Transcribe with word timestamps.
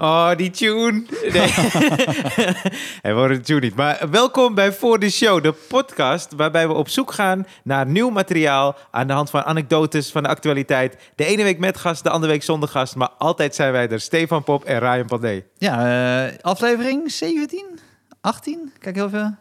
Oh, 0.00 0.30
die 0.36 0.50
tune. 0.50 1.04
Nee. 1.32 1.50
Hij 3.04 3.12
hoort 3.12 3.34
de 3.34 3.40
tune 3.40 3.60
niet. 3.60 3.74
Maar 3.74 4.10
welkom 4.10 4.54
bij 4.54 4.72
Voor 4.72 4.98
de 4.98 5.10
Show, 5.10 5.42
de 5.42 5.52
podcast 5.52 6.32
waarbij 6.36 6.68
we 6.68 6.74
op 6.74 6.88
zoek 6.88 7.12
gaan 7.12 7.46
naar 7.64 7.86
nieuw 7.86 8.10
materiaal 8.10 8.76
aan 8.90 9.06
de 9.06 9.12
hand 9.12 9.30
van 9.30 9.42
anekdotes 9.42 10.10
van 10.10 10.22
de 10.22 10.28
actualiteit. 10.28 10.96
De 11.14 11.24
ene 11.24 11.42
week 11.42 11.58
met 11.58 11.76
gast, 11.76 12.02
de 12.02 12.10
andere 12.10 12.32
week 12.32 12.42
zonder 12.42 12.68
gast. 12.68 12.96
Maar 12.96 13.08
altijd 13.08 13.54
zijn 13.54 13.72
wij 13.72 13.88
er, 13.88 14.00
Stefan 14.00 14.44
Pop 14.44 14.64
en 14.64 14.78
Ryan 14.78 15.06
Pandey. 15.06 15.46
Ja, 15.58 16.26
uh, 16.26 16.32
aflevering 16.40 17.12
17, 17.12 17.78
18, 18.20 18.72
kijk 18.78 18.94
heel 18.94 19.10
veel. 19.10 19.34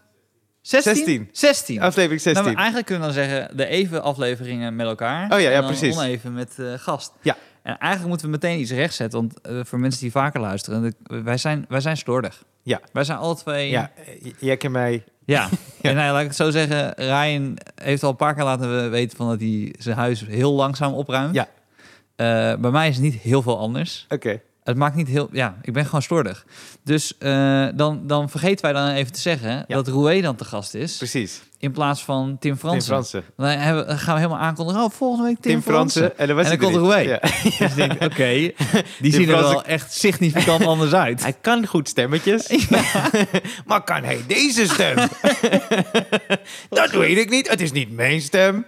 16? 0.62 0.95
16. 0.95 1.30
16. 1.31 1.81
Aflevering 1.81 2.21
16. 2.21 2.44
Nou, 2.44 2.55
eigenlijk 2.55 2.88
kunnen 2.88 3.07
we 3.07 3.13
dan 3.13 3.23
zeggen 3.23 3.57
de 3.57 3.66
even 3.66 4.03
afleveringen 4.03 4.76
met 4.76 4.88
elkaar. 4.88 5.23
Oh 5.23 5.30
ja, 5.30 5.49
ja 5.49 5.55
en 5.55 5.62
dan 5.62 5.71
precies. 5.71 5.98
oneven 5.98 6.34
met 6.34 6.55
uh, 6.59 6.73
gast. 6.76 7.12
Ja. 7.21 7.35
En 7.70 7.78
eigenlijk 7.78 8.09
moeten 8.09 8.26
we 8.26 8.32
meteen 8.32 8.59
iets 8.59 8.72
rechtzetten, 8.72 9.20
want 9.20 9.48
uh, 9.50 9.64
voor 9.64 9.80
mensen 9.80 10.02
die 10.02 10.12
vaker 10.12 10.40
luisteren, 10.40 10.96
wij 11.04 11.38
zijn, 11.38 11.66
wij 11.70 11.80
zijn 11.80 11.98
slordig. 11.98 12.44
Ja. 12.64 12.82
Wij 12.94 13.04
zijn 13.04 13.18
alle 13.18 13.36
twee... 13.36 13.70
Ja, 13.70 13.92
jij 14.40 14.58
kent 14.58 14.73
mij. 14.73 15.04
Ja, 15.26 15.50
ja. 15.82 15.90
en 15.90 15.95
nou, 15.95 16.12
laat 16.12 16.22
ik 16.22 16.28
het 16.28 16.36
zo 16.36 16.50
zeggen, 16.50 16.94
Ryan 16.95 17.58
heeft 17.76 18.04
al 18.04 18.09
een 18.09 18.16
paar 18.16 18.34
keer 18.34 18.44
laten 18.44 18.92
weten 18.92 19.18
van 19.18 19.28
dat 19.28 19.40
hij 19.40 19.76
zijn 19.80 19.98
huis 19.98 20.26
heel 20.26 20.54
langzaam 20.54 20.94
opruimt. 20.94 21.36
Ja. 21.36 21.48
Uh, 22.16 22.59
bij 22.59 22.72
mij 22.72 22.88
is 22.88 22.95
het 22.95 23.04
niet 23.04 23.16
heel 23.16 23.42
veel 23.42 23.59
anders. 23.59 24.06
Oké. 24.09 24.16
Okay. 24.16 24.42
Het 24.70 24.78
maakt 24.78 24.96
niet 24.96 25.08
heel... 25.08 25.30
Ja, 25.32 25.58
ik 25.62 25.73
ben 25.73 25.86
gewoon 25.86 26.02
slordig. 26.02 26.46
Dus 26.84 27.14
uh, 27.20 27.68
dan, 27.76 28.08
dan 28.08 28.30
vergeten 28.30 28.62
wij 28.62 28.73
dan 28.73 28.90
even 28.90 29.12
te 29.12 29.20
zeggen 29.20 29.52
ja. 29.52 29.76
dat 29.76 29.88
Roué 29.88 30.22
dan 30.22 30.36
te 30.36 30.45
gast 30.45 30.73
is. 30.73 30.98
Precies. 30.98 31.42
In 31.58 31.72
plaats 31.72 32.04
van 32.04 32.38
Tim 32.40 32.58
Fransen. 32.58 32.80
Tim 32.80 32.90
Fransen. 32.90 33.23
Dan, 33.38 33.48
hebben, 33.48 33.88
dan 33.88 34.00
gaan 34.00 34.14
we 34.14 34.20
helemaal 34.22 34.42
aankondigen. 34.42 34.84
Oh, 34.84 34.90
volgende 34.92 35.26
week 35.26 35.40
Tim, 35.40 35.52
Tim 35.52 35.61
Fransen. 35.61 36.02
Fransen. 36.02 36.20
En 36.20 36.28
dan, 36.28 36.36
was 36.36 36.45
en 36.45 36.59
dan 36.59 36.72
komt 36.72 36.84
Roué. 36.84 36.98
Ja. 36.98 37.20
Dus 37.20 37.59
ik 37.59 37.76
denk, 37.76 37.94
oké, 38.03 38.06
okay, 38.06 38.56
die 39.00 39.14
zien 39.14 39.30
er 39.30 39.38
wel 39.38 39.64
echt 39.64 39.94
significant 39.94 40.66
anders 40.73 40.94
uit. 40.94 41.22
Hij 41.22 41.33
kan 41.42 41.67
goed 41.67 41.89
stemmetjes. 41.89 42.48
Ja. 42.70 43.09
maar 43.66 43.83
kan 43.83 44.04
hij 44.04 44.20
deze 44.28 44.66
stem? 44.67 44.95
dat 46.70 46.92
weet 46.92 47.17
ik 47.17 47.30
niet. 47.30 47.50
Het 47.50 47.61
is 47.61 47.72
niet 47.72 47.92
mijn 47.92 48.22
stem. 48.22 48.66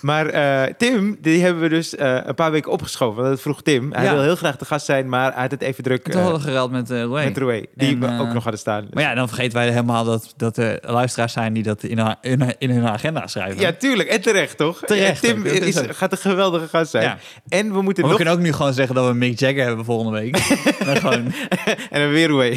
Maar 0.00 0.34
uh, 0.34 0.74
Tim, 0.76 1.16
die 1.20 1.42
hebben 1.42 1.62
we 1.62 1.68
dus 1.68 1.94
uh, 1.94 2.18
een 2.24 2.34
paar 2.34 2.50
weken 2.50 2.72
opgeschoven. 2.72 3.24
Dat 3.24 3.40
vroeg 3.40 3.62
Tim. 3.62 3.92
Hij 3.92 4.04
ja. 4.04 4.12
wil 4.12 4.22
heel 4.22 4.36
graag 4.36 4.56
te 4.56 4.64
gast 4.64 4.86
zijn, 4.86 5.08
maar 5.08 5.32
hij 5.32 5.42
had 5.42 5.50
het 5.50 5.62
even 5.62 5.84
druk. 5.84 6.04
En 6.04 6.10
toen 6.10 6.20
hadden 6.20 6.40
we 6.40 6.46
gereld 6.46 6.70
met 6.70 6.90
uh, 6.90 7.02
Roué. 7.02 7.24
Met 7.24 7.38
Roué, 7.38 7.66
die 7.74 7.88
en, 7.88 8.00
we 8.00 8.22
ook 8.22 8.32
nog 8.32 8.42
hadden 8.42 8.60
staan. 8.60 8.80
Dus. 8.80 8.90
Maar 8.94 9.02
ja, 9.02 9.14
dan 9.14 9.28
vergeten 9.28 9.58
wij 9.58 9.68
helemaal 9.68 10.04
dat, 10.04 10.34
dat 10.36 10.56
er 10.56 10.78
luisteraars 10.82 11.32
zijn 11.32 11.52
die 11.52 11.62
dat 11.62 11.82
in 11.82 11.98
hun, 11.98 12.16
in, 12.20 12.54
in 12.58 12.70
hun 12.70 12.86
agenda 12.86 13.26
schrijven. 13.26 13.60
Ja, 13.60 13.72
tuurlijk. 13.72 14.08
En 14.08 14.20
terecht, 14.20 14.56
toch? 14.56 14.80
Terecht. 14.80 15.22
Tim 15.22 15.44
is, 15.44 15.58
is, 15.58 15.80
gaat 15.88 16.12
een 16.12 16.18
geweldige 16.18 16.68
gast 16.68 16.90
zijn. 16.90 17.04
Ja. 17.04 17.18
En 17.48 17.72
we 17.72 17.82
moeten 17.82 18.02
nog... 18.02 18.12
We 18.12 18.16
kunnen 18.16 18.34
ook 18.34 18.40
nu 18.40 18.52
gewoon 18.52 18.72
zeggen 18.72 18.94
dat 18.94 19.06
we 19.06 19.14
Mick 19.14 19.38
Jagger 19.38 19.64
hebben 19.64 19.84
volgende 19.84 20.18
week. 20.18 20.36
en, 20.86 20.96
gewoon... 20.96 21.32
en 21.90 22.00
dan 22.00 22.10
weer 22.10 22.28
Roué. 22.28 22.56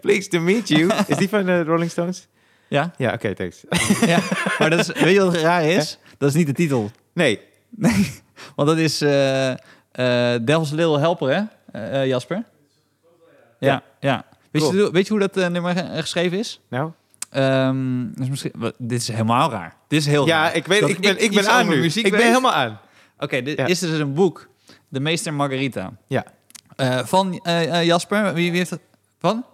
Pleased 0.00 0.30
to 0.30 0.40
meet 0.40 0.68
you. 0.68 0.90
Is 1.06 1.16
die 1.16 1.28
van 1.28 1.44
de 1.44 1.64
Rolling 1.64 1.90
Stones? 1.90 2.26
Ja? 2.68 2.92
Ja, 2.96 3.06
oké, 3.06 3.14
okay, 3.14 3.34
thanks. 3.34 3.64
ja, 4.12 4.18
maar 4.58 4.70
dat 4.70 4.78
is, 4.78 4.86
weet 4.86 5.14
je 5.14 5.20
wat 5.20 5.34
raar 5.34 5.64
is? 5.64 5.98
Dat 6.18 6.28
is 6.28 6.34
niet 6.34 6.46
de 6.46 6.52
titel. 6.52 6.90
Nee. 7.12 7.40
Nee, 7.70 8.12
want 8.56 8.68
dat 8.68 8.78
is 8.78 9.02
uh, 9.02 9.48
uh, 9.50 9.56
Devil's 10.42 10.70
Little 10.70 10.98
Helper, 10.98 11.48
hè, 11.72 12.00
uh, 12.02 12.06
Jasper? 12.06 12.44
Ja, 13.58 13.82
ja. 14.00 14.24
Weet, 14.50 14.62
cool. 14.62 14.74
je, 14.74 14.90
weet 14.90 15.06
je 15.06 15.12
hoe 15.12 15.28
dat 15.28 15.50
nummer 15.50 15.76
geschreven 15.76 16.38
is? 16.38 16.60
Nou? 16.68 16.90
Um, 17.36 18.12
dus 18.14 18.28
misschien, 18.28 18.52
dit 18.78 19.00
is 19.00 19.08
helemaal 19.08 19.50
raar. 19.50 19.76
Dit 19.88 20.00
is 20.00 20.06
heel 20.06 20.26
ja, 20.26 20.42
raar. 20.42 20.56
ik 20.56 20.66
weet, 20.66 20.88
ik 20.88 21.00
ben, 21.00 21.22
ik 21.22 21.34
ben 21.34 21.46
aan 21.46 21.68
nu. 21.68 21.80
Muziek 21.80 22.04
ik 22.04 22.10
ben 22.10 22.20
weet. 22.20 22.28
helemaal 22.28 22.52
aan. 22.52 22.70
Oké, 23.14 23.24
okay, 23.24 23.42
dit 23.42 23.58
ja. 23.58 23.66
is 23.66 23.78
dus 23.78 23.98
een 23.98 24.14
boek. 24.14 24.48
De 24.88 25.00
Meester 25.00 25.34
Margarita. 25.34 25.92
Ja. 26.06 26.24
van 27.04 27.40
Jasper. 27.82 28.34
Wie, 28.34 28.50
wie 28.50 28.58
heeft 28.58 28.70
het? 28.70 28.80
Van? 29.18 29.44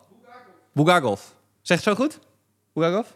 Bugagov. 0.73 1.21
Zegt 1.63 1.85
het 1.85 1.97
zo 1.97 2.03
goed? 2.03 2.19
Bugagov? 2.73 3.07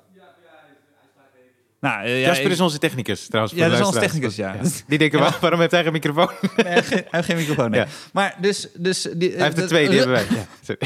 Nou, 1.80 2.06
uh, 2.06 2.20
Jasper 2.20 2.50
is 2.50 2.60
onze 2.60 2.78
technicus 2.78 3.26
trouwens. 3.26 3.54
Ja, 3.54 3.68
dat 3.68 3.78
is 3.78 3.86
onze 3.86 3.98
technicus, 3.98 4.36
ja. 4.36 4.54
ja. 4.54 4.60
Die 4.86 4.98
denken, 4.98 5.18
ja. 5.18 5.38
waarom 5.40 5.60
heeft 5.60 5.72
hij 5.72 5.82
geen 5.82 5.92
microfoon? 5.92 6.30
Nee, 6.40 6.66
hij, 6.66 6.74
heeft 6.74 6.88
geen, 6.88 6.98
hij 6.98 7.08
heeft 7.10 7.26
geen 7.26 7.36
microfoon, 7.36 7.70
nee. 7.70 7.80
ja. 7.80 7.86
Maar 8.12 8.36
dus... 8.40 8.68
dus 8.74 9.08
die, 9.16 9.30
hij 9.32 9.44
heeft 9.44 9.58
er 9.58 9.66
twee, 9.66 9.88
die 9.88 9.98
hebben 9.98 10.16
wij. 10.16 10.36
Ja, 10.66 10.76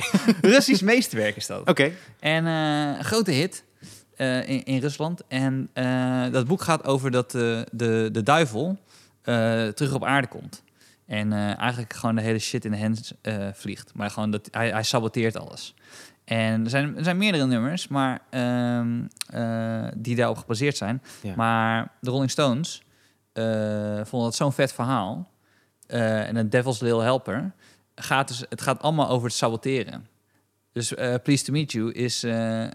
Russisch 0.54 0.82
meesterwerk 0.82 1.36
is 1.36 1.46
dat. 1.46 1.60
Oké. 1.60 1.70
Okay. 1.70 1.94
En 2.20 2.46
uh, 2.46 2.98
een 2.98 3.04
grote 3.04 3.30
hit 3.30 3.64
uh, 4.16 4.48
in, 4.48 4.64
in, 4.64 4.80
Rusland. 4.80 5.22
En 5.28 5.70
uh, 5.74 6.24
dat 6.32 6.46
boek 6.46 6.62
gaat 6.62 6.84
over 6.84 7.10
dat 7.10 7.30
de, 7.30 8.08
de 8.12 8.22
duivel 8.22 8.78
terug 9.74 9.92
op 9.92 10.04
aarde 10.04 10.28
komt. 10.28 10.62
En 11.06 11.32
eigenlijk 11.32 11.92
gewoon 11.92 12.14
de 12.14 12.22
hele 12.22 12.38
shit 12.38 12.64
in 12.64 12.70
de 12.70 12.78
hand 12.78 13.12
vliegt. 13.54 13.90
Maar 13.94 14.10
gewoon 14.10 14.30
dat 14.30 14.48
hij, 14.50 14.70
hij 14.70 14.82
saboteert 14.82 15.36
alles. 15.38 15.74
En 16.30 16.64
er 16.64 16.70
zijn, 16.70 16.96
er 16.96 17.04
zijn 17.04 17.16
meerdere 17.16 17.46
nummers 17.46 17.88
maar, 17.88 18.20
um, 18.30 19.08
uh, 19.34 19.84
die 19.96 20.16
daarop 20.16 20.36
gebaseerd 20.36 20.76
zijn. 20.76 21.02
Ja. 21.22 21.34
Maar 21.36 21.92
de 22.00 22.10
Rolling 22.10 22.30
Stones 22.30 22.82
uh, 23.34 23.44
vonden 24.04 24.28
dat 24.28 24.34
zo'n 24.34 24.52
vet 24.52 24.72
verhaal. 24.72 25.28
Uh, 25.88 26.28
en 26.28 26.34
de 26.34 26.48
Devil's 26.48 26.80
Little 26.80 27.02
Helper 27.02 27.52
gaat 27.94 28.28
dus, 28.28 28.44
het 28.48 28.60
gaat 28.60 28.82
allemaal 28.82 29.08
over 29.08 29.26
het 29.26 29.36
saboteren. 29.36 30.06
Dus 30.72 30.88
Pleased 31.22 31.44
to 31.44 31.52
Meet 31.52 31.72
You 31.72 31.92
is 31.92 32.22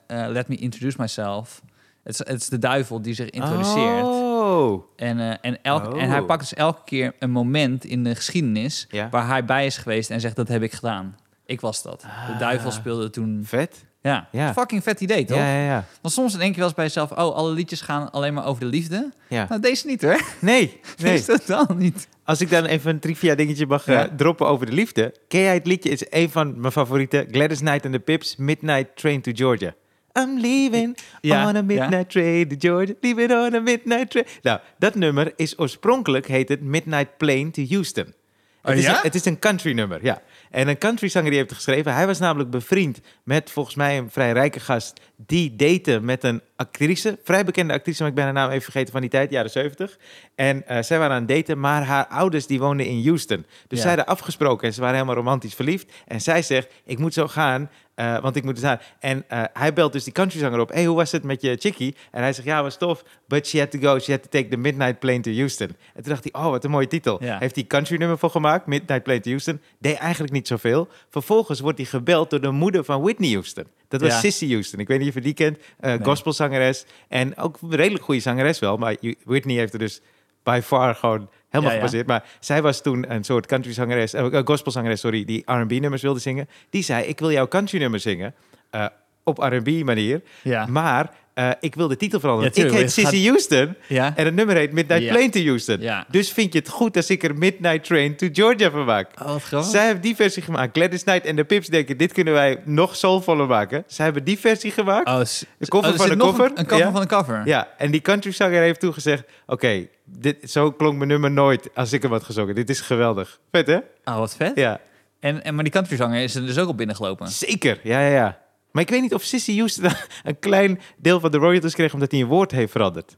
Let 0.07 0.47
Me 0.47 0.55
Introduce 0.55 0.97
Myself. 0.99 1.61
Het 2.03 2.27
is, 2.27 2.49
de 2.49 2.59
duivel 2.59 3.01
die 3.01 3.13
zich 3.13 3.29
introduceert. 3.29 4.03
Oh. 4.03 4.83
En, 4.95 5.41
en, 5.41 5.61
elk, 5.61 5.93
oh. 5.93 6.01
en 6.01 6.09
hij 6.09 6.21
pakt 6.21 6.39
dus 6.39 6.53
elke 6.53 6.81
keer 6.85 7.13
een 7.19 7.31
moment 7.31 7.85
in 7.85 8.03
de 8.03 8.15
geschiedenis... 8.15 8.87
Ja. 8.89 9.09
waar 9.09 9.27
hij 9.27 9.45
bij 9.45 9.65
is 9.65 9.77
geweest 9.77 10.09
en 10.09 10.19
zegt, 10.19 10.35
dat 10.35 10.47
heb 10.47 10.61
ik 10.61 10.73
gedaan. 10.73 11.15
Ik 11.45 11.61
was 11.61 11.81
dat. 11.81 12.01
De 12.01 12.07
Ah. 12.07 12.39
duivel 12.39 12.71
speelde 12.71 13.09
toen. 13.09 13.41
Vet. 13.45 13.85
Ja. 14.01 14.27
Ja. 14.31 14.53
Fucking 14.53 14.83
vet 14.83 15.01
idee, 15.01 15.25
toch? 15.25 15.37
Ja, 15.37 15.47
ja, 15.57 15.63
ja. 15.65 15.85
Want 16.01 16.13
soms 16.13 16.37
denk 16.37 16.49
je 16.51 16.55
wel 16.55 16.65
eens 16.65 16.75
bij 16.75 16.85
jezelf... 16.85 17.11
oh, 17.11 17.17
alle 17.35 17.51
liedjes 17.51 17.81
gaan 17.81 18.11
alleen 18.11 18.33
maar 18.33 18.45
over 18.45 18.59
de 18.63 18.69
liefde. 18.69 19.11
ja. 19.29 19.45
Nou, 19.49 19.61
deze 19.61 19.87
niet, 19.87 20.01
hoor. 20.01 20.21
Nee, 20.41 20.79
nee. 20.97 21.11
Deze 21.11 21.25
totaal 21.39 21.75
niet. 21.77 22.07
Als 22.23 22.41
ik 22.41 22.49
dan 22.49 22.65
even 22.65 22.89
een 22.91 22.99
trivia 22.99 23.35
dingetje 23.35 23.65
mag 23.65 23.85
Ja. 23.85 24.05
uh, 24.05 24.11
droppen 24.15 24.47
over 24.47 24.65
de 24.65 24.71
liefde. 24.71 25.13
Ken 25.27 25.41
jij 25.41 25.53
het 25.53 25.67
liedje? 25.67 25.89
is 25.89 26.05
een 26.09 26.29
van 26.29 26.59
mijn 26.59 26.71
favorieten. 26.71 27.27
Gladys 27.31 27.59
Knight 27.59 27.85
and 27.85 27.93
the 27.93 27.99
Pips, 27.99 28.35
Midnight 28.35 28.95
Train 28.95 29.21
to 29.21 29.31
Georgia. 29.35 29.73
I'm 30.19 30.39
leaving 30.39 30.97
Ja, 31.21 31.47
on 31.49 31.55
a 31.55 31.61
midnight 31.61 31.91
ja. 32.13 32.21
train 32.21 32.47
to 32.47 32.55
Georgia. 32.59 32.93
Leaving 33.01 33.31
on 33.31 33.53
a 33.55 33.59
midnight 33.59 34.09
train. 34.09 34.25
Nou, 34.41 34.59
dat 34.77 34.95
nummer 34.95 35.33
is 35.35 35.59
oorspronkelijk 35.59 36.27
heet 36.27 36.49
het 36.49 36.61
Midnight 36.61 37.17
Plane 37.17 37.51
to 37.51 37.63
Houston. 37.69 38.05
Oh, 38.05 38.71
het, 38.71 38.77
is 38.79 38.85
ja? 38.85 38.95
een, 38.95 38.99
het 39.01 39.15
is 39.15 39.25
een 39.25 39.39
country 39.39 39.73
nummer, 39.73 39.99
ja. 40.03 40.21
En 40.55 40.67
een 40.67 40.77
country 40.77 41.07
zanger 41.07 41.29
die 41.29 41.37
heeft 41.37 41.49
het 41.49 41.59
geschreven. 41.59 41.93
Hij 41.93 42.05
was 42.07 42.19
namelijk 42.19 42.49
bevriend 42.49 42.99
met 43.23 43.51
volgens 43.51 43.75
mij 43.75 43.97
een 43.97 44.09
vrij 44.11 44.31
rijke 44.31 44.59
gast. 44.59 44.99
Die 45.15 45.55
date 45.55 45.99
met 46.01 46.23
een 46.23 46.41
actrice, 46.55 47.19
vrij 47.23 47.45
bekende 47.45 47.73
actrice, 47.73 47.99
maar 48.01 48.09
ik 48.09 48.15
ben 48.15 48.23
haar 48.23 48.33
naam 48.33 48.49
even 48.49 48.61
vergeten 48.63 48.91
van 48.91 49.01
die 49.01 49.09
tijd, 49.09 49.31
jaren 49.31 49.51
70. 49.51 49.97
En 50.35 50.67
eh, 50.67 50.81
zij 50.81 50.99
waren 50.99 51.15
aan 51.15 51.21
het 51.21 51.29
daten, 51.29 51.59
maar 51.59 51.83
haar 51.83 52.07
ouders 52.07 52.47
die 52.47 52.59
woonden 52.59 52.85
in 52.85 53.03
Houston. 53.05 53.45
Dus 53.67 53.77
Ja. 53.77 53.77
zij 53.77 53.87
hadden 53.87 54.05
afgesproken 54.05 54.67
en 54.67 54.73
ze 54.73 54.79
waren 54.79 54.95
helemaal 54.95 55.15
romantisch 55.15 55.53
verliefd. 55.53 55.91
En 56.07 56.21
zij 56.21 56.41
zegt, 56.41 56.67
ik 56.85 56.99
moet 56.99 57.13
zo 57.13 57.27
gaan, 57.27 57.69
eh, 57.95 58.19
want 58.21 58.35
ik 58.35 58.43
moet 58.43 58.55
dus 58.55 58.63
aan. 58.63 58.79
En 58.99 59.23
eh, 59.27 59.43
hij 59.53 59.73
belt 59.73 59.93
dus 59.93 60.03
die 60.03 60.13
countryzanger 60.13 60.59
op. 60.59 60.69
hey, 60.71 60.85
hoe 60.85 60.95
was 60.95 61.11
het 61.11 61.23
met 61.23 61.41
je 61.41 61.55
chickie? 61.59 61.95
En 62.11 62.21
hij 62.21 62.33
zegt, 62.33 62.47
ja, 62.47 62.61
was 62.63 62.77
tof. 62.77 63.03
But 63.27 63.47
she 63.47 63.59
had 63.59 63.71
to 63.71 63.79
go. 63.79 63.99
She 63.99 64.11
had 64.11 64.21
to 64.23 64.29
take 64.29 64.47
the 64.47 64.57
midnight 64.57 64.99
plane 64.99 65.19
to 65.19 65.31
Houston. 65.31 65.67
En 65.67 66.03
toen 66.03 66.11
dacht 66.13 66.27
hij, 66.31 66.43
oh, 66.43 66.49
wat 66.49 66.63
een 66.63 66.71
mooie 66.71 66.87
titel. 66.87 67.23
Ja. 67.23 67.37
Heeft 67.39 67.55
hij 67.55 67.63
country 67.63 67.97
nummer 67.97 68.17
voor 68.17 68.29
gemaakt, 68.29 68.65
Midnight 68.65 69.03
Plane 69.03 69.19
to 69.19 69.29
Houston. 69.29 69.61
Deed 69.79 69.95
eigenlijk 69.97 70.33
niet 70.33 70.47
zoveel. 70.47 70.87
Vervolgens 71.09 71.59
wordt 71.59 71.77
hij 71.77 71.87
gebeld 71.87 72.29
door 72.29 72.41
de 72.41 72.51
moeder 72.51 72.83
van 72.83 73.01
Whitney 73.01 73.31
Houston. 73.31 73.65
Dat 73.87 74.01
was 74.01 74.09
Ja. 74.11 74.19
Sissy 74.19 74.49
Houston. 74.51 74.79
Ik 74.79 74.87
weet 74.87 74.99
niet 74.99 75.07
of 75.09 75.13
je 75.13 75.21
die 75.21 75.33
kent. 75.33 75.57
Eh 75.79 75.89
Nee. 75.89 76.03
Gospelzangeres. 76.03 76.85
En 77.07 77.37
ook 77.37 77.57
een 77.61 77.75
redelijk 77.75 78.03
goede 78.03 78.21
zangeres 78.21 78.59
wel. 78.59 78.77
Maar 78.77 78.95
Whitney 79.23 79.55
heeft 79.55 79.73
er 79.73 79.79
dus 79.79 80.01
by 80.43 80.59
far 80.63 80.95
gewoon 80.95 81.29
helemaal 81.55 81.73
Ja, 81.75 81.77
ja. 81.81 81.85
gebaseerd. 81.85 82.07
Maar 82.07 82.23
zij 82.39 82.61
was 82.61 82.81
toen 82.81 83.11
een 83.13 83.23
soort 83.23 83.45
country 83.45 83.73
zangeres, 83.73 84.13
eh, 84.13 84.39
gospelzangeres, 84.45 84.99
sorry, 84.99 85.25
die 85.25 85.43
R&B 85.51 85.71
nummers 85.71 86.01
wilde 86.01 86.19
zingen. 86.19 86.47
Die 86.69 86.83
zei, 86.83 87.05
ik 87.05 87.19
wil 87.19 87.31
jouw 87.31 87.47
country 87.47 87.79
nummer 87.79 87.99
zingen. 87.99 88.33
eh, 88.69 88.85
op 89.25 89.37
R&B 89.37 89.83
manier. 89.83 90.21
Ja. 90.41 90.65
Maar 90.65 91.09
eh, 91.33 91.49
ik 91.59 91.75
wil 91.75 91.87
de 91.87 91.97
titel 91.97 92.19
veranderen. 92.19 92.51
Ja, 92.55 92.63
ik 92.65 92.71
heet 92.71 92.91
Sissy 92.91 93.27
Houston. 93.27 93.75
Ja. 93.87 94.13
En 94.15 94.25
het 94.25 94.35
nummer 94.35 94.55
heet 94.55 94.71
Midnight 94.71 95.03
Ja. 95.03 95.11
Plane 95.13 95.29
to 95.29 95.39
Houston. 95.43 95.81
Dus 96.09 96.31
vind 96.31 96.53
je 96.53 96.59
het 96.59 96.69
goed 96.69 96.95
als 96.95 97.09
ik 97.09 97.23
er 97.23 97.35
Midnight 97.35 97.83
Train 97.83 98.15
to 98.15 98.27
Georgia 98.31 98.71
van 98.71 98.85
maak? 98.85 99.09
Oh. 99.21 99.61
Zij 99.61 99.85
heeft 99.87 100.01
die 100.01 100.15
versie 100.15 100.43
gemaakt. 100.43 100.77
Gladys 100.77 101.03
Knight 101.03 101.25
en 101.25 101.35
de 101.35 101.43
Pips 101.43 101.67
denken, 101.67 101.97
dit 101.97 102.13
kunnen 102.13 102.33
wij 102.33 102.61
nog 102.65 102.95
soulvoller 102.95 103.47
maken. 103.47 103.83
Zij 103.87 104.05
hebben 104.05 104.23
die 104.23 104.39
versie 104.39 104.71
gemaakt. 104.71 105.07
Oh, 105.07 105.19
De 105.57 105.67
cover 105.67 105.91
oh, 105.91 105.97
van 105.97 106.09
de 106.09 106.17
cover? 106.17 106.45
Een, 106.45 106.59
een 106.59 106.65
cover 106.65 106.91
van 106.91 107.01
de 107.01 107.07
cover. 107.07 107.41
Ja, 107.45 107.67
en 107.77 107.91
die 107.91 108.01
countryzanger 108.01 108.61
heeft 108.61 108.79
toen 108.79 108.93
gezegd... 108.93 109.23
Oké, 109.47 109.87
dit 110.05 110.51
zo 110.51 110.71
klonk 110.71 110.97
mijn 110.97 111.09
nummer 111.09 111.31
nooit 111.31 111.69
als 111.73 111.93
ik 111.93 112.01
hem 112.01 112.11
had 112.11 112.23
gezongen. 112.23 112.55
Dit 112.55 112.69
is 112.69 112.81
geweldig. 112.81 113.39
Vet, 113.51 113.67
hè? 113.67 113.77
Oh, 114.03 114.17
wat 114.17 114.35
vet. 114.35 114.51
Ja, 114.55 114.79
En, 115.19 115.43
en, 115.43 115.55
maar 115.55 115.63
die 115.63 115.73
countryzanger 115.73 116.23
is 116.23 116.35
er 116.35 116.45
dus 116.45 116.57
ook 116.57 116.67
op 116.69 116.77
binnengelopen. 116.77 117.27
zeker. 117.27 117.79
Ja, 117.83 117.99
ja, 117.99 118.07
ja. 118.15 118.43
Maar 118.75 118.83
ik 118.83 118.89
weet 118.89 119.01
niet 119.01 119.13
of 119.13 119.23
Sissy 119.23 119.57
Houston 119.57 119.89
een 120.23 120.39
klein 120.39 120.79
deel 120.97 121.19
van 121.19 121.31
de 121.31 121.37
royalties 121.37 121.73
kreeg... 121.73 121.93
omdat 121.93 122.11
hij 122.11 122.19
een 122.21 122.27
woord 122.27 122.51
heeft 122.51 122.71
veranderd. 122.71 123.17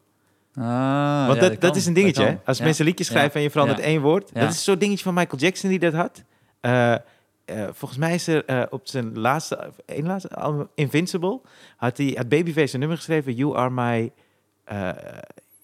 Ah, 0.56 1.28
Want 1.28 1.42
ja, 1.42 1.50
dat, 1.50 1.62
dat, 1.62 1.76
is 1.76 1.86
een 1.86 1.94
dingetje, 1.94 2.24
hè? 2.24 2.36
Als 2.46 2.58
Ja. 2.58 2.64
mensen 2.64 2.86
liedjes 2.86 3.08
schrijven 3.08 3.32
Ja. 3.32 3.38
en 3.38 3.42
je 3.44 3.50
verandert 3.50 3.80
één 3.80 4.02
woord. 4.02 4.34
Dat 4.34 4.52
is 4.52 4.64
zo'n 4.64 4.78
dingetje 4.78 5.04
van 5.04 5.14
Michael 5.14 5.38
Jackson 5.42 5.70
die 5.70 5.80
dat 5.80 5.94
had. 5.94 6.24
eh, 6.60 6.94
eh, 6.94 7.00
volgens 7.72 8.00
mij 8.00 8.14
is 8.14 8.28
er 8.28 8.46
eh, 8.46 8.64
op 8.70 8.82
zijn 8.88 9.20
laatste, 9.20 9.70
één 9.86 10.06
laatste 10.06 10.30
album, 10.36 10.68
Invincible, 10.76 11.42
had 11.78 11.98
hij 11.98 12.14
had 12.18 12.30
Babyface 12.30 12.74
een 12.74 12.80
nummer 12.80 12.98
geschreven, 12.98 13.34
You 13.34 13.56
Are 13.58 13.70
My, 13.70 14.12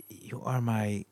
You 0.07 0.45
Are 0.45 0.61
My 0.61 1.03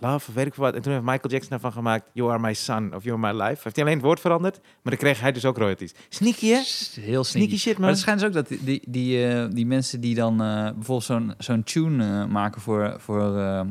Love, 0.00 0.32
weet 0.32 0.46
ik 0.46 0.54
wat. 0.54 0.74
En 0.74 0.82
toen 0.82 0.92
heeft 0.92 1.04
Michael 1.04 1.28
Jackson 1.30 1.50
daarvan 1.50 1.72
gemaakt, 1.72 2.10
You 2.12 2.30
Are 2.30 2.38
My 2.38 2.54
Son, 2.54 2.94
of 2.94 3.04
You 3.04 3.22
Are 3.22 3.34
My 3.34 3.42
Life. 3.42 3.60
Heeft 3.62 3.76
hij 3.76 3.84
alleen 3.84 3.96
het 3.96 4.06
woord 4.06 4.20
veranderd, 4.20 4.54
maar 4.62 4.92
dan 4.92 4.96
kreeg 4.96 5.20
hij 5.20 5.32
dus 5.32 5.44
ook 5.44 5.58
royalties. 5.58 5.94
Sneaky, 6.08 6.46
hè? 6.46 6.54
Heel 6.54 6.64
Sneaky 6.64 7.24
sneaky. 7.24 7.56
shit, 7.56 7.78
Maar 7.78 7.88
het 7.88 7.98
schijnt 7.98 8.20
dus 8.20 8.28
ook 8.28 8.34
dat 8.34 8.48
die, 8.48 8.58
die, 8.64 8.82
die, 8.88 9.26
eh, 9.28 9.46
die 9.50 9.66
mensen 9.66 10.00
die 10.00 10.14
dan 10.14 10.42
eh, 10.42 10.62
bijvoorbeeld 10.62 11.04
zo'n 11.04 11.34
zo'n 11.38 11.62
tune 11.62 12.04
eh, 12.22 12.26
maken 12.30 12.60
voor, 12.60 12.96
voor 12.98 13.22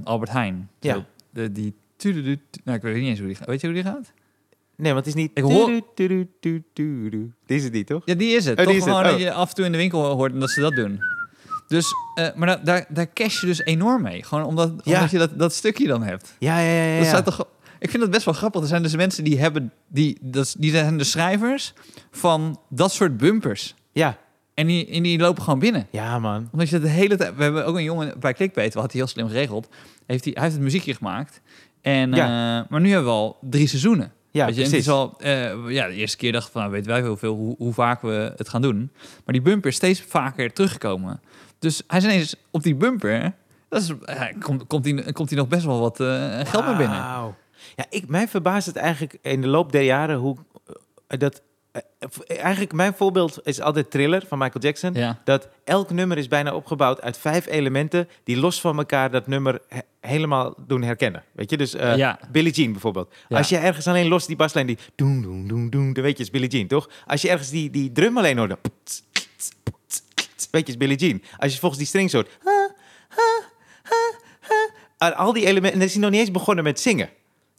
Albert 0.03 0.31
Heijn. 0.31 0.69
Ja. 0.79 0.93
Zo, 0.93 1.03
de, 1.29 1.51
die 1.51 1.73
nou, 2.63 2.77
ik 2.77 2.81
weet 2.83 2.95
niet 2.95 3.03
eens 3.07 3.19
hoe 3.19 3.27
die 3.27 3.35
gaat. 3.37 3.47
Weet 3.47 3.61
je 3.61 3.67
hoe 3.67 3.75
die 3.75 3.85
gaat? 3.85 4.11
Nee, 4.75 4.93
want 4.93 5.05
het 5.05 5.15
is 5.15 5.21
niet... 5.21 5.31
Ik 5.33 5.43
hoor-. 5.43 5.81
Die 5.95 7.29
is 7.45 7.63
het 7.63 7.73
niet, 7.73 7.87
toch? 7.87 8.01
Ja, 8.05 8.13
die 8.15 8.35
is 8.35 8.45
het. 8.45 8.59
Oh, 8.59 8.63
Toch 8.63 8.73
die 8.73 8.81
is 8.81 8.85
het. 8.85 8.93
gewoon 8.95 9.05
Oh. 9.05 9.11
dat 9.11 9.19
je 9.21 9.31
af 9.31 9.49
en 9.49 9.55
toe 9.55 9.65
in 9.65 9.71
de 9.71 9.77
winkel 9.77 10.05
hoort 10.15 10.33
en 10.33 10.39
dat 10.39 10.49
ze 10.49 10.61
dat 10.61 10.75
doen. 10.75 10.99
Dus, 11.67 11.93
eh, 12.15 12.27
maar 12.35 12.47
da- 12.47 12.59
daar, 12.63 12.85
daar 12.89 13.13
cash 13.13 13.39
je 13.41 13.45
dus 13.47 13.59
enorm 13.65 14.01
mee. 14.01 14.23
Gewoon 14.23 14.43
omdat, 14.43 14.71
Ja. 14.83 14.93
omdat 14.95 15.11
je 15.11 15.17
dat, 15.17 15.39
dat 15.39 15.53
stukje 15.53 15.87
dan 15.87 16.03
hebt. 16.03 16.33
Ja, 16.39 16.59
ja, 16.59 16.71
ja. 16.71 16.83
ja, 16.93 16.97
Dat 16.99 17.07
ja. 17.11 17.21
toch, 17.21 17.47
ik 17.79 17.89
vind 17.89 18.01
dat 18.03 18.11
best 18.11 18.25
wel 18.25 18.33
grappig. 18.33 18.61
Er 18.61 18.67
zijn 18.67 18.81
dus 18.83 18.95
mensen 18.95 19.23
die 19.23 19.39
hebben, 19.39 19.71
die, 19.87 20.17
dat, 20.21 20.55
die 20.57 20.71
zijn 20.71 20.97
de 20.97 21.03
schrijvers 21.03 21.73
van 22.11 22.59
dat 22.69 22.91
soort 22.91 23.17
bumpers. 23.17 23.75
ja. 23.91 24.17
En 24.53 24.67
die, 24.67 24.87
en 24.89 25.03
die 25.03 25.19
lopen 25.19 25.43
gewoon 25.43 25.59
binnen. 25.59 25.87
Ja, 25.91 26.19
man. 26.19 26.49
Omdat 26.51 26.69
je 26.69 26.79
de 26.79 26.87
hele 26.87 27.15
tijd... 27.15 27.35
We 27.35 27.43
hebben 27.43 27.65
ook 27.65 27.75
een 27.75 27.83
jongen 27.83 28.19
bij 28.19 28.33
Clickbait, 28.33 28.73
wat 28.73 28.83
hij 28.83 28.91
heel 29.01 29.07
slim 29.09 29.27
geregeld. 29.27 29.67
Heeft 30.05 30.23
hij, 30.23 30.33
hij 30.33 30.43
heeft 30.43 30.55
het 30.55 30.63
muziekje 30.63 30.93
gemaakt. 30.95 31.41
En, 31.81 32.13
eh, 32.13 32.19
maar 32.69 32.81
nu 32.81 32.89
hebben 32.89 33.05
we 33.07 33.11
al 33.17 33.37
drie 33.41 33.67
seizoenen. 33.67 34.11
Ja, 34.31 34.45
Weet 34.45 34.55
je, 34.55 34.61
en 34.63 34.67
het 34.67 34.83
precies. 34.83 34.87
is 34.87 34.93
al, 34.93 35.15
eh, 35.19 35.71
ja, 35.73 35.87
de 35.87 35.93
eerste 35.93 36.17
keer 36.17 36.31
dacht 36.31 36.45
ik 36.45 36.51
van, 36.51 36.61
nou, 36.61 36.73
weten 36.73 36.91
wij 36.91 37.01
heel 37.01 37.17
veel 37.17 37.35
hoe, 37.35 37.55
hoe 37.57 37.73
vaak 37.73 38.01
we 38.01 38.33
het 38.35 38.49
gaan 38.49 38.61
doen. 38.61 38.91
Maar 39.25 39.33
die 39.33 39.41
bumper 39.41 39.69
is 39.69 39.75
steeds 39.75 40.01
vaker 40.07 40.53
teruggekomen. 40.53 41.21
Dus 41.59 41.81
hij 41.87 41.97
is 41.97 42.03
ineens 42.05 42.35
op 42.51 42.63
die 42.63 42.75
bumper. 42.75 43.33
Dat 43.69 43.81
is, 43.81 43.91
komt, 44.39 44.67
komt, 44.67 44.85
hij, 44.85 45.11
komt 45.11 45.29
hij 45.29 45.37
nog 45.39 45.47
best 45.47 45.65
wel 45.65 45.79
wat 45.79 45.99
eh, 45.99 46.39
geld 46.43 46.65
mee 46.65 46.75
binnen. 46.75 46.97
Ja, 47.75 47.85
ik, 47.89 48.07
mij 48.07 48.27
verbaast 48.27 48.65
het 48.65 48.75
eigenlijk 48.75 49.17
in 49.21 49.41
de 49.41 49.47
loop 49.47 49.71
der 49.71 49.81
jaren 49.81 50.17
hoe 50.17 50.35
eh, 51.07 51.19
dat. 51.19 51.41
eh, 51.71 51.81
eigenlijk 52.41 52.73
mijn 52.73 52.93
voorbeeld 52.93 53.39
is 53.43 53.61
altijd 53.61 53.91
Thriller 53.91 54.23
van 54.27 54.37
Michael 54.37 54.63
Jackson. 54.63 54.93
Ja. 54.93 55.21
Dat 55.23 55.47
elk 55.63 55.89
nummer 55.89 56.17
is 56.17 56.27
bijna 56.27 56.53
opgebouwd 56.55 57.01
uit 57.01 57.17
vijf 57.17 57.45
elementen 57.47 58.07
die 58.23 58.37
los 58.37 58.61
van 58.61 58.77
elkaar 58.77 59.11
dat 59.11 59.27
nummer 59.27 59.61
he- 59.67 59.79
helemaal 59.99 60.53
doen 60.67 60.81
herkennen. 60.81 61.23
Weet 61.31 61.49
je, 61.49 61.57
dus 61.57 61.71
Ja. 61.71 62.19
Billie 62.31 62.51
Jean 62.53 62.71
bijvoorbeeld. 62.71 63.13
Ja. 63.27 63.37
Als 63.37 63.49
je 63.49 63.57
ergens 63.57 63.87
alleen 63.87 64.07
los 64.07 64.25
die 64.25 64.35
baslijn 64.35 64.67
die 64.67 64.77
doen 64.95 65.21
doen 65.21 65.47
doen 65.47 65.69
doen, 65.69 65.93
dan 65.93 66.03
weet 66.03 66.17
je 66.17 66.23
is 66.23 66.29
Billie 66.29 66.49
Jean, 66.49 66.67
toch? 66.67 66.89
Als 67.05 67.21
je 67.21 67.29
ergens 67.29 67.49
die, 67.49 67.69
die 67.69 67.91
drum 67.91 68.17
alleen 68.17 68.37
hoort, 68.37 68.57
dan 70.55 70.63
weet 70.63 70.67
je 70.67 70.71
is 70.71 70.77
Billie 70.77 70.97
Jean. 70.97 71.21
Als 71.37 71.53
je 71.53 71.59
volgens 71.59 71.91
die 71.91 72.09
hoort, 72.11 72.29
aan 74.97 75.15
al 75.15 75.33
die 75.33 75.45
elementen, 75.45 75.71
en 75.71 75.77
dan 75.79 75.87
is 75.87 75.93
hij 75.93 76.01
nog 76.01 76.11
niet 76.11 76.19
eens 76.19 76.31
begonnen 76.31 76.63
met 76.63 76.79
zingen. 76.79 77.09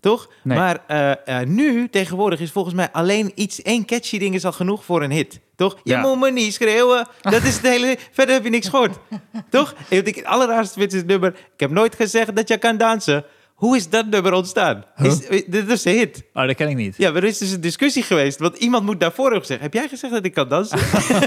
Toch? 0.00 0.30
Nee. 0.42 0.58
Maar 0.58 0.82
eh, 0.86 1.40
eh, 1.40 1.48
nu, 1.48 1.88
tegenwoordig, 1.88 2.40
is 2.40 2.50
volgens 2.50 2.74
mij 2.74 2.88
alleen 2.92 3.32
iets, 3.34 3.62
één 3.62 3.84
catchy 3.84 4.18
ding 4.18 4.34
is 4.34 4.44
al 4.44 4.52
genoeg 4.52 4.84
voor 4.84 5.02
een 5.02 5.10
hit. 5.10 5.40
Toch? 5.56 5.76
Je 5.82 5.92
Ja. 5.92 6.00
moet 6.00 6.20
me 6.20 6.30
niet 6.30 6.54
schreeuwen. 6.54 7.08
Dat 7.22 7.42
is 7.42 7.54
het 7.54 7.66
hele... 7.74 7.98
Verder 8.12 8.34
heb 8.34 8.44
je 8.44 8.50
niks 8.50 8.68
gehoord. 8.68 8.98
Toch? 9.50 9.74
En 9.88 9.96
wat 9.96 10.06
ik 10.06 10.14
het 10.14 10.24
allerraarste 10.24 10.78
vind 10.78 10.92
is 10.92 10.98
het 10.98 11.06
nummer... 11.08 11.28
Ik 11.28 11.60
heb 11.60 11.70
nooit 11.70 11.94
gezegd 11.94 12.36
dat 12.36 12.48
je 12.48 12.58
kan 12.58 12.76
dansen. 12.76 13.24
Hoe 13.56 13.76
is 13.76 13.88
dat 13.88 14.06
nummer 14.06 14.32
ontstaan? 14.32 14.84
Is, 14.96 15.18
dit 15.46 15.68
is 15.70 15.84
een 15.84 15.92
hit. 15.92 16.24
Oh, 16.32 16.46
dat 16.46 16.54
ken 16.54 16.68
ik 16.68 16.76
niet. 16.76 16.96
Ja, 16.96 17.10
maar 17.12 17.22
er 17.22 17.28
is 17.28 17.38
dus 17.38 17.50
een 17.50 17.60
discussie 17.60 18.02
geweest. 18.02 18.38
Want 18.38 18.56
iemand 18.56 18.84
moet 18.84 19.00
daarvoor 19.00 19.24
hebben 19.24 19.40
gezegd... 19.40 19.60
Heb 19.60 19.72
jij 19.72 19.88
gezegd 19.88 20.12
dat 20.12 20.24
ik 20.24 20.34
kan 20.34 20.48
dansen? 20.48 20.78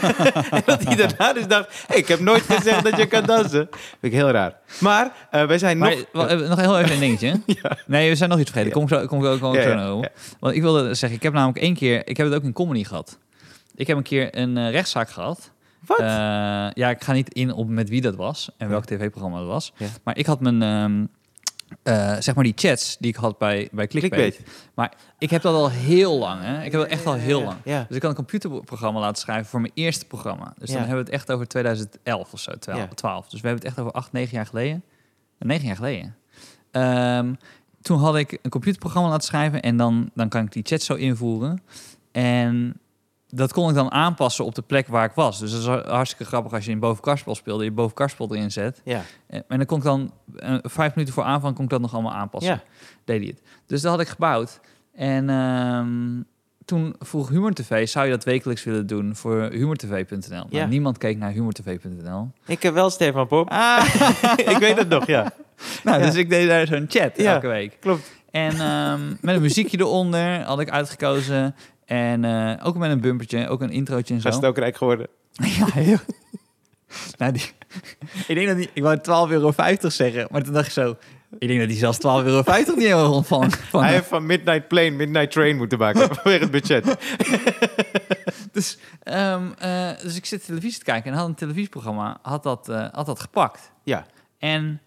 en 0.51 0.61
dat 0.65 0.83
hij 0.83 0.95
daarna 0.95 1.33
dus 1.33 1.47
dacht... 1.47 1.83
Hey, 1.87 1.97
ik 1.97 2.07
heb 2.07 2.19
nooit 2.19 2.41
gezegd 2.41 2.83
dat 2.83 2.97
je 2.97 3.05
kan 3.05 3.23
dansen. 3.25 3.67
Vind 3.71 3.97
ik 4.01 4.11
heel 4.11 4.29
raar. 4.29 4.57
Maar 4.79 5.27
eh, 5.31 5.45
wij 5.45 5.57
zijn 5.57 5.77
Maar 5.77 5.89
nog... 5.89 6.05
wel, 6.11 6.27
eh, 6.27 6.49
nog 6.49 6.59
heel 6.59 6.79
even 6.79 6.93
een 6.93 6.99
dingetje. 6.99 7.41
Nee, 7.87 8.09
we 8.09 8.15
zijn 8.15 8.29
nog 8.29 8.39
iets 8.39 8.51
vergeten. 8.51 8.73
Kom 8.73 8.83
ik 8.83 8.89
zo, 8.89 9.05
kom 9.05 9.39
kom 9.39 9.53
Ja, 9.53 9.79
zo 9.79 9.93
over. 9.93 10.11
Want 10.39 10.55
ik 10.55 10.61
wilde 10.61 10.93
zeggen, 10.93 11.17
ik 11.17 11.23
heb 11.23 11.33
namelijk 11.33 11.57
één 11.57 11.73
keer... 11.73 12.07
Ik 12.07 12.17
heb 12.17 12.25
het 12.27 12.35
ook 12.35 12.43
in 12.43 12.53
comedy 12.53 12.83
gehad. 12.83 13.17
Ik 13.75 13.87
heb 13.87 13.97
een 13.97 14.03
keer 14.03 14.37
een 14.37 14.57
eh, 14.57 14.71
rechtszaak 14.71 15.09
gehad. 15.09 15.51
Wat? 15.85 15.99
Eh, 15.99 16.05
ja, 16.73 16.89
ik 16.89 17.03
ga 17.03 17.13
niet 17.13 17.33
in 17.33 17.53
op 17.53 17.67
met 17.67 17.89
wie 17.89 18.01
dat 18.01 18.15
was 18.15 18.49
en 18.57 18.69
welk 18.69 18.85
tv-programma 18.85 19.37
dat 19.37 19.47
was. 19.47 19.73
Ja. 19.77 19.87
Maar 20.03 20.17
ik 20.17 20.25
had 20.25 20.39
mijn, 20.39 20.61
ehm, 20.61 21.05
eh, 21.83 22.15
zeg 22.19 22.35
maar 22.35 22.43
die 22.43 22.53
chats 22.55 22.97
die 22.99 23.09
ik 23.09 23.15
had 23.15 23.37
bij, 23.37 23.69
bij 23.71 23.87
Clickbait. 23.87 24.35
Clickbait. 24.35 24.71
Maar 24.73 24.93
ik 25.17 25.29
heb 25.29 25.41
dat 25.41 25.55
al 25.55 25.69
heel 25.69 26.17
lang, 26.17 26.41
hè. 26.41 26.63
Ik 26.63 26.71
heb 26.71 26.81
dat 26.81 26.89
echt 26.89 27.05
al 27.05 27.13
heel 27.13 27.43
lang. 27.43 27.57
Ja. 27.63 27.85
Dus 27.87 27.95
ik 27.95 28.01
kan 28.01 28.09
een 28.09 28.15
computerprogramma 28.15 28.99
laten 28.99 29.21
schrijven 29.21 29.45
voor 29.45 29.61
mijn 29.61 29.73
eerste 29.75 30.05
programma. 30.05 30.53
Dus 30.57 30.69
dan 30.69 30.77
hebben 30.77 30.95
we 30.95 31.03
het 31.03 31.09
echt 31.09 31.31
over 31.31 31.47
2011 31.47 32.33
of 32.33 32.39
zo, 32.39 32.51
12. 32.51 32.79
Ja. 32.79 32.87
12. 32.87 33.29
Dus 33.29 33.41
we 33.41 33.47
hebben 33.47 33.65
het 33.65 33.75
echt 33.75 33.85
over 33.85 33.99
8, 33.99 34.11
9 34.11 34.35
jaar 34.35 34.45
geleden. 34.45 34.83
9 35.39 35.67
jaar 35.67 35.75
geleden. 35.75 36.15
Ehm, 36.71 37.33
toen 37.81 37.99
had 37.99 38.15
ik 38.15 38.39
een 38.41 38.49
computerprogramma 38.49 39.09
laten 39.09 39.27
schrijven 39.27 39.61
en 39.61 39.77
dan, 39.77 40.09
dan 40.13 40.29
kan 40.29 40.45
ik 40.45 40.51
die 40.51 40.63
chat 40.65 40.81
zo 40.81 40.93
invoeren. 40.93 41.61
En 42.11 42.79
dat 43.29 43.53
kon 43.53 43.69
ik 43.69 43.75
dan 43.75 43.91
aanpassen 43.91 44.45
op 44.45 44.55
de 44.55 44.61
plek 44.61 44.87
waar 44.87 45.05
ik 45.05 45.11
was. 45.15 45.39
Dus 45.39 45.51
dat 45.51 45.59
is 45.85 45.91
hartstikke 45.91 46.25
grappig 46.25 46.53
als 46.53 46.65
je 46.65 46.71
in 46.71 46.79
bovenkarspel 46.79 47.35
speelde, 47.35 47.63
je 47.63 47.71
bovenkarspel 47.71 48.35
erin 48.35 48.51
zet. 48.51 48.81
Ja. 48.83 49.01
En 49.27 49.43
en 49.47 49.57
dan 49.57 49.65
kon 49.65 49.77
ik 49.77 49.83
dan 49.83 50.11
eh, 50.35 50.55
vijf 50.61 50.95
minuten 50.95 51.13
voor 51.15 51.23
aanvang 51.23 51.55
kon 51.55 51.63
ik 51.63 51.69
dat 51.69 51.81
nog 51.81 51.93
allemaal 51.93 52.13
aanpassen. 52.13 52.53
Ja. 52.53 52.61
Deed 53.05 53.19
hij 53.19 53.27
het. 53.27 53.41
Dus 53.65 53.81
dat 53.81 53.91
had 53.91 54.01
ik 54.01 54.07
gebouwd. 54.07 54.59
En 54.95 55.29
ehm, 55.29 56.21
toen 56.65 56.95
vroeg 56.99 57.29
Humor 57.29 57.53
TV, 57.53 57.87
zou 57.87 58.05
je 58.05 58.11
dat 58.11 58.23
wekelijks 58.23 58.63
willen 58.63 58.87
doen 58.87 59.15
voor 59.15 59.41
humortv.nl? 59.51 60.27
Nou, 60.29 60.45
Ja. 60.49 60.65
niemand 60.65 60.97
keek 60.97 61.17
naar 61.17 61.31
humortv.nl. 61.31 62.31
Ik 62.45 62.63
heb 62.63 62.73
wel 62.73 62.89
Stefan 62.89 63.27
Pop. 63.27 63.49
Ah, 63.49 63.85
ik 64.53 64.57
weet 64.59 64.77
het 64.77 64.89
nog, 64.89 65.05
ja. 65.07 65.21
nou, 65.83 65.99
Ja. 65.99 66.05
dus 66.05 66.15
ik 66.15 66.29
deed 66.29 66.47
daar 66.47 66.67
zo'n 66.67 66.85
chat 66.89 67.17
elke 67.17 67.47
week. 67.47 67.77
Klopt. 67.79 68.17
En 68.31 68.51
ehm, 68.59 68.99
met 69.21 69.35
een 69.35 69.41
muziekje 69.41 69.77
eronder 69.79 70.41
had 70.41 70.59
ik 70.59 70.69
uitgekozen. 70.69 71.55
En 71.89 72.25
eh, 72.25 72.65
ook 72.67 72.77
met 72.77 72.91
een 72.91 73.01
bumpertje, 73.01 73.47
ook 73.47 73.61
een 73.61 73.71
introotje 73.71 74.13
en 74.13 74.21
zo. 74.21 74.29
Hij 74.29 74.37
is 74.37 74.43
ook 74.43 74.57
rijk 74.57 74.77
geworden. 74.77 75.07
Ja, 75.57 75.65
heel... 75.65 75.97
nou, 77.17 77.31
die... 77.31 77.51
ik 78.27 78.35
denk 78.35 78.47
dat 78.47 78.57
die... 78.57 78.69
Ik 78.73 78.83
wou 78.83 78.97
12,50 79.27 79.31
euro 79.31 79.89
zeggen, 79.89 80.27
maar 80.31 80.43
toen 80.43 80.53
dacht 80.53 80.65
ik 80.65 80.71
zo... 80.71 80.97
Ik 81.37 81.47
denk 81.47 81.59
dat 81.59 81.69
die 81.69 81.77
zelfs 81.77 81.97
12,50 81.97 82.01
euro 82.05 82.75
niet 82.75 82.93
ontvangen. 82.93 83.51
Van, 83.51 83.83
Hij 83.83 83.93
heeft 83.93 84.07
van 84.07 84.25
Midnight 84.25 84.67
Plane 84.67 84.89
Midnight 84.89 85.31
Train 85.31 85.57
moeten 85.57 85.77
maken 85.77 86.15
vanwege 86.15 86.43
het 86.43 86.51
budget. 86.51 86.97
dus, 88.51 88.77
ehm, 89.03 89.51
eh, 89.57 89.89
dus 90.01 90.15
ik 90.15 90.25
zit 90.25 90.45
televisie 90.45 90.79
te 90.79 90.85
kijken 90.85 91.11
en 91.11 91.17
had 91.17 91.27
een 91.27 91.35
televisieprogramma 91.35 92.19
had 92.21 92.43
dat, 92.43 92.69
eh, 92.69 92.87
had 92.91 93.05
dat 93.05 93.19
gepakt. 93.19 93.71
Ja, 93.83 94.05
En, 94.39 94.81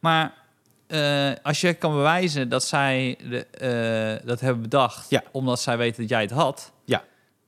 maar 0.00 0.34
eh, 0.86 1.32
als 1.42 1.60
je 1.60 1.74
kan 1.74 1.92
bewijzen 1.92 2.48
dat 2.48 2.64
zij 2.64 3.18
de, 3.28 3.46
eh, 3.46 4.26
dat 4.26 4.40
hebben 4.40 4.62
bedacht... 4.62 5.10
Ja. 5.10 5.22
omdat 5.32 5.60
zij 5.60 5.76
weten 5.76 6.00
dat 6.00 6.10
jij 6.10 6.20
het 6.20 6.30
had... 6.30 6.72
Ja. 6.84 7.04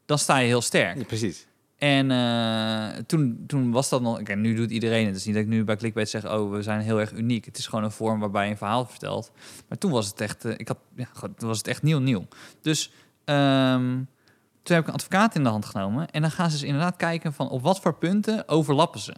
dan 0.07 0.19
sta 0.19 0.37
je 0.39 0.47
heel 0.47 0.61
sterk. 0.61 0.99
ja, 0.99 1.05
precies. 1.05 1.47
En 1.77 2.11
eh, 2.11 3.03
toen, 3.07 3.45
toen 3.47 3.71
was 3.71 3.89
dat 3.89 4.03
nog... 4.03 4.23
Kijk, 4.23 4.39
nu 4.39 4.55
doet 4.55 4.71
iedereen 4.71 5.01
het. 5.01 5.09
Het 5.09 5.17
is 5.17 5.25
niet 5.25 5.35
dat 5.35 5.45
ik 5.45 5.51
nu 5.51 5.65
bij 5.65 5.77
Clickbait 5.77 6.09
zeg... 6.09 6.31
oh, 6.31 6.51
we 6.51 6.63
zijn 6.63 6.81
heel 6.81 7.01
erg 7.01 7.13
uniek. 7.13 7.45
Het 7.45 7.59
is 7.59 7.67
gewoon 7.67 7.85
een 7.85 7.91
vorm 7.91 8.21
waarbij 8.21 8.45
je 8.45 8.51
een 8.51 8.57
verhaal 8.57 8.87
vertelt. 8.87 9.33
Maar 9.69 9.79
toen 9.79 9.91
was 9.91 10.07
het 10.07 10.21
echt... 10.21 10.45
ik 10.45 10.69
had, 10.69 10.79
ja, 10.97 11.07
toen 11.37 11.49
was 11.49 11.59
het 11.59 11.69
echt 11.69 11.83
nieuw, 11.83 11.99
nieuw. 11.99 12.27
Dus 12.63 12.93
ehm, 13.25 13.97
toen 14.63 14.77
heb 14.77 14.81
ik 14.81 14.87
een 14.87 14.95
advocaat 14.95 15.35
in 15.35 15.43
de 15.43 15.49
hand 15.49 15.65
genomen. 15.65 16.11
En 16.11 16.21
dan 16.21 16.31
gaan 16.31 16.51
ze 16.51 16.57
dus 16.57 16.67
inderdaad 16.67 16.97
kijken 16.97 17.33
van... 17.33 17.49
op 17.49 17.63
wat 17.63 17.81
voor 17.81 17.95
punten 17.95 18.49
overlappen 18.49 19.01
ze. 19.01 19.15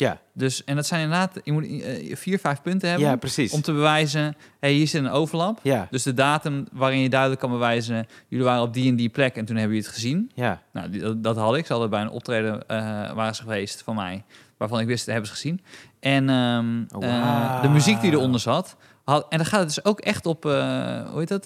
Ja, 0.00 0.20
Dus, 0.34 0.64
en 0.64 0.76
dat 0.76 0.86
zijn 0.86 1.00
inderdaad... 1.02 1.40
Je 1.44 1.52
moet 1.52 1.64
eh, 1.64 2.16
vier, 2.16 2.38
vijf 2.38 2.62
punten 2.62 2.88
hebben... 2.88 3.08
ja 3.08 3.16
precies. 3.16 3.52
om 3.52 3.62
te 3.62 3.72
bewijzen... 3.72 4.36
hey, 4.60 4.72
hier 4.72 4.88
zit 4.88 5.04
een 5.04 5.10
overlap. 5.10 5.58
Ja, 5.62 5.86
Dus 5.90 6.02
de 6.02 6.14
datum 6.14 6.66
waarin 6.72 7.00
je 7.00 7.08
duidelijk 7.08 7.40
kan 7.40 7.50
bewijzen... 7.50 8.06
jullie 8.28 8.44
waren 8.44 8.62
op 8.62 8.74
die 8.74 8.88
en 8.90 8.96
die 8.96 9.08
plek 9.08 9.36
en 9.36 9.44
toen 9.44 9.56
hebben 9.56 9.74
jullie 9.74 9.86
het 9.88 9.96
gezien. 9.98 10.30
ja, 10.34 10.62
Nou, 10.72 10.90
die- 10.90 11.00
dat, 11.00 11.22
dat 11.22 11.36
had 11.36 11.56
ik. 11.56 11.66
Ze 11.66 11.72
hadden 11.72 11.90
bij 11.90 12.00
een 12.00 12.10
optreden 12.10 12.68
eh, 12.68 12.76
waren 13.12 13.34
ze 13.34 13.42
geweest 13.42 13.82
van 13.82 13.94
mij, 13.94 14.24
waarvan 14.56 14.80
ik 14.80 14.86
wist, 14.86 15.04
dat 15.04 15.14
hebben 15.14 15.26
ze 15.30 15.36
gezien. 15.36 15.60
En 16.00 16.28
ehm, 16.30 16.82
Oh, 16.96 17.04
eh, 17.08 17.62
de 17.62 17.68
muziek 17.68 18.00
die 18.00 18.10
eronder 18.12 18.40
zat, 18.40 18.76
had, 19.04 19.26
en 19.28 19.36
dan 19.36 19.46
gaat 19.46 19.58
het 19.60 19.68
dus 19.68 19.84
ook 19.84 20.00
echt 20.00 20.26
op, 20.26 20.42
hoe 20.42 21.12
heet 21.14 21.28
dat, 21.28 21.44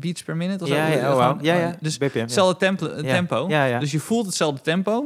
beats 0.00 0.22
per 0.22 0.36
minute? 0.36 0.64
Of 0.64 0.70
zo? 0.70 0.76
ja, 0.76 0.86
ja, 0.86 1.12
oh, 1.16 1.26
wow. 1.26 1.44
ja, 1.44 1.54
ja. 1.54 1.74
Dus 1.80 1.98
BPM. 1.98 2.16
ja. 2.16 2.20
hetzelfde 2.20 2.56
tempo, 2.58 2.86
Ja. 2.86 3.02
tempo. 3.02 3.46
Ja, 3.48 3.64
ja. 3.64 3.78
Dus 3.78 3.90
je 3.90 3.98
voelt 4.00 4.26
hetzelfde 4.26 4.60
tempo. 4.60 5.04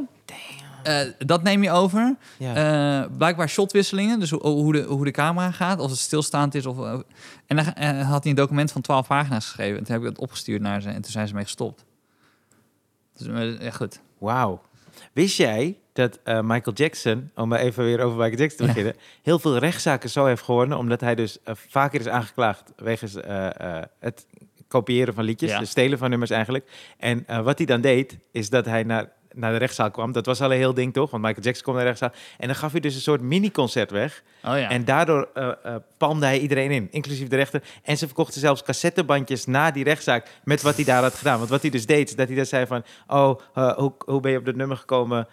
Eh, 0.83 0.99
dat 1.17 1.43
neem 1.43 1.63
je 1.63 1.71
over. 1.71 2.15
ja. 2.37 2.55
Eh, 3.03 3.09
blijkbaar 3.17 3.49
shotwisselingen, 3.49 4.19
dus 4.19 4.29
hoe, 4.29 4.41
hoe, 4.47 4.73
de, 4.73 4.81
hoe 4.83 5.03
de 5.03 5.11
camera 5.11 5.51
gaat, 5.51 5.79
of 5.79 5.89
het 5.89 5.99
stilstaand 5.99 6.55
is. 6.55 6.65
Of, 6.65 6.79
eh, 6.79 6.99
en 7.47 7.55
dan 7.55 7.65
had 8.01 8.21
hij 8.23 8.31
een 8.31 8.37
document 8.37 8.71
van 8.71 8.81
12 8.81 9.07
pagina's 9.07 9.45
geschreven. 9.45 9.77
En 9.77 9.83
toen 9.83 9.93
heb 9.93 10.03
ik 10.03 10.09
dat 10.09 10.19
opgestuurd 10.23 10.61
naar 10.61 10.81
ze 10.81 10.89
en 10.89 11.01
toen 11.01 11.11
zijn 11.11 11.27
ze 11.27 11.33
mee 11.33 11.43
gestopt. 11.43 11.85
Dus 13.17 13.57
ja, 13.59 13.71
goed. 13.71 13.99
Wauw. 14.17 14.61
Wist 15.13 15.37
jij 15.37 15.77
dat 15.93 16.19
Michael 16.25 16.75
Jackson, 16.75 17.29
om 17.35 17.47
maar 17.47 17.59
even 17.59 17.83
weer 17.83 17.99
over 18.01 18.17
Michael 18.17 18.37
Jackson 18.39 18.57
te 18.57 18.63
Ja. 18.63 18.69
beginnen, 18.73 18.95
heel 19.21 19.39
veel 19.39 19.57
rechtszaken 19.57 20.09
zo 20.09 20.25
heeft 20.25 20.41
gewonnen, 20.43 20.77
omdat 20.77 21.01
hij 21.01 21.15
dus 21.15 21.37
vaker 21.45 21.99
is 21.99 22.07
aangeklaagd 22.07 22.73
wegens 22.75 23.13
het 23.99 24.25
kopiëren 24.67 25.13
van 25.13 25.23
liedjes, 25.23 25.49
Ja. 25.51 25.59
dus 25.59 25.69
stelen 25.69 25.97
van 25.97 26.09
nummers 26.09 26.31
eigenlijk. 26.31 26.69
En 26.97 27.25
wat 27.43 27.57
hij 27.57 27.67
dan 27.67 27.81
deed, 27.81 28.17
is 28.31 28.49
dat 28.49 28.65
hij 28.65 28.83
naar, 28.83 29.11
naar 29.33 29.51
de 29.51 29.57
rechtszaal 29.57 29.91
kwam. 29.91 30.11
Dat 30.11 30.25
was 30.25 30.41
al 30.41 30.51
een 30.51 30.57
heel 30.57 30.73
ding, 30.73 30.93
toch? 30.93 31.11
Want 31.11 31.23
Michael 31.23 31.43
Jackson 31.43 31.63
kwam 31.63 31.75
naar 31.75 31.83
de 31.83 31.89
rechtszaal. 31.89 32.21
En 32.37 32.47
dan 32.47 32.55
gaf 32.55 32.71
hij 32.71 32.79
dus 32.79 32.95
een 32.95 33.01
soort 33.01 33.21
mini-concert 33.21 33.91
weg. 33.91 34.23
Oh 34.43 34.57
ja. 34.57 34.69
En 34.69 34.85
daardoor 34.85 35.29
eh 35.33 35.51
eh, 35.63 35.75
palmde 35.97 36.25
hij 36.25 36.39
iedereen 36.39 36.71
in, 36.71 36.87
inclusief 36.91 37.27
de 37.27 37.35
rechter. 37.35 37.63
En 37.83 37.97
ze 37.97 38.05
verkochten 38.05 38.39
zelfs 38.39 38.63
cassettebandjes 38.63 39.45
na 39.45 39.71
die 39.71 39.83
rechtszaak 39.83 40.27
met 40.43 40.61
wat 40.61 40.75
hij 40.75 40.83
daar 40.83 41.01
had 41.01 41.13
gedaan. 41.13 41.37
Want 41.37 41.49
wat 41.49 41.61
hij 41.61 41.71
dus 41.71 41.85
deed, 41.85 42.17
dat 42.17 42.27
hij 42.27 42.35
dan 42.35 42.45
zei 42.45 42.65
van... 42.65 42.83
Oh, 43.07 43.39
eh, 43.53 43.77
hoe, 43.77 43.93
hoe 44.05 44.19
ben 44.19 44.31
je 44.31 44.37
op 44.37 44.45
dat 44.45 44.55
nummer 44.55 44.77
gekomen? 44.77 45.27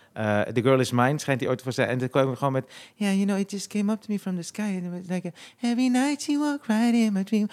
The 0.52 0.60
Girl 0.62 0.80
Is 0.80 0.90
Mine, 0.90 1.18
schijnt 1.18 1.40
hij 1.40 1.48
ooit 1.48 1.62
voor 1.62 1.72
zijn. 1.72 1.88
En 1.88 1.98
dan 1.98 2.08
kwam 2.08 2.26
hij 2.26 2.36
gewoon 2.36 2.52
met... 2.52 2.64
Yeah, 2.94 3.12
you 3.12 3.24
know, 3.24 3.38
it 3.38 3.50
just 3.50 3.66
came 3.66 3.92
up 3.92 4.00
to 4.00 4.06
me 4.08 4.18
from 4.18 4.36
the 4.36 4.42
sky. 4.42 4.62
And 4.62 4.84
it 4.84 4.90
was 4.90 5.08
like... 5.08 5.28
a, 5.28 5.68
Every 5.68 5.88
night 5.88 6.24
you 6.24 6.38
walk 6.38 6.66
right 6.66 6.94
in 6.94 7.12
my 7.12 7.24
dream. 7.24 7.48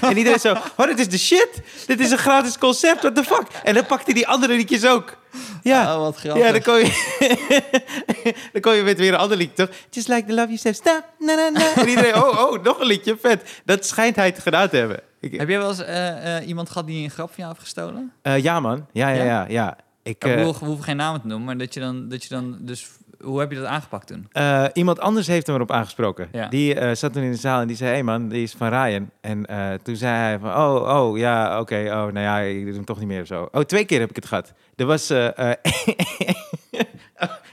en 0.00 0.16
iedereen 0.16 0.40
zo... 0.40 0.52
Oh, 0.76 0.86
dit 0.86 0.98
is 0.98 1.08
de 1.08 1.18
shit! 1.18 1.62
Dit 1.86 2.00
is 2.00 2.10
een 2.10 2.18
gratis 2.18 2.58
concept, 2.58 3.02
what 3.02 3.14
the 3.14 3.24
fuck? 3.24 3.46
En 3.64 3.74
dan 3.74 3.86
pakte 3.86 4.04
hij 4.04 4.14
die 4.14 4.28
andere 4.28 4.56
liedjes 4.56 4.84
ook. 4.94 5.16
Ja. 5.62 5.94
Oh, 5.94 6.00
wat 6.00 6.16
grappig. 6.16 6.42
Ja, 6.44 6.52
dan 6.52 6.62
kom 6.62 6.74
je, 6.74 8.42
dan 8.52 8.60
kom 8.60 8.72
je 8.72 8.82
met 8.82 8.98
weer 8.98 9.12
een 9.12 9.18
ander 9.18 9.36
liedje, 9.36 9.66
toch? 9.66 9.76
Just 9.90 10.08
like 10.08 10.24
the 10.26 10.32
love 10.34 10.46
you 10.46 10.56
said, 10.56 10.76
stop, 10.76 11.04
na, 11.18 11.34
na, 11.34 11.48
na. 11.48 11.74
En 11.74 11.88
iedereen, 11.88 12.14
oh, 12.14 12.38
oh, 12.50 12.62
nog 12.62 12.80
een 12.80 12.86
liedje, 12.86 13.16
vet. 13.20 13.60
Dat 13.64 13.86
schijnt 13.86 14.16
hij 14.16 14.32
te 14.32 14.40
gedaan 14.40 14.68
te 14.68 14.76
hebben. 14.76 15.00
Ik, 15.20 15.32
Heb 15.38 15.48
jij 15.48 15.58
wel 15.58 15.68
eens 15.68 15.82
eh, 15.84 16.36
eh, 16.36 16.48
iemand 16.48 16.70
gehad 16.70 16.86
die 16.86 17.04
een 17.04 17.10
grap 17.10 17.26
van 17.26 17.36
jou 17.36 17.48
heeft 17.48 17.60
gestolen? 17.60 18.12
eh, 18.22 18.38
ja, 18.42 18.60
man. 18.60 18.86
Ja, 18.92 19.08
ja, 19.08 19.16
Ja? 19.16 19.24
ja. 19.24 19.44
ja. 19.48 19.76
Ik, 20.02 20.24
Ja, 20.26 20.34
we, 20.34 20.42
hoeven, 20.42 20.60
we 20.62 20.66
hoeven 20.66 20.84
geen 20.84 20.96
namen 20.96 21.20
te 21.20 21.26
noemen, 21.26 21.46
maar 21.46 21.56
dat 21.58 21.74
je 21.74 21.80
dan, 21.80 22.08
dat 22.08 22.22
je 22.22 22.28
dan 22.28 22.56
dus, 22.60 22.86
hoe 23.24 23.40
heb 23.40 23.50
je 23.50 23.56
dat 23.56 23.66
aangepakt 23.66 24.06
toen? 24.06 24.28
eh, 24.32 24.64
iemand 24.72 25.00
anders 25.00 25.26
heeft 25.26 25.46
hem 25.46 25.56
erop 25.56 25.70
aangesproken. 25.70 26.28
Ja. 26.32 26.48
Die 26.48 26.74
eh, 26.74 26.94
zat 26.94 27.12
toen 27.12 27.22
in 27.22 27.30
de 27.30 27.36
zaal 27.36 27.60
en 27.60 27.66
die 27.66 27.76
zei, 27.76 27.88
hé 27.88 27.94
hey 27.94 28.04
man, 28.04 28.28
die 28.28 28.42
is 28.42 28.52
van 28.52 28.68
Ryan. 28.68 29.10
En 29.20 29.46
eh, 29.46 29.72
toen 29.82 29.96
zei 29.96 30.12
hij 30.16 30.38
van, 30.38 30.50
oh, 30.56 30.98
oh, 31.00 31.18
ja, 31.18 31.60
oké, 31.60 31.84
oh, 31.86 31.90
nou 31.90 32.18
ja, 32.18 32.38
ik 32.38 32.64
doe 32.64 32.74
hem 32.74 32.84
toch 32.84 32.98
niet 32.98 33.08
meer 33.08 33.20
of 33.20 33.26
zo. 33.26 33.48
Oh, 33.52 33.62
twee 33.62 33.84
keer 33.84 34.00
heb 34.00 34.10
ik 34.10 34.16
het 34.16 34.26
gehad. 34.26 34.52
Er 34.76 34.86
was... 34.86 35.10
eh, 35.10 35.50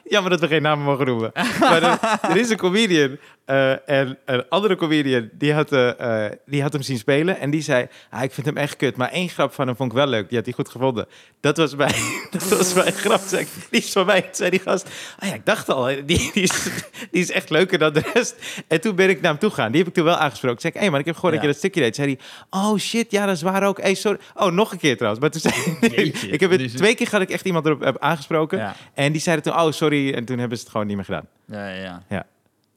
Jammer 0.04 0.32
dat 0.32 0.40
we 0.40 0.48
geen 0.48 0.62
namen 0.62 0.86
mogen 0.86 1.06
noemen. 1.06 1.32
Maar 1.60 1.84
er, 1.84 2.00
er 2.22 2.38
is 2.38 2.50
een 2.50 2.58
comedian 2.58 3.18
eh, 3.46 3.90
en 3.90 4.18
een 4.26 4.50
andere 4.50 4.76
comedian 4.76 5.30
die 5.34 5.54
had, 5.54 5.72
eh, 5.72 6.26
eh, 6.26 6.32
die 6.46 6.62
had 6.62 6.74
hem 6.74 6.82
zien 6.82 6.98
spelen. 6.98 7.40
En 7.40 7.50
die 7.50 7.62
zei, 7.62 7.88
ah, 8.10 8.24
ik 8.24 8.32
vind 8.32 8.46
hem 8.46 8.58
echt 8.58 8.76
kut. 8.76 8.96
Maar 8.96 9.10
één 9.10 9.30
grap 9.30 9.54
van 9.54 9.68
hem 9.68 9.76
vond 9.76 9.92
ik 9.92 9.98
wel 9.98 10.08
leuk. 10.08 10.28
Die 10.28 10.38
had 10.38 10.46
hij 10.46 10.56
goed 10.56 10.70
gevonden. 10.70 11.08
Dat 11.40 11.58
was 11.58 11.76
mijn, 11.76 11.94
dat 12.32 12.48
was 12.48 12.74
mijn 12.74 12.92
grap. 12.92 13.22
Zei 13.26 13.42
ik, 13.42 13.48
die 13.70 13.82
is 13.82 13.92
van 13.92 14.06
mij. 14.06 14.30
Zei 14.32 14.50
die 14.50 14.60
gast, 14.60 14.90
ah 15.20 15.30
ja, 15.30 15.34
ik 15.34 15.46
dacht 15.46 15.70
al, 15.70 15.86
die, 15.86 16.06
die, 16.06 16.30
is, 16.34 16.64
die 17.12 17.22
is 17.22 17.32
echt 17.32 17.50
leuker 17.50 17.78
dan 17.78 17.94
de 17.94 18.12
rest. 18.14 18.64
En 18.68 18.82
toen 18.82 18.96
ben 18.96 19.10
ik 19.10 19.22
naar 19.22 19.32
hem 19.32 19.40
toe 19.40 19.50
gegaan. 19.50 19.72
Die 19.72 19.80
heb 19.80 19.88
ik 19.88 19.94
toen 19.94 20.06
wel 20.06 20.18
aangesproken. 20.18 20.62
Toen 20.62 20.72
zei 20.72 20.74
ik, 20.74 20.80
hé 20.80 20.86
hey 20.86 20.92
man, 20.92 21.00
ik 21.00 21.06
heb 21.06 21.16
gehoord 21.16 21.34
dat 21.34 21.42
Ja. 21.42 21.48
je 21.48 21.54
dat 21.54 21.64
stukje 21.64 21.82
deed. 21.82 21.96
Zei 21.96 22.18
hij, 22.18 22.60
oh 22.62 22.78
shit, 22.78 23.12
ja, 23.12 23.26
dat 23.26 23.36
is 23.36 23.42
waar 23.42 23.64
ook. 23.64 23.82
Hey, 23.82 23.94
sorry. 23.94 24.20
Oh, 24.36 24.52
nog 24.52 24.72
een 24.72 24.78
keer 24.80 24.96
trouwens. 24.96 25.22
Maar 25.22 25.32
toen 25.32 25.42
zei 25.42 25.78
Jeetje. 25.96 26.28
ik 26.36 26.40
heb 26.40 26.52
het 26.52 26.78
twee 26.78 26.96
keer 26.96 27.08
gehad 27.08 27.22
ik 27.22 27.30
echt 27.30 27.46
iemand 27.46 27.66
erop 27.66 27.82
heb 27.82 27.98
aangesproken. 28.00 28.58
Ja. 28.58 28.76
En 28.94 29.12
die 29.12 29.22
zeiden 29.22 29.46
toen, 29.46 29.62
oh 29.62 29.72
sorry. 29.72 30.14
En 30.14 30.26
toen 30.26 30.38
hebben 30.38 30.58
ze 30.58 30.64
het 30.64 30.72
gewoon 30.72 30.88
niet 30.88 30.96
meer 30.96 31.06
gedaan. 31.06 31.28
Ja, 31.46 31.70
ja, 31.70 32.04
ja. 32.10 32.26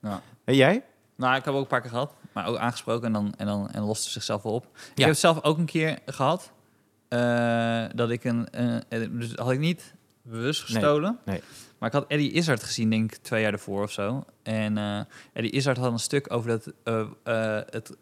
Ja. 0.03 0.23
En 0.45 0.55
jij? 0.55 0.83
Nou, 1.17 1.37
ik 1.37 1.45
heb 1.45 1.55
ook 1.55 1.61
een 1.61 1.67
paar 1.67 1.81
keer 1.81 1.91
gehad, 1.91 2.15
maar 2.33 2.47
ook 2.47 2.57
aangesproken 2.57 3.07
en 3.07 3.13
dan, 3.13 3.35
en 3.37 3.47
dan 3.47 3.71
en 3.71 3.83
loste 3.83 4.11
zichzelf 4.11 4.43
wel 4.43 4.53
op. 4.53 4.65
Ik 4.65 4.81
Ja. 4.81 4.91
heb 4.95 5.09
het 5.09 5.19
zelf 5.19 5.43
ook 5.43 5.59
een 5.59 5.65
keer 5.65 5.99
gehad, 6.07 6.53
eh, 7.09 7.85
dat 7.95 8.11
ik 8.11 8.25
een, 8.25 8.49
eh, 8.51 9.09
dus 9.11 9.33
had 9.35 9.51
ik 9.51 9.59
niet 9.59 9.95
bewust 10.23 10.63
gestolen, 10.63 11.19
nee. 11.25 11.43
maar 11.79 11.89
ik 11.89 11.95
had 11.95 12.05
Eddie 12.09 12.33
Izzard 12.33 12.63
gezien, 12.63 12.91
denk 12.91 13.13
ik, 13.13 13.19
twee 13.23 13.43
jaar 13.43 13.53
ervoor 13.53 13.83
of 13.83 13.91
zo. 13.93 14.25
En 14.43 14.79
eh, 14.79 15.01
Eddie 15.33 15.53
Izzard 15.53 15.77
had 15.77 15.93
een 15.93 15.99
stuk 15.99 16.33
over 16.33 16.49
dat, 16.49 16.73
het, 17.71 17.97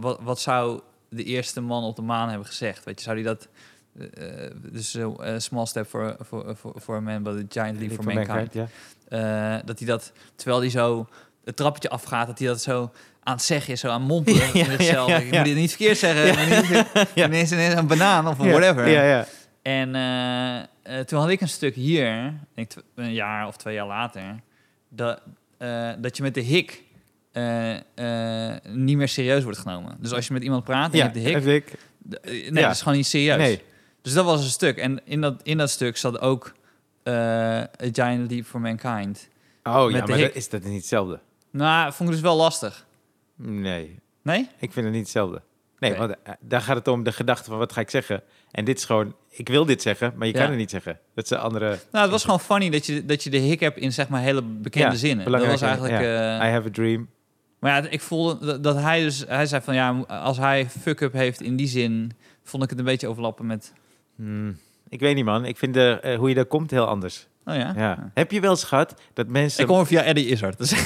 wat, 0.00 0.18
wat 0.20 0.40
zou 0.40 0.80
de 1.08 1.24
eerste 1.24 1.60
man 1.60 1.84
op 1.84 1.96
de 1.96 2.02
maan 2.02 2.28
hebben 2.28 2.46
gezegd? 2.46 2.84
Weet 2.84 2.98
je, 2.98 3.04
zou 3.04 3.16
die 3.16 3.24
dat... 3.24 3.48
dus 4.72 4.98
small 5.36 5.66
step 5.66 5.86
for, 5.86 6.16
for, 6.24 6.56
for, 6.56 6.80
for 6.80 6.96
a 6.96 7.00
man, 7.00 7.22
but 7.22 7.34
a 7.34 7.44
giant 7.48 7.78
leap 7.78 7.92
for 7.92 8.04
mankind. 8.04 8.52
ja. 8.52 8.68
Eh, 9.12 9.56
dat 9.64 9.78
hij 9.78 9.88
dat, 9.88 10.12
terwijl 10.34 10.60
hij 10.60 10.70
zo 10.70 11.08
het 11.44 11.56
trappetje 11.56 11.88
afgaat, 11.88 12.26
dat 12.26 12.38
hij 12.38 12.48
dat 12.48 12.60
zo 12.62 12.90
aan 13.22 13.34
het 13.34 13.42
zeggen 13.42 13.72
is, 13.72 13.80
zo 13.80 13.88
aan 13.88 14.02
mompelen 14.02 14.50
Ja, 14.58 14.64
zichzelf. 14.64 15.18
Ik 15.18 15.32
moet 15.32 15.44
dit 15.44 15.54
niet 15.56 15.68
verkeerd 15.70 15.98
zeggen. 15.98 16.86
Ja. 17.14 17.26
Ineens, 17.26 17.52
ineens 17.52 17.74
een 17.74 17.86
banaan 17.86 18.28
of 18.28 18.36
whatever. 18.36 18.88
Ja, 18.88 19.02
ja. 19.02 19.26
En 19.62 19.94
eh, 19.94 20.58
eh, 20.98 21.04
toen 21.06 21.18
had 21.18 21.28
ik 21.28 21.40
een 21.40 21.48
stuk 21.48 21.74
hier, 21.74 22.34
denk 22.54 22.72
een 22.94 23.12
jaar 23.12 23.46
of 23.46 23.56
twee 23.56 23.74
jaar 23.74 23.86
later, 23.86 24.40
dat, 24.88 25.20
dat 25.98 26.16
je 26.16 26.22
met 26.22 26.34
de 26.34 26.40
hik 26.40 26.82
niet 28.68 28.96
meer 28.96 29.08
serieus 29.08 29.42
wordt 29.44 29.58
genomen. 29.58 29.96
Dus 30.00 30.12
als 30.12 30.26
je 30.26 30.32
met 30.32 30.42
iemand 30.42 30.64
praat 30.64 30.92
en 30.92 30.98
je 30.98 30.98
Ja, 30.98 31.02
hebt 31.02 31.14
de 31.14 31.20
hik, 31.20 31.32
heb 31.32 31.46
ik. 31.46 32.50
nee, 32.50 32.62
dat 32.62 32.72
is 32.72 32.78
gewoon 32.82 32.96
niet 32.96 33.06
serieus. 33.06 33.36
Nee. 33.36 33.62
Dus 34.02 34.12
dat 34.12 34.24
was 34.24 34.44
een 34.44 34.50
stuk. 34.50 34.76
En 34.76 35.00
in 35.04 35.20
dat, 35.20 35.40
in 35.42 35.58
dat 35.58 35.70
stuk 35.70 35.96
zat 35.96 36.20
ook 36.20 36.52
A 37.08 37.68
Giant 37.92 38.30
Leap 38.30 38.44
for 38.44 38.60
Mankind. 38.60 39.28
Oh 39.62 39.90
ja, 39.90 39.98
maar 40.06 40.18
dat 40.18 40.34
is 40.34 40.48
dat 40.48 40.62
niet 40.62 40.76
hetzelfde? 40.76 41.20
Nou, 41.50 41.92
vond 41.92 42.08
ik 42.08 42.14
dus 42.14 42.24
wel 42.24 42.36
lastig. 42.36 42.86
Nee, 43.36 43.98
Nee? 44.22 44.48
ik 44.58 44.72
vind 44.72 44.84
het 44.86 44.94
niet 44.94 45.02
hetzelfde. 45.02 45.42
Nee, 45.78 45.94
want 45.94 46.14
eh, 46.22 46.32
daar 46.40 46.60
gaat 46.60 46.76
het 46.76 46.88
om 46.88 47.02
de 47.02 47.12
gedachte 47.12 47.50
van 47.50 47.58
wat 47.58 47.72
ga 47.72 47.80
ik 47.80 47.90
zeggen. 47.90 48.22
En 48.50 48.64
dit 48.64 48.78
is 48.78 48.84
gewoon, 48.84 49.14
ik 49.28 49.48
wil 49.48 49.64
dit 49.64 49.82
zeggen, 49.82 50.12
maar 50.16 50.26
je 50.26 50.32
Ja. 50.32 50.38
kan 50.40 50.48
het 50.48 50.58
niet 50.58 50.70
zeggen. 50.70 50.98
Dat 51.14 51.24
is 51.24 51.30
een 51.30 51.38
andere... 51.38 51.66
Nou, 51.68 52.02
het 52.02 52.10
was 52.10 52.24
gewoon 52.24 52.40
funny 52.40 52.70
dat 52.70 52.86
je, 52.86 53.04
dat 53.04 53.22
je 53.22 53.30
de 53.30 53.36
hik 53.38 53.60
hebt 53.60 53.78
in 53.78 53.92
zeg 53.92 54.08
maar 54.08 54.20
hele 54.20 54.42
bekende 54.42 54.88
Ja, 54.92 54.94
zinnen. 54.94 55.32
Dat 55.32 55.46
was 55.46 55.60
eigenlijk... 55.62 55.92
ja. 55.94 56.38
eh, 56.40 56.48
I 56.48 56.50
have 56.50 56.68
a 56.68 56.70
dream. 56.72 57.08
maar 57.58 57.82
ja, 57.82 57.88
ik 57.88 58.00
voelde 58.00 58.46
dat, 58.46 58.62
dat 58.62 58.76
hij 58.76 59.00
dus... 59.02 59.24
Hij 59.28 59.46
zei 59.46 59.62
van 59.62 59.74
ja, 59.74 59.90
als 60.08 60.38
hij 60.38 60.68
fuck-up 60.70 61.12
heeft 61.12 61.40
in 61.40 61.56
die 61.56 61.66
zin... 61.68 62.12
vond 62.42 62.62
ik 62.62 62.70
het 62.70 62.78
een 62.78 62.84
beetje 62.84 63.08
overlappen 63.08 63.46
met... 63.46 63.72
Hmm, 64.16 64.56
ik 64.92 65.00
weet 65.00 65.14
niet 65.14 65.24
man, 65.24 65.44
ik 65.44 65.56
vind 65.56 65.74
de, 65.74 65.98
eh, 66.02 66.18
hoe 66.18 66.28
je 66.28 66.34
daar 66.34 66.44
komt 66.44 66.70
heel 66.70 66.86
anders. 66.86 67.26
Oh 67.46 67.54
ja? 67.54 67.72
Ja. 67.76 68.10
Heb 68.14 68.30
je 68.30 68.40
wel 68.40 68.50
eens 68.50 68.64
gehad 68.64 68.94
dat 69.14 69.26
mensen... 69.28 69.60
Ik 69.60 69.66
kom 69.66 69.86
via 69.86 70.02
Eddie 70.02 70.26
Izzard. 70.28 70.58
Dus, 70.58 70.70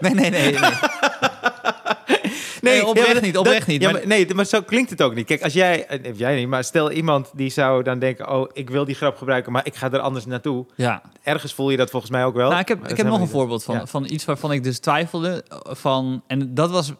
nee. 0.00 0.14
nee, 0.14 0.14
nee, 0.14 0.30
nee. 0.30 0.52
nee. 0.52 0.70
Nee, 2.60 2.86
oprecht 2.86 3.20
niet, 3.22 3.36
oprecht 3.38 3.66
niet, 3.66 3.82
Ja, 3.82 3.90
maar- 3.92 4.06
nee, 4.06 4.34
maar 4.34 4.44
zo 4.44 4.60
klinkt 4.62 4.90
het 4.90 5.02
ook 5.02 5.14
niet. 5.14 5.26
Kijk, 5.26 5.42
als 5.42 5.52
jij, 5.52 5.86
eh, 5.86 6.10
of 6.12 6.18
jij 6.18 6.36
niet, 6.36 6.48
maar 6.48 6.64
stel 6.64 6.90
iemand 6.90 7.30
die 7.34 7.50
zou 7.50 7.82
dan 7.82 7.98
denken, 7.98 8.30
oh, 8.30 8.50
ik 8.52 8.70
wil 8.70 8.84
die 8.84 8.94
grap 8.94 9.16
gebruiken, 9.16 9.52
maar 9.52 9.66
ik 9.66 9.74
ga 9.74 9.90
er 9.92 9.98
anders 9.98 10.26
naartoe. 10.26 10.66
Ja, 10.76 11.02
Ergens 11.22 11.54
voel 11.54 11.70
je 11.70 11.76
dat 11.76 11.90
volgens 11.90 12.12
mij 12.12 12.24
ook 12.24 12.34
wel. 12.34 12.48
Nou, 12.48 12.60
ik 12.60 12.68
heb, 12.68 12.88
ik 12.88 12.96
heb 12.96 13.06
nog 13.06 13.20
een 13.20 13.28
voorbeeld 13.28 13.64
van, 13.64 13.74
Ja. 13.74 13.86
van 13.86 14.04
iets 14.04 14.24
waarvan 14.24 14.52
ik 14.52 14.64
dus 14.64 14.78
twijfelde. 14.78 15.44
eh, 15.48 15.58
Van, 15.74 16.22
en 16.26 16.54
dat 16.54 16.70
was 16.70 16.92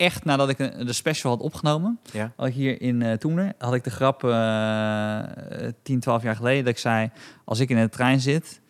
echt 0.00 0.24
nadat 0.24 0.48
ik 0.48 0.56
de 0.86 0.92
special 0.92 1.32
had 1.32 1.40
opgenomen. 1.42 2.00
Ja. 2.12 2.32
Ik 2.38 2.54
hier 2.54 2.80
in 2.82 3.18
Toemler 3.18 3.52
had 3.58 3.74
ik 3.74 3.84
de 3.84 3.90
grap 3.90 4.24
eh 4.24 5.68
10, 5.82 6.00
12 6.00 6.22
jaar 6.22 6.36
geleden 6.36 6.64
dat 6.64 6.72
ik 6.72 6.78
zei... 6.78 7.10
als 7.44 7.60
ik 7.60 7.68
in 7.70 7.76
de 7.76 7.88
trein 7.88 8.20
zit, 8.20 8.60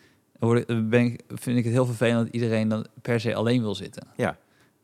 ben 0.67 0.93
ik, 1.05 1.23
vind 1.29 1.59
ik 1.59 1.65
het 1.65 1.73
heel 1.73 1.87
vervelend 1.87 2.25
dat 2.25 2.35
iedereen 2.35 2.69
dan 2.69 2.87
per 3.03 3.21
se 3.21 3.35
alleen 3.35 3.61
wil 3.61 3.75
zitten. 3.75 4.07
Ja. 4.17 4.37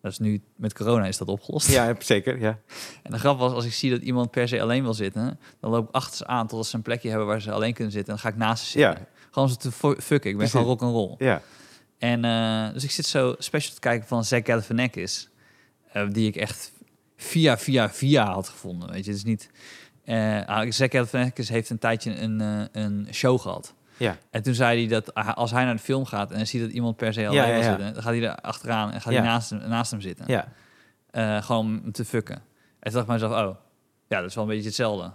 Dat 0.03 0.13
is 0.13 0.19
nu, 0.19 0.43
met 0.57 0.75
corona 0.75 1.07
is 1.07 1.17
dat 1.19 1.29
opgelost. 1.29 1.71
ja, 1.71 1.95
zeker. 1.99 2.41
Ja. 2.41 2.59
En 3.03 3.11
de 3.13 3.19
grap 3.19 3.39
was, 3.39 3.53
als 3.53 3.65
ik 3.65 3.73
zie 3.73 3.91
dat 3.91 4.01
iemand 4.01 4.31
per 4.31 4.49
se 4.49 4.61
alleen 4.63 4.83
wil 4.83 4.95
zitten... 4.95 5.39
dan 5.61 5.71
loop 5.71 5.89
ik 5.89 5.95
achter 5.95 6.17
ze 6.17 6.27
aan 6.27 6.47
totdat 6.47 6.67
ze 6.67 6.77
een 6.77 6.83
plekje 6.83 7.09
hebben 7.09 7.27
waar 7.27 7.41
ze 7.41 7.53
alleen 7.53 7.75
kunnen 7.75 7.93
zitten. 7.93 8.15
En 8.15 8.21
dan 8.23 8.31
ga 8.31 8.37
ik 8.39 8.43
naast 8.47 8.65
ze 8.65 8.71
zitten. 8.71 8.91
Ja. 9.01 9.07
Gewoon 9.31 9.49
ze 9.49 9.57
te 9.57 9.73
fu- 9.73 10.01
fucken. 10.01 10.31
Ik 10.31 10.37
ben 10.37 10.49
gewoon 10.49 10.67
rock 10.67 10.83
and 10.83 10.93
roll. 10.93 11.15
ja. 11.19 11.41
En 11.99 12.25
eh, 12.25 12.73
dus 12.73 12.85
ik 12.85 12.91
zit 12.91 13.07
zo 13.07 13.35
special 13.39 13.75
te 13.75 13.81
kijken 13.81 14.09
van 14.09 14.25
Galifianakis, 14.25 15.29
eh 15.29 15.36
die 16.13 16.29
ik 16.29 16.37
echt 16.37 16.73
via, 17.17 17.59
via, 17.59 17.91
via 17.91 18.33
had 18.33 18.49
gevonden. 18.49 18.91
Weet 18.93 19.05
je, 19.05 19.11
het 19.11 19.19
is 19.21 19.25
niet. 19.25 19.51
eh 20.05 20.47
ah, 20.47 20.71
Zach 20.71 20.91
Galifianakis 20.91 21.49
heeft 21.49 21.71
een 21.71 21.79
tijdje 21.79 22.21
een, 22.21 22.41
eh, 22.41 22.83
een 22.83 23.09
show 23.13 23.41
gehad. 23.41 23.75
Ja. 23.97 24.17
En 24.31 24.43
toen 24.43 24.55
zei 24.55 24.79
hij 24.81 24.89
dat 24.89 25.15
ah, 25.15 25.35
als 25.35 25.51
hij 25.51 25.65
naar 25.65 25.77
de 25.77 25.83
film 25.83 26.05
gaat 26.05 26.31
en 26.31 26.37
hij 26.37 26.45
ziet 26.45 26.61
dat 26.61 26.71
iemand 26.71 26.97
per 26.97 27.13
se 27.13 27.27
alleen 27.29 27.49
Ja, 27.49 27.63
zitten, 27.63 27.95
dan 27.95 28.03
gaat 28.03 28.13
hij 28.13 28.23
er 28.23 28.35
achteraan 28.37 28.93
en 28.93 29.01
gaat 29.01 29.13
hij 29.13 29.23
naast 29.23 29.51
hem, 29.51 29.69
naast 29.69 29.91
hem 29.91 30.01
zitten. 30.01 30.25
ja. 30.29 30.49
Eh, 31.11 31.43
gewoon 31.43 31.81
om 31.85 31.93
te 31.93 32.05
fucken. 32.05 32.35
En 32.35 32.43
toen 32.81 32.93
dacht 32.93 33.05
ik 33.07 33.13
mezelf, 33.13 33.33
oh, 33.33 33.57
ja, 34.09 34.21
dat 34.21 34.29
is 34.29 34.35
wel 34.35 34.45
een 34.45 34.51
beetje 34.51 34.67
hetzelfde. 34.67 35.11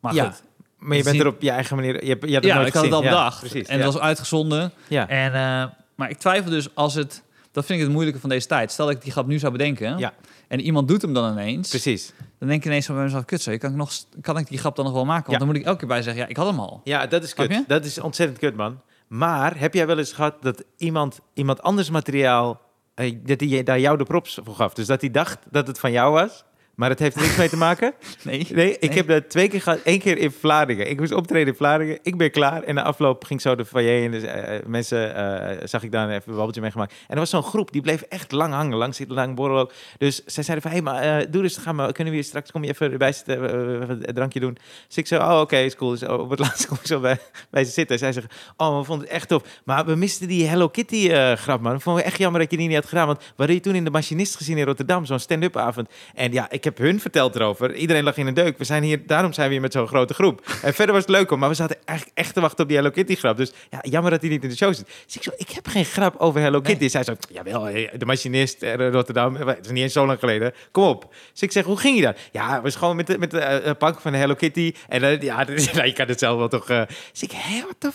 Maar 0.00 0.14
Ja, 0.14 0.24
goed. 0.30 0.42
Maar 0.78 0.92
je 0.92 0.98
is 0.98 1.04
bent 1.10 1.20
er 1.20 1.26
op 1.26 1.42
je 1.42 1.50
eigen 1.50 1.76
manier... 1.76 2.04
Je, 2.04 2.08
hebt- 2.10 2.24
je 2.26 2.32
hebt 2.32 2.44
het 2.44 2.52
Ja, 2.52 2.54
nooit 2.54 2.68
ik 2.68 2.74
had 2.74 2.84
het 2.84 2.92
al 2.92 3.02
bedacht. 3.02 3.38
precies. 3.40 3.68
en 3.68 3.76
het 3.76 3.84
was 3.92 3.98
uitgezonden. 3.98 4.72
ja. 4.88 5.08
En, 5.08 5.34
eh, 5.34 5.70
maar 5.94 6.10
ik 6.10 6.18
twijfel 6.18 6.50
dus 6.50 6.74
als 6.74 6.94
het... 6.94 7.22
Dat 7.52 7.64
vind 7.66 7.78
ik 7.78 7.84
het 7.84 7.94
moeilijke 7.94 8.20
van 8.20 8.28
deze 8.28 8.46
tijd. 8.46 8.72
Stel 8.72 8.86
dat 8.86 8.94
ik 8.94 9.02
die 9.02 9.12
grap 9.12 9.26
nu 9.26 9.38
zou 9.38 9.52
bedenken... 9.52 9.98
Ja. 9.98 10.12
en 10.48 10.60
iemand 10.60 10.88
doet 10.88 11.02
hem 11.02 11.12
dan 11.14 11.32
ineens... 11.32 11.68
precies. 11.68 12.12
dan 12.38 12.48
denk 12.48 12.60
ik 12.60 12.66
ineens 12.66 12.86
van 12.86 12.94
bij 12.94 13.04
mezelf... 13.04 13.24
kut 13.24 13.42
zo, 13.42 13.56
kan 13.58 13.70
ik, 13.70 13.76
nog, 13.76 13.92
kan 14.20 14.38
ik 14.38 14.48
die 14.48 14.58
grap 14.58 14.76
dan 14.76 14.84
nog 14.84 14.94
wel 14.94 15.04
maken? 15.04 15.26
Want 15.26 15.32
Ja. 15.32 15.38
dan 15.38 15.46
moet 15.46 15.56
ik 15.56 15.64
elke 15.64 15.78
keer 15.78 15.88
bij 15.88 16.02
zeggen... 16.02 16.22
ja, 16.22 16.28
ik 16.28 16.36
had 16.36 16.46
hem 16.46 16.60
al. 16.60 16.80
Ja, 16.84 17.06
dat 17.06 17.22
is 17.22 17.34
kut. 17.34 17.64
Dat 17.66 17.84
is 17.84 17.98
ontzettend 18.00 18.38
kut, 18.38 18.56
man. 18.56 18.80
Maar 19.08 19.58
heb 19.58 19.74
jij 19.74 19.86
wel 19.86 19.98
eens 19.98 20.12
gehad 20.12 20.42
dat 20.42 20.64
iemand, 20.76 21.20
iemand 21.34 21.62
anders 21.62 21.90
materiaal... 21.90 22.60
eh, 22.94 23.16
dat 23.24 23.40
hij 23.40 23.62
daar 23.62 23.80
jou 23.80 23.96
de 23.98 24.04
props 24.04 24.38
voor 24.44 24.54
gaf? 24.54 24.74
Dus 24.74 24.86
dat 24.86 25.00
hij 25.00 25.10
dacht 25.10 25.38
dat 25.50 25.66
het 25.66 25.78
van 25.78 25.92
jou 25.92 26.12
was... 26.12 26.44
Maar 26.80 26.90
het 26.90 26.98
heeft 26.98 27.16
er 27.16 27.22
niks 27.22 27.36
mee 27.36 27.48
te 27.48 27.56
maken. 27.56 27.92
Nee. 28.22 28.46
Nee, 28.50 28.72
ik 28.72 28.88
Nee. 28.88 28.96
heb 28.96 29.06
dat 29.06 29.30
twee 29.30 29.48
keer 29.48 29.60
gehad. 29.60 29.80
Eén 29.84 29.98
keer 29.98 30.18
in 30.18 30.30
Vlaardingen. 30.30 30.90
Ik 30.90 30.98
moest 30.98 31.12
optreden 31.12 31.48
in 31.48 31.54
Vlaardingen. 31.54 31.98
Ik 32.02 32.16
ben 32.16 32.30
klaar. 32.30 32.62
En 32.62 32.74
na 32.74 32.82
afloop 32.82 33.24
ging 33.24 33.40
zo 33.40 33.54
de 33.54 33.64
foyer 33.64 34.04
en 34.04 34.10
de 34.10 34.26
eh, 34.26 34.66
mensen 34.66 35.14
eh, 35.14 35.56
zag 35.64 35.82
ik 35.82 35.92
daar 35.92 36.08
even 36.08 36.22
een 36.26 36.34
babbeltje 36.34 36.60
meegemaakt. 36.60 36.92
En 36.92 37.14
er 37.14 37.18
was 37.18 37.30
zo'n 37.30 37.42
groep 37.42 37.72
die 37.72 37.80
bleef 37.82 38.02
echt 38.02 38.32
lang 38.32 38.54
hangen. 38.54 38.76
Lang 38.76 38.94
zitten, 38.94 39.16
lang 39.16 39.34
borrelen 39.34 39.62
ook. 39.62 39.72
Dus 39.98 40.24
zij 40.24 40.42
zeiden 40.42 40.70
van, 40.70 40.76
hé, 40.76 40.84
hey, 40.84 40.94
maar 40.94 41.20
eh, 41.20 41.26
doe 41.30 41.42
rustig 41.42 41.62
gaan. 41.62 41.74
Maar 41.74 41.92
kunnen 41.92 42.12
we 42.12 42.18
hier 42.18 42.28
straks, 42.28 42.50
kom 42.50 42.64
je 42.64 42.70
even 42.70 42.92
erbij 42.92 43.12
zitten, 43.12 43.50
eh, 43.50 43.88
een 43.88 44.14
drankje 44.14 44.40
doen. 44.40 44.56
Dus 44.86 44.96
ik 44.96 45.06
zei, 45.06 45.22
oh, 45.22 45.40
oké, 45.40 45.56
is 45.56 45.76
cool. 45.76 45.90
Dus 45.90 46.02
op 46.02 46.30
het 46.30 46.38
laatst 46.44 46.66
kom 46.66 46.76
ik 46.80 46.86
zo 46.86 47.00
bij, 47.00 47.18
bij 47.50 47.64
ze 47.64 47.70
zitten. 47.70 47.94
En 47.94 48.00
zij 48.00 48.12
zeggen, 48.12 48.32
oh, 48.56 48.78
we 48.78 48.84
vonden 48.84 49.06
het 49.06 49.16
echt 49.16 49.28
tof. 49.28 49.42
Maar 49.64 49.86
we 49.86 49.94
misten 49.94 50.28
die 50.28 50.46
Hello 50.46 50.68
Kitty 50.68 51.10
eh, 51.10 51.32
grap, 51.32 51.60
man. 51.60 51.72
We 51.72 51.80
vonden 51.80 52.02
het 52.02 52.10
echt 52.10 52.20
jammer 52.20 52.40
dat 52.40 52.50
je 52.50 52.56
die 52.56 52.66
niet 52.66 52.76
had 52.76 52.86
gedaan. 52.86 53.06
Want 53.06 53.18
we 53.18 53.32
hadden 53.36 53.54
je 53.56 53.62
toen 53.62 53.74
in 53.74 53.84
de 53.84 53.90
Machinist 53.90 54.36
gezien 54.36 54.58
in 54.58 54.64
Rotterdam. 54.64 55.04
Zo'n 55.04 55.18
stand-up 55.18 55.56
avond. 55.56 55.88
En 56.14 56.32
ja, 56.32 56.50
ik 56.50 56.64
heb 56.64 56.69
hun 56.78 57.00
verteld 57.00 57.34
erover. 57.34 57.74
Iedereen 57.74 58.02
lag 58.04 58.16
in 58.16 58.26
een 58.26 58.34
deuk. 58.34 58.58
We 58.58 58.64
zijn 58.64 58.82
hier, 58.82 59.06
daarom 59.06 59.32
zijn 59.32 59.46
we 59.46 59.52
hier 59.52 59.62
met 59.62 59.72
zo'n 59.72 59.86
grote 59.86 60.14
groep. 60.14 60.46
En 60.62 60.74
verder 60.74 60.94
was 60.94 61.02
het 61.04 61.10
leuk, 61.10 61.28
hoor. 61.28 61.38
Maar 61.38 61.48
we 61.48 61.54
zaten 61.54 61.76
eigenlijk 61.84 62.18
echt 62.18 62.34
te 62.34 62.40
wachten 62.40 62.62
op 62.62 62.68
die 62.68 62.76
Hello 62.76 62.90
Kitty 62.90 63.14
grap. 63.14 63.36
Dus 63.36 63.52
ja, 63.70 63.78
jammer 63.82 64.10
dat 64.10 64.20
hij 64.20 64.30
niet 64.30 64.42
in 64.42 64.48
de 64.48 64.56
show 64.56 64.74
zit. 64.74 64.86
Dus 65.06 65.16
ik 65.16 65.22
zo, 65.22 65.30
ik 65.36 65.50
heb 65.50 65.66
geen 65.66 65.84
grap 65.84 66.14
over 66.18 66.40
Hello 66.40 66.60
Kitty. 66.60 66.88
Zij 66.88 67.04
zo, 67.04 67.14
jawel, 67.30 67.68
eh, 67.68 67.88
de 67.98 68.06
Machinist, 68.06 68.62
eh, 68.62 68.90
Rotterdam. 68.90 69.36
Het 69.36 69.64
is 69.64 69.70
niet 69.70 69.82
eens 69.82 69.92
zo 69.92 70.06
lang 70.06 70.18
geleden. 70.18 70.52
Kom 70.70 70.84
op. 70.84 71.14
Dus 71.32 71.42
ik 71.42 71.52
zeg, 71.52 71.64
hoe 71.64 71.78
ging 71.78 71.96
je 71.96 72.02
dan? 72.02 72.14
Ja, 72.32 72.52
het 72.54 72.62
was 72.62 72.76
gewoon 72.76 72.96
met 72.96 73.06
de, 73.06 73.18
met 73.18 73.30
de 73.30 73.40
eh, 73.40 73.72
pak 73.78 74.00
van 74.00 74.12
Hello 74.12 74.34
Kitty. 74.34 74.74
En 74.88 75.00
dan, 75.00 75.20
ja, 75.20 75.44
dat 75.44 75.72
nou, 75.72 75.86
je 75.86 75.92
kan 75.92 76.08
het 76.08 76.18
zelf 76.18 76.38
wel 76.38 76.48
toch... 76.48 76.68
eh 76.70 76.82
dus 77.12 77.22
ik, 77.22 77.30
hé, 77.34 77.62
wat 77.66 77.76
de 77.78 77.90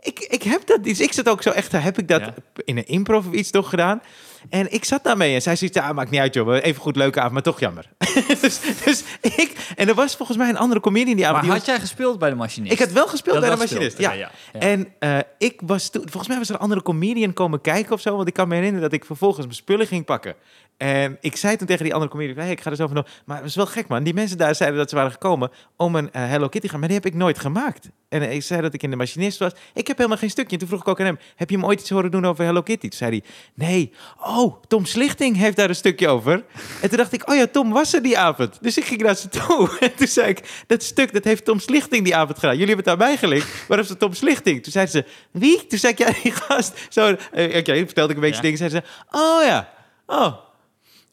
ik, 0.00 0.18
ik 0.18 0.42
heb 0.42 0.66
dat... 0.66 0.84
Dus 0.84 1.00
ik 1.00 1.12
zat 1.12 1.28
ook 1.28 1.42
zo 1.42 1.50
echt, 1.50 1.72
heb 1.72 1.98
ik 1.98 2.08
dat 2.08 2.20
Ja. 2.20 2.34
in 2.64 2.76
een 2.76 2.86
improv 2.86 3.26
of 3.26 3.32
iets 3.32 3.50
toch 3.50 3.68
gedaan? 3.68 4.02
En 4.48 4.72
ik 4.72 4.84
zat 4.84 5.04
daarmee 5.04 5.34
en 5.34 5.42
zij 5.42 5.56
zei, 5.56 5.70
ja, 5.72 5.92
maakt 5.92 6.10
niet 6.10 6.20
uit 6.20 6.34
joh, 6.34 6.54
even 6.54 6.82
goed 6.82 6.96
leuke 6.96 7.18
avond, 7.18 7.32
maar 7.32 7.42
toch 7.42 7.60
jammer. 7.60 7.88
dus, 8.40 8.60
dus 8.84 9.04
ik, 9.20 9.72
en 9.76 9.88
er 9.88 9.94
was 9.94 10.16
volgens 10.16 10.38
mij 10.38 10.48
een 10.48 10.56
andere 10.56 10.80
comedian 10.80 11.16
die 11.16 11.26
avond. 11.26 11.42
Maar 11.42 11.50
die 11.50 11.58
had 11.58 11.68
jij 11.68 11.80
gespeeld 11.80 12.18
bij 12.18 12.30
de 12.30 12.36
machinist? 12.36 12.72
ik 12.72 12.78
had 12.78 12.92
wel 12.92 13.06
gespeeld 13.06 13.40
Dat 13.40 13.44
bij 13.44 13.66
de 13.66 13.72
machinist. 13.72 13.98
ja, 13.98 14.12
ja. 14.12 14.30
En 14.52 14.94
eh, 14.98 15.18
ik 15.38 15.60
was 15.64 15.90
toen, 15.90 16.02
volgens 16.02 16.28
mij 16.28 16.38
was 16.38 16.48
er 16.48 16.54
een 16.54 16.60
andere 16.60 16.82
comedian 16.82 17.32
komen 17.32 17.60
kijken 17.60 17.92
of 17.92 18.00
zo. 18.00 18.16
Want 18.16 18.28
ik 18.28 18.34
kan 18.34 18.48
me 18.48 18.54
herinneren 18.54 18.90
dat 18.90 18.98
ik 18.98 19.04
vervolgens 19.04 19.44
mijn 19.44 19.56
spullen 19.56 19.86
ging 19.86 20.04
pakken. 20.04 20.34
En 20.82 21.18
ik 21.20 21.36
zei 21.36 21.56
toen 21.56 21.66
tegen 21.66 21.84
die 21.84 21.92
andere 21.94 22.10
comedian: 22.10 22.36
hey, 22.38 22.50
ik 22.50 22.60
ga 22.60 22.70
er 22.70 22.76
zo 22.76 22.86
vanaf. 22.86 23.06
Maar 23.24 23.36
het 23.36 23.44
was 23.44 23.54
wel 23.54 23.66
gek, 23.66 23.88
man. 23.88 24.02
Die 24.02 24.14
mensen 24.14 24.38
daar 24.38 24.54
zeiden 24.54 24.78
dat 24.78 24.88
ze 24.90 24.96
waren 24.96 25.10
gekomen 25.10 25.50
om 25.76 25.94
een 25.94 26.12
eh, 26.12 26.28
Hello 26.28 26.48
Kitty 26.48 26.60
te 26.60 26.68
gaan. 26.68 26.78
Maar 26.78 26.88
die 26.88 26.96
heb 26.98 27.06
ik 27.06 27.14
nooit 27.14 27.38
gemaakt. 27.38 27.88
En 28.08 28.32
ik 28.32 28.42
zei 28.42 28.60
dat 28.60 28.74
ik 28.74 28.82
in 28.82 28.90
de 28.90 28.96
machinist 28.96 29.38
was. 29.38 29.52
Ik 29.74 29.86
heb 29.86 29.96
helemaal 29.96 30.18
geen 30.18 30.30
stukje. 30.30 30.52
En 30.52 30.58
toen 30.58 30.68
vroeg 30.68 30.80
ik 30.80 30.88
ook 30.88 31.00
aan 31.00 31.06
hem: 31.06 31.18
Heb 31.36 31.50
je 31.50 31.56
hem 31.56 31.64
ooit 31.64 31.80
iets 31.80 31.90
horen 31.90 32.10
doen 32.10 32.26
over 32.26 32.44
Hello 32.44 32.62
Kitty? 32.62 32.88
Toen 32.88 32.98
zei 32.98 33.10
hij: 33.10 33.22
Nee. 33.54 33.92
Oh, 34.20 34.62
Tom 34.68 34.84
Slichting 34.84 35.36
heeft 35.36 35.56
daar 35.56 35.68
een 35.68 35.74
stukje 35.74 36.08
over. 36.08 36.44
En 36.80 36.88
toen 36.88 36.98
dacht 36.98 37.12
ik: 37.12 37.28
Oh 37.30 37.36
ja, 37.36 37.46
Tom 37.46 37.70
was 37.70 37.94
er 37.94 38.02
die 38.02 38.18
avond. 38.18 38.58
Dus 38.60 38.78
ik 38.78 38.84
ging 38.84 39.02
naar 39.02 39.16
ze 39.16 39.28
toe. 39.28 39.70
En 39.80 39.94
toen 39.94 40.06
zei 40.06 40.28
ik: 40.28 40.64
Dat 40.66 40.82
stuk, 40.82 41.12
dat 41.12 41.24
heeft 41.24 41.44
Tom 41.44 41.58
Slichting 41.58 42.04
die 42.04 42.16
avond 42.16 42.38
gedaan. 42.38 42.56
Jullie 42.56 42.74
hebben 42.74 42.92
het 42.92 43.00
aan 43.00 43.06
mij 43.08 43.16
gelinkt. 43.16 43.66
Waarom 43.68 43.86
is 43.86 43.94
Tom 43.98 44.12
Slichting? 44.14 44.62
Toen 44.62 44.72
zeiden 44.72 44.92
ze: 44.94 45.04
Wie? 45.30 45.66
Toen 45.66 45.78
zei 45.78 45.92
ik: 45.92 45.98
Ja, 45.98 46.10
die 46.22 46.32
gast. 46.32 46.86
Zo, 46.88 47.16
eh, 47.32 47.56
oké, 47.58 47.74
vertelde 47.76 48.10
ik 48.10 48.16
een 48.16 48.20
beetje 48.30 48.36
Ja. 48.36 48.42
dingen. 48.42 48.58
Zeiden 48.58 48.82
ze: 48.82 49.18
Oh 49.18 49.44
ja. 49.44 49.68
Oh. 50.06 50.50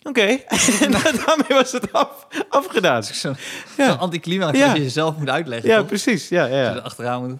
Oké. 0.04 0.22
en 0.22 0.92
daarmee 1.26 1.48
was 1.48 1.72
het 1.72 1.94
af, 1.94 2.28
afgedaan. 2.50 3.04
Zo'n 3.04 3.36
Ja. 3.78 3.86
zo 3.90 3.94
anticlimax 3.96 4.60
dat 4.60 4.76
je 4.76 4.82
jezelf 4.84 5.18
moet 5.18 5.30
uitleggen. 5.30 5.70
Ja, 5.70 5.78
toch? 5.78 5.88
precies. 5.88 6.30
Ja, 6.30 6.46
ja, 6.46 6.56
er 6.76 6.82
achteraan 6.82 7.28
moet. 7.28 7.38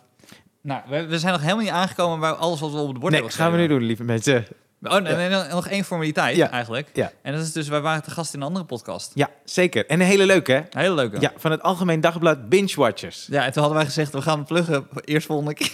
Nou, 0.62 0.82
we, 0.88 1.06
we 1.06 1.20
zijn 1.20 1.32
nog 1.34 1.42
helemaal 1.42 1.64
niet 1.64 1.74
aangekomen 1.74 2.20
bij 2.20 2.30
alles 2.30 2.60
wat 2.60 2.72
we 2.72 2.78
op 2.78 2.88
het 2.88 3.00
bord 3.00 3.12
Nee, 3.12 3.22
hebben 3.22 3.38
gaan 3.40 3.52
we 3.52 3.58
nu 3.58 3.68
doen, 3.68 3.82
lieve 3.84 4.04
mensen. 4.04 4.46
Oh, 4.84 4.98
nee, 4.98 5.16
nee, 5.16 5.30
nog 5.30 5.68
één 5.68 5.84
formaliteit 5.84 6.36
Ja. 6.36 6.50
eigenlijk. 6.52 6.90
Ja. 6.94 7.12
En 7.22 7.34
dat 7.34 7.42
is 7.42 7.52
dus, 7.52 7.68
wij 7.68 7.82
waren 7.82 8.04
te 8.04 8.12
gast 8.12 8.34
in 8.34 8.40
een 8.42 8.46
andere 8.48 8.66
podcast. 8.66 9.12
Ja, 9.16 9.30
zeker. 9.44 9.86
En 9.86 10.00
een 10.00 10.06
hele 10.06 10.26
leuke, 10.26 10.52
hè? 10.52 10.58
Een 10.58 10.66
hele 10.80 10.96
leuke. 10.96 11.20
Ja, 11.20 11.32
van 11.38 11.52
het 11.52 11.62
Algemeen 11.62 12.02
Dagblad 12.02 12.50
Binge 12.50 12.74
Watchers. 12.76 13.28
Ja, 13.32 13.44
en 13.46 13.52
toen 13.52 13.62
hadden 13.62 13.78
wij 13.78 13.86
gezegd, 13.88 14.12
we 14.12 14.22
gaan 14.22 14.46
pluggen 14.46 14.88
eerst 15.06 15.28
volgende 15.28 15.54
keer. 15.54 15.72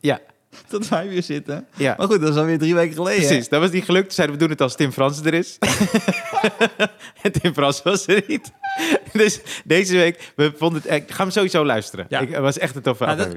Ja, 0.00 0.18
Tot 0.68 0.88
wij 0.88 1.08
weer 1.08 1.22
zitten. 1.22 1.66
ja. 1.76 1.94
Maar 1.98 2.06
goed, 2.06 2.20
dat 2.20 2.30
is 2.30 2.36
alweer 2.36 2.58
drie 2.58 2.74
weken 2.74 2.94
geleden. 2.94 3.20
hè? 3.20 3.26
Precies, 3.26 3.48
dat 3.48 3.60
was 3.60 3.70
niet 3.70 3.84
gelukt. 3.84 4.04
Toen 4.06 4.14
zeiden 4.14 4.36
we 4.36 4.42
doen 4.42 4.50
het 4.52 4.60
als 4.60 4.76
Tim 4.76 4.92
Frans 4.92 5.20
er 5.20 5.34
is. 5.34 5.58
en 7.22 7.32
Tim 7.32 7.52
Frans 7.54 7.82
was 7.82 8.06
er 8.06 8.24
niet. 8.26 8.52
dus 9.12 9.40
deze 9.64 9.96
week, 9.96 10.32
we 10.36 10.52
vonden 10.56 10.82
het... 10.82 10.90
Ik 11.02 11.10
ga 11.10 11.22
hem 11.22 11.32
sowieso 11.32 11.64
luisteren. 11.64 12.06
Ja. 12.08 12.20
Ik, 12.20 12.28
het 12.30 12.40
was 12.40 12.58
echt 12.58 12.76
een 12.76 12.82
toffe 12.82 13.04
Nou, 13.04 13.16
dat- 13.16 13.36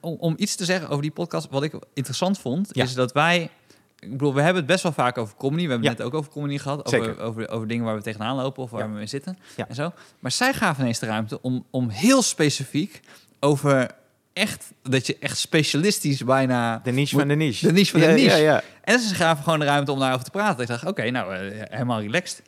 om, 0.00 0.16
om 0.18 0.34
iets 0.38 0.54
te 0.54 0.64
zeggen 0.64 0.88
over 0.88 1.02
die 1.02 1.10
podcast, 1.10 1.48
wat 1.50 1.62
ik 1.62 1.74
interessant 1.94 2.38
vond, 2.38 2.68
Ja. 2.72 2.84
is 2.84 2.94
dat 2.94 3.12
wij. 3.12 3.50
Ik 3.98 4.10
bedoel, 4.10 4.34
we 4.34 4.40
hebben 4.40 4.56
het 4.62 4.66
best 4.70 4.82
wel 4.82 4.92
vaak 4.92 5.18
over 5.18 5.36
comedy. 5.36 5.62
We 5.64 5.68
hebben 5.70 5.82
Ja. 5.82 5.88
het 5.90 5.98
net 5.98 6.06
ook 6.06 6.14
over 6.14 6.30
comedy 6.32 6.58
gehad. 6.58 6.86
Over, 6.86 6.90
Zeker. 7.04 7.20
over, 7.22 7.48
over 7.50 7.66
dingen 7.68 7.84
waar 7.84 7.94
we 7.96 8.02
tegenaan 8.02 8.36
lopen 8.36 8.62
of 8.62 8.70
waar 8.70 8.88
we 8.90 8.94
mee 8.96 9.06
zitten. 9.06 9.38
En 9.68 9.74
zo. 9.74 9.92
Maar 10.18 10.30
zij 10.30 10.52
gaven 10.54 10.82
ineens 10.82 10.98
de 10.98 11.06
ruimte 11.06 11.40
om, 11.40 11.66
om 11.70 11.88
heel 11.88 12.22
specifiek 12.22 13.00
over 13.40 13.90
echt, 14.32 14.72
dat 14.82 15.06
je 15.06 15.16
echt 15.20 15.38
specialistisch 15.38 16.24
bijna... 16.24 16.80
De 16.84 16.90
niche 16.90 17.14
moet- 17.14 17.20
van 17.24 17.28
de 17.28 17.44
niche. 17.44 17.66
de 17.66 17.72
niche 17.72 17.90
van 17.90 18.00
de 18.00 18.06
Ja, 18.06 18.12
niche. 18.12 18.28
Ja, 18.28 18.36
ja. 18.36 18.62
En 18.82 18.98
ze 19.00 19.14
gaven 19.14 19.44
gewoon 19.44 19.58
de 19.58 19.64
ruimte 19.64 19.92
om 19.92 19.98
daarover 19.98 20.24
te 20.24 20.30
praten. 20.30 20.62
Ik 20.62 20.68
dacht, 20.68 20.86
oké, 20.86 21.10
nou, 21.10 21.34
eh, 21.34 21.62
helemaal 21.70 22.00
relaxed. 22.00 22.42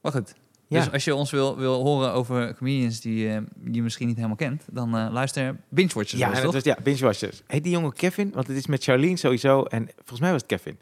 Maar 0.00 0.12
goed. 0.12 0.34
Dus 0.68 0.92
als 0.92 1.04
je 1.04 1.14
ons 1.14 1.30
wil, 1.30 1.56
wil 1.56 1.82
horen 1.82 2.12
over 2.12 2.54
comedians 2.54 3.00
die, 3.00 3.40
die 3.54 3.74
je 3.74 3.82
misschien 3.82 4.06
niet 4.06 4.16
helemaal 4.16 4.36
kent, 4.36 4.62
dan 4.70 4.96
eh, 4.96 5.06
luister 5.10 5.56
Binge 5.68 5.90
Watchers. 5.94 6.20
Ja, 6.20 6.42
was, 6.42 6.62
ja, 6.64 6.76
Binge 6.82 6.98
Watchers. 6.98 7.42
Heet 7.46 7.62
die 7.62 7.72
jongen 7.72 7.92
Kevin? 7.92 8.30
Want 8.34 8.46
het 8.46 8.56
is 8.56 8.66
met 8.66 8.84
Charlene 8.84 9.16
sowieso. 9.16 9.62
En 9.62 9.88
volgens 9.96 10.20
mij 10.20 10.30
was 10.32 10.40
het 10.40 10.50
Kevin. 10.50 10.78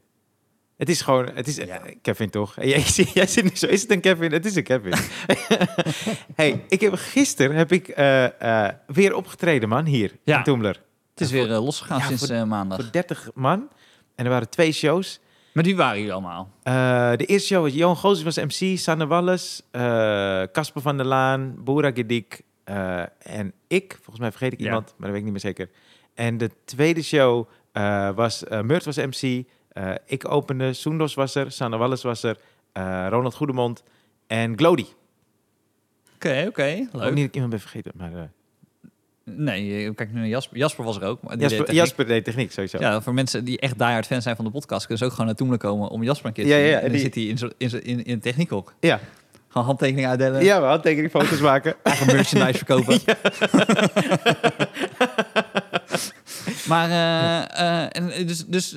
Het 0.84 0.92
is 0.92 1.00
gewoon, 1.00 1.28
het 1.34 1.46
is 1.46 1.56
Ja. 1.56 1.64
eh, 1.64 1.94
Kevin 2.02 2.30
toch? 2.30 2.56
En 2.56 2.68
Jij, 2.72 2.82
jij 3.14 3.26
zit 3.26 3.44
nu 3.44 3.50
zo, 3.54 3.66
is 3.66 3.82
het 3.82 3.90
een 3.90 4.00
Kevin? 4.00 4.32
Het 4.32 4.44
is 4.46 4.54
een 4.56 4.62
Kevin. 4.62 4.92
hey, 6.40 6.64
ik 6.68 6.80
heb 6.80 6.94
gisteren 6.94 7.56
heb 7.56 7.72
ik 7.72 7.88
eh, 7.88 8.64
eh, 8.66 8.74
weer 8.86 9.14
opgetreden, 9.14 9.68
man, 9.68 9.84
hier 9.84 10.12
Ja. 10.24 10.36
in 10.38 10.42
Toemler. 10.42 10.82
Het 11.10 11.20
is 11.20 11.30
weer 11.30 11.46
losgegaan 11.46 11.98
Ja, 11.98 12.06
sinds 12.06 12.26
voor- 12.26 12.34
eh, 12.36 12.44
maandag. 12.44 12.80
Voor 12.80 12.90
30 12.92 13.30
man. 13.34 13.68
En 14.14 14.24
er 14.24 14.30
waren 14.30 14.48
twee 14.50 14.72
shows. 14.72 15.20
Met 15.52 15.64
wie 15.64 15.76
waren 15.76 15.96
jullie 15.96 16.12
allemaal? 16.12 16.50
Eh, 16.62 17.12
de 17.16 17.24
eerste 17.26 17.46
show 17.54 17.62
was 17.62 17.72
Johan 17.74 17.96
Gozes 17.96 18.24
was 18.24 18.36
MC, 18.36 18.78
Sanne 18.78 19.06
Wallis, 19.06 19.62
eh, 19.70 20.42
Casper 20.52 20.82
van 20.82 20.96
der 20.96 21.06
Laan, 21.06 21.54
Boera 21.64 21.90
Gedik 21.94 22.40
eh, 22.64 23.02
en 23.18 23.52
ik. 23.68 23.92
Volgens 23.94 24.18
mij 24.18 24.30
vergeet 24.30 24.52
ik 24.52 24.58
Ja. 24.58 24.64
iemand, 24.64 24.84
maar 24.86 24.96
dat 25.00 25.08
weet 25.08 25.18
ik 25.18 25.22
niet 25.22 25.32
meer 25.32 25.40
zeker. 25.54 25.70
En 26.14 26.38
de 26.38 26.50
tweede 26.64 27.02
show 27.02 27.48
eh, 27.72 28.10
was 28.14 28.42
uh, 28.50 28.60
Murt 28.60 28.84
was 28.84 28.96
MC, 28.96 29.44
eh, 29.74 29.90
ik 30.06 30.28
opende, 30.30 30.72
Soendos 30.72 31.14
was 31.14 31.34
er, 31.34 31.52
Sanne 31.52 31.76
Wallis 31.76 32.02
was 32.02 32.22
er, 32.22 32.36
eh, 32.72 33.06
Ronald 33.10 33.34
Goedemond 33.34 33.82
en 34.26 34.58
Glody. 34.58 34.86
Oké, 36.14 36.44
oké. 36.48 36.62
Leuk. 36.62 36.84
niet 36.92 36.92
dat 36.92 37.16
ik 37.16 37.32
iemand 37.34 37.50
ben 37.50 37.60
vergeten, 37.60 37.92
maar 37.96 38.12
eh, 38.14 38.22
Nee, 39.36 39.94
kijk 39.94 40.12
nu 40.12 40.18
naar 40.18 40.28
Jasper. 40.28 40.56
Jasper 40.56 40.84
was 40.84 40.96
er 40.96 41.02
ook. 41.02 41.22
Maar 41.22 41.38
die 41.38 41.48
deed 41.48 41.56
Jasper. 41.58 41.74
Jasper 41.74 42.06
deed 42.06 42.24
techniek 42.24 42.52
sowieso. 42.52 42.78
Ja, 42.78 43.00
voor 43.02 43.14
mensen 43.14 43.44
die 43.44 43.58
echt 43.60 43.78
diehard 43.78 44.06
fan 44.06 44.22
zijn 44.22 44.36
van 44.36 44.44
de 44.44 44.50
podcast, 44.50 44.80
kunnen 44.80 44.98
ze 44.98 45.04
ook 45.04 45.10
gewoon 45.10 45.26
naar 45.26 45.34
Toemelen 45.34 45.60
komen 45.60 45.88
om 45.88 46.02
Jasper 46.02 46.26
een 46.26 46.32
keer 46.32 46.44
te 46.44 46.50
Ja, 46.50 46.56
zien. 46.56 46.64
ja, 46.64 46.70
ja, 46.70 46.76
en 46.76 46.82
dan 46.82 46.92
die- 46.92 47.00
zit 47.00 47.14
hij 47.14 47.24
in, 47.24 47.38
zo- 47.38 47.50
in, 47.58 47.70
zo- 47.70 47.76
in, 47.76 48.04
in 48.04 48.12
een 48.12 48.20
techniekhok. 48.20 48.74
ja. 48.80 49.00
Gewoon 49.48 49.66
handtekeningen 49.66 50.10
uitdelen, 50.10 50.44
ja 50.44 50.60
we 50.60 50.66
handtekening 50.66 51.10
foto's 51.10 51.40
maken. 51.50 51.74
eigen 51.82 52.06
merchandise 52.06 52.64
verkopen. 52.64 53.00
maar, 56.68 56.88
eh, 56.90 57.82
eh, 57.82 57.88
en, 57.92 58.26
dus, 58.26 58.46
dus 58.46 58.76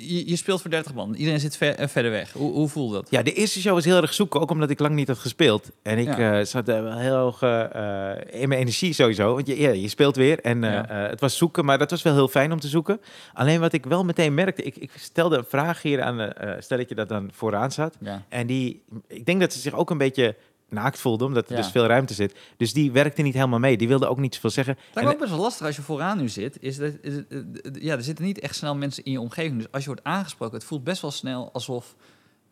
je, 0.00 0.28
je 0.28 0.36
speelt 0.36 0.60
voor 0.60 0.70
30 0.70 0.94
man. 0.94 1.14
Iedereen 1.14 1.40
zit 1.40 1.56
ver, 1.56 1.74
eh, 1.74 1.88
verder 1.88 2.10
weg. 2.10 2.32
Hoe, 2.32 2.52
hoe 2.52 2.68
voelde 2.68 2.94
dat? 2.94 3.06
Ja, 3.10 3.22
de 3.22 3.32
eerste 3.32 3.60
show 3.60 3.72
was 3.74 3.84
heel 3.84 4.00
erg 4.02 4.14
zoeken, 4.14 4.40
ook 4.40 4.50
omdat 4.50 4.70
ik 4.70 4.78
lang 4.78 4.94
niet 4.94 5.08
had 5.08 5.18
gespeeld. 5.18 5.70
En 5.82 5.98
ik 5.98 6.16
Ja. 6.16 6.38
eh, 6.38 6.44
zat 6.46 6.66
wel 6.66 6.98
heel 6.98 7.16
hoog 7.16 7.42
eh, 7.42 8.10
in 8.40 8.48
mijn 8.48 8.60
energie 8.60 8.92
sowieso. 8.92 9.34
Want 9.34 9.46
je, 9.46 9.60
ja, 9.60 9.70
je 9.70 9.88
speelt 9.88 10.16
weer 10.16 10.40
en 10.40 10.62
Ja. 10.62 10.84
het 10.88 11.20
was 11.20 11.36
zoeken, 11.36 11.64
maar 11.64 11.78
dat 11.78 11.90
was 11.90 12.02
wel 12.02 12.14
heel 12.14 12.28
fijn 12.28 12.52
om 12.52 12.60
te 12.60 12.68
zoeken. 12.68 13.00
Alleen 13.32 13.60
wat 13.60 13.72
ik 13.72 13.84
wel 13.86 14.04
meteen 14.04 14.34
merkte, 14.34 14.62
ik, 14.62 14.76
ik 14.76 14.90
stelde 14.96 15.36
een 15.36 15.44
vraag 15.48 15.82
hier 15.82 16.02
aan 16.02 16.18
een 16.18 16.62
stelletje 16.62 16.94
dat 16.94 17.08
dan 17.08 17.30
vooraan 17.32 17.72
zat. 17.72 17.96
En 18.28 18.46
die, 18.46 18.82
ik 19.08 19.26
denk 19.26 19.40
dat 19.40 19.52
ze 19.52 19.58
zich 19.58 19.74
ook 19.74 19.90
een 19.90 19.98
beetje 19.98 20.34
naakt 20.68 20.98
voelde, 20.98 21.24
omdat 21.24 21.46
er 21.48 21.56
Ja. 21.56 21.62
dus 21.62 21.70
veel 21.70 21.86
ruimte 21.86 22.14
zit. 22.14 22.36
Dus 22.56 22.72
die 22.72 22.92
werkte 22.92 23.22
niet 23.22 23.34
helemaal 23.34 23.58
mee. 23.58 23.76
Die 23.76 23.88
wilde 23.88 24.08
ook 24.08 24.18
niet 24.18 24.34
zoveel 24.34 24.50
zeggen. 24.50 24.76
Het 24.94 25.04
me 25.04 25.10
ook 25.10 25.18
best 25.18 25.30
wel 25.30 25.40
lastig 25.40 25.66
als 25.66 25.76
je 25.76 25.82
vooraan 25.82 26.18
nu 26.18 26.28
zit. 26.28 26.56
Is 26.62 26.76
dat, 26.76 26.92
is 27.00 27.14
het, 27.14 27.26
eh, 27.28 27.82
ja, 27.82 27.94
er 27.96 28.02
zitten 28.02 28.24
niet 28.24 28.38
echt 28.40 28.54
snel 28.54 28.74
mensen 28.76 29.04
in 29.04 29.12
je 29.12 29.20
omgeving. 29.20 29.56
Dus 29.56 29.72
als 29.72 29.82
je 29.82 29.88
wordt 29.88 30.04
aangesproken, 30.04 30.54
het 30.56 30.66
voelt 30.66 30.84
best 30.84 31.02
wel 31.02 31.10
snel 31.10 31.50
alsof 31.52 31.94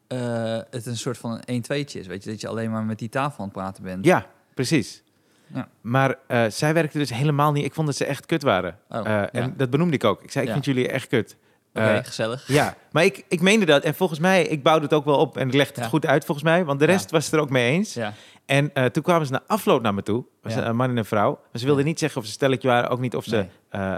eh, 0.06 0.58
het 0.70 0.86
een 0.86 0.96
soort 0.96 1.18
van 1.18 1.42
een 1.44 1.62
1-2'tje 1.62 1.98
is. 2.00 2.06
Weet 2.06 2.24
je, 2.24 2.30
dat 2.30 2.40
je 2.40 2.48
alleen 2.48 2.70
maar 2.70 2.84
met 2.84 2.98
die 2.98 3.08
tafel 3.08 3.38
aan 3.38 3.44
het 3.44 3.52
praten 3.52 3.82
bent. 3.82 4.04
Ja, 4.04 4.26
precies. 4.54 5.02
Ja. 5.46 5.68
Maar 5.80 6.18
eh, 6.26 6.44
zij 6.48 6.74
werkte 6.74 6.98
dus 6.98 7.10
helemaal 7.10 7.52
niet. 7.52 7.64
Ik 7.64 7.74
vond 7.74 7.86
dat 7.86 7.96
ze 7.96 8.04
echt 8.04 8.26
kut 8.26 8.42
waren. 8.42 8.78
Oh, 8.88 9.06
Eh, 9.06 9.20
en 9.22 9.28
ja. 9.32 9.52
dat 9.56 9.70
benoemde 9.70 9.94
ik 9.94 10.04
ook. 10.04 10.22
Ik 10.22 10.30
zei, 10.30 10.42
ik 10.44 10.48
Ja. 10.48 10.54
vind 10.62 10.64
jullie 10.76 10.88
echt 10.88 11.08
kut. 11.08 11.36
Oké, 11.74 11.86
Eh, 11.86 12.04
gezellig. 12.04 12.44
Ja, 12.46 12.74
maar 12.92 13.04
ik, 13.04 13.24
ik 13.28 13.40
meende 13.40 13.66
dat. 13.66 13.82
En 13.82 13.94
volgens 13.94 14.18
mij, 14.18 14.42
ik 14.46 14.62
bouwde 14.62 14.84
het 14.84 14.94
ook 14.94 15.04
wel 15.04 15.16
op 15.18 15.36
en 15.36 15.46
ik 15.48 15.54
legde 15.54 15.74
het 15.74 15.82
Ja. 15.82 15.88
goed 15.88 16.06
uit 16.06 16.24
volgens 16.24 16.46
mij. 16.46 16.64
Want 16.64 16.78
de 16.80 16.86
Ja. 16.86 16.92
rest 16.92 17.10
was 17.10 17.24
het 17.24 17.34
er 17.34 17.40
ook 17.40 17.50
mee 17.50 17.70
eens. 17.70 17.94
Ja. 17.94 18.12
En 18.46 18.70
eh, 18.74 18.84
toen 18.84 19.02
kwamen 19.02 19.26
ze 19.26 19.32
na 19.32 19.42
afloop 19.46 19.82
naar 19.82 19.94
me 19.94 20.02
toe. 20.02 20.24
Was 20.42 20.54
Ja. 20.54 20.66
een 20.66 20.76
man 20.76 20.90
en 20.90 20.96
een 20.96 21.04
vrouw. 21.04 21.30
Maar 21.30 21.60
ze 21.60 21.64
wilden 21.66 21.84
niet 21.84 21.98
zeggen 21.98 22.20
of 22.20 22.26
ze 22.26 22.32
stelletje 22.32 22.68
waren. 22.68 22.90
Ook 22.90 23.00
niet 23.00 23.16
of 23.16 23.24
ze... 23.24 23.36
Nee. 23.36 23.48
eh, 23.68 23.94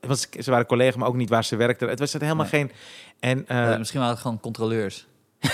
want 0.00 0.28
ze- 0.38 0.50
waren 0.50 0.66
collega, 0.66 0.98
maar 0.98 1.08
ook 1.08 1.16
niet 1.16 1.28
waar 1.28 1.44
ze 1.44 1.56
werkten. 1.56 1.88
Het 1.88 1.98
was 1.98 2.14
er 2.14 2.20
helemaal 2.20 2.46
Nee. 2.50 2.70
geen... 3.20 3.44
En 3.46 3.78
misschien 3.78 4.00
waren 4.00 4.14
het 4.14 4.22
gewoon 4.22 4.40
controleurs. 4.40 5.06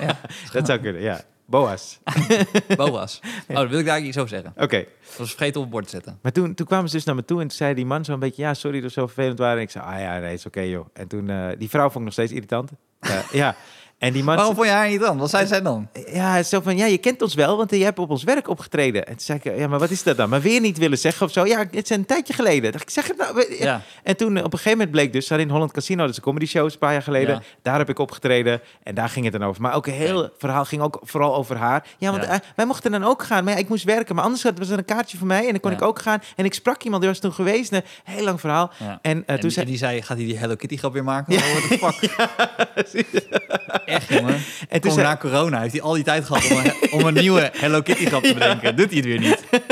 ja. 0.00 0.18
dat 0.52 0.66
zou 0.66 0.78
kunnen, 0.78 1.02
ja. 1.02 1.20
Boas. 1.46 1.98
Boas. 2.76 3.20
Oh, 3.48 3.56
dat 3.56 3.68
wil 3.68 3.78
ik 3.78 3.86
daar 3.86 4.00
iets 4.00 4.16
over 4.16 4.28
zeggen. 4.28 4.52
Oké. 4.56 4.76
Dat 4.78 5.16
was 5.16 5.28
vergeten 5.28 5.56
op 5.56 5.62
het 5.62 5.70
bord 5.70 5.84
te 5.84 5.90
zetten. 5.90 6.18
Maar 6.22 6.32
toen, 6.32 6.54
toen 6.54 6.66
kwamen 6.66 6.88
ze 6.90 6.96
dus 6.96 7.04
naar 7.04 7.14
me 7.14 7.24
toe 7.24 7.40
en 7.40 7.48
toen 7.48 7.56
zei 7.56 7.74
die 7.74 7.86
man 7.86 8.04
zo'n 8.04 8.18
beetje... 8.18 8.42
Ja, 8.42 8.54
sorry 8.54 8.80
dat 8.80 8.94
we 8.94 9.00
zo 9.00 9.06
vervelend 9.06 9.38
waren. 9.38 9.56
En 9.56 9.62
ik 9.62 9.70
zei, 9.70 9.84
ah 9.84 10.00
ja, 10.00 10.18
nee, 10.18 10.32
is 10.32 10.46
oké 10.46 10.60
joh. 10.60 10.86
En 10.92 11.08
toen, 11.08 11.30
eh, 11.30 11.48
die 11.58 11.68
vrouw 11.68 11.84
vond 11.84 11.96
ik 11.96 12.02
nog 12.04 12.12
steeds 12.12 12.32
irritant. 12.32 12.70
Eh, 13.00 13.30
ja. 13.32 13.56
En 13.98 14.12
die 14.12 14.24
man... 14.24 14.36
Waarom 14.36 14.54
vond 14.54 14.66
je 14.66 14.72
haar 14.72 14.88
niet 14.88 15.00
dan? 15.00 15.18
Wat 15.18 15.30
zei 15.30 15.46
zij 15.46 15.62
dan? 15.62 15.88
Ja, 16.12 16.42
zo 16.42 16.60
van, 16.60 16.76
ja, 16.76 16.86
je 16.86 16.98
kent 16.98 17.22
ons 17.22 17.34
wel, 17.34 17.56
want 17.56 17.70
je 17.70 17.84
hebt 17.84 17.98
op 17.98 18.10
ons 18.10 18.24
werk 18.24 18.48
opgetreden. 18.48 19.06
En 19.06 19.12
toen 19.12 19.20
zei 19.20 19.38
ik, 19.42 19.58
ja, 19.58 19.68
maar 19.68 19.78
wat 19.78 19.90
is 19.90 20.02
dat 20.02 20.16
dan? 20.16 20.28
Maar 20.28 20.40
weer 20.40 20.60
niet 20.60 20.78
willen 20.78 20.98
zeggen 20.98 21.26
of 21.26 21.32
zo. 21.32 21.46
Ja, 21.46 21.58
het 21.58 21.74
is 21.84 21.90
een 21.90 22.06
tijdje 22.06 22.32
geleden. 22.32 22.72
Dacht 22.72 22.84
ik, 22.84 22.90
zeg 22.90 23.06
het 23.06 23.16
nou. 23.16 23.54
Ja. 23.58 23.82
En 24.02 24.16
toen 24.16 24.36
op 24.38 24.44
een 24.44 24.50
gegeven 24.50 24.70
moment 24.70 24.90
bleek 24.90 25.12
dus, 25.12 25.30
in 25.30 25.48
Holland 25.50 25.72
Casino, 25.72 26.06
dus 26.06 26.16
een 26.16 26.22
comedy 26.22 26.46
shows 26.46 26.72
een 26.72 26.78
paar 26.78 26.92
jaar 26.92 27.02
geleden. 27.02 27.34
Ja. 27.34 27.42
Daar 27.62 27.78
heb 27.78 27.88
ik 27.88 27.98
opgetreden 27.98 28.60
en 28.82 28.94
daar 28.94 29.08
ging 29.08 29.24
het 29.24 29.34
dan 29.34 29.44
over. 29.44 29.62
Maar 29.62 29.74
ook 29.74 29.86
een 29.86 29.92
heel 29.92 30.30
verhaal 30.38 30.64
ging 30.64 30.82
ook 30.82 31.00
vooral 31.02 31.34
over 31.36 31.56
haar. 31.56 31.86
Ja, 31.98 32.10
want 32.10 32.24
Ja. 32.24 32.30
eh, 32.30 32.38
wij 32.56 32.66
mochten 32.66 32.90
dan 32.90 33.04
ook 33.04 33.22
gaan. 33.22 33.44
Maar 33.44 33.52
ja, 33.52 33.58
ik 33.58 33.68
moest 33.68 33.84
werken. 33.84 34.14
Maar 34.14 34.24
anders 34.24 34.42
had- 34.42 34.58
was 34.58 34.68
er 34.68 34.78
een 34.78 34.84
kaartje 34.84 35.18
voor 35.18 35.26
mij 35.26 35.44
en 35.44 35.50
dan 35.50 35.60
kon 35.60 35.70
Ja. 35.70 35.76
ik 35.76 35.82
ook 35.82 35.98
gaan. 36.02 36.22
En 36.36 36.44
ik 36.44 36.54
sprak 36.54 36.82
iemand, 36.82 37.02
die 37.02 37.10
was 37.10 37.20
toen 37.20 37.32
geweest. 37.32 37.72
Een 37.72 37.82
heel 38.04 38.24
lang 38.24 38.40
verhaal. 38.40 38.70
Ja. 38.78 38.98
En, 39.02 39.10
eh, 39.12 39.14
En, 39.16 39.24
toen 39.26 39.36
die, 39.40 39.50
zei... 39.50 39.66
die 39.66 39.76
zei, 39.76 40.02
gaat 40.02 40.16
hij 40.16 40.26
die 40.26 40.38
Hello 40.38 40.54
Kitty 40.56 40.76
grap 40.76 40.92
weer 40.92 41.04
maken? 41.04 41.32
Ja. 41.34 41.40
What 41.80 41.98
the 41.98 42.08
fuck? 42.08 43.84
Echt, 43.86 44.08
jongen. 44.08 44.40
En 44.68 44.80
toen 44.80 44.92
zei, 44.92 45.06
na 45.06 45.16
corona 45.16 45.60
heeft 45.60 45.72
hij 45.72 45.82
al 45.82 45.92
die 45.92 46.04
tijd 46.04 46.24
gehad 46.24 46.50
om 46.50 46.56
een, 46.56 46.92
om 46.92 47.06
een 47.06 47.14
nieuwe 47.14 47.50
Hello 47.56 47.82
Kitty 47.82 48.06
grap 48.06 48.22
te 48.22 48.32
bedenken. 48.34 48.76
Doet 48.76 48.88
hij 48.90 48.96
het 48.96 49.06
weer 49.06 49.18
niet. 49.20 49.44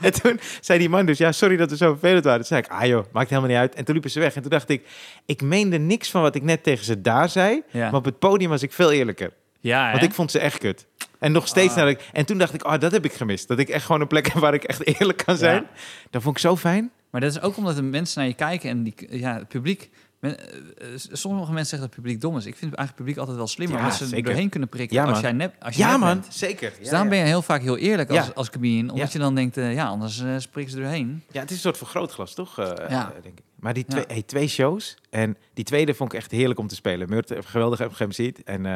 En 0.00 0.12
toen 0.12 0.40
zei 0.60 0.78
die 0.78 0.88
man 0.88 1.06
dus, 1.06 1.18
ja, 1.18 1.32
sorry 1.32 1.56
dat 1.56 1.70
we 1.70 1.76
zo 1.76 1.90
vervelend 1.90 2.24
waren. 2.24 2.38
Toen 2.38 2.48
zei 2.48 2.60
ik, 2.60 2.68
ah 2.70 2.86
joh, 2.86 3.04
maakt 3.12 3.28
helemaal 3.28 3.50
niet 3.50 3.58
uit. 3.58 3.74
En 3.74 3.84
toen 3.84 3.92
liepen 3.94 4.10
ze 4.10 4.20
weg. 4.20 4.34
En 4.34 4.42
toen 4.42 4.50
dacht 4.50 4.68
ik, 4.68 4.86
ik 5.26 5.42
meende 5.42 5.78
niks 5.78 6.10
van 6.10 6.22
wat 6.22 6.34
ik 6.34 6.42
net 6.42 6.62
tegen 6.62 6.84
ze 6.84 7.00
daar 7.00 7.28
zei. 7.28 7.62
Ja. 7.70 7.84
Maar 7.84 7.94
op 7.94 8.04
het 8.04 8.18
podium 8.18 8.50
was 8.50 8.62
ik 8.62 8.72
veel 8.72 8.92
eerlijker. 8.92 9.32
Ja, 9.60 9.90
Want 9.90 10.02
ik 10.02 10.12
vond 10.12 10.30
ze 10.30 10.38
echt 10.38 10.58
kut. 10.58 10.86
En 11.18 11.32
nog 11.32 11.46
steeds 11.48 11.76
Ah. 11.76 11.88
ik... 11.88 12.00
En 12.12 12.26
toen 12.26 12.38
dacht 12.38 12.54
ik, 12.54 12.66
oh, 12.66 12.78
dat 12.78 12.92
heb 12.92 13.04
ik 13.04 13.12
gemist. 13.12 13.48
Dat 13.48 13.58
ik 13.58 13.68
echt 13.68 13.84
gewoon 13.84 14.00
een 14.00 14.06
plek 14.06 14.26
heb 14.26 14.42
waar 14.42 14.54
ik 14.54 14.64
echt 14.64 14.86
eerlijk 14.98 15.22
kan 15.24 15.36
zijn. 15.36 15.54
Ja. 15.54 15.68
Dat 16.10 16.22
vond 16.22 16.36
ik 16.36 16.42
zo 16.42 16.56
fijn. 16.56 16.90
Maar 17.10 17.20
dat 17.20 17.30
is 17.30 17.40
ook 17.40 17.56
omdat 17.56 17.76
de 17.76 17.82
mensen 17.82 18.18
naar 18.20 18.28
je 18.28 18.34
kijken 18.34 18.70
en 18.70 18.82
die, 18.82 18.94
ja, 19.10 19.34
het 19.34 19.48
publiek... 19.48 19.90
men- 20.26 20.38
eh, 20.78 20.92
eh, 20.94 20.98
sommige 21.12 21.52
mensen 21.52 21.66
zeggen 21.66 21.78
dat 21.88 21.96
het 21.96 22.04
publiek 22.04 22.20
dom 22.20 22.36
is. 22.36 22.46
Ik 22.46 22.56
vind 22.56 22.62
eigenlijk 22.74 22.88
het 22.88 22.96
publiek 22.96 23.16
altijd 23.18 23.36
wel 23.36 23.46
slimmer. 23.46 23.76
Ja, 23.78 23.82
omdat 23.82 23.98
ze 23.98 24.16
er 24.16 24.22
doorheen 24.22 24.48
kunnen 24.48 24.68
prikken 24.68 24.96
Ja, 24.96 25.04
als 25.04 25.20
jij 25.20 25.32
nep, 25.32 25.54
als 25.60 25.74
je 25.76 25.82
Ja, 25.82 25.90
nep 25.90 26.00
man. 26.00 26.20
bent. 26.20 26.34
Zeker. 26.34 26.72
Dus 26.78 26.88
daarom 26.88 27.08
ben 27.08 27.18
je 27.18 27.24
heel 27.24 27.42
vaak 27.42 27.62
heel 27.62 27.76
eerlijk 27.76 28.10
als, 28.10 28.26
Ja. 28.26 28.32
als 28.34 28.50
comedian. 28.50 28.90
Omdat 28.90 29.06
Ja. 29.06 29.12
je 29.12 29.18
dan 29.18 29.34
denkt, 29.34 29.56
eh, 29.56 29.74
ja, 29.74 29.86
anders 29.86 30.22
prikken 30.50 30.70
ze 30.74 30.80
doorheen. 30.80 31.22
Ja, 31.30 31.40
het 31.40 31.50
is 31.50 31.56
een 31.56 31.62
soort 31.62 31.76
vergrootglas, 31.78 32.34
toch? 32.34 32.56
Ja. 32.56 33.12
denk 33.22 33.38
ik. 33.38 33.44
Maar 33.56 33.74
die 33.74 33.84
twee, 33.84 34.00
Ja. 34.08 34.12
hey, 34.12 34.22
twee 34.22 34.48
shows. 34.48 34.96
En 35.10 35.36
die 35.54 35.64
tweede 35.64 35.94
vond 35.94 36.12
ik 36.12 36.18
echt 36.18 36.30
heerlijk 36.30 36.58
om 36.58 36.66
te 36.66 36.74
spelen. 36.74 37.08
Murt, 37.08 37.30
eh, 37.30 37.38
geweldig 37.44 37.78
heb 37.78 37.92
geMC'd. 37.92 38.42
En 38.44 38.66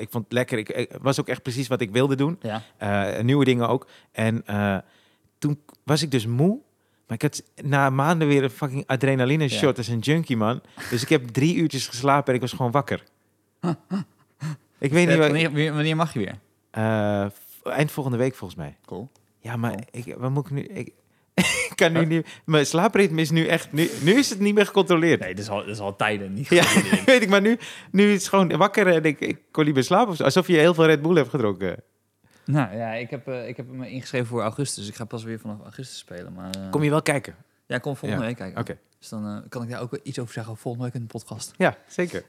ik 0.00 0.08
vond 0.10 0.24
het 0.24 0.32
lekker. 0.32 0.58
Ik, 0.58 0.68
ik- 0.68 0.96
was 1.00 1.20
ook 1.20 1.28
echt 1.28 1.42
precies 1.42 1.68
wat 1.68 1.80
ik 1.80 1.90
wilde 1.90 2.14
doen. 2.16 2.38
Ja. 2.78 3.20
Nieuwe 3.22 3.44
dingen 3.44 3.68
ook. 3.68 3.86
En 4.12 4.44
toen 5.38 5.60
was 5.84 6.02
ik 6.02 6.10
dus 6.10 6.26
moe. 6.26 6.58
Maar 7.10 7.22
ik 7.22 7.22
had 7.34 7.42
na 7.66 7.90
maanden 7.90 8.28
weer 8.28 8.42
een 8.42 8.50
fucking 8.50 8.86
adrenaline 8.86 9.42
Ja. 9.42 9.48
shot 9.48 9.76
als 9.78 9.88
een 9.88 9.98
junkie, 9.98 10.36
man. 10.36 10.60
Dus 10.90 11.02
ik 11.02 11.08
heb 11.08 11.28
drie 11.28 11.54
uurtjes 11.54 11.86
geslapen 11.88 12.28
en 12.28 12.34
ik 12.34 12.40
was 12.40 12.52
gewoon 12.52 12.70
wakker. 12.70 13.04
ik 14.78 14.92
weet 14.92 15.06
niet... 15.06 15.08
Eh, 15.08 15.16
wanneer, 15.18 15.72
wanneer- 15.72 15.96
mag 15.96 16.12
je 16.12 16.18
weer? 16.18 16.38
eh, 16.70 17.26
eind 17.64 17.90
volgende 17.90 18.18
week 18.18 18.34
volgens 18.34 18.58
mij. 18.60 18.76
Cool. 18.84 19.10
Ja, 19.38 19.56
maar 19.56 19.74
ik, 19.90 20.14
wat 20.18 20.30
moet 20.30 20.44
ik 20.46 20.50
nu... 20.52 20.60
Ik, 20.62 20.92
ik 21.70 21.72
kan 21.74 21.92
nu 21.92 22.04
niet... 22.06 22.26
Mijn 22.44 22.66
slaapritme 22.66 23.20
is 23.20 23.30
nu 23.30 23.46
echt... 23.46 23.72
Nu, 23.72 23.90
nu 24.02 24.12
is 24.14 24.30
het 24.30 24.40
niet 24.40 24.54
meer 24.54 24.66
gecontroleerd. 24.66 25.20
Nee, 25.20 25.34
dat 25.34 25.44
is 25.44 25.50
al, 25.50 25.58
dat 25.58 25.68
is 25.68 25.78
al 25.80 25.96
tijden 25.96 26.32
niet 26.32 26.48
Ja, 26.58 26.64
weet 27.06 27.22
ik, 27.22 27.28
maar 27.28 27.40
nu, 27.40 27.58
nu 27.90 28.12
is 28.12 28.18
het 28.18 28.28
gewoon 28.28 28.56
wakker 28.56 28.86
en 28.86 29.04
ik, 29.04 29.20
ik 29.20 29.38
kon 29.50 29.64
niet 29.64 29.74
meer 29.74 29.84
slapen. 29.84 30.24
Alsof 30.24 30.46
je 30.46 30.56
heel 30.56 30.74
veel 30.74 30.86
Red 30.86 31.02
Bull 31.02 31.16
hebt 31.16 31.28
gedronken. 31.30 31.82
Nou 32.50 32.76
ja, 32.76 32.92
ik 32.92 33.10
heb, 33.10 33.28
eh, 33.28 33.48
ik 33.48 33.56
heb 33.56 33.68
me 33.68 33.90
ingeschreven 33.90 34.26
voor 34.26 34.42
augustus. 34.42 34.88
Ik 34.88 34.94
ga 34.94 35.04
pas 35.04 35.22
weer 35.22 35.38
vanaf 35.38 35.60
augustus 35.62 35.98
spelen. 35.98 36.32
Maar, 36.32 36.50
eh, 36.54 36.70
Kom 36.70 36.82
je 36.82 36.90
wel 36.90 37.02
kijken? 37.02 37.34
Ja, 37.66 37.78
kom 37.78 37.96
volgende 37.96 38.22
Ja. 38.24 38.28
week 38.28 38.38
kijken. 38.38 38.60
Oké. 38.60 38.78
Dus 38.98 39.08
dan 39.08 39.26
eh, 39.26 39.48
kan 39.48 39.62
ik 39.62 39.68
daar 39.70 39.80
ook 39.80 39.98
iets 40.02 40.18
over 40.18 40.32
zeggen 40.32 40.56
volgende 40.56 40.86
week 40.86 40.94
in 40.94 41.00
de 41.00 41.06
podcast. 41.06 41.52
Ja, 41.56 41.76
zeker. 41.86 42.24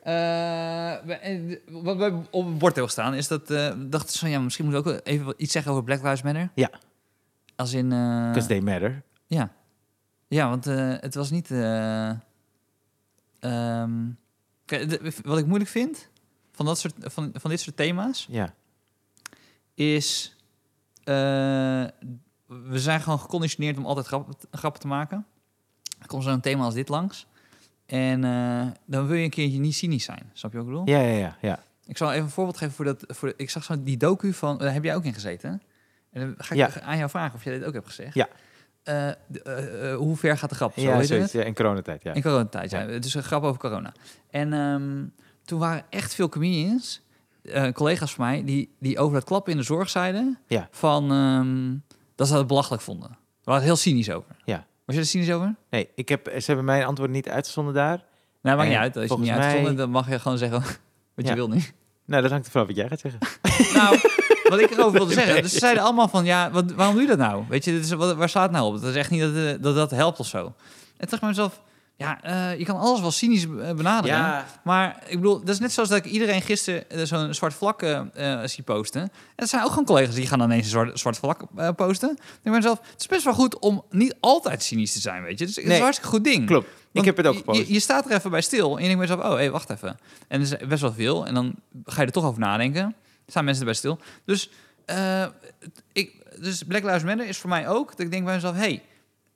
Wat 1.72 1.98
we 1.98 2.22
op 2.32 2.46
het 2.46 2.58
bord 2.58 2.74
hebben 2.76 2.92
staan 2.92 3.14
is 3.14 3.28
dat... 3.28 3.48
dachten 3.78 4.10
ze 4.10 4.20
van, 4.20 4.30
ja, 4.30 4.40
misschien 4.40 4.66
moeten 4.66 4.84
we 4.84 4.90
ook 4.98 5.02
even 5.04 5.34
iets 5.38 5.52
zeggen 5.52 5.72
over 5.72 5.84
Black 5.84 6.02
Lives 6.04 6.22
Matter. 6.22 6.50
Ja. 6.56 6.70
Als 7.56 7.74
in... 7.74 7.90
Because 7.90 8.48
they 8.48 8.62
matter. 8.62 9.02
ja. 9.28 9.52
Ja, 10.28 10.50
want 10.50 10.66
het 11.02 11.16
was 11.16 11.32
niet... 11.32 11.48
de- 11.48 12.18
wat 15.24 15.38
ik 15.38 15.46
moeilijk 15.46 15.70
vind 15.70 16.10
van, 16.52 16.66
dat 16.66 16.80
soort, 16.80 16.94
van, 17.00 17.30
van 17.34 17.50
dit 17.50 17.60
soort 17.60 17.76
thema's... 17.76 18.28
Ja. 18.30 18.54
Is... 19.89 20.36
eh, 21.04 21.13
we 22.48 22.80
zijn 22.80 23.02
gewoon 23.02 23.20
geconditioneerd 23.20 23.78
om 23.78 23.86
altijd 23.86 24.08
grappen, 24.08 24.36
grappen 24.52 24.82
te 24.82 24.88
maken. 24.88 25.26
Er 26.00 26.08
komt 26.08 26.24
zo'n 26.24 26.39
thema 26.39 26.63
als 26.63 26.74
dit 26.74 26.89
langs. 26.89 27.28
En 27.86 28.24
eh, 28.24 28.67
dan 28.86 29.08
wil 29.08 29.15
je 29.17 29.24
een 29.24 29.30
keertje 29.30 29.60
niet 29.60 29.76
cynisch 29.76 30.04
zijn. 30.04 30.30
Snap 30.34 30.52
je 30.52 30.58
wat 30.58 30.67
ik 30.67 30.72
bedoel? 30.74 30.89
Ja, 30.89 31.00
ja, 31.02 31.17
ja. 31.17 31.38
ja. 31.41 31.60
Ik 31.86 31.98
zal 31.98 32.12
even 32.12 32.24
een 32.24 32.30
voorbeeld 32.30 32.58
geven 32.58 32.74
voor 32.74 32.86
dat. 32.86 33.04
Voor, 33.08 33.34
ik 33.38 33.50
zag 33.50 33.63
zo 33.63 33.84
die 33.84 33.98
docu 33.98 34.34
van. 34.34 34.58
Daar 34.58 34.74
heb 34.74 34.84
jij 34.84 34.96
ook 34.96 35.04
in 35.04 35.13
gezeten. 35.13 35.62
En 36.12 36.22
dan 36.22 36.34
ga 36.38 36.54
ik 36.54 36.60
Ja. 36.60 36.82
aan 36.82 36.98
jou 36.98 37.10
vragen 37.10 37.36
of 37.36 37.44
jij 37.44 37.54
dit 37.58 37.67
ook 37.67 37.74
hebt 37.74 37.88
gezegd. 37.88 38.13
Ja. 38.13 38.28
Eh, 38.84 39.08
eh, 39.10 39.15
eh, 39.91 39.98
hoe 39.98 40.17
ver 40.17 40.38
gaat 40.38 40.50
de 40.50 40.56
grap? 40.56 40.74
Zo 40.76 40.82
ja, 40.82 41.04
zoiets. 41.04 41.32
Ja, 41.32 41.44
in 41.44 41.54
coronatijd, 41.56 42.04
ja. 42.04 42.13
In 42.13 42.22
coronatijd, 42.22 42.72
ja. 42.72 42.80
Ja. 42.82 42.88
Het 42.88 43.06
is 43.06 43.13
een 43.13 43.24
grap 43.24 43.44
over 43.44 43.60
corona. 43.62 43.94
En 44.30 44.54
ehm, 44.54 45.04
toen 45.46 45.60
waren 45.60 45.84
echt 45.89 46.13
veel 46.15 46.30
comedians, 46.30 47.02
eh, 47.44 47.72
collega's 47.72 48.14
van 48.14 48.26
mij, 48.26 48.44
die, 48.44 48.76
die 48.80 49.00
over 49.00 49.16
het 49.16 49.26
klappen 49.26 49.52
in 49.52 49.58
de 49.58 49.64
zorg 49.64 49.90
zeiden. 49.90 50.38
Ja. 50.48 50.68
Van 50.72 51.12
ehm, 51.12 51.96
dat 52.16 52.28
ze 52.28 52.34
dat 52.34 52.48
belachelijk 52.48 52.82
vonden. 52.84 53.10
We 53.10 53.16
waren 53.52 53.64
heel 53.64 53.76
cynisch 53.76 54.12
over. 54.12 54.36
Ja. 54.46 54.66
Was 54.86 54.96
je 54.96 55.02
er 55.02 55.08
cynisch 55.08 55.32
over? 55.32 55.56
Nee, 55.70 55.90
ik 55.96 56.10
heb, 56.10 56.26
ze 56.38 56.44
hebben 56.46 56.66
mijn 56.66 56.84
antwoord 56.86 57.10
niet 57.12 57.30
uitgezonden 57.30 57.74
daar. 57.74 58.04
Nou, 58.42 58.58
maakt 58.58 58.70
niet 58.70 58.78
uit. 58.78 58.98
Als 58.98 59.10
je 59.10 59.18
niet 59.18 59.26
mij- 59.26 59.36
uitgezonden, 59.38 59.76
dan 59.76 59.90
mag 59.90 60.10
je 60.10 60.20
gewoon 60.20 60.38
zeggen 60.38 60.64
wat 61.16 61.28
je 61.28 61.34
wil 61.36 61.48
nu. 61.48 61.62
Nou, 62.06 62.22
dat 62.22 62.32
hangt 62.32 62.46
er 62.46 62.52
vanaf 62.52 62.68
wat 62.68 62.76
jij 62.76 62.88
gaat 62.88 63.00
zeggen. 63.00 63.20
Nou, 63.74 64.00
wat 64.50 64.60
ik 64.60 64.72
erover 64.72 64.92
wilde 64.92 65.14
zeggen. 65.24 65.42
Dus 65.42 65.52
ze 65.52 65.58
zeiden 65.60 65.84
allemaal 65.84 66.08
van, 66.08 66.26
ja, 66.26 66.52
wat, 66.52 66.72
waarom 66.72 66.94
doe 66.96 67.04
je 67.04 67.10
dat 67.10 67.18
nou? 67.18 67.44
Weet 67.50 67.66
je, 67.66 67.72
dit 67.72 67.84
is, 67.84 67.92
wat, 67.92 68.16
waar 68.16 68.30
slaat 68.30 68.44
het 68.44 68.52
nou 68.52 68.74
op? 68.74 68.82
Dat 68.82 68.90
is 68.90 68.96
echt 68.96 69.10
niet 69.10 69.22
dat 69.22 69.36
eh, 69.36 69.62
dat, 69.62 69.76
dat 69.76 69.92
helpt 69.92 70.20
of 70.20 70.28
zo. 70.28 70.38
En 70.46 70.54
toen 70.98 71.08
dacht 71.10 71.22
ik 71.22 71.22
mezelf, 71.28 71.62
ja, 72.02 72.24
eh, 72.52 72.60
je 72.60 72.66
kan 72.66 72.76
alles 72.78 73.02
wel 73.02 73.12
cynisch 73.12 73.44
eh, 73.44 73.50
benaderen. 73.74 74.16
Maar 74.64 75.04
ik 75.08 75.16
bedoel, 75.16 75.40
dat 75.40 75.50
is 75.50 75.60
net 75.60 75.72
zoals 75.72 75.90
dat 75.90 75.98
ik 75.98 76.06
iedereen 76.06 76.42
gisteren 76.42 76.90
eh, 76.90 77.04
zo'n 77.04 77.34
zwart 77.34 77.54
vlak 77.54 77.82
eh, 77.82 78.40
zie 78.46 78.64
posten. 78.64 79.02
En 79.02 79.10
dat 79.36 79.50
zijn 79.50 79.64
ook 79.64 79.70
gewoon 79.70 79.86
collega's 79.86 80.16
die 80.16 80.28
gaan 80.28 80.40
dan 80.40 80.48
ineens 80.50 80.64
een 80.64 80.70
zwart, 80.72 81.00
zwart 81.00 81.18
vlak 81.18 81.42
posten. 81.76 82.10
Ik 82.12 82.18
denk 82.18 82.40
bij 82.44 82.52
mezelf, 82.54 82.80
het 82.92 83.00
is 83.00 83.08
best 83.08 83.24
wel 83.24 83.34
goed 83.34 83.60
om 83.60 83.84
niet 83.90 84.16
altijd 84.20 84.64
cynisch 84.64 84.94
te 84.94 85.00
zijn, 85.00 85.24
weet 85.24 85.40
je. 85.40 85.46
Dus 85.46 85.56
het 85.56 85.66
is 85.66 85.72
een 85.76 85.82
hartstikke 85.82 86.12
goed 86.16 86.24
ding. 86.24 86.46
Klopt. 86.46 86.68
Ik 86.92 87.06
heb 87.06 87.18
het 87.18 87.26
ook 87.28 87.34
je- 87.34 87.40
gepost. 87.40 87.60
Je, 87.68 87.74
je 87.74 87.80
staat 87.80 88.06
er 88.06 88.12
even 88.12 88.32
bij 88.32 88.42
stil 88.42 88.78
en 88.78 88.84
je 88.84 88.90
denkt 88.90 89.08
bij 89.08 89.18
jezelf, 89.18 89.34
oh, 89.34 89.38
hé, 89.40 89.50
wacht 89.50 89.70
even. 89.70 89.98
En 90.28 90.42
er 90.42 90.60
is 90.62 90.68
best 90.68 90.82
wel 90.82 90.94
veel 90.94 91.28
en 91.28 91.34
dan 91.34 91.56
ga 91.86 92.02
je 92.02 92.08
er 92.08 92.14
toch 92.14 92.26
over 92.26 92.40
nadenken. 92.40 92.96
Staan 93.28 93.44
mensen 93.46 93.62
erbij 93.64 93.78
stil. 93.78 94.00
Dus, 94.26 94.50
ik, 95.94 96.16
dus 96.40 96.64
Black 96.64 96.84
Lives 96.84 97.04
Matter 97.04 97.28
is 97.28 97.38
voor 97.38 97.50
mij 97.50 97.68
ook 97.68 97.90
dat 97.90 98.00
ik 98.00 98.12
denk 98.12 98.26
bij 98.26 98.34
mezelf, 98.34 98.56
hey, 98.56 98.82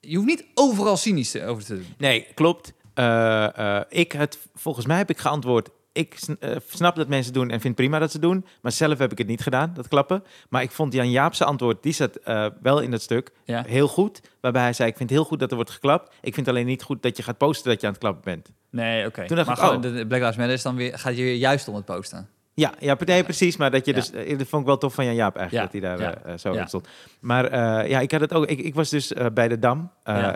je 0.06 0.16
hoeft 0.16 0.28
niet 0.28 0.46
overal 0.54 0.98
cynisch 0.98 1.32
te- 1.32 1.46
over 1.46 1.64
te 1.66 1.74
doen. 1.74 1.86
Nee, 1.98 2.28
klopt. 2.34 2.74
Eh, 2.94 3.58
eh, 3.78 3.84
ik 3.90 4.12
het, 4.12 4.38
volgens 4.56 4.86
mij 4.86 4.98
heb 4.98 5.10
ik 5.10 5.18
geantwoord. 5.18 5.70
Ik 5.92 6.18
eh, 6.40 6.56
snap 6.68 6.96
dat 6.96 7.08
mensen 7.08 7.34
doen 7.34 7.50
en 7.50 7.62
vind 7.62 7.76
prima 7.76 8.00
dat 8.00 8.12
ze 8.12 8.18
het 8.18 8.26
doen. 8.26 8.46
Maar 8.62 8.72
zelf 8.72 8.98
heb 8.98 9.12
ik 9.12 9.18
het 9.18 9.28
niet 9.28 9.42
gedaan, 9.42 9.72
dat 9.74 9.88
klappen. 9.88 10.24
Maar 10.50 10.62
ik 10.62 10.72
vond 10.72 10.94
Jan 10.94 11.12
Jaapse 11.12 11.46
antwoord, 11.46 11.84
die 11.84 11.94
zat 11.94 12.20
wel 12.62 12.80
in 12.80 12.92
dat 12.92 13.02
stuk, 13.02 13.32
Ja. 13.46 13.64
heel 13.68 13.88
goed. 13.88 14.22
Waarbij 14.42 14.62
hij 14.62 14.74
zei, 14.74 14.90
ik 14.90 14.98
vind 14.98 15.10
het 15.10 15.18
heel 15.20 15.28
goed 15.28 15.40
dat 15.40 15.50
er 15.50 15.56
wordt 15.56 15.72
geklapt. 15.72 16.16
Ik 16.22 16.34
vind 16.34 16.48
alleen 16.48 16.66
niet 16.66 16.84
goed 16.84 17.02
dat 17.04 17.18
je 17.18 17.24
gaat 17.24 17.38
posten 17.38 17.70
dat 17.72 17.82
je 17.82 17.88
aan 17.88 17.94
het 17.94 18.02
klappen 18.02 18.24
bent. 18.24 18.52
Nee, 18.70 19.06
oké. 19.06 19.26
Toen 19.28 19.36
dacht 19.36 19.48
Maar 19.48 19.58
ik, 19.58 19.64
gewoon, 19.64 19.76
oh. 19.86 19.98
de 19.98 20.08
Black 20.08 20.20
Lives 20.22 20.36
Matter 20.36 20.54
is 20.56 20.62
dan 20.62 20.76
weer, 20.76 21.00
gaat 21.00 21.18
je 21.18 21.38
juist 21.38 21.68
om 21.68 21.76
het 21.76 21.86
posten. 21.86 22.30
Ja, 22.56 22.74
ja 22.80 22.98
nee, 23.06 23.24
precies. 23.24 23.58
Maar 23.58 23.72
dat 23.72 23.86
je 23.86 23.92
Ja. 23.92 23.98
dus, 24.00 24.12
eh, 24.12 24.38
dat 24.38 24.48
vond 24.48 24.62
ik 24.62 24.68
wel 24.68 24.78
tof 24.78 24.94
van 24.94 25.06
Jan 25.06 25.16
Jaap 25.16 25.36
eigenlijk, 25.36 25.74
Ja, 25.74 25.80
dat 25.82 25.90
hij 25.90 25.98
daar 25.98 26.10
ja, 26.26 26.32
eh, 26.32 26.38
zo 26.38 26.52
in 26.54 26.68
stond. 26.68 26.88
Maar 27.20 27.46
eh, 27.46 27.90
ja, 27.90 28.00
ik 28.00 28.12
had 28.12 28.22
het 28.22 28.34
ook. 28.34 28.46
Ik, 28.46 28.60
ik 28.60 28.76
was 28.76 28.90
dus 28.90 29.14
bij 29.34 29.48
de 29.48 29.60
Dam. 29.60 29.92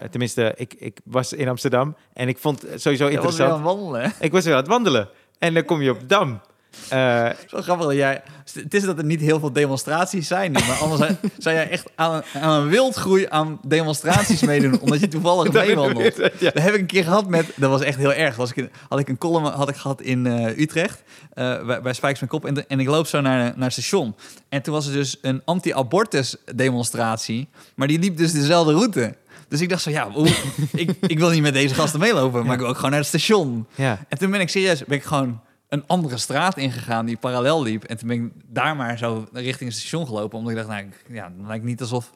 Tenminste, 0.09 0.53
ik, 0.55 0.73
ik 0.73 0.99
was 1.03 1.33
in 1.33 1.47
Amsterdam 1.47 1.95
en 2.13 2.27
ik 2.27 2.37
vond 2.37 2.61
het 2.61 2.81
sowieso 2.81 3.09
Je 3.09 3.21
was 3.21 3.37
weer 3.37 3.47
interessant. 3.47 3.49
aan 3.51 3.55
het 3.55 3.65
wandelen, 3.65 4.01
hè? 4.01 4.25
Ik 4.25 4.31
was 4.31 4.43
weer 4.43 4.53
aan 4.53 4.59
het 4.59 4.69
wandelen 4.69 5.09
en 5.39 5.53
dan 5.53 5.65
kom 5.65 5.81
je 5.81 5.91
op 5.91 5.99
de 5.99 6.05
Dam. 6.05 6.41
Eh, 6.89 7.29
Zo 7.47 7.61
grappig 7.61 7.85
dat 7.87 7.95
jij... 7.95 8.21
Het 8.53 8.73
is 8.73 8.83
dat 8.83 8.97
er 8.97 9.03
niet 9.05 9.19
heel 9.21 9.39
veel 9.39 9.53
demonstraties 9.53 10.27
zijn 10.27 10.51
nu, 10.51 10.59
maar 10.67 10.77
anders 10.77 11.11
zou 11.37 11.55
jij 11.55 11.69
echt 11.69 11.89
aan 11.95 12.13
een, 12.13 12.41
aan 12.41 12.61
een 12.61 12.67
wildgroei 12.67 13.25
aan 13.29 13.59
demonstraties 13.67 14.41
meedoen, 14.41 14.79
omdat 14.79 14.99
je 14.99 15.07
toevallig 15.07 15.51
meewandelt. 15.65 16.15
ja. 16.15 16.29
Dat 16.39 16.63
heb 16.63 16.73
ik 16.73 16.79
een 16.79 16.85
keer 16.85 17.03
gehad 17.03 17.27
met... 17.27 17.45
Dat 17.55 17.69
was 17.69 17.81
echt 17.81 17.97
heel 17.97 18.13
erg. 18.13 18.35
Was 18.35 18.49
ik 18.49 18.55
in- 18.55 18.69
had 18.89 18.99
ik 18.99 19.09
een 19.09 19.17
column 19.17 19.45
had 19.45 19.69
ik 19.69 19.75
gehad 19.75 20.01
in 20.01 20.25
eh, 20.27 20.57
Utrecht, 20.57 21.03
eh, 21.33 21.65
bij, 21.65 21.81
bij 21.81 21.93
Spijkers 21.93 22.21
met 22.21 22.29
Kop. 22.29 22.45
En, 22.45 22.67
en 22.69 22.79
ik 22.79 22.87
loop 22.87 23.07
zo 23.07 23.21
naar, 23.21 23.37
naar 23.55 23.69
het 23.69 23.71
station. 23.73 24.15
En 24.49 24.61
toen 24.61 24.73
was 24.73 24.87
er 24.87 24.93
dus 24.93 25.17
een 25.21 25.41
anti-abortus 25.45 26.35
demonstratie. 26.55 27.47
Maar 27.75 27.87
die 27.87 27.99
liep 27.99 28.17
dus 28.17 28.31
dezelfde 28.31 28.73
route. 28.73 29.15
Dus 29.47 29.61
ik 29.61 29.69
dacht 29.69 29.81
zo, 29.81 29.89
ja, 29.89 30.07
ik, 30.71 30.91
ik 31.01 31.19
wil 31.19 31.29
niet 31.29 31.41
met 31.41 31.53
deze 31.53 31.73
gasten 31.75 31.99
meelopen, 31.99 32.43
maar 32.45 32.53
ik 32.53 32.59
wil 32.59 32.69
ook 32.69 32.75
gewoon 32.75 32.91
naar 32.91 32.99
het 32.99 33.07
station. 33.09 33.67
Ja. 33.75 33.99
En 34.09 34.17
toen 34.17 34.31
ben 34.31 34.39
ik 34.39 34.49
serieus, 34.49 34.83
ben 34.85 34.97
ik 34.97 35.03
gewoon 35.03 35.41
een 35.69 35.83
andere 35.87 36.17
straat 36.17 36.57
ingegaan 36.57 37.05
die 37.05 37.17
parallel 37.17 37.63
liep. 37.63 37.83
En 37.83 37.97
toen 37.97 38.07
ben 38.07 38.25
ik 38.25 38.31
daar 38.47 38.75
maar 38.75 38.97
zo 38.97 39.27
richting 39.33 39.69
het 39.69 39.79
station 39.79 40.07
gelopen. 40.07 40.37
Omdat 40.37 40.51
ik 40.51 40.57
dacht, 40.57 40.69
nou, 40.69 40.83
ik- 40.85 41.05
ja, 41.15 41.31
dan 41.37 41.47
lijkt 41.47 41.65
niet 41.65 41.81
alsof... 41.81 42.11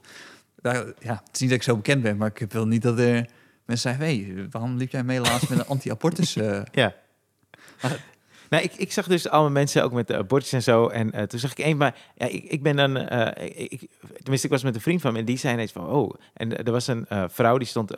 Daar, 0.62 0.76
ja, 1.00 1.22
het 1.26 1.34
is 1.34 1.40
niet 1.40 1.50
dat 1.50 1.58
ik 1.60 1.64
zo 1.64 1.76
bekend 1.76 2.02
ben, 2.02 2.18
maar 2.18 2.32
ik 2.36 2.52
wil 2.52 2.68
niet 2.68 2.82
dat 2.82 3.00
er 3.00 3.26
mensen 3.66 3.90
zeggen... 3.90 4.06
Hey, 4.06 4.48
waarom 4.52 4.78
liep 4.78 4.92
jij 4.92 5.04
mee 5.04 5.20
laatst 5.20 5.50
met 5.50 5.60
een 5.60 5.66
anti-abortus? 5.68 6.36
eh? 6.38 6.62
Ja. 6.72 6.94
Nou, 8.50 8.64
ik, 8.64 8.74
ik 8.76 8.92
zag 8.92 9.08
dus 9.08 9.30
allemaal 9.30 9.52
mensen 9.52 9.84
ook 9.84 9.92
met 9.92 10.08
de 10.08 10.18
abortus 10.18 10.54
en 10.54 10.64
zo. 10.64 10.88
En 10.88 11.12
eh, 11.12 11.24
toen 11.24 11.40
zag 11.40 11.52
ik 11.52 11.60
één, 11.60 11.78
maar 11.78 11.96
ja, 12.16 12.26
ik, 12.26 12.44
ik 12.44 12.64
ben 12.64 12.76
dan, 12.76 12.98
eh, 12.98 13.46
ik, 13.48 13.72
ik- 13.72 13.90
tenminste, 14.18 14.48
ik 14.48 14.54
was 14.54 14.64
met 14.64 14.76
een 14.76 14.82
vriend 14.82 15.02
van 15.02 15.14
me 15.14 15.20
en 15.20 15.26
die 15.26 15.38
zei 15.38 15.54
ineens 15.54 15.72
van, 15.72 15.88
oh. 15.88 16.14
En 16.34 16.64
er 16.66 16.72
was 16.72 16.88
een 16.88 17.06
vrouw 17.30 17.58
die 17.58 17.68
stond 17.68 17.92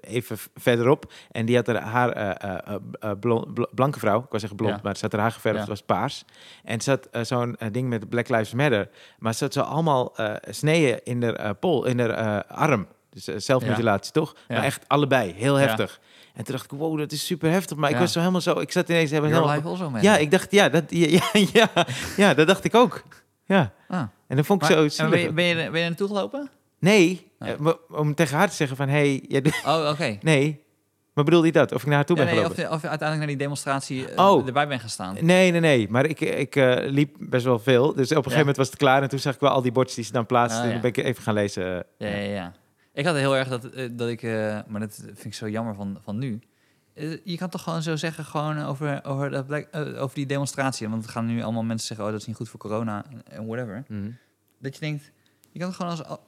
even 0.00 0.36
verderop 0.54 1.12
en 1.30 1.46
die 1.46 1.56
had 1.56 1.66
haar 1.66 1.82
haar, 1.82 3.16
blond- 3.20 3.54
bl- 3.54 3.62
blanke 3.74 3.98
vrouw, 3.98 4.18
ik 4.18 4.26
wou 4.28 4.38
zeggen 4.38 4.56
blond, 4.56 4.74
Ja. 4.74 4.80
maar 4.82 4.96
ze 4.96 5.02
had 5.02 5.12
haar 5.12 5.20
haar 5.20 5.32
geverfd, 5.32 5.58
Ja. 5.60 5.66
was 5.66 5.82
paars. 5.82 6.24
En 6.64 6.80
ze 6.80 6.90
had 6.90 7.06
eh, 7.10 7.22
zo'n 7.22 7.56
ding 7.72 7.88
met 7.88 8.08
Black 8.08 8.28
Lives 8.28 8.52
Matter, 8.52 8.88
maar 9.18 9.34
ze 9.34 9.44
had 9.44 9.52
zo 9.52 9.60
allemaal 9.60 10.14
sneeën 10.50 11.00
in 11.04 11.22
haar 11.22 11.54
pol, 11.54 11.84
in 11.84 11.98
haar 12.00 12.44
arm. 12.44 12.86
Dus 13.10 13.24
zelfmutilatie, 13.24 14.12
toch? 14.12 14.34
Maar 14.48 14.62
echt 14.62 14.84
allebei, 14.88 15.32
heel 15.32 15.54
heftig. 15.54 16.00
En 16.34 16.44
toen 16.44 16.54
dacht 16.54 16.72
ik, 16.72 16.78
wow, 16.78 16.98
dat 16.98 17.12
is 17.12 17.26
super 17.26 17.50
heftig. 17.50 17.76
Maar 17.76 17.90
ik 17.90 17.96
was 17.96 18.12
zo 18.12 18.18
helemaal 18.18 18.40
zo, 18.40 18.58
ik 18.60 18.72
zat 18.72 18.88
ineens 18.88 19.10
helemaal... 19.10 19.50
also, 19.50 19.90
man. 19.90 20.02
Ja, 20.02 20.16
ik 20.16 20.30
dacht, 20.30 20.50
ja, 20.50 20.68
dat, 20.68 20.84
ja, 21.52 21.68
ja, 22.16 22.34
dat 22.34 22.46
dacht 22.46 22.64
ik 22.64 22.74
ook. 22.74 23.02
Ja, 23.44 23.72
Ah. 23.88 24.02
en 24.26 24.36
dat 24.36 24.46
vond 24.46 24.62
ik 24.62 24.68
Maar- 24.68 24.88
zo 24.88 25.08
ben, 25.08 25.18
je, 25.20 25.32
ben, 25.32 25.44
je, 25.44 25.54
er- 25.54 25.70
ben 25.70 25.78
je 25.80 25.84
er 25.84 25.88
naartoe 25.90 26.08
gelopen? 26.08 26.50
Nee, 26.84 27.32
Oh. 27.38 27.48
eh, 27.48 27.72
om 27.90 28.14
tegen 28.14 28.36
haar 28.36 28.48
te 28.48 28.54
zeggen 28.54 28.76
van, 28.76 28.88
hey, 28.88 29.24
jij 29.28 29.42
Oh, 29.66 29.88
oké. 29.92 30.18
nee. 30.22 30.62
Maar 31.14 31.24
bedoelde 31.24 31.46
je 31.46 31.52
dat? 31.52 31.72
Of 31.72 31.80
ik 31.80 31.86
naar 31.86 31.94
haar 31.96 32.04
toe 32.04 32.16
ben 32.16 32.24
nee, 32.26 32.34
of, 32.34 32.40
gelopen? 32.40 32.70
of 32.74 32.82
je 32.82 32.88
uiteindelijk 32.88 33.18
naar 33.18 33.26
die 33.26 33.36
demonstratie 33.36 34.08
eh, 34.08 34.30
Oh. 34.30 34.46
erbij 34.46 34.68
bent 34.68 34.80
gestaan. 34.80 35.16
Nee, 35.20 35.50
nee, 35.50 35.60
nee. 35.60 35.88
Maar 35.90 36.04
ik, 36.06 36.20
ik 36.20 36.56
eh, 36.56 36.76
liep 36.90 37.16
best 37.18 37.44
wel 37.44 37.58
veel. 37.58 37.94
Dus 37.94 38.10
op 38.10 38.16
een 38.16 38.22
gegeven 38.22 38.38
moment 38.38 38.56
was 38.56 38.66
het 38.66 38.76
klaar. 38.76 39.02
En 39.02 39.08
toen 39.08 39.18
zag 39.18 39.34
ik 39.34 39.40
wel 39.40 39.50
al 39.50 39.62
die 39.62 39.72
bordjes 39.72 39.94
die 39.96 40.04
ze 40.04 40.12
dan 40.12 40.26
plaatsten. 40.26 40.60
Ah, 40.60 40.66
En 40.66 40.72
toen 40.72 40.80
ben 40.80 40.90
ik 40.90 40.96
even 41.10 41.22
gaan 41.22 41.34
lezen. 41.34 41.64
Ja, 41.98 42.08
ja, 42.08 42.16
ja. 42.16 42.52
Ik 42.92 43.04
had 43.06 43.16
heel 43.16 43.36
erg 43.36 43.48
dat, 43.48 43.62
dat 43.92 44.08
ik, 44.08 44.22
maar 44.66 44.80
dat 44.80 44.94
vind 45.04 45.24
ik 45.24 45.34
zo 45.34 45.48
jammer 45.48 45.74
van, 45.74 45.98
van 46.02 46.18
nu. 46.18 46.38
Je 47.24 47.36
kan 47.36 47.48
toch 47.48 47.62
gewoon 47.62 47.82
zo 47.82 47.96
zeggen, 47.96 48.24
gewoon 48.24 48.62
over, 48.64 49.04
over, 49.04 49.30
dat 49.30 49.46
Black- 49.46 49.68
over 49.98 50.14
die 50.14 50.26
demonstratie. 50.26 50.88
Want 50.88 51.04
er 51.04 51.10
gaan 51.10 51.26
nu 51.26 51.42
allemaal 51.42 51.62
mensen 51.62 51.86
zeggen, 51.86 52.06
oh, 52.06 52.12
dat 52.12 52.20
is 52.20 52.26
niet 52.26 52.36
goed 52.36 52.48
voor 52.48 52.60
corona 52.60 53.04
en- 53.28 53.46
whatever. 53.46 53.84
Mhm. 53.88 54.10
Dat 54.60 54.74
je 54.74 54.80
denkt, 54.80 55.10
je 55.52 55.58
kan 55.58 55.68
toch 55.68 55.76
gewoon 55.76 55.90
als... 55.90 56.18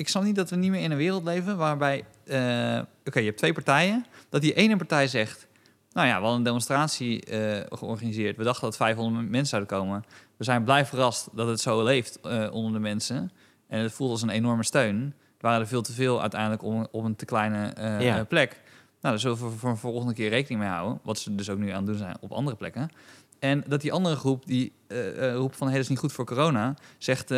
Ik 0.00 0.08
snap 0.08 0.22
niet 0.22 0.34
dat 0.36 0.50
we 0.50 0.56
niet 0.56 0.70
meer 0.70 0.82
in 0.82 0.90
een 0.90 0.96
wereld 0.96 1.24
leven 1.24 1.56
waarbij... 1.56 2.04
eh, 2.26 2.80
Oké, 3.04 3.18
je 3.18 3.24
hebt 3.24 3.36
twee 3.38 3.52
partijen. 3.52 4.06
Dat 4.28 4.40
die 4.40 4.54
ene 4.54 4.76
partij 4.76 5.08
zegt... 5.08 5.46
Nou 5.92 6.06
ja, 6.06 6.14
we 6.14 6.20
hadden 6.20 6.38
een 6.38 6.42
demonstratie 6.44 7.24
eh, 7.24 7.66
georganiseerd. 7.78 8.36
We 8.36 8.44
dachten 8.44 8.62
dat 8.62 8.76
500 8.76 9.28
mensen 9.28 9.46
zouden 9.46 9.78
komen. 9.78 10.04
We 10.36 10.44
zijn 10.44 10.64
blij 10.64 10.86
verrast 10.86 11.28
dat 11.32 11.48
het 11.48 11.60
zo 11.60 11.82
leeft 11.82 12.20
eh, 12.20 12.48
onder 12.52 12.72
de 12.72 12.78
mensen. 12.78 13.30
En 13.68 13.80
het 13.82 13.92
voelt 13.92 14.10
als 14.10 14.22
een 14.22 14.30
enorme 14.30 14.64
steun. 14.64 14.96
Er 15.06 15.46
waren 15.46 15.60
er 15.60 15.66
veel 15.66 15.82
te 15.82 15.92
veel 15.92 16.20
uiteindelijk 16.20 16.62
om, 16.62 16.86
op 16.90 17.04
een 17.04 17.16
te 17.16 17.24
kleine 17.24 17.72
Ja. 18.02 18.24
plek. 18.24 18.50
Nou, 18.50 18.60
daar 19.00 19.18
zullen 19.18 19.36
we 19.50 19.58
voor, 19.58 19.70
een 19.70 19.76
volgende 19.76 20.14
keer 20.14 20.28
rekening 20.28 20.60
mee 20.60 20.70
houden. 20.70 21.00
Wat 21.02 21.18
ze 21.18 21.34
dus 21.34 21.50
ook 21.50 21.58
nu 21.58 21.68
aan 21.70 21.76
het 21.76 21.86
doen 21.86 21.96
zijn 21.96 22.16
op 22.20 22.32
andere 22.32 22.56
plekken. 22.56 22.90
En 23.38 23.64
dat 23.66 23.80
die 23.80 23.92
andere 23.92 24.16
groep, 24.16 24.46
die 24.46 24.72
roept 25.34 25.56
van... 25.56 25.66
hey, 25.66 25.74
dat 25.76 25.84
is 25.84 25.88
niet 25.90 25.98
goed 25.98 26.12
voor 26.12 26.24
corona, 26.26 26.74
zegt... 26.98 27.28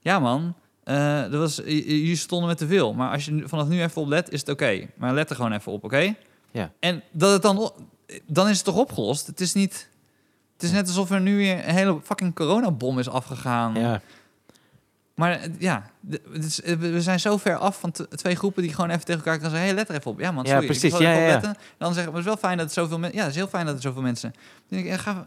ja 0.00 0.18
man, 0.18 0.54
eh, 0.96 1.20
dat 1.30 1.40
was, 1.40 1.56
jullie 1.64 2.16
stonden 2.16 2.48
met 2.48 2.58
te 2.58 2.66
veel. 2.66 2.94
Maar 2.94 3.10
als 3.12 3.24
je 3.24 3.42
vanaf 3.46 3.68
nu 3.68 3.82
even 3.82 4.02
op 4.02 4.08
let, 4.08 4.30
is 4.32 4.40
het 4.40 4.48
oké. 4.48 4.86
Maar 4.96 5.14
let 5.14 5.30
er 5.30 5.36
gewoon 5.36 5.52
even 5.52 5.72
op, 5.72 5.84
oké? 5.84 6.14
Ja. 6.50 6.72
En 6.80 7.02
dat 7.10 7.32
het 7.32 7.42
dan... 7.42 7.72
Dan 8.26 8.48
is 8.48 8.56
het 8.56 8.64
toch 8.64 8.76
opgelost? 8.76 9.26
Het 9.26 9.40
is 9.40 9.52
niet... 9.54 9.88
Het 10.54 10.62
is 10.62 10.70
net 10.70 10.86
alsof 10.86 11.10
er 11.10 11.20
nu 11.20 11.36
weer 11.36 11.68
een 11.68 11.74
hele 11.74 12.00
fucking 12.04 12.34
coronabom 12.34 12.98
is 12.98 13.08
afgegaan. 13.08 13.74
Ja. 13.74 14.00
Maar 15.14 15.32
eh, 15.40 15.50
ja, 15.58 15.90
is- 16.32 16.62
eh, 16.62 16.76
we 16.76 17.02
zijn 17.02 17.20
zo 17.20 17.36
ver 17.36 17.56
af 17.56 17.80
van 17.80 17.92
twee 18.14 18.34
groepen 18.34 18.62
die 18.62 18.74
gewoon 18.74 18.90
even 18.90 19.04
tegen 19.04 19.20
elkaar 19.20 19.32
kunnen 19.38 19.50
zeggen: 19.50 19.68
hey, 19.68 19.78
let 19.78 19.88
er 19.88 19.94
even 19.94 20.10
op. 20.10 20.20
Ja, 20.20 20.30
man, 20.30 20.44
Ja, 20.44 20.60
precies. 20.60 20.98
Ja, 20.98 21.12
ja. 21.12 21.40
Dan 21.78 21.94
zeggen 21.94 22.12
we: 22.12 22.18
het 22.18 22.18
is 22.18 22.24
wel 22.24 22.36
fijn 22.36 22.56
dat 22.56 22.66
het 22.66 22.74
zoveel 22.74 22.98
mensen. 22.98 23.18
Ja, 23.18 23.24
het 23.24 23.32
is 23.34 23.38
heel 23.40 23.48
fijn 23.48 23.66
dat 23.66 23.74
er 23.74 23.80
zoveel 23.82 24.02
mensen. 24.02 24.30
Dan 24.32 24.40
denk 24.68 24.84
ik: 24.84 24.90
ja, 24.90 24.96
ga. 24.96 25.26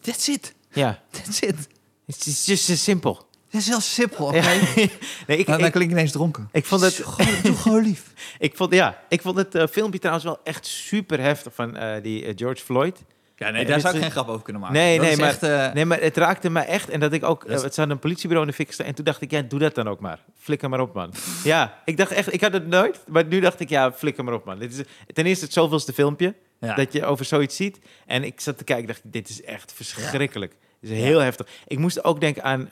That's 0.00 0.28
it. 0.28 0.54
ja. 0.72 0.98
That's 1.10 1.40
it. 1.40 1.68
Het 2.06 2.26
is 2.26 2.46
just 2.46 2.78
so 2.84 3.25
Het 3.50 3.60
is 3.60 3.66
heel 3.66 3.80
simpel, 3.80 4.26
oké? 4.26 4.36
Ja. 4.36 4.42
nee, 5.26 5.38
ik, 5.38 5.46
Nou, 5.46 5.58
dan 5.58 5.66
ik, 5.66 5.72
klink 5.72 5.90
ik 5.90 5.96
ineens 5.96 6.12
dronken. 6.12 6.48
ik 6.52 6.64
vond 6.64 6.80
het... 6.80 6.94
Gewoon, 6.94 7.34
doe 7.42 7.54
gewoon 7.56 7.82
lief. 7.82 8.12
ik 8.38 8.56
vond, 8.56 8.72
ja, 8.74 9.02
ik 9.08 9.22
vond 9.22 9.36
het 9.36 9.54
eh, 9.54 9.66
filmpje 9.66 9.98
trouwens 9.98 10.24
wel 10.26 10.38
echt 10.44 10.66
super 10.66 11.20
heftig 11.20 11.54
van 11.54 11.76
eh, 11.76 12.02
die 12.02 12.24
eh, 12.24 12.32
George 12.36 12.64
Floyd. 12.64 13.02
Ja, 13.38 13.50
nee, 13.50 13.64
daar 13.66 13.80
zou 13.80 13.94
ik 13.94 14.00
geen 14.02 14.10
grap 14.10 14.28
over 14.28 14.42
kunnen 14.42 14.62
maken. 14.62 14.76
Nee, 14.78 14.98
Dat 14.98 15.06
nee, 15.06 15.16
maar- 15.16 15.28
echt, 15.28 15.42
eh, 15.42 15.72
Nee, 15.72 15.84
maar 15.84 16.00
het 16.00 16.16
raakte 16.16 16.50
me 16.50 16.60
echt. 16.60 16.88
En 16.88 17.00
dat 17.00 17.12
ik 17.12 17.24
ook... 17.24 17.46
Dat 17.46 17.56
is- 17.56 17.62
het 17.62 17.74
zat 17.74 17.90
een 17.90 17.98
politiebureau 17.98 18.46
in 18.46 18.50
de 18.56 18.56
fik 18.64 18.72
staan. 18.72 18.86
En 18.86 18.94
toen 18.94 19.04
dacht 19.04 19.20
ik, 19.20 19.30
ja, 19.30 19.42
doe 19.42 19.58
dat 19.58 19.74
dan 19.74 19.88
ook 19.88 20.00
maar. 20.00 20.18
Flikker 20.38 20.68
maar 20.68 20.80
op, 20.80 20.94
man. 20.94 21.12
ja, 21.44 21.82
ik 21.84 21.96
dacht 21.96 22.10
echt... 22.10 22.32
Ik 22.32 22.40
had 22.40 22.52
het 22.52 22.66
nooit. 22.66 23.00
Maar 23.08 23.24
nu 23.26 23.40
dacht 23.40 23.60
ik, 23.60 23.68
ja, 23.68 23.92
flikker 23.92 24.24
maar 24.24 24.34
op, 24.34 24.44
man. 24.44 24.58
Dit 24.58 24.72
is 24.78 24.84
ten 25.12 25.26
eerste 25.26 25.44
het 25.44 25.52
zoveelste 25.54 25.92
filmpje. 25.92 26.34
ja. 26.60 26.74
Dat 26.74 26.92
je 26.92 27.04
over 27.04 27.24
zoiets 27.24 27.56
ziet. 27.56 27.78
En 28.06 28.24
ik 28.24 28.40
zat 28.40 28.58
te 28.58 28.64
kijken, 28.64 28.86
dacht 28.86 29.04
ik, 29.04 29.12
dit 29.12 29.28
is 29.28 29.42
echt 29.42 29.72
verschrikkelijk. 29.72 30.56
Dit 30.80 30.90
is 30.90 30.96
heel 30.98 31.18
heftig. 31.20 31.46
Ik 31.66 31.78
moest 31.78 32.04
ook 32.04 32.20
denken 32.20 32.42
aan 32.42 32.68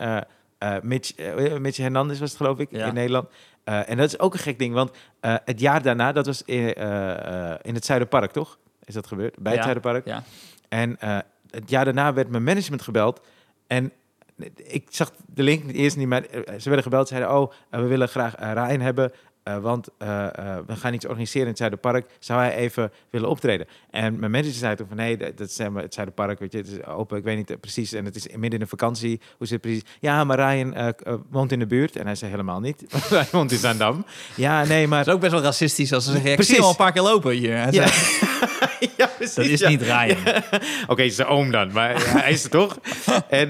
eh 0.65 0.77
Mitch, 0.83 1.15
eh, 1.15 1.57
Mitch 1.59 1.77
Hernandez 1.77 2.19
was 2.19 2.29
het 2.29 2.39
geloof 2.39 2.59
ik, 2.59 2.69
Ja. 2.71 2.87
in 2.87 2.95
Nederland. 2.95 3.29
Eh, 3.65 3.91
en 3.91 3.97
dat 3.97 4.07
is 4.07 4.19
ook 4.19 4.33
een 4.33 4.39
gek 4.39 4.59
ding, 4.59 4.75
want 4.75 4.91
het 5.21 5.61
jaar 5.61 5.83
daarna, 5.83 6.13
dat 6.13 6.27
was 6.27 6.43
in, 6.43 6.75
in 7.63 7.75
het 7.75 7.85
Zuiderpark, 7.85 8.31
toch? 8.33 8.59
Is 8.85 8.95
dat 8.95 9.07
gebeurd? 9.07 9.39
Bij 9.39 9.53
het 9.53 9.65
Ja. 9.65 9.71
Zuiderpark. 9.71 10.07
Ja. 10.07 10.23
En 10.69 10.97
het 11.51 11.71
jaar 11.71 11.85
daarna 11.85 12.13
werd 12.13 12.29
mijn 12.29 12.45
management 12.45 12.83
gebeld. 12.83 13.21
En 13.67 13.93
ik 14.57 14.87
zag 14.91 15.13
de 15.27 15.43
link 15.43 15.73
eerst 15.73 15.97
niet, 15.97 16.09
maar 16.09 16.23
ze 16.33 16.65
werden 16.65 16.83
gebeld. 16.83 17.09
Zeiden, 17.09 17.31
oh, 17.37 17.53
we 17.71 17.87
willen 17.87 18.09
graag 18.09 18.35
Ryan 18.39 18.81
hebben. 18.81 19.13
Eh, 19.45 19.59
want 19.59 19.89
eh, 19.99 20.27
eh, 20.27 20.59
we 20.67 20.77
gaan 20.77 20.95
iets 20.95 21.07
organiseren 21.07 21.43
in 21.43 21.49
het 21.49 21.59
Zuiderpark. 21.59 22.07
Zou 22.19 22.41
hij 22.41 22.55
even 22.55 22.93
willen 23.11 23.29
optreden? 23.29 23.67
En 23.91 24.19
mijn 24.19 24.31
manager 24.31 24.55
zei 24.55 24.77
toen 24.77 24.87
van... 24.87 24.97
nee, 24.97 25.17
dat, 25.17 25.37
dat 25.37 25.49
is 25.49 25.59
maar 25.59 25.83
het 25.83 25.95
Zuiderpark, 25.95 26.39
weet 26.39 26.53
je, 26.53 26.59
het 26.59 26.69
is 26.69 26.85
open. 26.85 27.19
Ik 27.19 27.25
weet 27.25 27.37
niet 27.37 27.61
precies. 27.61 27.93
En 27.93 28.05
het 28.05 28.17
is 28.17 28.27
midden 28.29 28.53
in 28.53 28.59
de 28.59 28.67
vakantie. 28.67 29.21
Hoe 29.37 29.47
zit 29.47 29.51
het 29.51 29.61
precies? 29.61 29.83
Ja, 30.01 30.25
maar 30.25 30.37
Ryan 30.39 30.95
woont 31.31 31.53
in 31.53 31.59
de 31.59 31.67
buurt. 31.67 31.97
En 31.97 32.07
hij 32.07 32.15
zei 32.15 32.31
helemaal 32.31 32.61
niet. 32.61 32.85
hij 33.09 33.27
woont 33.33 33.53
in 33.53 33.59
Zandam. 33.59 34.05
Ja, 34.37 34.65
nee, 34.65 34.89
maar... 34.89 34.99
Dat 34.99 35.07
is 35.09 35.15
ook 35.15 35.21
best 35.21 35.33
wel 35.33 35.43
racistisch 35.43 35.93
als 35.93 36.05
ze 36.05 36.11
zeggen: 36.11 36.31
ik 36.31 36.37
Precies. 36.37 36.61
al 36.61 36.71
een 36.71 36.77
paar 36.77 36.93
keer 36.93 37.03
lopen 37.03 37.33
hier. 37.33 37.57
Hij 37.57 37.73
Ja. 37.73 37.87
ja, 38.97 39.07
precies. 39.07 39.35
Dat 39.35 39.45
is 39.45 39.61
ja. 39.61 39.69
niet 39.69 39.83
Ryan. 39.83 40.43
Oké, 40.87 41.09
zijn 41.09 41.29
oom 41.29 41.51
dan, 41.51 41.73
maar 41.73 42.13
hij 42.23 42.33
is 42.33 42.45
er 42.45 42.51
toch? 42.51 42.79
En, 43.29 43.49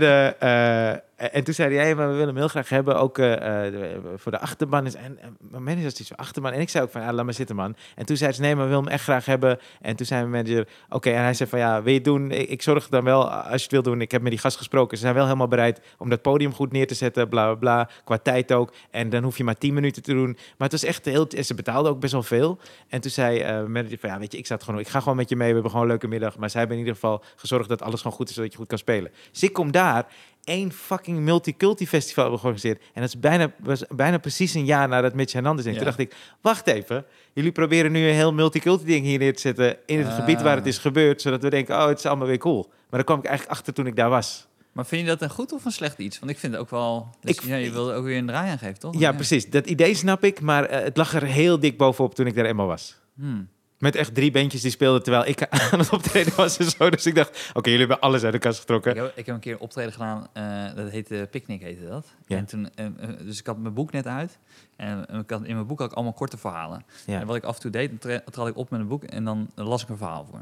en 1.32 1.44
toen 1.44 1.54
zei 1.54 1.76
hij, 1.76 1.94
maar 1.94 2.06
we 2.06 2.12
willen 2.12 2.28
hem 2.28 2.36
heel 2.36 2.48
graag 2.48 2.68
hebben, 2.68 2.96
ook 2.96 3.18
eh, 3.18 3.66
eh, 3.66 3.98
voor 4.16 4.32
de 4.32 4.38
achterban. 4.38 4.86
Is, 4.86 4.94
en, 4.94 5.18
mijn 5.38 5.62
manager 5.62 5.86
is 5.86 6.06
zo 6.06 6.14
achterban. 6.14 6.52
En 6.52 6.60
ik 6.60 6.68
zei 6.68 6.84
ook 6.84 6.90
van, 6.90 7.14
laat 7.14 7.24
maar 7.24 7.34
zitten, 7.34 7.56
man. 7.56 7.76
En 7.94 8.06
toen 8.06 8.16
zei 8.16 8.32
ze, 8.32 8.40
nee, 8.40 8.54
maar 8.54 8.64
we 8.64 8.70
willen 8.70 8.84
hem 8.84 8.92
echt 8.92 9.02
graag 9.02 9.26
hebben. 9.26 9.58
En 9.80 9.96
toen 9.96 10.06
zei 10.06 10.26
mijn 10.26 10.44
manager, 10.44 10.68
oké. 10.88 11.10
En 11.10 11.22
hij 11.22 11.34
zei 11.34 11.48
van, 11.48 11.58
ja, 11.58 11.82
wil 11.82 11.92
je 11.92 11.98
het 11.98 12.04
doen? 12.04 12.30
Ik, 12.30 12.62
zorg 12.62 12.88
dan 12.88 13.04
wel, 13.04 13.30
als 13.30 13.56
je 13.56 13.62
het 13.62 13.70
wil 13.70 13.82
doen. 13.82 14.00
Ik 14.00 14.10
heb 14.10 14.22
met 14.22 14.30
die 14.30 14.40
gast 14.40 14.56
gesproken. 14.56 14.96
Ze 14.96 15.02
zijn 15.02 15.14
wel 15.14 15.24
helemaal 15.24 15.48
bereid 15.48 15.80
om 15.98 16.08
dat 16.08 16.22
podium 16.22 16.52
goed 16.52 16.72
neer 16.72 16.86
te 16.86 16.94
zetten, 16.94 17.28
bla, 17.28 17.44
bla, 17.44 17.54
bla. 17.54 17.90
Qua 18.04 18.18
tijd 18.18 18.52
ook. 18.52 18.72
En 18.90 19.10
dan 19.10 19.22
hoef 19.22 19.36
je 19.36 19.44
maar 19.44 19.58
tien 19.58 19.74
minuten 19.74 20.02
te 20.02 20.12
doen. 20.12 20.32
Maar 20.32 20.68
het 20.68 20.72
was 20.72 20.84
echt 20.84 21.04
heel... 21.04 21.26
Ze 21.42 21.54
betaalden 21.54 21.92
ook 21.92 22.00
best 22.00 22.12
wel 22.12 22.22
veel. 22.22 22.58
En 22.88 23.00
toen 23.00 23.10
zei 23.10 23.38
eh, 23.38 23.48
mijn 23.48 23.72
manager 23.72 23.98
van, 23.98 24.10
ja, 24.10 24.18
weet 24.18 24.32
je, 24.32 24.38
ik, 24.38 24.46
zat 24.46 24.62
gewoon, 24.62 24.80
ik 24.80 24.88
ga 24.88 25.00
gewoon 25.00 25.16
met 25.16 25.28
je 25.28 25.36
mee. 25.36 25.48
We 25.48 25.52
hebben 25.52 25.70
gewoon 25.70 25.86
een 25.86 25.92
leuke 25.92 26.08
middag. 26.08 26.38
Maar 26.38 26.50
zij 26.50 26.60
hebben 26.60 26.78
in 26.78 26.84
ieder 26.84 27.00
geval 27.00 27.22
gezorgd 27.36 27.68
dat 27.68 27.82
alles 27.82 28.00
gewoon 28.00 28.16
goed 28.16 28.28
is, 28.28 28.34
zodat 28.34 28.52
je 28.52 28.58
goed 28.58 28.66
kan 28.66 28.78
spelen. 28.78 29.12
Dus 29.30 29.42
ik 29.42 29.52
kom 29.52 29.70
daar, 29.70 30.06
één 30.44 30.72
fucking 30.72 31.18
multiculti 31.18 31.86
festival 31.86 32.22
hebben 32.22 32.40
georganiseerd. 32.40 32.82
En 32.92 33.00
dat 33.00 33.08
is 33.14 33.18
bijna, 33.20 33.52
was 33.58 33.84
bijna 33.96 34.18
precies 34.18 34.54
een 34.54 34.64
jaar 34.64 34.88
nadat 34.88 35.14
Mitch 35.14 35.32
Hernandez 35.32 35.64
deed. 35.64 35.72
Ja. 35.74 35.78
Toen 35.80 35.88
dacht 35.88 35.98
ik, 36.00 36.16
wacht 36.40 36.66
even. 36.66 37.04
Jullie 37.32 37.52
proberen 37.52 37.92
nu 37.92 38.06
een 38.08 38.14
heel 38.14 38.32
multiculti 38.32 38.84
ding 38.84 39.04
hier 39.04 39.18
neer 39.18 39.34
te 39.34 39.40
zetten 39.40 39.76
in 39.86 39.98
het 39.98 40.08
Ah. 40.08 40.14
gebied 40.14 40.42
waar 40.42 40.56
het 40.56 40.66
is 40.66 40.78
gebeurd. 40.78 41.22
Zodat 41.22 41.42
we 41.42 41.50
denken, 41.50 41.76
oh, 41.76 41.86
het 41.86 41.98
is 41.98 42.06
allemaal 42.06 42.26
weer 42.26 42.38
cool. 42.38 42.62
Maar 42.68 42.74
daar 42.90 43.04
kwam 43.04 43.18
ik 43.18 43.24
eigenlijk 43.24 43.58
achter 43.58 43.72
toen 43.74 43.86
ik 43.86 43.96
daar 43.96 44.10
was. 44.10 44.46
Maar 44.72 44.86
vind 44.86 45.02
je 45.02 45.06
dat 45.08 45.22
een 45.22 45.30
goed 45.30 45.52
of 45.52 45.64
een 45.64 45.70
slecht 45.72 45.98
iets? 45.98 46.18
Want 46.18 46.30
ik 46.30 46.38
vind 46.38 46.52
het 46.52 46.60
ook 46.62 46.70
wel. 46.70 47.08
Dus 47.20 47.36
Ik- 47.36 47.42
ja, 47.42 47.56
je 47.56 47.70
wilde 47.70 47.92
ook 47.92 48.04
weer 48.04 48.18
een 48.18 48.26
draai 48.26 48.50
aan 48.50 48.58
geven, 48.58 48.78
toch? 48.78 48.98
Ja, 48.98 49.12
precies. 49.12 49.50
Dat 49.50 49.66
idee 49.66 49.94
snap 49.94 50.24
ik. 50.24 50.40
Maar 50.40 50.64
eh, 50.64 50.82
het 50.84 50.96
lag 50.96 51.14
er 51.14 51.22
heel 51.24 51.60
dik 51.60 51.78
bovenop 51.78 52.14
toen 52.14 52.26
ik 52.26 52.34
daar 52.34 52.44
eenmaal 52.44 52.66
was. 52.66 52.96
Hmm. 53.16 53.48
Met 53.84 53.96
echt 53.96 54.14
drie 54.14 54.30
bandjes 54.30 54.62
die 54.62 54.70
speelden 54.70 55.02
terwijl 55.02 55.26
ik 55.26 55.48
aan 55.70 55.78
het 55.78 55.92
optreden 55.92 56.36
was 56.36 56.58
en 56.58 56.70
zo. 56.70 56.90
Dus 56.90 57.06
ik 57.06 57.14
dacht, 57.14 57.50
oké, 57.54 57.70
jullie 57.70 57.86
hebben 57.86 58.00
alles 58.00 58.24
uit 58.24 58.32
de 58.32 58.38
kast 58.38 58.60
getrokken. 58.60 58.90
Ik, 58.90 58.96
heb, 58.96 59.12
ik 59.16 59.26
heb 59.26 59.34
een 59.34 59.40
keer 59.40 59.52
een 59.52 59.60
optreden 59.60 59.92
gedaan, 59.92 60.26
eh, 60.32 60.74
dat 60.74 60.90
heette 60.90 61.28
Picnic 61.30 61.62
heette 61.62 61.88
dat. 61.88 62.14
Ja. 62.26 62.36
En 62.36 62.44
toen, 62.44 62.68
eh, 62.74 62.86
eh, 62.86 62.92
dus 63.18 63.38
ik 63.38 63.46
had 63.46 63.58
mijn 63.58 63.74
boek 63.74 63.92
net 63.92 64.06
uit. 64.06 64.38
En 64.76 65.06
ik 65.08 65.30
had, 65.30 65.44
in 65.44 65.54
mijn 65.54 65.66
boek 65.66 65.78
had 65.78 65.90
ik 65.90 65.94
allemaal 65.94 66.12
korte 66.12 66.36
verhalen. 66.36 66.84
Ja. 67.06 67.20
En 67.20 67.26
wat 67.26 67.36
ik 67.36 67.44
af 67.44 67.54
en 67.54 67.60
toe 67.60 67.70
deed, 67.70 68.20
trad 68.30 68.48
ik 68.48 68.56
op 68.56 68.70
met 68.70 68.80
een 68.80 68.88
boek 68.88 69.04
en 69.04 69.24
dan 69.24 69.50
las 69.54 69.82
ik 69.82 69.88
een 69.88 69.96
verhaal 69.96 70.26
voor. 70.30 70.40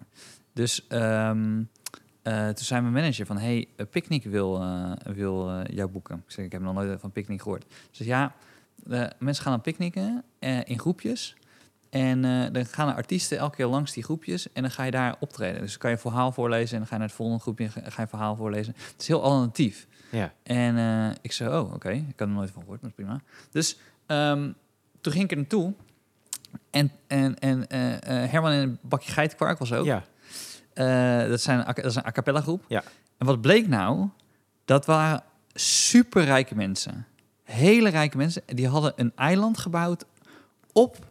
Dus 0.52 0.86
ehm, 0.88 1.62
eh, 2.22 2.46
toen 2.46 2.64
zei 2.64 2.80
mijn 2.80 2.92
manager 2.92 3.26
van, 3.26 3.38
hey, 3.38 3.68
Picnic 3.90 4.24
wil, 4.24 4.64
wil 5.04 5.62
jouw 5.62 5.88
boeken. 5.88 6.16
Ik 6.26 6.32
zeg, 6.32 6.44
ik 6.44 6.52
heb 6.52 6.62
nog 6.62 6.74
nooit 6.74 7.00
van 7.00 7.12
Picnic 7.12 7.42
gehoord. 7.42 7.64
Ze 7.90 8.04
zei, 8.04 8.08
ja, 8.08 8.34
mensen 9.18 9.42
gaan 9.42 9.52
dan 9.52 9.62
picknicken 9.62 10.24
in 10.64 10.78
groepjes. 10.78 11.36
En 11.92 12.24
eh, 12.24 12.52
dan 12.52 12.66
gaan 12.66 12.88
er 12.88 12.94
artiesten 12.94 13.38
elke 13.38 13.56
keer 13.56 13.66
langs 13.66 13.92
die 13.92 14.02
groepjes 14.02 14.52
en 14.52 14.62
dan 14.62 14.70
ga 14.70 14.82
je 14.82 14.90
daar 14.90 15.16
optreden. 15.20 15.60
Dus 15.60 15.70
dan 15.70 15.78
kan 15.78 15.90
je 15.90 15.96
een 15.96 16.02
verhaal 16.02 16.32
voorlezen 16.32 16.72
en 16.72 16.78
dan 16.78 16.86
ga 16.86 16.92
je 16.92 16.98
naar 16.98 17.08
het 17.08 17.16
volgende 17.16 17.42
groepje 17.42 17.64
en 17.64 17.70
ga 17.70 17.80
je 17.82 18.02
een 18.02 18.08
verhaal 18.08 18.36
voorlezen. 18.36 18.74
Het 18.76 19.00
is 19.00 19.06
heel 19.06 19.22
alternatief. 19.22 19.86
Ja. 20.10 20.32
En 20.42 20.76
eh, 20.76 21.16
ik 21.20 21.32
zei, 21.32 21.58
oh, 21.58 21.74
oké, 21.74 21.90
ik 21.90 22.18
had 22.18 22.28
er 22.28 22.34
nooit 22.34 22.50
van 22.50 22.62
gehoord, 22.62 22.82
maar 22.82 22.90
prima. 22.90 23.20
Dus 23.50 23.78
ehm, 24.06 24.52
toen 25.00 25.12
ging 25.12 25.24
ik 25.24 25.30
er 25.30 25.36
naartoe 25.36 25.72
en, 26.70 26.92
en, 27.06 27.38
en 27.38 27.68
eh, 27.68 28.30
Herman 28.30 28.50
en 28.50 28.78
Bakje 28.82 29.12
Geitenkwark 29.12 29.58
was 29.58 29.72
ook. 29.72 29.84
Ja. 29.84 30.04
Dat, 31.28 31.40
zijn, 31.40 31.64
dat 31.64 31.84
is 31.84 31.94
een 31.94 32.06
a 32.06 32.12
cappella 32.12 32.40
groep. 32.40 32.64
Ja. 32.68 32.82
En 33.18 33.26
wat 33.26 33.40
bleek 33.40 33.68
nou? 33.68 34.08
Dat 34.64 34.86
waren 34.86 35.22
superrijke 35.54 36.54
mensen. 36.54 37.06
Hele 37.42 37.88
rijke 37.88 38.16
mensen. 38.16 38.42
Die 38.46 38.68
hadden 38.68 38.92
een 38.96 39.12
eiland 39.16 39.58
gebouwd 39.58 40.04
op, 40.72 41.10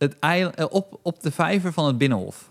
het 0.00 0.18
eiland, 0.18 0.54
eh, 0.54 0.66
op, 0.70 0.98
op 1.02 1.22
de 1.22 1.30
vijver 1.30 1.72
van 1.72 1.86
het 1.86 1.98
Binnenhof. 1.98 2.50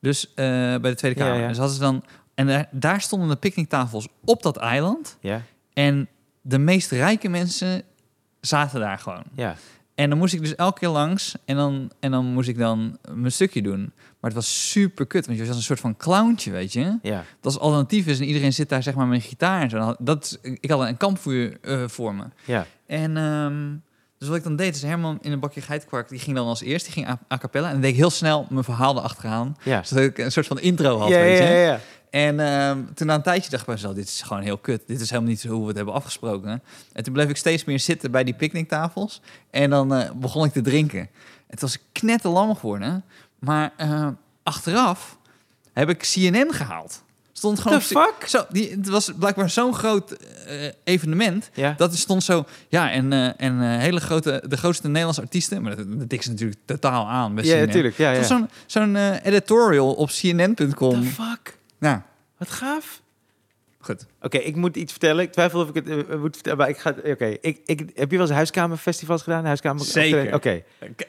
Dus 0.00 0.28
eh, 0.28 0.34
bij 0.54 0.90
de 0.90 0.94
Tweede 0.94 1.20
Kamer. 1.20 1.40
ja. 1.40 1.48
Dus 1.48 1.56
hadden 1.56 1.74
ze 1.74 1.80
dan, 1.82 2.04
en 2.34 2.46
daar, 2.46 2.68
daar 2.70 3.00
stonden 3.00 3.28
de 3.28 3.36
picknicktafels 3.36 4.08
op 4.24 4.42
dat 4.42 4.56
eiland. 4.56 5.16
Ja. 5.20 5.42
En 5.72 6.08
de 6.42 6.58
meest 6.58 6.90
rijke 6.90 7.28
mensen 7.28 7.82
zaten 8.40 8.80
daar 8.80 8.98
gewoon. 8.98 9.24
Ja. 9.34 9.56
En 9.94 10.08
dan 10.08 10.18
moest 10.18 10.34
ik 10.34 10.40
dus 10.40 10.54
elke 10.54 10.78
keer 10.78 10.88
langs 10.88 11.34
en 11.44 11.56
dan, 11.56 11.90
en 12.00 12.10
dan 12.10 12.24
moest 12.24 12.48
ik 12.48 12.58
dan 12.58 12.98
mijn 13.14 13.32
stukje 13.32 13.62
doen. 13.62 13.92
Maar 14.20 14.30
het 14.30 14.34
was 14.34 14.70
super 14.70 15.06
kut, 15.06 15.26
want 15.26 15.38
je 15.38 15.46
was 15.46 15.56
een 15.56 15.62
soort 15.62 15.80
van 15.80 15.96
clowntje, 15.96 16.50
weet 16.50 16.72
je. 16.72 16.98
Ja. 17.02 17.16
Dat 17.16 17.24
als 17.44 17.58
alternatief 17.58 18.06
is 18.06 18.20
en 18.20 18.26
iedereen 18.26 18.52
zit 18.52 18.68
daar 18.68 18.82
zeg 18.82 18.94
maar 18.94 19.06
met 19.06 19.22
een 19.22 19.28
gitaar 19.28 19.62
en 19.62 19.70
zo. 19.70 19.94
Dat, 19.98 20.38
ik 20.42 20.70
had 20.70 20.80
een 20.80 20.96
kampvuur 20.96 21.58
eh, 21.60 21.88
voor 21.88 22.14
me. 22.14 22.24
Ja. 22.44 22.66
En 22.86 23.16
ehm, 23.16 23.76
dus 24.18 24.28
wat 24.28 24.36
ik 24.36 24.42
dan 24.42 24.56
deed, 24.56 24.74
is 24.74 24.82
Herman 24.82 25.18
in 25.22 25.32
een 25.32 25.40
bakje 25.40 25.60
geitenkwark, 25.60 26.08
die 26.08 26.18
ging 26.18 26.36
dan 26.36 26.46
als 26.46 26.60
eerst, 26.62 26.84
die 26.84 26.94
ging 26.94 27.08
a, 27.08 27.18
a 27.32 27.38
cappella. 27.38 27.66
En 27.66 27.72
dan 27.72 27.80
deed 27.80 27.90
ik 27.90 27.96
heel 27.96 28.10
snel 28.10 28.46
mijn 28.50 28.64
verhaal 28.64 28.96
erachteraan, 28.98 29.56
Ja. 29.62 29.82
zodat 29.82 30.04
ik 30.04 30.18
een 30.18 30.32
soort 30.32 30.46
van 30.46 30.60
intro 30.60 30.98
had, 30.98 31.08
Ja, 31.08 31.18
weet 31.18 31.38
je. 31.38 31.44
ja, 31.44 31.50
ja. 31.50 31.80
En 32.10 32.40
ehm, 32.40 32.78
toen 32.94 33.06
na 33.06 33.14
een 33.14 33.22
tijdje 33.22 33.50
dacht 33.50 33.60
ik 33.62 33.66
bij 33.66 33.74
mezelf, 33.74 33.94
dit 33.94 34.04
is 34.08 34.22
gewoon 34.22 34.42
heel 34.42 34.58
kut. 34.58 34.82
Dit 34.86 35.00
is 35.00 35.10
helemaal 35.10 35.30
niet 35.30 35.44
hoe 35.44 35.60
we 35.60 35.66
het 35.66 35.76
hebben 35.76 35.94
afgesproken. 35.94 36.62
En 36.92 37.02
toen 37.04 37.12
bleef 37.12 37.28
ik 37.28 37.36
steeds 37.36 37.64
meer 37.64 37.80
zitten 37.80 38.10
bij 38.10 38.24
die 38.24 38.34
picknicktafels. 38.34 39.20
En 39.50 39.70
dan 39.70 39.94
eh, 39.94 40.10
begon 40.14 40.44
ik 40.44 40.52
te 40.52 40.60
drinken. 40.60 41.08
Het 41.46 41.60
was 41.60 41.78
knetterlam 41.92 42.56
geworden. 42.56 43.04
Maar 43.38 43.72
eh, 43.76 44.08
achteraf 44.42 45.18
heb 45.72 45.88
ik 45.88 45.98
CNN 45.98 46.52
gehaald. 46.52 47.02
Stond 47.38 47.60
gewoon 47.60 47.78
The 47.78 47.84
fuck? 47.84 48.28
Zo, 48.28 48.44
die, 48.50 48.70
het 48.70 48.88
was 48.88 49.10
blijkbaar 49.18 49.50
zo'n 49.50 49.74
groot 49.74 50.10
eh, 50.12 50.56
evenement. 50.84 51.50
Ja. 51.54 51.74
Dat 51.76 51.92
er 51.92 51.98
stond 51.98 52.22
zo, 52.22 52.44
ja, 52.68 52.90
en, 52.90 53.12
eh, 53.12 53.26
en 53.36 53.62
eh, 53.62 53.78
hele 53.78 54.00
grote, 54.00 54.42
de 54.48 54.56
grootste 54.56 54.86
Nederlandse 54.86 55.20
artiesten. 55.20 55.62
Maar 55.62 55.76
dat, 55.76 56.08
dat 56.08 56.26
natuurlijk 56.26 56.60
totaal 56.64 57.08
aan. 57.08 57.34
Bij 57.34 57.44
Ja, 57.44 57.58
natuurlijk. 57.58 57.96
Ja, 57.96 58.10
ja. 58.10 58.22
Zo'n 58.22 58.48
zo'n 58.66 58.96
editorial 58.96 59.94
op 59.94 60.08
cnn.com. 60.08 61.02
The 61.02 61.08
fuck? 61.08 61.58
Nou, 61.78 62.00
Wat 62.38 62.50
gaaf. 62.50 63.00
goed. 63.80 64.06
Oké, 64.28 64.38
ik 64.38 64.56
moet 64.56 64.76
iets 64.76 64.92
vertellen. 64.92 65.24
Ik 65.24 65.32
twijfel 65.32 65.60
of 65.60 65.68
ik 65.68 65.74
het 65.74 65.88
eh, 65.88 66.16
moet 66.18 66.34
vertellen, 66.34 66.58
maar 66.58 66.68
ik 66.68 66.78
ga... 66.78 66.94
Oké, 67.04 67.36
ik, 67.40 67.60
ik, 67.64 67.78
heb 67.94 68.10
je 68.10 68.16
wel 68.16 68.26
eens 68.26 68.34
huiskamerfestivals 68.34 69.22
gedaan? 69.22 69.44
Huiskamer 69.44 69.84
Zeker. 69.84 70.34
Oké. 70.34 70.62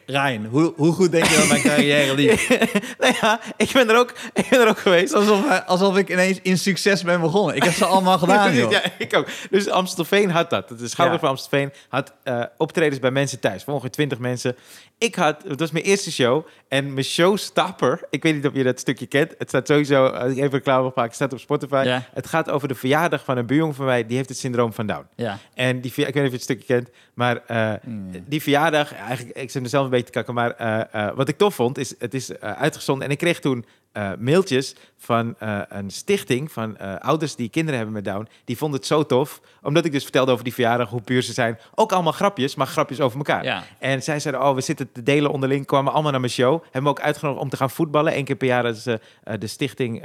Ryan, 0.06 0.46
hoe, 0.46 0.74
hoe 0.76 0.94
goed 0.94 1.12
denk 1.12 1.26
je 1.26 1.36
dat 1.36 1.48
mijn 1.48 1.62
carrière 1.62 2.16
liep? 2.16 2.40
nou 3.00 3.14
ja, 3.22 3.40
ik 3.58 3.70
ben 3.74 3.90
er 3.90 3.98
ook, 3.98 4.14
ik 4.34 4.48
ben 4.50 4.60
er 4.60 4.68
ook 4.68 4.80
geweest. 4.80 5.14
alsof, 5.14 5.66
alsof 5.66 5.98
ik 5.98 6.10
ineens 6.10 6.40
in 6.42 6.58
succes 6.58 7.04
ben 7.04 7.22
begonnen. 7.22 7.56
Ik 7.56 7.64
heb 7.64 7.74
ze 7.74 7.86
allemaal 7.86 8.18
gedaan, 8.28 8.56
joh. 8.56 8.72
ja, 8.72 8.82
ik 8.98 9.16
ook. 9.16 9.28
Dus 9.50 9.70
Amstelveen 9.70 10.30
had 10.32 10.50
dat. 10.50 10.70
De 10.70 10.88
Schouwburg 10.88 11.22
Ja. 11.22 11.28
van 11.28 11.38
Amstelveen 11.38 11.72
had 11.90 12.14
eh, 12.24 12.44
optredens 12.58 13.00
bij 13.00 13.12
mensen 13.12 13.40
thuis. 13.40 13.64
Voor 13.64 13.74
ongeveer 13.74 13.92
20 13.92 14.20
mensen. 14.20 14.56
Ik 14.98 15.16
had, 15.16 15.44
het 15.48 15.60
was 15.60 15.72
mijn 15.72 15.86
eerste 15.86 16.12
show. 16.12 16.46
En 16.68 16.94
mijn 16.94 17.06
showstopper, 17.06 18.02
ik 18.10 18.24
weet 18.24 18.36
niet 18.36 18.48
of 18.48 18.54
je 18.54 18.64
dat 18.64 18.80
stukje 18.80 19.06
kent. 19.06 19.36
Het 19.38 19.48
staat 19.48 19.68
sowieso, 19.68 20.06
als 20.06 20.32
ik 20.32 20.38
even 20.38 20.50
reclame 20.52 20.84
mag 20.84 20.96
maken, 20.96 21.04
het 21.04 21.16
staat 21.16 21.34
op 21.34 21.40
Spotify. 21.40 21.82
Ja. 21.86 22.04
Het 22.14 22.28
gaat 22.28 22.50
over 22.50 22.68
de 22.68 22.76
verjaardag 22.76 23.09
van 23.18 23.38
een 23.38 23.46
buurjong 23.46 23.76
van 23.76 23.86
mij. 23.86 24.06
Die 24.06 24.16
heeft 24.18 24.30
het 24.30 24.38
syndroom 24.38 24.74
van 24.74 24.86
Down. 24.88 25.08
Ja. 25.16 25.38
En 25.54 25.82
die, 25.82 25.92
ik 25.92 25.96
weet 25.96 26.14
niet 26.14 26.24
of 26.24 26.24
je 26.24 26.32
het 26.32 26.42
stukje 26.42 26.66
kent, 26.66 26.90
maar 27.14 27.42
eh, 27.48 27.74
Mm. 27.84 28.12
die 28.28 28.42
verjaardag, 28.42 28.94
eigenlijk, 28.96 29.38
ik 29.38 29.52
zit 29.52 29.62
mezelf 29.62 29.84
een 29.84 29.90
beetje 29.90 30.06
te 30.06 30.12
kakken, 30.12 30.34
maar 30.34 30.52
eh, 30.52 31.08
eh, 31.08 31.16
wat 31.16 31.28
ik 31.30 31.38
tof 31.38 31.56
vond, 31.56 31.78
is 31.78 31.96
het 32.00 32.14
is 32.14 32.40
uitgezonden 32.40 33.06
en 33.06 33.12
ik 33.12 33.18
kreeg 33.18 33.40
toen 33.40 33.66
eh, 34.00 34.12
mailtjes 34.20 34.76
van 34.98 35.36
eh, 35.40 35.60
een 35.70 35.90
stichting 35.90 36.52
van 36.52 36.78
eh, 36.78 36.96
ouders 36.96 37.36
die 37.36 37.50
kinderen 37.50 37.76
hebben 37.76 37.96
met 37.96 38.06
Down. 38.06 38.28
Die 38.46 38.58
vonden 38.58 38.80
het 38.80 38.88
zo 38.88 39.06
tof, 39.06 39.42
omdat 39.62 39.86
ik 39.86 39.92
dus 39.92 40.04
vertelde 40.04 40.32
over 40.32 40.44
die 40.44 40.54
verjaardag, 40.54 40.90
hoe 40.90 41.02
puur 41.02 41.22
ze 41.22 41.34
zijn. 41.34 41.60
Ook 41.76 41.92
allemaal 41.92 42.12
grapjes, 42.12 42.56
maar 42.56 42.68
grapjes 42.68 43.00
over 43.00 43.18
elkaar. 43.18 43.44
Ja. 43.44 43.64
En 43.80 44.04
zij 44.04 44.20
zeiden, 44.20 44.44
oh, 44.44 44.56
we 44.56 44.62
zitten 44.62 44.92
te 44.92 45.04
delen 45.04 45.32
onderling, 45.32 45.66
kwamen 45.66 45.94
allemaal 45.94 46.12
naar 46.12 46.20
mijn 46.20 46.32
show. 46.32 46.64
Hebben 46.64 46.84
me 46.84 46.90
ook 46.90 47.00
uitgenodigd 47.00 47.42
om 47.42 47.50
te 47.50 47.58
gaan 47.58 47.70
voetballen. 47.70 48.18
Eén 48.18 48.24
keer 48.24 48.36
per 48.36 48.48
jaar 48.48 48.66
is 48.66 48.84
de 48.84 49.48
stichting 49.48 50.04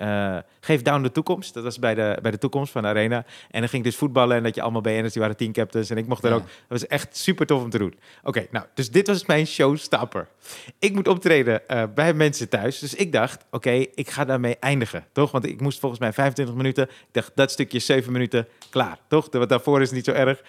Geef 0.60 0.82
Down 0.82 1.02
de 1.02 1.12
Toekomst. 1.12 1.54
Dat 1.54 1.62
was 1.62 1.78
bij 1.78 1.94
de, 1.94 2.18
bij 2.22 2.30
de 2.30 2.38
Toekomst 2.38 2.72
van 2.72 2.82
de 2.82 2.88
Arena. 2.88 3.24
En 3.50 3.60
dan 3.60 3.68
ging 3.68 3.84
ik 3.84 3.90
dus 3.90 3.98
voetballen 3.98 4.36
en 4.36 4.42
dat 4.42 4.54
je 4.54 4.62
allemaal 4.62 4.80
BN'ers, 4.80 5.12
die 5.12 5.22
waren 5.22 5.36
team 5.36 5.52
captains. 5.52 5.90
En 5.90 5.96
ik 5.96 6.06
mocht 6.06 6.24
er 6.24 6.30
Ja. 6.30 6.36
ook. 6.36 6.42
Dat 6.42 6.50
was 6.68 6.86
echt 6.86 7.16
super 7.16 7.46
tof 7.46 7.62
om 7.62 7.70
te 7.70 7.78
doen. 7.78 7.94
Oké, 8.22 8.46
nou, 8.50 8.66
dus 8.74 8.90
dit 8.90 9.06
was 9.06 9.26
mijn 9.26 9.46
showstopper. 9.46 10.28
Ik 10.78 10.94
moet 10.94 11.08
optreden 11.08 11.62
bij 11.94 12.14
mensen 12.14 12.48
thuis. 12.48 12.78
Dus 12.78 12.94
ik 12.94 13.12
dacht, 13.12 13.44
oké, 13.50 13.83
ik 13.94 14.10
ga 14.10 14.24
daarmee 14.24 14.56
eindigen, 14.58 15.06
toch? 15.12 15.30
Want 15.30 15.46
ik 15.46 15.60
moest 15.60 15.78
volgens 15.78 16.00
mij 16.00 16.12
25 16.12 16.54
minuten. 16.56 16.84
Ik 16.84 17.08
dacht, 17.12 17.32
dat 17.34 17.50
stukje 17.50 17.76
is 17.76 17.86
7 17.86 18.12
minuten, 18.12 18.48
klaar, 18.70 18.98
toch? 19.08 19.28
Want 19.30 19.48
daarvoor 19.48 19.80
is 19.80 19.86
het 19.86 19.96
niet 19.96 20.04
zo 20.04 20.12
erg. 20.12 20.42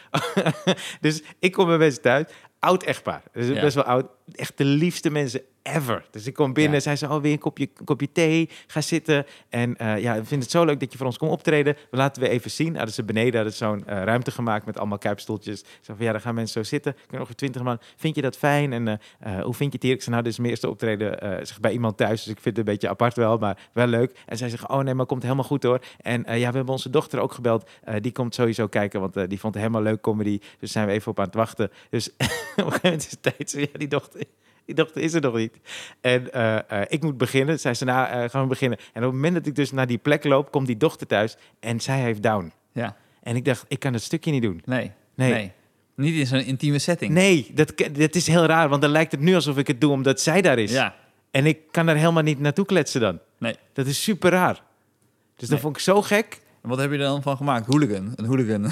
dus 1.02 1.24
ik 1.40 1.52
kom 1.52 1.66
bij 1.68 1.78
mensen 1.78 2.02
thuis. 2.02 2.26
Oud 2.60 2.84
echtpaar. 2.84 3.24
Dus 3.34 3.48
Ja. 3.48 3.62
best 3.62 3.76
wel 3.76 3.84
oud. 3.84 4.06
Echt 4.32 4.58
de 4.58 4.66
liefste 4.66 5.10
mensen 5.10 5.42
ever. 5.66 6.06
Dus 6.12 6.28
ik 6.28 6.34
kom 6.34 6.54
binnen, 6.54 6.74
Ja. 6.74 6.80
zei 6.80 6.96
ze, 6.96 7.10
oh, 7.10 7.22
weer 7.22 7.32
een 7.32 7.40
kopje, 7.40 7.70
een 7.78 7.86
kopje 7.86 8.12
thee, 8.12 8.50
ga 8.68 8.82
zitten. 8.82 9.26
En 9.50 9.78
eh, 9.78 10.02
ja, 10.02 10.14
we 10.14 10.20
vinden 10.20 10.40
het 10.40 10.52
zo 10.52 10.66
leuk 10.66 10.80
dat 10.80 10.92
je 10.92 10.98
voor 10.98 11.08
ons 11.08 11.18
komt 11.18 11.32
optreden. 11.32 11.76
We 11.92 11.98
laten 11.98 12.22
we 12.22 12.30
even 12.30 12.52
zien. 12.52 12.76
Hadden 12.76 12.94
ze 12.94 13.04
beneden 13.04 13.34
hadden 13.34 13.52
ze 13.52 13.58
zo'n 13.58 13.88
eh, 13.88 14.04
ruimte 14.04 14.32
gemaakt 14.32 14.66
met 14.66 14.78
allemaal 14.78 14.98
kuipstoeltjes. 14.98 15.60
Zei 15.60 15.98
van, 15.98 16.06
ja, 16.06 16.12
dan 16.12 16.22
gaan 16.22 16.36
mensen 16.36 16.64
zo 16.64 16.70
zitten. 16.70 16.96
Ik 17.10 17.18
nog 17.18 17.34
twintig 17.34 17.64
man. 17.64 17.80
Vind 17.96 18.16
je 18.16 18.22
dat 18.22 18.38
fijn? 18.38 18.74
En 18.74 18.88
eh, 18.88 18.98
hoe 19.42 19.54
vind 19.54 19.72
je 19.72 19.78
het 19.78 19.84
hier? 19.84 19.94
Ik 19.94 20.02
zei, 20.02 20.12
nou, 20.12 20.24
dit 20.24 20.32
is 20.32 20.38
mijn 20.38 20.50
eerste 20.50 20.70
optreden 20.70 21.18
zeg, 21.48 21.60
bij 21.60 21.72
iemand 21.72 21.98
thuis. 21.98 22.24
Dus 22.24 22.34
ik 22.34 22.40
vind 22.42 22.58
het 22.58 22.68
een 22.68 22.74
beetje 22.74 22.90
apart 22.90 23.16
wel, 23.16 23.38
maar 23.38 23.58
wel 23.74 23.88
leuk. 23.88 24.20
En 24.26 24.38
zij 24.38 24.50
zeggen, 24.50 24.70
oh 24.70 24.80
nee, 24.80 24.94
maar 24.94 25.06
komt 25.06 25.24
helemaal 25.24 25.44
goed 25.44 25.64
hoor. 25.64 25.80
En 26.02 26.24
ja, 26.28 26.50
we 26.50 26.56
hebben 26.56 26.68
onze 26.68 26.90
dochter 26.90 27.20
ook 27.20 27.34
gebeld. 27.34 27.70
Die 28.00 28.12
komt 28.12 28.36
sowieso 28.36 28.68
kijken, 28.68 29.00
want 29.00 29.14
die 29.14 29.40
vond 29.40 29.54
het 29.54 29.64
helemaal 29.64 29.82
leuk 29.82 30.02
comedy. 30.02 30.40
Dus 30.60 30.72
zijn 30.72 30.88
we 30.88 30.92
even 30.92 31.12
op 31.12 31.20
aan 31.20 31.26
het 31.26 31.34
wachten. 31.34 31.72
Dus 31.90 32.10
op 32.10 32.18
een 32.20 32.64
gegeven 32.64 32.80
moment 32.84 33.06
is 33.06 33.12
het 33.12 33.22
tijd. 33.22 33.50
Zo, 33.50 33.60
ja, 33.60 33.68
die 33.78 33.88
dochter... 33.88 34.22
Die 34.76 34.76
dochter 34.76 35.02
is 35.02 35.14
er 35.14 35.22
nog 35.22 35.36
niet. 35.36 35.58
En 36.02 36.34
eh, 36.34 36.56
eh, 36.82 36.86
ik 36.88 37.04
moet 37.04 37.18
beginnen. 37.18 37.60
Zij 37.60 37.74
ze, 37.74 37.86
nou, 37.86 38.08
eh, 38.08 38.30
gaan 38.30 38.42
we 38.42 38.48
beginnen. 38.48 38.78
En 38.78 39.02
op 39.02 39.04
het 39.04 39.14
moment 39.14 39.34
dat 39.34 39.46
ik 39.46 39.56
dus 39.56 39.72
naar 39.72 39.88
die 39.88 39.98
plek 39.98 40.24
loop, 40.24 40.52
komt 40.52 40.68
die 40.68 40.78
dochter 40.78 41.08
thuis. 41.08 41.38
En 41.60 41.80
zij 41.80 42.00
heeft 42.00 42.22
down. 42.24 42.52
Ja. 42.72 42.96
En 43.24 43.36
ik 43.36 43.46
dacht, 43.46 43.66
ik 43.68 43.80
kan 43.80 43.94
het 43.94 44.02
stukje 44.02 44.32
niet 44.32 44.42
doen. 44.42 44.62
Nee. 44.66 44.92
Nee. 45.16 45.32
nee. 45.32 45.52
Niet 45.96 46.16
in 46.16 46.28
zo'n 46.28 46.40
intieme 46.40 46.80
setting. 46.80 47.12
Nee, 47.14 47.52
dat, 47.54 47.74
dat 47.92 48.16
is 48.16 48.28
heel 48.28 48.46
raar. 48.46 48.70
Want 48.70 48.82
dan 48.82 48.92
lijkt 48.92 49.12
het 49.12 49.22
nu 49.22 49.36
alsof 49.36 49.58
ik 49.58 49.68
het 49.68 49.82
doe 49.82 49.92
omdat 49.92 50.22
zij 50.22 50.42
daar 50.42 50.60
is. 50.60 50.72
Ja. 50.72 50.96
En 51.32 51.46
ik 51.46 51.60
kan 51.72 51.86
daar 51.86 51.96
helemaal 51.96 52.24
niet 52.24 52.40
naartoe 52.40 52.66
kletsen 52.66 53.02
dan. 53.02 53.20
Nee. 53.40 53.56
Dat 53.74 53.86
is 53.88 54.04
super 54.04 54.32
raar. 54.32 54.54
Dus 54.54 54.64
dat 55.36 55.50
Nee. 55.50 55.60
vond 55.60 55.76
ik 55.76 55.82
zo 55.82 56.02
gek. 56.02 56.42
En 56.62 56.70
wat 56.70 56.78
heb 56.80 56.92
je 56.92 56.98
er 56.98 57.04
dan 57.04 57.22
van 57.22 57.38
gemaakt? 57.38 57.66
Hooligan. 57.66 58.14
Een 58.16 58.26
hooligan. 58.26 58.72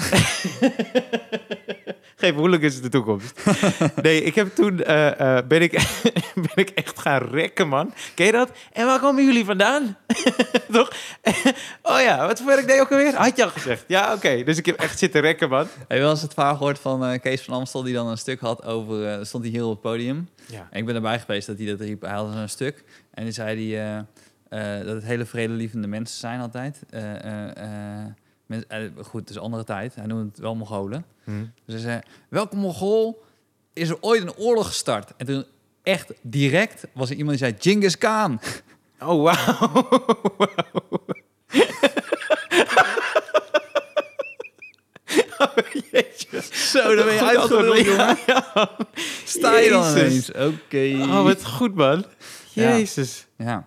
Geef 2.16 2.34
hooligans 2.34 2.80
de 2.80 2.88
toekomst. 2.88 3.42
nee, 4.02 4.22
ik 4.22 4.34
heb 4.34 4.54
toen 4.54 4.82
eh, 4.82 5.36
eh, 5.38 5.46
ben, 5.46 5.62
ik, 5.62 5.72
ben 6.54 6.56
ik 6.64 6.70
echt 6.70 6.98
gaan 6.98 7.22
rekken, 7.22 7.68
man. 7.68 7.94
Ken 8.14 8.26
je 8.26 8.32
dat? 8.32 8.50
En 8.72 8.86
waar 8.86 9.00
komen 9.00 9.24
jullie 9.24 9.44
vandaan? 9.44 9.96
Toch? 10.72 10.92
oh 11.82 12.00
ja, 12.00 12.26
wat 12.26 12.38
voor 12.38 12.46
werk 12.46 12.66
deed 12.66 12.76
je 12.76 12.80
ook 12.80 12.90
alweer? 12.90 13.14
Had 13.14 13.36
je 13.36 13.44
al 13.44 13.50
gezegd. 13.50 13.84
Ja, 13.86 14.14
oké. 14.14 14.42
Dus 14.44 14.58
ik 14.58 14.66
heb 14.66 14.76
echt 14.80 14.98
zitten 14.98 15.20
rekken, 15.20 15.48
man. 15.48 15.66
Heb 15.78 15.90
je 15.90 15.98
wel 15.98 16.10
eens 16.10 16.22
het 16.22 16.34
verhaal 16.34 16.56
gehoord 16.56 16.78
van 16.78 17.04
eh, 17.04 17.20
Kees 17.20 17.42
van 17.42 17.54
Amstel... 17.54 17.82
die 17.82 17.94
dan 17.94 18.06
een 18.06 18.18
stuk 18.18 18.40
had 18.40 18.64
over... 18.64 19.26
stond 19.26 19.44
hij 19.44 19.52
hier 19.52 19.64
op 19.64 19.70
het 19.70 19.80
podium. 19.80 20.28
Ja. 20.46 20.68
En 20.70 20.78
ik 20.78 20.86
ben 20.86 20.94
erbij 20.94 21.18
geweest 21.20 21.46
dat 21.46 21.58
hij 21.58 21.66
dat 21.66 21.80
riep. 21.80 22.02
Hij 22.02 22.12
had 22.12 22.32
zo'n 22.32 22.48
stuk. 22.48 22.84
En 23.14 23.24
die 23.24 23.32
zei 23.32 23.74
hij... 23.74 24.04
dat 24.84 24.94
het 24.94 25.04
hele 25.04 25.24
vredelievende 25.24 25.86
mensen 25.86 26.18
zijn 26.18 26.40
altijd. 26.40 26.82
Eh, 28.48 28.58
goed, 29.02 29.20
het 29.20 29.30
is 29.30 29.38
andere 29.38 29.64
tijd. 29.64 29.94
Hij 29.94 30.06
noemde 30.06 30.24
het 30.28 30.38
wel 30.38 30.54
Mongolen. 30.54 31.04
Hm. 31.24 31.30
Dus 31.66 31.74
hij 31.74 31.78
zei, 31.82 32.00
welke 32.28 32.56
Mongool 32.56 33.24
is 33.72 33.88
er 33.88 33.96
ooit 34.00 34.22
een 34.22 34.34
oorlog 34.36 34.66
gestart? 34.66 35.12
En 35.16 35.26
toen 35.26 35.44
echt 35.82 36.12
direct 36.22 36.86
was 36.92 37.10
er 37.10 37.16
iemand 37.16 37.38
die 37.38 37.46
zei, 37.48 37.56
Genghis 37.60 37.98
Khan. 37.98 38.40
Oh, 39.00 39.22
wauw. 39.22 39.88
oh, 45.38 45.56
jeetje. 45.90 46.42
Zo, 46.52 46.94
dan 46.94 47.04
ben 47.04 47.14
je. 47.14 47.82
Ja, 47.84 48.16
ja. 48.26 48.70
Sta 49.24 49.58
je 49.58 49.70
dan 49.70 49.90
ineens? 49.96 50.32
Oké. 50.32 50.96
Oh, 51.00 51.22
wat 51.22 51.44
goed, 51.44 51.74
man. 51.74 52.04
Jezus. 52.52 53.26
Ja. 53.36 53.66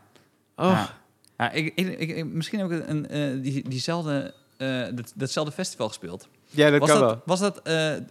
Oh, 0.55 0.65
Ja. 0.65 0.95
Ja, 1.38 1.51
ik, 1.51 1.71
ik, 1.75 1.99
ik, 1.99 2.09
ik- 2.17 2.25
misschien 2.25 2.59
heb 2.59 2.71
ik 2.71 2.88
een, 2.88 3.07
eh, 3.09 3.43
die, 3.43 3.69
diezelfde, 3.69 4.34
eh, 4.57 4.83
dat, 4.95 5.13
datzelfde 5.15 5.51
festival 5.53 5.87
gespeeld. 5.87 6.27
ja, 6.49 6.69
dat 6.69 6.79
was 6.79 6.89
kan 6.89 6.99
dat, 6.99 7.09
wel. 7.09 7.21
Was 7.25 7.39
dat, 7.39 7.61
eh, 7.61 7.95
eh, 7.95 8.01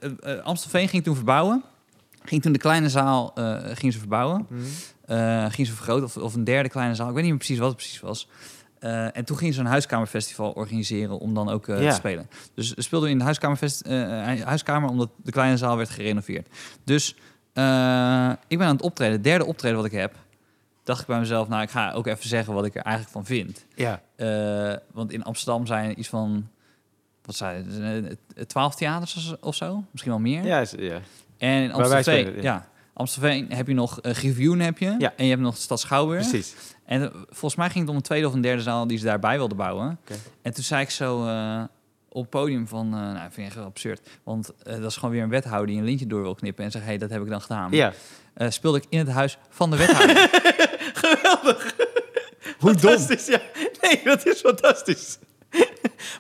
Amstelveen 0.43 0.89
ging 0.89 1.03
toen 1.05 1.15
verbouwen. 1.15 1.65
Ging 2.25 2.43
toen 2.43 2.53
de 2.53 2.59
kleine 2.59 2.89
zaal 2.89 3.33
ging 3.75 3.93
ze 3.93 3.99
verbouwen. 3.99 4.47
Eh, 5.07 5.45
ging 5.51 5.67
ze 5.67 5.73
vergroten, 5.75 6.05
of, 6.05 6.17
of 6.17 6.35
een 6.35 6.45
derde 6.45 6.69
kleine 6.69 6.95
zaal. 6.95 7.09
Ik 7.09 7.13
weet 7.15 7.23
niet 7.23 7.31
meer 7.31 7.39
precies 7.41 7.59
wat 7.59 7.69
het 7.69 7.77
precies 7.77 8.01
was. 8.01 8.29
En 9.13 9.25
toen 9.25 9.37
ging 9.37 9.55
ze 9.55 9.61
een 9.61 9.67
huiskamerfestival 9.67 10.51
organiseren 10.51 11.19
om 11.19 11.35
dan 11.35 11.49
ook 11.49 11.67
Ja. 11.67 11.89
te 11.91 11.95
spelen. 11.95 12.29
Dus 12.55 12.75
we 12.75 12.83
speelden 12.83 13.11
in 13.11 13.19
de 13.19 13.25
huiskamerfest, 13.25 13.87
huiskamer 14.45 14.91
omdat 14.91 15.11
de 15.23 15.31
kleine 15.33 15.57
zaal 15.57 15.77
werd 15.77 15.91
gerenoveerd. 15.91 16.49
Dus 16.85 17.09
ik 18.49 18.59
ben 18.59 18.67
aan 18.67 18.75
het 18.75 18.83
optreden. 18.83 19.15
Het 19.15 19.25
derde 19.25 19.45
optreden 19.45 19.77
wat 19.77 19.87
ik 19.87 19.93
heb, 19.93 20.15
dacht 20.87 21.01
ik 21.01 21.07
bij 21.07 21.19
mezelf, 21.19 21.49
nou 21.49 21.63
ik 21.63 21.71
ga 21.71 21.93
ook 21.93 22.07
even 22.07 22.29
zeggen 22.29 22.55
wat 22.55 22.65
ik 22.65 22.75
er 22.75 22.83
eigenlijk 22.83 23.15
van 23.15 23.25
vind. 23.25 23.65
Ja. 23.75 24.01
Eh, 24.17 24.77
want 24.93 25.13
in 25.13 25.23
Amsterdam 25.25 25.67
zijn 25.67 25.99
iets 25.99 26.09
van, 26.09 26.49
wat 27.25 27.35
zei 27.37 27.65
het, 27.65 28.17
eh, 28.37 28.45
twaalf 28.45 28.75
theaters 28.75 29.35
of 29.41 29.55
zo, 29.55 29.85
misschien 29.91 30.13
wel 30.13 30.21
meer. 30.21 30.45
Ja, 30.45 30.61
is- 30.61 30.75
ja. 30.79 31.01
En 31.39 31.63
in 31.63 32.03
spelen, 32.03 32.35
ja. 32.35 32.43
ja. 32.43 32.69
Amstelveen 32.93 33.53
heb 33.53 33.67
je 33.67 33.75
nog 33.75 33.99
uh, 34.03 34.13
Griffioen 34.13 34.59
heb 34.61 34.79
je. 34.79 34.95
Ja. 34.99 35.13
En 35.17 35.25
je 35.25 35.31
hebt 35.31 35.43
nog 35.43 35.55
de 35.55 35.61
Stad 35.61 35.81
Schouwburg. 35.81 36.29
precies. 36.29 36.55
En 36.85 37.03
eh, 37.03 37.09
volgens 37.29 37.57
mij 37.57 37.67
ging 37.71 37.81
het 37.81 37.89
om 37.89 37.97
een 37.97 38.03
tweede 38.03 38.27
of 38.27 38.33
een 38.33 38.41
derde 38.41 38.63
zaal 38.63 38.87
die 38.87 38.99
ze 38.99 39.05
daarbij 39.05 39.37
wilden 39.37 39.57
bouwen. 39.57 39.99
Oké. 40.03 40.15
En 40.43 40.55
toen 40.55 40.65
zei 40.65 40.83
ik 40.83 40.91
zo 40.91 41.27
eh, 41.27 41.63
op 42.09 42.21
het 42.21 42.31
podium 42.31 42.69
van, 42.69 42.87
eh 42.87 43.01
nou, 43.01 43.19
vind 43.31 43.37
ik 43.51 43.57
echt 43.57 43.65
absurd. 43.65 44.09
Want 44.23 44.53
eh, 44.63 44.73
dat 44.81 44.91
is 44.91 44.97
gewoon 44.97 45.11
weer 45.11 45.23
een 45.23 45.29
wethouder 45.29 45.67
die 45.67 45.79
een 45.79 45.85
lintje 45.85 46.07
door 46.07 46.23
wil 46.23 46.35
knippen. 46.35 46.65
En 46.65 46.71
zegt, 46.71 46.85
hé, 46.85 46.91
hey, 46.91 46.99
dat 46.99 47.11
heb 47.11 47.23
ik 47.23 47.29
dan 47.29 47.41
gedaan. 47.41 47.73
Ja. 47.73 47.93
Eh, 48.35 48.51
speelde 48.51 48.79
ik 48.79 48.85
in 48.89 48.99
het 48.99 49.09
huis 49.09 49.39
van 49.49 49.71
de 49.71 49.77
wethouder. 49.77 50.17
Hoe 52.59 52.71
Fantastisch, 52.79 53.27
ja. 53.27 53.41
Nee, 53.81 54.01
dat 54.05 54.27
is 54.27 54.41
fantastisch. 54.41 55.19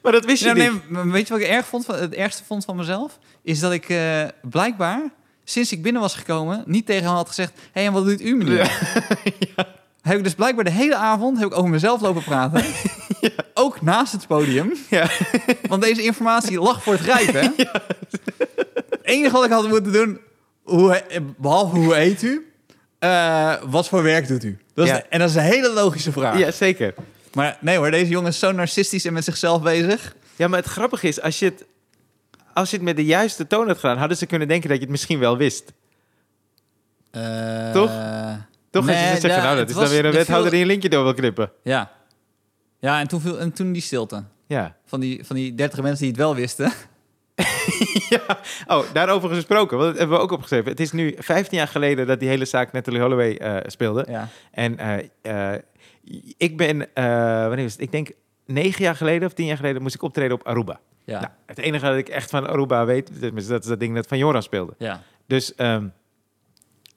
maar 0.02 0.12
dat 0.12 0.24
wist 0.24 0.42
je 0.42 0.48
Ja, 0.48 0.70
niet. 0.70 0.90
nee, 0.90 1.02
weet 1.12 1.26
je 1.28 1.32
wat 1.32 1.42
ik 1.42 1.48
erg 1.48 1.66
vond? 1.66 1.84
van- 1.84 1.94
Het 1.98 2.14
ergste 2.14 2.44
vond 2.44 2.64
van 2.64 2.76
mezelf? 2.76 3.18
Is 3.42 3.60
dat 3.60 3.72
ik 3.72 3.88
eh, 3.88 4.22
blijkbaar, 4.42 5.02
sinds 5.44 5.72
ik 5.72 5.82
binnen 5.82 6.02
was 6.02 6.14
gekomen, 6.14 6.62
niet 6.66 6.86
tegen 6.86 7.04
hem 7.04 7.14
had 7.14 7.28
gezegd... 7.28 7.52
Hé, 7.54 7.60
hey, 7.72 7.86
en 7.86 7.92
wat 7.92 8.04
doet 8.04 8.20
u, 8.20 8.36
meneer? 8.36 8.70
Heb 10.02 10.16
ik 10.18 10.24
dus 10.24 10.34
blijkbaar 10.34 10.64
de 10.64 10.70
hele 10.70 10.96
avond 10.96 11.38
heb 11.38 11.46
ik 11.46 11.56
over 11.56 11.70
mezelf 11.70 12.00
lopen 12.00 12.22
praten. 12.24 12.64
Ook 13.54 13.80
naast 13.82 14.12
het 14.12 14.26
podium. 14.26 14.72
Ja. 14.90 15.08
Want 15.68 15.82
deze 15.82 16.02
informatie 16.02 16.60
lag 16.60 16.82
voor 16.82 16.92
het 16.92 17.02
rijpen. 17.02 17.54
Het 17.56 18.98
enige 19.02 19.32
wat 19.32 19.44
ik 19.44 19.50
had 19.50 19.68
moeten 19.68 19.92
doen, 19.92 20.20
hoe, 20.62 21.02
behalve 21.38 21.76
hoe 21.76 21.94
heet 21.94 22.22
u, 22.22 22.52
eh, 22.98 23.52
wat 23.66 23.88
voor 23.88 24.02
werk 24.02 24.28
doet 24.28 24.44
u? 24.44 24.58
Dat 24.76 24.84
is 24.86 24.90
Ja. 24.90 24.96
de- 24.98 25.04
en 25.08 25.18
dat 25.18 25.28
is 25.28 25.34
een 25.34 25.42
hele 25.42 25.72
logische 25.72 26.12
vraag. 26.12 26.38
Ja, 26.38 26.50
zeker. 26.50 26.94
Maar 27.34 27.58
nee 27.60 27.76
hoor, 27.76 27.90
deze 27.90 28.10
jongen 28.10 28.28
is 28.30 28.38
zo 28.38 28.52
narcistisch 28.52 29.04
en 29.04 29.12
met 29.12 29.24
zichzelf 29.24 29.62
bezig. 29.62 30.14
Ja, 30.36 30.48
maar 30.48 30.58
het 30.58 30.68
grappige 30.68 31.08
is, 31.08 31.20
als 31.20 31.38
je 31.38 31.44
het, 31.44 31.64
als 32.54 32.70
je 32.70 32.76
het 32.76 32.84
met 32.84 32.96
de 32.96 33.04
juiste 33.04 33.46
toon 33.46 33.66
had 33.66 33.78
gedaan, 33.78 33.98
hadden 33.98 34.16
ze 34.16 34.26
kunnen 34.26 34.48
denken 34.48 34.68
dat 34.68 34.76
je 34.78 34.82
het 34.82 34.92
misschien 34.92 35.18
wel 35.18 35.36
wist. 35.36 35.72
Toch? 37.72 37.90
Toch? 38.70 38.84
Nee, 38.84 38.94
als 38.96 39.04
je 39.14 39.20
zegt, 39.20 39.20
van, 39.20 39.30
ja, 39.30 39.42
nou, 39.42 39.56
dat 39.56 39.68
is 39.68 39.74
was- 39.74 39.84
dan 39.84 39.92
weer 39.92 40.04
een 40.04 40.10
er 40.10 40.16
wethouder 40.16 40.50
die 40.50 40.60
een 40.60 40.66
linkje 40.66 40.88
door 40.88 41.02
wil 41.02 41.14
knippen. 41.14 41.50
Ja. 41.62 41.90
Ja, 42.80 43.00
en 43.00 43.08
toen, 43.08 43.20
viel, 43.20 43.38
en 43.40 43.52
toen 43.52 43.72
die 43.72 43.82
stilte. 43.82 44.22
Ja. 44.46 44.76
Van 44.86 45.00
die, 45.00 45.24
van 45.24 45.36
die 45.36 45.54
30 45.54 45.80
mensen 45.82 45.98
die 45.98 46.08
het 46.08 46.16
wel 46.18 46.34
wisten. 46.34 46.72
ja. 48.08 48.38
Oh, 48.66 48.84
daarover 48.92 49.28
gesproken, 49.28 49.78
want 49.78 49.90
dat 49.90 49.98
hebben 49.98 50.16
we 50.16 50.22
ook 50.22 50.30
opgeschreven. 50.30 50.70
Het 50.70 50.80
is 50.80 50.92
nu 50.92 51.14
15 51.18 51.58
jaar 51.58 51.68
geleden 51.68 52.06
dat 52.06 52.20
die 52.20 52.28
hele 52.28 52.44
zaak 52.44 52.72
Natalie 52.72 53.00
Holloway 53.00 53.36
eh, 53.36 53.56
speelde. 53.66 54.06
Ja. 54.08 54.28
En 54.50 54.78
eh, 54.78 55.52
eh, 55.52 55.60
ik 56.36 56.56
ben, 56.56 56.88
wanneer 56.94 57.62
was 57.62 57.72
het? 57.72 57.80
Ik 57.80 57.92
denk 57.92 58.10
negen 58.46 58.84
jaar 58.84 58.96
geleden 58.96 59.28
of 59.28 59.34
tien 59.34 59.46
jaar 59.46 59.56
geleden 59.56 59.82
moest 59.82 59.94
ik 59.94 60.02
optreden 60.02 60.32
op 60.32 60.46
Aruba. 60.46 60.80
Ja. 61.04 61.20
Nou, 61.20 61.32
het 61.46 61.58
enige 61.58 61.86
dat 61.86 61.96
ik 61.96 62.08
echt 62.08 62.30
van 62.30 62.48
Aruba 62.48 62.84
weet, 62.84 63.20
dat 63.20 63.36
is 63.36 63.46
dat 63.46 63.80
ding 63.80 63.94
dat 63.94 64.06
van 64.06 64.18
Joran 64.18 64.42
speelde. 64.42 64.74
ja. 64.78 65.02
Dus 65.26 65.54
ehm, 65.54 65.86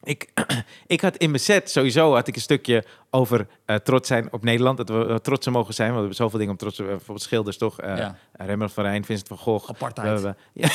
ik, 0.03 0.29
ik 0.87 1.01
had 1.01 1.17
in 1.17 1.29
mijn 1.29 1.41
set 1.41 1.69
sowieso 1.69 2.13
had 2.13 2.27
ik 2.27 2.35
een 2.35 2.41
stukje 2.41 2.83
over 3.11 3.47
eh, 3.65 3.75
trots 3.75 4.07
zijn 4.07 4.27
op 4.31 4.43
Nederland. 4.43 4.77
Dat 4.77 4.89
we 4.89 5.05
eh, 5.05 5.15
trotser 5.15 5.51
mogen 5.51 5.73
zijn. 5.73 5.87
Want 5.93 5.99
we 6.01 6.05
hebben 6.07 6.23
zoveel 6.23 6.37
dingen 6.39 6.53
om 6.53 6.59
trots 6.59 6.75
te 6.75 6.81
zijn. 6.83 6.95
Bijvoorbeeld 6.95 7.25
schilders 7.27 7.57
toch? 7.57 7.81
Ja. 7.81 8.15
Rembrandt 8.33 8.73
van 8.73 8.83
Rijn, 8.83 9.05
Vincent 9.05 9.27
van 9.27 9.37
Gogh. 9.37 9.69
Apartheid. 9.69 10.07
We 10.07 10.13
hebben- 10.13 10.37
ja, 10.53 10.69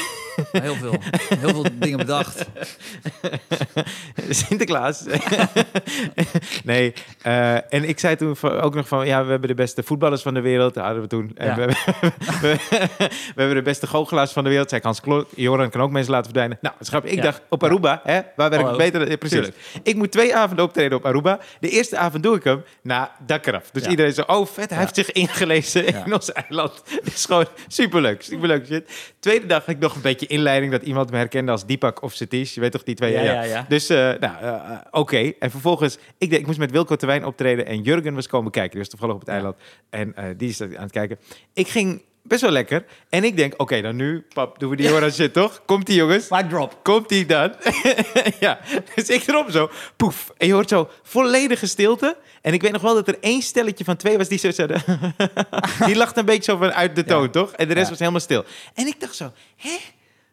Heel 0.63 0.75
veel. 0.75 0.95
Heel 1.39 1.49
veel 1.49 1.65
dingen 1.79 1.99
bedacht. 1.99 2.45
Sinterklaas. 4.31 5.05
nee, 6.65 6.93
en 7.69 7.89
ik 7.89 7.99
zei 7.99 8.17
toen 8.17 8.37
ook 8.43 8.75
nog 8.75 8.89
van... 8.89 9.07
Ja, 9.07 9.25
we 9.25 9.31
hebben 9.31 9.49
de 9.49 9.55
beste 9.55 9.83
voetballers 9.83 10.23
van 10.23 10.35
de 10.35 10.41
wereld. 10.41 10.75
Dat 10.75 10.85
hadden 10.85 11.03
we 11.03 11.09
toen. 11.09 11.31
En 11.35 11.47
Ja. 11.47 11.55
we, 11.55 11.61
hebben, 11.61 11.77
we, 12.41 12.57
we 13.09 13.41
hebben 13.41 13.57
de 13.57 13.63
beste 13.63 13.87
goochelaars 13.87 14.33
van 14.33 14.45
de 14.45 14.51
wereld. 14.51 14.69
Zei 14.69 14.81
Hans 14.83 15.01
Klok. 15.01 15.29
Joran 15.37 15.71
kan 15.71 15.81
ook 15.81 15.91
mensen 15.91 16.11
laten 16.13 16.25
verdwijnen. 16.25 16.59
Nou, 16.61 16.75
grappig. 16.81 17.11
Ik 17.11 17.23
dacht, 17.23 17.43
op 17.49 17.65
Aruba, 17.65 18.01
hè, 18.05 18.21
waar 18.37 18.51
werk 18.51 18.61
ik 18.61 18.61
Hallo. 18.67 18.77
beter? 18.79 19.17
Precies. 19.19 19.37
Tuurlijk. 19.39 19.57
Ik 19.83 19.97
moet 19.97 20.11
twee 20.13 20.37
avonden 20.37 20.65
optreden 20.65 20.99
op 20.99 21.07
Aruba. 21.07 21.39
De 21.61 21.69
eerste 21.69 21.97
avond 21.97 22.23
doe 22.25 22.37
ik 22.37 22.45
hem 22.45 22.63
na 22.83 23.13
dak 23.27 23.47
eraf. 23.47 23.71
Dus 23.71 23.85
Ja. 23.85 23.91
iedereen 23.91 24.13
zo, 24.13 24.23
oh 24.23 24.47
vet, 24.47 24.57
hij 24.57 24.79
Ja. 24.79 24.79
heeft 24.79 24.95
zich 24.95 25.13
ingelezen 25.13 25.85
Ja. 25.85 26.05
in 26.05 26.13
ons 26.13 26.33
eiland. 26.33 26.83
Het 26.87 27.15
is 27.15 27.25
gewoon 27.25 27.47
superleuk, 27.69 28.23
superleuk 28.23 28.67
shit. 28.67 29.13
Tweede 29.19 29.47
dag 29.47 29.59
had 29.65 29.75
ik 29.75 29.81
nog 29.81 29.95
een 29.95 30.01
beetje 30.01 30.27
inleiding 30.27 30.73
dat 30.73 30.83
iemand 30.83 31.11
me 31.11 31.17
herkende 31.17 31.51
als 31.51 31.67
Deepak 31.67 32.03
of 32.03 32.13
Satish. 32.13 32.55
Je 32.55 32.61
weet 32.61 32.73
toch 32.73 32.83
die 32.83 32.95
twee? 32.95 33.13
Ja, 33.13 33.21
ja, 33.23 33.43
ja. 33.43 33.65
Dus, 33.69 33.89
eh, 33.89 33.97
nou, 33.99 34.23
eh, 34.41 34.49
eh, 34.49 34.79
oké. 34.91 35.33
En 35.39 35.51
vervolgens, 35.51 35.99
ik, 36.19 36.31
deed, 36.31 36.39
ik 36.41 36.47
moest 36.47 36.59
met 36.59 36.71
Wilco 36.71 36.97
Terwijn 36.97 37.25
optreden 37.25 37.67
en 37.67 37.83
Jurgen 37.83 38.15
was 38.15 38.27
komen 38.27 38.51
kijken. 38.51 38.71
Die 38.71 38.81
was 38.81 38.89
toevallig 38.89 39.15
op 39.15 39.21
het 39.21 39.29
eiland. 39.31 39.57
En 39.91 40.15
die 40.37 40.49
is 40.49 40.61
aan 40.61 40.71
het 40.71 40.93
kijken. 40.93 41.19
Ik 41.55 41.69
ging 41.69 42.03
best 42.27 42.41
wel 42.43 42.51
lekker. 42.51 42.85
En 43.09 43.25
ik 43.25 43.37
denk, 43.37 43.55
oké, 43.57 43.81
dan 43.83 43.97
nu, 43.97 44.27
pap, 44.35 44.59
doen 44.59 44.71
we 44.71 44.77
die 44.77 44.89
Joran 44.89 45.11
shit, 45.11 45.33
toch? 45.33 45.63
Komt 45.65 45.87
die 45.87 45.97
jongens? 45.97 46.29
Mic 46.29 46.49
drop. 46.49 46.79
Komt 46.83 47.09
die 47.09 47.27
dan? 47.27 47.55
ja, 48.41 48.59
dus 48.95 49.09
ik 49.09 49.27
erop 49.27 49.51
zo, 49.51 49.71
poef. 49.97 50.33
En 50.37 50.47
je 50.47 50.53
hoort 50.53 50.69
zo 50.69 50.89
volledige 51.03 51.67
stilte. 51.67 52.17
En 52.43 52.53
ik 52.53 52.63
weet 52.63 52.73
nog 52.73 52.83
wel 52.83 52.95
dat 52.95 53.09
er 53.09 53.17
één 53.21 53.43
stelletje 53.43 53.85
van 53.85 53.97
twee 53.97 54.19
was 54.19 54.29
die 54.29 54.39
zo 54.39 54.51
zeiden... 54.51 54.83
die 55.87 55.97
lacht 55.97 56.17
een 56.17 56.25
beetje 56.25 56.53
zo 56.53 56.59
van 56.59 56.73
uit 56.73 56.97
de 56.97 57.05
toon, 57.05 57.23
Ja. 57.23 57.29
toch? 57.29 57.53
En 57.53 57.69
de 57.69 57.75
rest 57.75 57.85
Ja. 57.85 57.91
was 57.91 57.99
helemaal 57.99 58.21
stil. 58.21 58.45
En 58.75 58.87
ik 58.87 59.01
dacht 59.01 59.15
zo, 59.17 59.33
hè? 59.57 59.77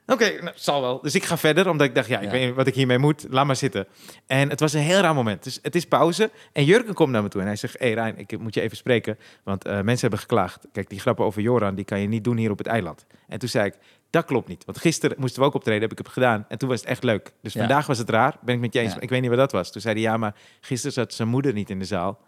Oké, 0.07 0.41
nou, 0.41 0.51
zal 0.55 0.81
wel. 0.81 1.01
Dus 1.01 1.15
ik 1.15 1.23
ga 1.23 1.37
verder, 1.37 1.69
omdat 1.69 1.87
ik 1.87 1.95
dacht, 1.95 2.07
ja, 2.07 2.17
ik 2.19 2.25
Ja. 2.25 2.31
weet 2.31 2.45
niet 2.47 2.55
wat 2.55 2.67
ik 2.67 2.75
hiermee 2.75 2.97
moet. 2.97 3.25
Laat 3.29 3.45
maar 3.45 3.55
zitten. 3.55 3.87
En 4.27 4.49
het 4.49 4.59
was 4.59 4.73
een 4.73 4.79
heel 4.81 4.99
raar 4.99 5.13
moment. 5.13 5.43
Dus 5.43 5.59
het 5.61 5.75
is 5.75 5.85
pauze. 5.85 6.31
En 6.53 6.65
Jurgen 6.65 6.93
komt 6.93 7.11
naar 7.11 7.23
me 7.23 7.29
toe 7.29 7.41
en 7.41 7.47
hij 7.47 7.55
zegt, 7.55 7.79
hé 7.79 7.85
hey 7.85 7.93
Rijn, 7.93 8.17
ik 8.17 8.39
moet 8.39 8.53
je 8.53 8.61
even 8.61 8.77
spreken. 8.77 9.17
Want 9.43 9.65
eh, 9.65 9.73
mensen 9.73 9.99
hebben 10.01 10.19
geklaagd. 10.19 10.67
Kijk, 10.71 10.89
die 10.89 10.99
grappen 10.99 11.25
over 11.25 11.41
Joran, 11.41 11.75
die 11.75 11.85
kan 11.85 11.99
je 11.99 12.07
niet 12.07 12.23
doen 12.23 12.37
hier 12.37 12.51
op 12.51 12.57
het 12.57 12.67
eiland. 12.67 13.05
En 13.27 13.39
toen 13.39 13.49
zei 13.49 13.65
ik, 13.65 13.73
dat 14.09 14.25
klopt 14.25 14.47
niet. 14.47 14.65
Want 14.65 14.77
gisteren 14.77 15.17
moesten 15.19 15.41
we 15.41 15.47
ook 15.47 15.53
optreden, 15.53 15.81
heb 15.81 15.91
ik 15.91 15.97
het 15.97 16.07
gedaan. 16.07 16.45
En 16.47 16.57
toen 16.57 16.69
was 16.69 16.79
het 16.79 16.89
echt 16.89 17.03
leuk. 17.03 17.31
Dus 17.41 17.53
Ja. 17.53 17.59
vandaag 17.59 17.87
was 17.87 17.97
het 17.97 18.09
raar, 18.09 18.35
ben 18.41 18.55
ik 18.55 18.61
met 18.61 18.73
je 18.73 18.79
eens. 18.79 18.93
Ja. 18.93 18.99
Ik 18.99 19.09
weet 19.09 19.21
niet 19.21 19.29
wat 19.29 19.39
dat 19.39 19.51
was. 19.51 19.71
Toen 19.71 19.81
zei 19.81 19.93
hij, 19.93 20.03
ja, 20.03 20.17
maar 20.17 20.35
gisteren 20.61 20.93
zat 20.93 21.13
zijn 21.13 21.27
moeder 21.27 21.53
niet 21.53 21.69
in 21.69 21.79
de 21.79 21.85
zaal. 21.85 22.19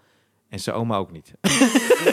En 0.54 0.60
zijn 0.60 0.76
oma 0.76 0.96
ook 0.98 1.12
niet. 1.12 1.32
en 1.42 1.50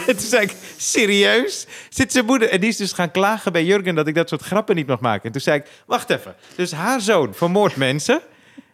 toen 0.16 0.18
zei 0.28 0.42
ik, 0.42 0.54
serieus? 0.76 1.66
Zit 1.88 2.12
zijn 2.12 2.24
moeder? 2.24 2.48
En 2.50 2.60
die 2.60 2.68
is 2.68 2.76
dus 2.76 2.92
gaan 2.92 3.10
klagen 3.10 3.52
bij 3.52 3.64
Jurgen 3.64 3.94
dat 3.94 4.06
ik 4.06 4.14
dat 4.14 4.28
soort 4.28 4.42
grappen 4.42 4.76
niet 4.76 4.86
mag 4.86 5.00
maken. 5.00 5.22
En 5.24 5.32
toen 5.32 5.40
zei 5.40 5.58
ik, 5.58 5.66
wacht 5.86 6.10
even. 6.10 6.34
Dus 6.56 6.72
haar 6.72 7.00
zoon 7.00 7.34
vermoordt 7.34 7.76
mensen. 7.88 8.20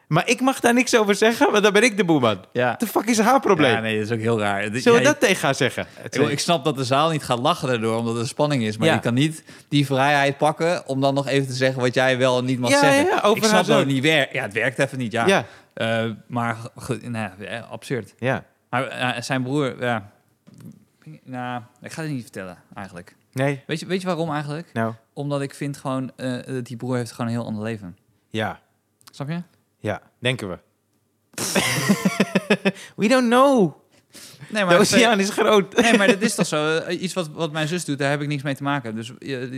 Maar 0.07 0.29
ik 0.29 0.41
mag 0.41 0.61
daar 0.61 0.75
niks 0.75 0.97
over 0.97 1.14
zeggen, 1.14 1.51
want 1.51 1.62
dan 1.62 1.73
ben 1.73 1.83
ik 1.83 1.97
de 1.97 2.05
boeman. 2.05 2.45
Ja. 2.53 2.64
What 2.67 2.79
the 2.79 2.87
fuck 2.87 3.05
is 3.07 3.19
haar 3.19 3.41
probleem? 3.41 3.71
Ja, 3.73 3.81
nee, 3.81 3.97
dat 3.99 4.05
is 4.07 4.12
ook 4.12 4.21
heel 4.21 4.39
raar. 4.41 4.62
Zullen 4.62 4.83
we 4.83 4.91
Ja, 4.91 5.01
dat 5.03 5.21
tegen 5.21 5.45
haar 5.45 5.55
zeggen? 5.55 5.87
Ik, 6.11 6.14
ik 6.14 6.39
snap 6.39 6.64
dat 6.64 6.77
de 6.77 6.85
zaal 6.85 7.11
niet 7.11 7.23
gaat 7.23 7.39
lachen 7.39 7.69
daardoor, 7.69 7.97
omdat 7.99 8.17
er 8.19 8.27
spanning 8.27 8.62
is. 8.62 8.77
Maar 8.77 8.89
Ja. 8.89 8.95
je 8.95 9.01
kan 9.01 9.14
niet 9.14 9.43
die 9.69 9.87
vrijheid 9.87 10.37
pakken 10.39 10.83
om 10.87 11.01
dan 11.01 11.14
nog 11.14 11.27
even 11.29 11.47
te 11.47 11.53
zeggen 11.55 11.81
wat 11.81 11.95
jij 11.95 12.19
wel 12.19 12.39
en 12.39 12.45
niet 12.45 12.59
mag 12.59 12.71
Ja, 12.71 12.81
zeggen. 12.81 13.05
ja, 13.07 13.21
over 13.21 13.37
ik 13.43 13.45
snap 13.49 13.67
dat 13.67 13.79
het 13.79 13.87
niet 13.87 14.03
werkt. 14.03 14.33
Ja, 14.33 14.43
het 14.43 14.53
werkt 14.53 14.79
even 14.79 14.99
niet, 14.99 15.12
ja. 15.12 15.27
Ja, 15.27 15.45
Eh, 15.75 16.05
maar 16.27 16.57
goed, 16.77 17.09
nou, 17.09 17.31
ja, 17.39 17.67
absurd. 17.71 18.14
ja. 18.19 18.45
Maar 18.81 19.14
eh, 19.14 19.22
zijn 19.22 19.43
broer, 19.43 19.81
ja. 19.85 20.11
Nou, 21.24 21.62
ik 21.81 21.93
ga 21.93 22.03
het 22.03 22.11
niet 22.11 22.22
vertellen 22.22 22.59
eigenlijk. 22.74 23.16
Nee, 23.33 23.62
Weet 23.66 23.81
je, 23.81 23.87
weet 23.87 24.01
je 24.01 24.07
waarom 24.07 24.31
eigenlijk? 24.33 24.70
nou, 24.72 24.95
Omdat 25.12 25.41
ik 25.43 25.55
vind 25.55 25.77
gewoon, 25.77 26.12
eh, 26.16 26.39
dat 26.47 26.64
die 26.66 26.77
broer 26.77 26.97
heeft 26.97 27.11
gewoon 27.12 27.27
een 27.27 27.37
heel 27.37 27.47
ander 27.47 27.62
leven. 27.62 27.97
ja. 28.31 28.61
Snap 29.12 29.29
je? 29.29 29.43
Ja, 29.79 30.01
denken 30.18 30.49
we. 30.49 30.59
We 32.97 33.09
don't 33.09 33.29
know. 33.29 33.74
Nee, 34.51 34.66
De 34.66 34.77
oceaan 34.77 35.20
is 35.20 35.31
groot. 35.31 35.77
Nee, 35.77 35.97
maar 35.99 36.07
dat 36.07 36.20
is 36.20 36.35
toch 36.35 36.47
zo? 36.47 36.77
Eh, 36.79 37.03
Iets 37.03 37.14
wat, 37.14 37.29
wat 37.29 37.53
mijn 37.53 37.68
zus 37.68 37.85
doet, 37.85 37.99
daar 37.99 38.11
heb 38.11 38.20
ik 38.22 38.29
niks 38.29 38.43
mee 38.43 38.55
te 38.55 38.62
maken. 38.62 38.95
Dus 38.95 39.11
er 39.20 39.53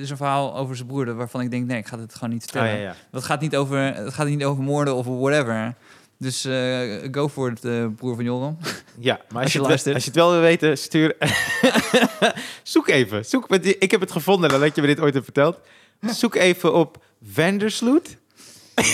is 0.00 0.10
een 0.10 0.16
verhaal 0.16 0.56
over 0.56 0.76
zijn 0.76 0.88
broer 0.88 1.14
waarvan 1.14 1.40
ik 1.40 1.50
denk, 1.50 1.66
nee, 1.66 1.78
ik 1.78 1.86
ga 1.86 1.98
het 1.98 2.14
gewoon 2.14 2.30
niet 2.30 2.42
Ah, 2.42 2.48
vertellen. 2.50 2.76
ja, 2.80 2.82
ja. 2.88 2.94
Dat 3.10 3.24
gaat 3.24 3.40
niet 3.40 3.56
over, 3.56 3.78
het 3.78 4.14
gaat 4.14 4.26
niet 4.26 4.44
over 4.44 4.62
moorden 4.62 4.94
of 4.94 5.06
whatever. 5.06 5.74
Dus 6.22 6.44
eh, 6.44 6.80
go 7.10 7.28
voor 7.28 7.48
het, 7.50 7.64
eh, 7.64 7.86
broer 7.96 8.14
van 8.14 8.24
Joram. 8.24 8.58
Ja, 8.98 9.20
maar 9.32 9.42
als, 9.42 9.52
je 9.52 9.58
je, 9.58 9.64
het, 9.64 9.66
wel- 9.66 9.68
luistert. 9.68 9.94
als 9.94 10.04
je 10.04 10.10
het 10.10 10.18
wel 10.18 10.30
wil 10.30 10.40
weten, 10.40 10.78
stuur... 10.78 11.16
Zoek 12.62 12.88
even. 12.88 13.24
Zoek, 13.24 13.48
ik 13.56 13.90
heb 13.90 14.00
het 14.00 14.12
gevonden 14.12 14.50
nadat 14.50 14.74
je 14.74 14.80
me 14.80 14.86
dit 14.86 15.00
ooit 15.00 15.12
hebt 15.12 15.24
verteld. 15.24 15.58
Zoek 16.06 16.34
even 16.34 16.74
op 16.74 17.04
Vandersloot. 17.32 18.16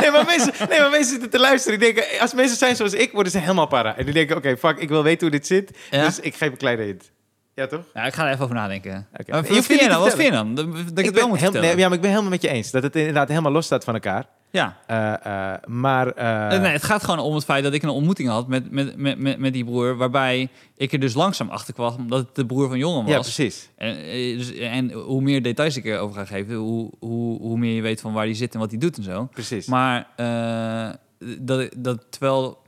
nee, 0.00 0.10
maar 0.10 0.24
mensen, 0.26 0.52
nee, 0.68 0.80
maar 0.80 0.90
mensen 0.90 1.10
zitten 1.10 1.30
te 1.30 1.38
luisteren. 1.38 1.78
Die 1.78 1.92
denken, 1.94 2.20
als 2.20 2.34
mensen 2.34 2.56
zijn 2.56 2.76
zoals 2.76 2.92
ik, 2.92 3.12
worden 3.12 3.32
ze 3.32 3.38
helemaal 3.38 3.66
para. 3.66 3.96
En 3.96 4.04
die 4.04 4.14
denken, 4.14 4.36
oké, 4.36 4.56
fuck, 4.56 4.78
ik 4.78 4.88
wil 4.88 5.02
weten 5.02 5.20
hoe 5.28 5.36
dit 5.36 5.46
zit. 5.46 5.70
Ja. 5.90 6.04
Dus 6.04 6.20
ik 6.20 6.34
geef 6.34 6.50
een 6.50 6.56
kleine 6.56 6.82
hint. 6.82 7.10
Ja, 7.54 7.66
toch? 7.66 7.84
Ja, 7.94 8.04
ik 8.04 8.14
ga 8.14 8.26
er 8.26 8.32
even 8.32 8.44
over 8.44 8.56
nadenken. 8.56 9.06
Je 9.26 9.32
wat 9.32 9.46
vind 9.46 9.68
niet 9.68 9.88
dan? 9.90 10.00
Wat 10.00 10.10
vind 10.14 10.22
je 10.22 10.30
dan? 10.30 10.54
Dat, 10.54 10.66
ik 10.66 10.74
Ik 10.74 10.84
het 10.86 10.94
wel 10.96 11.12
ben 11.12 11.28
moet 11.28 11.38
heel- 11.38 11.38
vertellen. 11.38 11.60
nee, 11.68 11.76
ja, 11.76 11.84
maar 11.86 11.94
ik 11.96 12.00
ben 12.00 12.10
helemaal 12.10 12.30
met 12.30 12.42
je 12.42 12.48
eens. 12.48 12.70
Dat 12.70 12.82
het 12.82 12.96
inderdaad 12.96 13.28
helemaal 13.28 13.52
los 13.52 13.64
staat 13.66 13.84
van 13.84 13.94
elkaar. 13.94 14.26
Ja. 14.56 14.76
Eh, 14.86 15.52
eh, 15.52 15.58
maar... 15.66 16.06
eh, 16.10 16.60
nee, 16.60 16.72
het 16.72 16.82
gaat 16.82 17.04
gewoon 17.04 17.18
om 17.18 17.34
het 17.34 17.44
feit 17.44 17.62
dat 17.64 17.72
ik 17.72 17.82
een 17.82 17.88
ontmoeting 17.88 18.28
had 18.28 18.48
met, 18.48 18.70
met, 18.70 18.96
met, 18.96 19.18
met, 19.18 19.38
met 19.38 19.52
die 19.52 19.64
broer... 19.64 19.96
waarbij 19.96 20.48
ik 20.76 20.92
er 20.92 21.00
dus 21.00 21.14
langzaam 21.14 21.48
achter 21.48 21.74
kwam 21.74 22.08
dat 22.08 22.18
het 22.18 22.34
de 22.34 22.46
broer 22.46 22.68
van 22.68 22.78
jongen 22.78 23.02
was. 23.04 23.12
ja, 23.12 23.20
precies. 23.20 23.68
En, 23.76 23.94
dus, 24.38 24.54
en 24.54 24.92
hoe 24.92 25.22
meer 25.22 25.42
details 25.42 25.76
ik 25.76 25.84
erover 25.84 26.16
ga 26.16 26.24
geven... 26.24 26.54
Hoe, 26.54 26.90
hoe, 26.98 27.40
hoe 27.40 27.58
meer 27.58 27.74
je 27.74 27.82
weet 27.82 28.00
van 28.00 28.12
waar 28.12 28.24
hij 28.24 28.34
zit 28.34 28.54
en 28.54 28.60
wat 28.60 28.70
hij 28.70 28.78
doet 28.78 28.96
en 28.96 29.02
zo. 29.02 29.28
Precies. 29.32 29.66
Maar 29.66 30.06
dat, 31.38 31.68
dat 31.76 32.04
terwijl... 32.10 32.64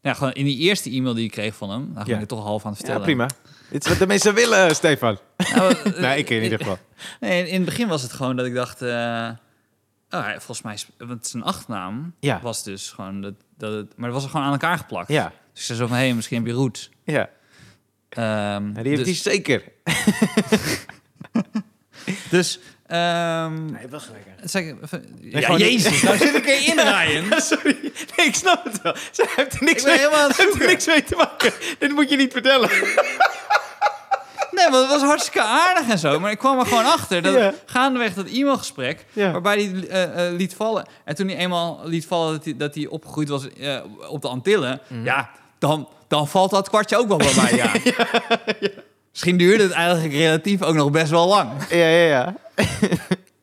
Ja, 0.00 0.14
gewoon 0.14 0.32
in 0.32 0.44
die 0.44 0.58
eerste 0.58 0.90
e-mail 0.90 1.14
die 1.14 1.24
ik 1.24 1.30
kreeg 1.30 1.54
van 1.54 1.70
hem... 1.70 1.90
daar 1.94 2.02
ga 2.04 2.08
Ja. 2.08 2.14
ik 2.14 2.20
het 2.20 2.28
toch 2.28 2.44
half 2.44 2.64
aan 2.64 2.70
het 2.72 2.80
ja, 2.80 2.86
vertellen. 2.86 3.16
prima. 3.16 3.28
Dit 3.70 3.82
is 3.84 3.88
wat 3.90 3.98
de 3.98 4.06
mensen 4.06 4.34
willen, 4.34 4.74
Stefan. 4.74 5.18
Nou, 5.54 5.74
nee, 6.00 6.18
ik 6.18 6.30
in 6.30 6.42
ieder 6.42 6.58
geval. 6.58 6.78
Nee, 7.20 7.48
in 7.48 7.54
het 7.54 7.64
begin 7.64 7.88
was 7.88 8.02
het 8.02 8.12
gewoon 8.12 8.36
dat 8.36 8.46
ik 8.46 8.54
dacht... 8.54 8.80
oh, 10.14 10.20
ja, 10.26 10.30
volgens 10.32 10.62
mij, 10.62 10.74
is- 10.74 10.86
want 10.98 11.26
zijn 11.26 11.42
achternaam 11.42 12.14
Ja. 12.20 12.40
was 12.42 12.62
dus 12.64 12.90
gewoon 12.90 13.20
dat, 13.20 13.34
dat 13.56 13.72
het, 13.72 13.92
maar 13.96 14.04
dat 14.06 14.14
was 14.14 14.24
er 14.24 14.30
gewoon 14.30 14.46
aan 14.46 14.52
elkaar 14.52 14.78
geplakt. 14.78 15.08
Ja, 15.08 15.32
Dus 15.52 15.60
ik 15.60 15.66
zei 15.66 15.78
zo 15.78 15.86
van, 15.86 15.96
hé, 15.96 16.02
hey, 16.04 16.14
misschien 16.14 16.36
heb 16.38 16.46
je 16.46 16.52
roots. 16.52 16.90
ja. 17.04 17.28
Ehm, 18.08 18.66
Ja, 18.74 18.82
die 18.82 18.92
heeft 18.92 19.04
dus, 19.04 19.24
hij 19.24 19.32
zeker. 19.34 19.62
dus 22.30 22.58
ehm, 22.86 23.64
Nee, 23.72 23.86
wel 23.88 24.00
gelijk. 24.00 24.26
even- 24.82 25.16
ja, 25.20 25.56
jezus, 25.56 26.02
nou 26.02 26.16
zit 26.16 26.34
ik 26.34 26.46
erin, 26.46 26.78
Ryan. 26.88 27.40
Sorry. 27.42 27.92
Nee, 28.16 28.26
ik 28.26 28.34
snap 28.34 28.64
het 28.64 28.82
wel. 28.82 28.94
Ze 29.12 29.32
heeft 29.36 29.54
er 29.54 29.64
niks, 29.64 29.84
mee, 29.84 29.96
helemaal 29.98 30.28
heeft 30.28 30.60
er 30.60 30.66
niks 30.66 30.86
mee 30.86 31.02
te 31.04 31.16
maken. 31.16 31.52
Dit 31.78 31.92
moet 31.92 32.10
je 32.10 32.16
niet 32.16 32.32
vertellen. 32.32 32.70
Nee, 34.62 34.70
want 34.70 34.90
het 34.90 35.00
was 35.00 35.08
hartstikke 35.08 35.42
aardig 35.42 35.88
en 35.88 35.98
zo. 35.98 36.20
Maar 36.20 36.30
ik 36.30 36.38
kwam 36.38 36.58
er 36.58 36.66
gewoon 36.66 36.84
achter 36.98 37.22
dat 37.22 37.34
Ja. 37.34 37.52
gaandeweg 37.66 38.14
dat 38.14 38.26
e-mailgesprek... 38.28 39.04
Ja. 39.12 39.30
waarbij 39.30 39.56
hij 39.62 39.88
eh, 39.88 40.26
eh, 40.26 40.34
liet 40.36 40.54
vallen... 40.54 40.86
en 41.04 41.14
toen 41.14 41.28
hij 41.28 41.36
eenmaal 41.36 41.80
liet 41.84 42.06
vallen 42.06 42.32
dat 42.32 42.44
hij, 42.44 42.56
dat 42.56 42.74
hij 42.74 42.86
opgegroeid 42.86 43.28
was 43.28 43.48
eh, 43.52 43.76
op 44.08 44.22
de 44.22 44.28
Antillen... 44.28 44.80
Mhm. 44.86 45.04
ja, 45.04 45.30
dan, 45.58 45.88
dan 46.08 46.28
valt 46.28 46.50
dat 46.50 46.68
kwartje 46.68 46.96
ook 46.96 47.08
wel 47.08 47.16
bij 47.16 47.32
mij, 47.36 47.56
ja. 47.62 47.70
Misschien 49.10 49.36
duurde 49.36 49.62
het 49.62 49.72
eigenlijk 49.72 50.14
relatief 50.14 50.62
ook 50.62 50.74
nog 50.74 50.90
best 50.90 51.10
wel 51.10 51.28
lang. 51.28 51.50
Ja, 51.70 51.86
ja, 51.86 52.06
ja. 52.06 52.34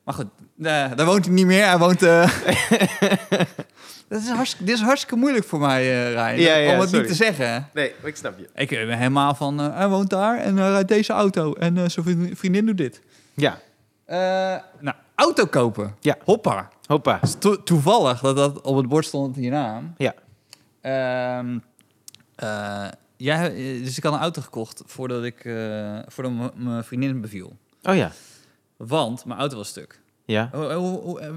Maar 0.04 0.14
goed, 0.14 0.26
eh, 0.62 0.84
daar 0.96 1.06
woont 1.06 1.24
hij 1.24 1.34
niet 1.34 1.46
meer. 1.46 1.66
Hij 1.66 1.78
woont... 1.78 2.00
eh, 4.10 4.16
dat 4.18 4.20
is 4.20 4.28
hartstikke, 4.28 4.64
dit 4.64 4.74
is 4.74 4.80
hartstikke 4.82 5.16
moeilijk 5.16 5.44
voor 5.44 5.58
mij, 5.58 5.80
eh 5.82 6.12
Ryan. 6.12 6.40
Ja, 6.40 6.56
ja, 6.56 6.72
om 6.74 6.80
het 6.80 6.88
sorry. 6.88 7.04
niet 7.04 7.10
te 7.16 7.24
zeggen. 7.24 7.68
Nee, 7.74 7.94
ik 8.04 8.16
snap 8.16 8.38
je. 8.38 8.48
Ik 8.54 8.68
ben 8.68 8.98
helemaal 8.98 9.34
van... 9.34 9.60
eh, 9.60 9.76
hij 9.76 9.88
woont 9.88 10.10
daar 10.10 10.38
en 10.38 10.56
hij 10.56 10.70
rijdt 10.70 10.88
deze 10.88 11.12
auto. 11.12 11.52
En 11.54 11.76
eh, 11.78 11.88
zijn 11.88 12.36
vriendin- 12.36 12.66
doet 12.66 12.76
dit. 12.76 13.00
Ja, 13.34 13.58
Eh, 14.04 14.16
nou, 14.80 14.96
auto 15.14 15.44
kopen. 15.46 15.94
Ja. 16.00 16.16
Hoppa. 16.24 16.68
hoppa. 16.86 17.20
To- 17.38 17.62
toevallig 17.62 18.20
dat 18.20 18.36
dat 18.36 18.60
op 18.60 18.76
het 18.76 18.88
bord 18.88 19.04
stond 19.04 19.36
hierna. 19.36 19.82
Ja. 19.96 20.14
Ehm 20.80 21.58
eh, 22.34 22.86
jij, 23.16 23.54
dus 23.82 23.96
ik 23.96 24.02
had 24.04 24.12
een 24.12 24.18
auto 24.20 24.42
gekocht 24.42 24.82
voordat 24.86 25.24
ik 25.24 25.44
eh, 25.44 25.98
voordat 26.06 26.54
mijn 26.56 26.84
vriendin 26.84 27.20
beviel. 27.20 27.56
Oh 27.82 27.96
ja. 27.96 28.12
Want 28.76 29.24
mijn 29.24 29.38
auto 29.40 29.56
was 29.56 29.68
stuk. 29.68 30.00
Ja. 30.30 30.48
Hoe, 30.52 30.72
hoe, 30.72 31.00
hoe- 31.00 31.20
eh, 31.20 31.28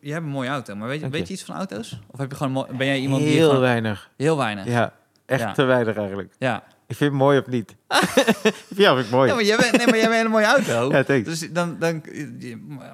jij 0.00 0.12
hebt 0.12 0.24
een 0.24 0.30
mooie 0.30 0.48
auto, 0.48 0.74
maar 0.74 0.88
weet, 0.88 0.98
je- 1.00 1.04
je. 1.06 1.10
weet 1.12 1.26
je 1.28 1.34
iets 1.34 1.42
van 1.44 1.54
auto's? 1.56 1.98
Of 2.10 2.18
heb 2.18 2.30
je 2.30 2.36
gewoon 2.36 2.66
ben 2.76 2.86
jij 2.86 2.98
iemand 2.98 3.22
die 3.22 3.32
Heel 3.32 3.46
gewoon, 3.46 3.60
weinig. 3.60 4.10
heel 4.16 4.36
weinig? 4.36 4.64
Ja. 4.64 4.70
Ja, 4.72 4.92
echt 5.26 5.40
Ja. 5.40 5.52
te 5.52 5.62
weinig 5.62 5.96
eigenlijk. 5.96 6.32
Ja. 6.38 6.64
Ik 6.86 6.96
vind 6.98 7.10
het 7.10 7.20
mooi 7.20 7.38
of 7.38 7.46
niet? 7.46 7.76
ja, 8.82 8.94
vind 8.94 9.06
ik 9.06 9.10
mooi. 9.12 9.32
maar 9.32 9.42
jij 9.44 9.56
bent, 9.56 9.76
nee, 9.76 9.86
maar 9.86 9.96
jij 9.96 10.08
bent 10.08 10.12
een 10.12 10.16
hele 10.16 10.28
mooie 10.28 10.44
auto. 10.44 10.90
Ja, 10.96 11.02
thanks. 11.04 11.28
Dus 11.28 11.52
dan, 11.52 11.76
dan, 11.78 12.02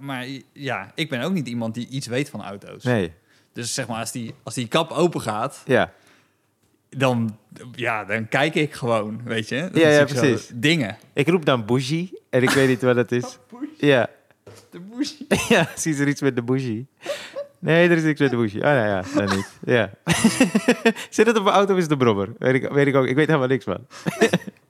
maar 0.01 0.27
ja, 0.53 0.91
ik 0.95 1.09
ben 1.09 1.21
ook 1.23 1.33
niet 1.33 1.49
iemand 1.49 1.75
die 1.75 1.89
iets 1.89 2.07
weet 2.07 2.31
van 2.31 2.43
auto's. 2.45 2.85
Nee. 2.85 3.13
Dus 3.53 3.75
zeg 3.75 3.87
maar, 3.89 3.99
als 4.01 4.13
die, 4.13 4.35
als 4.43 4.55
die 4.55 4.69
kap 4.69 4.91
open 4.91 5.21
gaat, 5.21 5.63
Ja. 5.65 5.93
dan, 6.91 7.39
ja, 7.75 8.05
dan 8.05 8.29
kijk 8.29 8.55
ik 8.55 8.73
gewoon, 8.75 9.21
weet 9.25 9.49
je. 9.49 9.69
Ja, 9.73 9.89
ja, 9.89 10.05
precies. 10.05 10.51
Dingen. 10.55 10.97
Ik 11.13 11.29
roep 11.29 11.45
dan 11.45 11.65
bougie 11.65 12.21
en 12.31 12.43
ik 12.43 12.51
weet 12.51 12.69
niet 12.69 12.83
wat 12.83 12.95
dat 12.95 13.13
is. 13.13 13.39
Ja. 13.77 14.09
De 14.71 14.81
bougie. 14.81 15.27
Ja, 15.55 15.71
zie 15.77 15.97
er 15.97 16.09
iets 16.09 16.21
met 16.21 16.37
de 16.37 16.43
bougie. 16.43 16.87
Nee, 17.59 17.89
er 17.89 17.97
is 17.97 18.03
niks 18.03 18.21
met 18.21 18.31
de 18.31 18.37
bougie. 18.37 18.61
Oh, 18.61 18.67
nou 18.67 18.87
ja, 18.87 19.05
dan 19.15 19.37
niet. 19.37 19.49
Ja. 19.65 19.91
Zit 21.11 21.27
het 21.27 21.39
op 21.39 21.47
een 21.47 21.53
auto 21.53 21.73
of 21.73 21.77
is 21.77 21.83
het 21.83 21.93
een 21.93 21.99
brommer? 21.99 22.29
Weet 22.39 22.55
ik, 22.55 22.69
weet 22.69 22.87
ik 22.87 22.95
ook. 22.95 23.07
Ik 23.07 23.17
weet 23.17 23.27
helemaal 23.27 23.49
niks 23.49 23.65
van. 23.65 23.87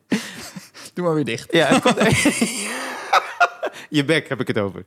Doe 0.95 1.05
maar 1.05 1.15
weer 1.15 1.25
dicht. 1.25 1.53
Ja, 1.53 1.67
het 1.67 1.83
komt 1.83 1.99
Je 3.89 4.05
bek 4.05 4.29
heb 4.29 4.41
ik 4.41 4.47
het 4.47 4.59
over. 4.59 4.85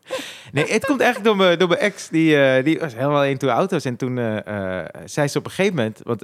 Nee, 0.51 0.65
het 0.71 0.85
komt 0.85 1.01
eigenlijk 1.01 1.29
door 1.29 1.45
mijn, 1.45 1.59
door 1.59 1.67
mijn 1.67 1.79
ex. 1.79 2.09
Die, 2.09 2.43
eh, 2.43 2.63
die 2.63 2.79
was 2.79 2.93
helemaal 2.95 3.23
into 3.23 3.47
auto's. 3.47 3.85
En 3.85 3.95
toen 3.95 4.17
eh, 4.17 4.79
eh, 4.79 4.85
zei 5.05 5.27
ze 5.27 5.37
op 5.37 5.45
een 5.45 5.51
gegeven 5.51 5.75
moment... 5.75 5.99
Want 6.03 6.21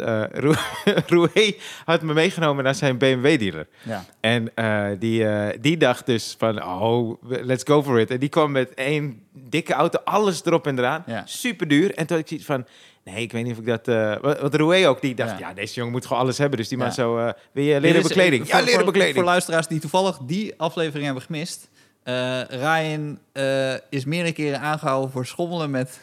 Roué 1.06 1.54
had 1.86 2.02
me 2.02 2.14
meegenomen 2.14 2.64
naar 2.64 2.76
zijn 2.76 2.98
BMW-dealer. 2.98 3.68
Ja. 3.84 4.06
En 4.20 4.52
die, 5.00 5.26
die 5.60 5.78
dacht 5.78 6.06
dus 6.06 6.36
van, 6.38 6.64
oh, 6.64 7.22
let's 7.24 7.64
go 7.64 7.84
for 7.84 8.00
it. 8.00 8.12
En 8.12 8.20
die 8.20 8.30
kwam 8.30 8.52
met 8.52 8.74
één 8.74 9.22
dikke 9.34 9.74
auto, 9.74 10.00
alles 10.04 10.46
erop 10.46 10.68
en 10.68 10.78
eraan. 10.80 11.04
Ja. 11.08 11.24
Super 11.26 11.68
duur. 11.68 11.94
En 11.96 12.08
toen 12.08 12.18
had 12.18 12.20
ik 12.20 12.28
zoiets 12.28 12.46
van, 12.46 12.66
nee, 13.04 13.22
ik 13.22 13.32
weet 13.32 13.44
niet 13.44 13.52
of 13.54 13.60
ik 13.60 13.66
dat... 13.66 13.88
eh 13.88 14.16
wat, 14.22 14.56
Roué 14.56 14.88
ook, 14.88 15.02
die 15.02 15.16
dacht, 15.16 15.40
Ja. 15.40 15.48
ja. 15.48 15.54
deze 15.54 15.74
jongen 15.74 15.92
moet 15.92 16.06
gewoon 16.06 16.22
alles 16.22 16.38
hebben. 16.38 16.58
Dus 16.58 16.68
die 16.68 16.78
Ja. 16.78 16.84
man 16.84 16.94
zo, 16.94 17.18
eh 17.18 17.30
wil 17.52 17.64
je 17.64 17.80
leren 17.80 18.02
bekleding? 18.02 18.48
Ja, 18.48 18.52
voor- 18.56 18.60
leren 18.66 18.74
voor- 18.76 18.86
bekleding. 18.86 19.16
Voor 19.16 19.26
luisteraars 19.26 19.68
die 19.68 19.80
toevallig 19.80 20.18
die 20.18 20.54
aflevering 20.58 21.06
hebben 21.06 21.24
gemist. 21.24 21.70
Eh, 22.08 22.42
Ryan 22.50 23.20
eh, 23.32 23.74
is 23.90 24.06
meerdere 24.06 24.34
keren 24.34 24.60
aangehouden 24.60 25.12
voor 25.12 25.26
schommelen 25.26 25.72
met 25.72 26.00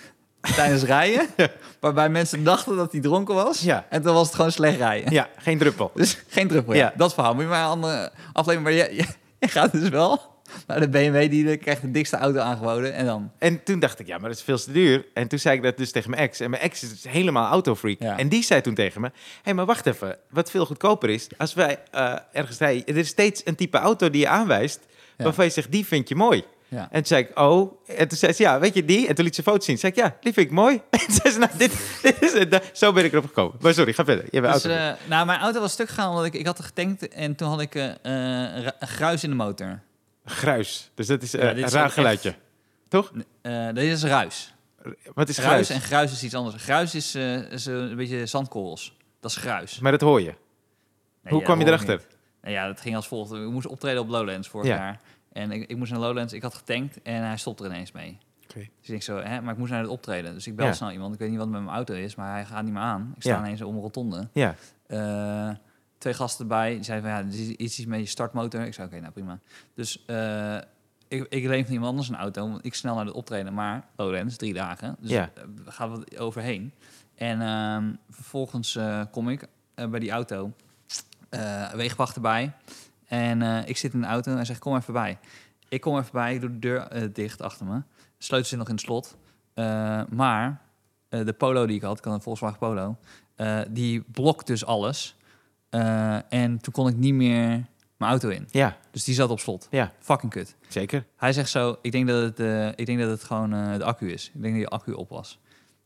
tijdens 0.57 0.82
rijden. 0.82 1.26
Waarbij 1.80 2.09
mensen 2.09 2.44
dachten 2.44 2.76
dat 2.76 2.92
hij 2.92 3.00
dronken 3.00 3.34
was. 3.34 3.61
Ja. 3.61 3.86
En 3.90 4.02
toen 4.02 4.14
was 4.14 4.26
het 4.26 4.34
gewoon 4.34 4.52
slecht 4.52 4.76
rijden. 4.76 5.12
Ja, 5.12 5.28
geen 5.36 5.59
druppel. 5.59 5.90
Dus 5.94 6.22
geen 6.28 6.48
druppel. 6.48 6.74
Ja. 6.74 6.80
Ja. 6.80 6.92
Dat 6.96 7.14
verhaal. 7.14 7.34
Moet 7.34 7.42
je 7.42 7.48
maar 7.48 7.62
een 7.62 7.70
andere 7.70 8.12
aflevering. 8.32 8.62
Maar 8.62 8.72
je, 8.72 8.96
je, 8.96 9.07
je 9.38 9.48
gaat 9.48 9.72
dus 9.72 9.88
wel 9.88 10.20
naar 10.66 10.80
de 10.80 10.88
BMW 10.88 11.30
die 11.30 11.57
krijgt 11.57 11.80
de 11.82 11.90
dikste 11.90 12.16
auto 12.16 12.38
aangeboden. 12.38 12.94
En 12.94 13.07
dan. 13.07 13.30
En 13.38 13.62
toen 13.62 13.78
dacht 13.78 13.98
ik, 13.98 14.07
ja, 14.07 14.18
maar 14.18 14.28
dat 14.28 14.38
is 14.38 14.44
veel 14.44 14.59
te 14.59 14.72
duur. 14.72 15.07
En 15.14 15.28
toen 15.28 15.38
zei 15.38 15.57
ik 15.57 15.62
dat 15.62 15.76
dus 15.76 15.92
tegen 15.92 16.11
mijn 16.11 16.22
ex. 16.22 16.40
En 16.40 16.50
mijn 16.50 16.62
ex 16.62 16.82
is 16.82 16.90
dus 16.90 17.12
helemaal 17.12 17.50
autofreak. 17.50 17.96
Ja. 17.98 18.18
En 18.18 18.28
die 18.28 18.42
zei 18.42 18.61
toen 18.61 18.74
tegen 18.74 19.00
me, 19.00 19.07
hé, 19.07 19.12
hey, 19.42 19.55
maar 19.55 19.66
wacht 19.66 19.86
even. 19.86 20.16
Wat 20.30 20.50
veel 20.50 20.66
goedkoper 20.66 21.11
is, 21.11 21.28
als 21.36 21.55
wij 21.55 21.78
eh, 21.90 22.14
ergens 22.32 22.59
rijden... 22.59 22.86
Er 22.86 22.96
is 22.96 23.09
steeds 23.09 23.42
een 23.44 23.55
type 23.55 23.78
auto 23.78 24.11
die 24.11 24.20
je 24.20 24.28
aanwijst... 24.28 24.80
Ja. 25.17 25.25
waarvan 25.25 25.45
je 25.45 25.51
zegt, 25.51 25.71
die 25.73 25.87
vind 25.87 26.09
je 26.09 26.15
mooi. 26.15 26.45
Ja. 26.69 26.81
En 26.83 26.89
toen 26.91 27.05
zei 27.07 27.23
ik, 27.23 27.39
oh. 27.39 27.73
En 27.87 28.09
toen 28.09 28.19
zei 28.19 28.33
ze, 28.33 28.43
ja, 28.43 28.59
weet 28.61 28.75
je 28.75 28.85
die? 28.85 29.09
En 29.09 29.15
toen 29.15 29.25
liet 29.25 29.35
ze 29.35 29.43
foto's 29.43 29.65
zien. 29.65 29.77
Toen 29.79 29.91
zei 29.93 30.07
ik, 30.07 30.12
ja, 30.12 30.17
die 30.21 30.33
vind 30.33 30.47
ik 30.47 30.53
mooi. 30.53 30.75
En 30.91 30.99
toen 30.99 31.15
zei 31.15 31.33
ze, 31.33 31.39
nou, 31.39 31.51
dit, 31.57 31.99
dit 32.03 32.23
is 32.23 32.33
het. 32.33 32.71
Zo 32.73 32.93
ben 32.93 33.05
ik 33.05 33.12
erop 33.12 33.27
gekomen. 33.27 33.57
Maar 33.61 33.75
sorry, 33.75 33.93
ga 33.93 34.05
verder. 34.05 34.25
Je 34.31 34.41
bent 34.41 34.53
Dus, 34.53 34.65
auto. 34.65 34.79
eh, 34.85 35.09
nou, 35.09 35.27
mijn 35.27 35.41
auto 35.41 35.61
was 35.61 35.73
stuk 35.73 35.89
gegaan 35.89 36.09
omdat 36.11 36.25
ik, 36.25 36.35
ik 36.35 36.47
had 36.47 36.61
getankt 36.65 37.09
en 37.09 37.35
toen 37.35 37.49
had 37.49 37.61
ik 37.61 37.75
ra- 37.75 38.73
gruis 38.79 39.25
in 39.25 39.31
de 39.31 39.37
motor. 39.37 39.81
Gruis. 40.25 40.91
Dus 40.95 41.07
dat 41.07 41.23
is 41.23 41.35
eh, 41.35 41.43
Ja, 41.43 41.62
een 41.65 41.69
raar 41.71 41.91
geluidje. 41.91 42.35
Toch? 42.89 43.12
Dit 43.73 43.77
is 43.77 44.05
ruis. 44.05 44.55
Wat 45.15 45.29
is 45.29 45.39
Gruis 45.39 45.49
gruis? 45.67 45.69
en 45.71 45.81
gruis 45.81 46.12
is 46.12 46.23
iets 46.23 46.35
anders. 46.35 46.62
Gruis 46.62 46.95
is, 46.95 47.15
is 47.51 47.67
een 47.67 47.97
beetje 47.97 48.27
zandkorrels. 48.27 48.97
Dat 49.21 49.31
is 49.31 49.37
gruis. 49.37 49.79
Maar 49.79 49.93
dat 49.93 50.01
hoor 50.01 50.21
je. 50.21 50.25
Nee, 50.25 51.33
Hoe 51.33 51.39
ja, 51.39 51.45
kwam 51.45 51.61
je 51.61 51.67
erachter? 51.67 52.01
Nou 52.45 52.57
ja, 52.57 52.66
dat 52.66 52.80
ging 52.80 52.97
als 52.97 53.07
volgt. 53.07 53.32
Ik 53.32 53.51
moest 53.51 53.66
optreden 53.66 54.01
op 54.01 54.09
Lowlands 54.09 54.49
vorig 54.49 54.66
Ja. 54.68 54.76
jaar. 54.76 55.01
En 55.32 55.51
ik, 55.51 55.68
ik 55.68 55.76
moest 55.76 55.90
naar 55.92 56.01
Lowlands, 56.01 56.32
ik 56.32 56.42
had 56.42 56.55
getankt 56.55 57.03
en 57.03 57.22
hij 57.22 57.36
stopte 57.36 57.64
er 57.64 57.70
ineens 57.70 57.92
mee. 57.92 58.18
Oké. 58.42 58.59
Dus 58.59 58.66
ik 58.80 58.86
denk 58.86 59.03
zo, 59.03 59.16
hè, 59.18 59.40
maar 59.40 59.53
ik 59.53 59.59
moest 59.59 59.70
naar 59.70 59.80
het 59.80 59.90
optreden. 59.90 60.34
Dus 60.34 60.47
ik 60.47 60.57
bel 60.57 60.66
Ja. 60.66 60.72
snel 60.72 60.90
iemand. 60.90 61.14
Ik 61.14 61.20
weet 61.20 61.28
niet 61.30 61.38
wat 61.38 61.49
met 61.49 61.62
mijn 61.62 61.74
auto 61.74 61.95
is, 61.95 62.14
maar 62.14 62.32
hij 62.32 62.45
gaat 62.45 62.62
niet 62.64 62.72
meer 62.72 62.82
aan. 62.82 63.12
Ik 63.16 63.22
sta 63.22 63.30
Ja. 63.30 63.38
ineens 63.38 63.62
om 63.62 63.74
een 63.74 63.80
rotonde. 63.80 64.28
Ja. 64.32 64.55
Eh, 64.86 65.51
twee 65.99 66.14
gasten 66.14 66.40
erbij. 66.40 66.74
Die 66.74 66.82
zeiden 66.84 67.11
van, 67.11 67.18
ja, 67.18 67.24
dit 67.30 67.34
is 67.40 67.49
iets 67.49 67.78
iets 67.78 67.86
met 67.86 67.99
je 68.01 68.07
startmotor. 68.07 68.61
Ik 68.61 68.74
zei, 68.74 68.86
oké, 68.86 69.01
nou 69.01 69.12
prima. 69.12 69.38
Dus 69.74 70.05
eh, 70.07 70.57
ik, 71.09 71.26
ik 71.28 71.45
leef 71.45 71.64
van 71.64 71.72
iemand 71.72 71.90
anders 71.90 72.09
een 72.09 72.16
auto. 72.16 72.49
Want 72.51 72.64
ik 72.64 72.74
snel 72.74 72.95
naar 72.95 73.05
het 73.05 73.14
optreden. 73.14 73.55
Maar 73.55 73.84
Lowlands, 73.97 74.36
drie 74.36 74.55
dagen. 74.55 74.97
Dus 75.01 75.11
Ja. 75.11 75.30
ja. 75.34 75.70
gaan 75.72 75.97
we 75.99 76.18
overheen. 76.18 76.72
En 77.14 77.40
ehm, 77.42 77.92
vervolgens 78.11 78.76
eh, 78.76 79.01
kom 79.11 79.28
ik 79.28 79.47
eh, 79.74 79.86
bij 79.88 80.01
die 80.01 80.11
auto. 80.11 80.53
Eh 81.35 81.72
wegenwacht 81.72 82.14
erbij. 82.14 82.53
En 83.07 83.43
eh, 83.43 83.68
ik 83.68 83.76
zit 83.76 83.93
in 83.95 84.01
de 84.01 84.07
auto 84.07 84.37
en 84.37 84.47
zeg, 84.47 84.59
kom 84.59 84.76
even 84.76 84.93
bij. 84.93 85.18
Ik 85.68 85.80
kom 85.80 85.99
even 85.99 86.12
bij, 86.12 86.35
ik 86.35 86.41
doe 86.41 86.51
de 86.51 86.59
deur 86.59 86.80
eh, 86.80 87.03
dicht 87.12 87.43
achter 87.43 87.66
me. 87.66 87.82
Sleutel 88.18 88.49
zit 88.49 88.59
nog 88.59 88.68
in 88.68 88.74
het 88.74 88.82
slot. 88.82 89.16
Maar 90.11 90.61
de 91.09 91.35
polo 91.39 91.66
die 91.66 91.76
ik 91.76 91.82
had, 91.82 91.99
ik 91.99 92.05
had 92.05 92.14
een 92.14 92.20
Volkswagen 92.22 92.59
Polo, 92.59 92.97
die 93.70 94.01
blokt 94.12 94.47
dus 94.47 94.64
alles. 94.64 95.16
En 96.28 96.59
toen 96.61 96.72
kon 96.72 96.89
ik 96.89 96.97
niet 96.97 97.14
meer 97.14 97.49
mijn 97.97 98.11
auto 98.11 98.28
in. 98.28 98.49
Ja, 98.51 98.76
Dus 98.91 99.05
die 99.05 99.14
zat 99.14 99.30
op 99.30 99.41
slot. 99.41 99.68
ja, 99.70 99.93
Fucking 99.99 100.32
kut. 100.32 100.57
zeker. 100.68 101.05
Hij 101.16 101.32
zegt 101.32 101.51
zo, 101.51 101.76
ik 101.82 101.93
denk 101.93 102.09
dat 102.09 102.22
het, 102.39 102.39
ik 102.78 102.87
denk 102.87 102.99
dat 102.99 103.11
het 103.11 103.24
gewoon 103.24 103.51
de 103.51 103.85
accu 103.85 104.12
is. 104.12 104.26
Ik 104.35 104.43
denk 104.43 104.45
dat 104.45 104.55
die 104.55 104.68
accu 104.68 104.93
op 104.93 105.09
was. 105.09 105.39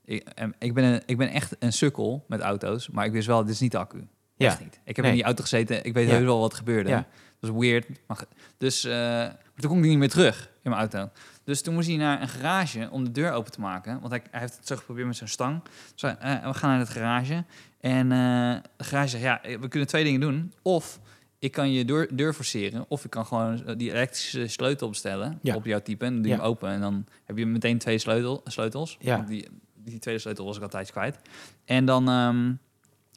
Ik, 0.05 0.29
en 0.29 0.55
ik, 0.59 0.75
ben 0.75 0.85
een, 0.85 1.03
ik 1.07 1.17
ben 1.17 1.29
echt 1.31 1.57
een 1.59 1.73
sukkel 1.73 2.25
met 2.29 2.41
auto's, 2.41 2.89
maar 2.89 3.05
ik 3.05 3.13
wist 3.13 3.27
wel, 3.27 3.43
dit 3.45 3.53
is 3.55 3.61
niet 3.61 3.73
de 3.73 3.79
accu. 3.79 4.07
Ja. 4.39 4.47
Echt 4.47 4.61
niet. 4.61 4.81
Ik 4.85 4.97
heb 4.97 5.05
Nee. 5.05 5.09
in 5.11 5.15
die 5.19 5.27
auto 5.27 5.43
gezeten. 5.43 5.85
Ik 5.85 5.93
weet 5.95 6.07
Ja. 6.09 6.15
heus 6.15 6.25
wel 6.25 6.41
wat 6.41 6.55
gebeurde. 6.55 6.89
Ja. 6.91 7.07
Dat 7.41 7.51
was 7.51 7.61
weird. 7.61 7.87
Maar, 8.07 8.25
dus 8.59 8.85
eh, 8.85 9.27
toen 9.57 9.71
kon 9.71 9.79
ik 9.79 9.85
niet 9.85 9.99
meer 9.99 10.09
terug 10.11 10.51
in 10.63 10.71
mijn 10.71 10.83
auto. 10.83 11.11
Dus 11.45 11.63
toen 11.63 11.75
moest 11.75 11.89
hij 11.89 11.97
naar 11.97 12.23
een 12.23 12.29
garage 12.29 12.89
om 12.91 13.05
de 13.05 13.13
deur 13.13 13.33
open 13.33 13.53
te 13.53 13.61
maken. 13.61 14.01
Want 14.01 14.13
hij, 14.13 14.23
hij 14.31 14.41
heeft 14.41 14.57
het 14.57 14.67
zo 14.67 14.77
geprobeerd 14.77 15.07
met 15.07 15.17
zijn 15.17 15.29
stang. 15.29 15.63
Dus 15.93 16.03
hij, 16.03 16.17
eh, 16.19 16.47
we 16.47 16.55
gaan 16.55 16.71
naar 16.71 16.79
het 16.79 16.89
garage. 16.89 17.45
En 17.81 18.13
eh, 18.13 18.57
de 18.77 18.85
garage 18.85 19.09
zegt, 19.09 19.23
ja, 19.23 19.41
we 19.61 19.69
kunnen 19.69 19.89
twee 19.89 20.05
dingen 20.05 20.21
doen. 20.21 20.53
Of 20.63 21.01
ik 21.39 21.53
kan 21.53 21.73
je 21.73 21.85
deur, 21.85 22.17
deur 22.17 22.33
forceren. 22.35 22.85
Of 22.89 23.05
ik 23.05 23.11
kan 23.11 23.27
gewoon 23.27 23.63
die 23.77 23.91
elektrische 23.93 24.47
sleutel 24.47 24.89
bestellen 24.89 25.39
Ja. 25.43 25.55
op 25.55 25.65
jouw 25.65 25.81
type. 25.83 26.05
En 26.05 26.13
dan 26.13 26.23
doe 26.23 26.31
je 26.31 26.37
Ja. 26.37 26.43
hem 26.43 26.51
open. 26.51 26.69
En 26.71 26.81
dan 26.81 27.07
heb 27.25 27.39
je 27.39 27.47
meteen 27.47 27.79
twee 27.79 27.99
sleutel, 27.99 28.41
sleutels. 28.45 28.97
Ja. 29.01 29.17
Want 29.17 29.29
Die, 29.29 29.49
die 29.75 29.99
tweede 29.99 30.21
sleutel 30.21 30.45
was 30.45 30.57
ik 30.57 30.63
altijd 30.63 30.91
kwijt. 30.91 31.19
En 31.65 31.85
dan, 31.85 32.09
ehm, 32.09 32.53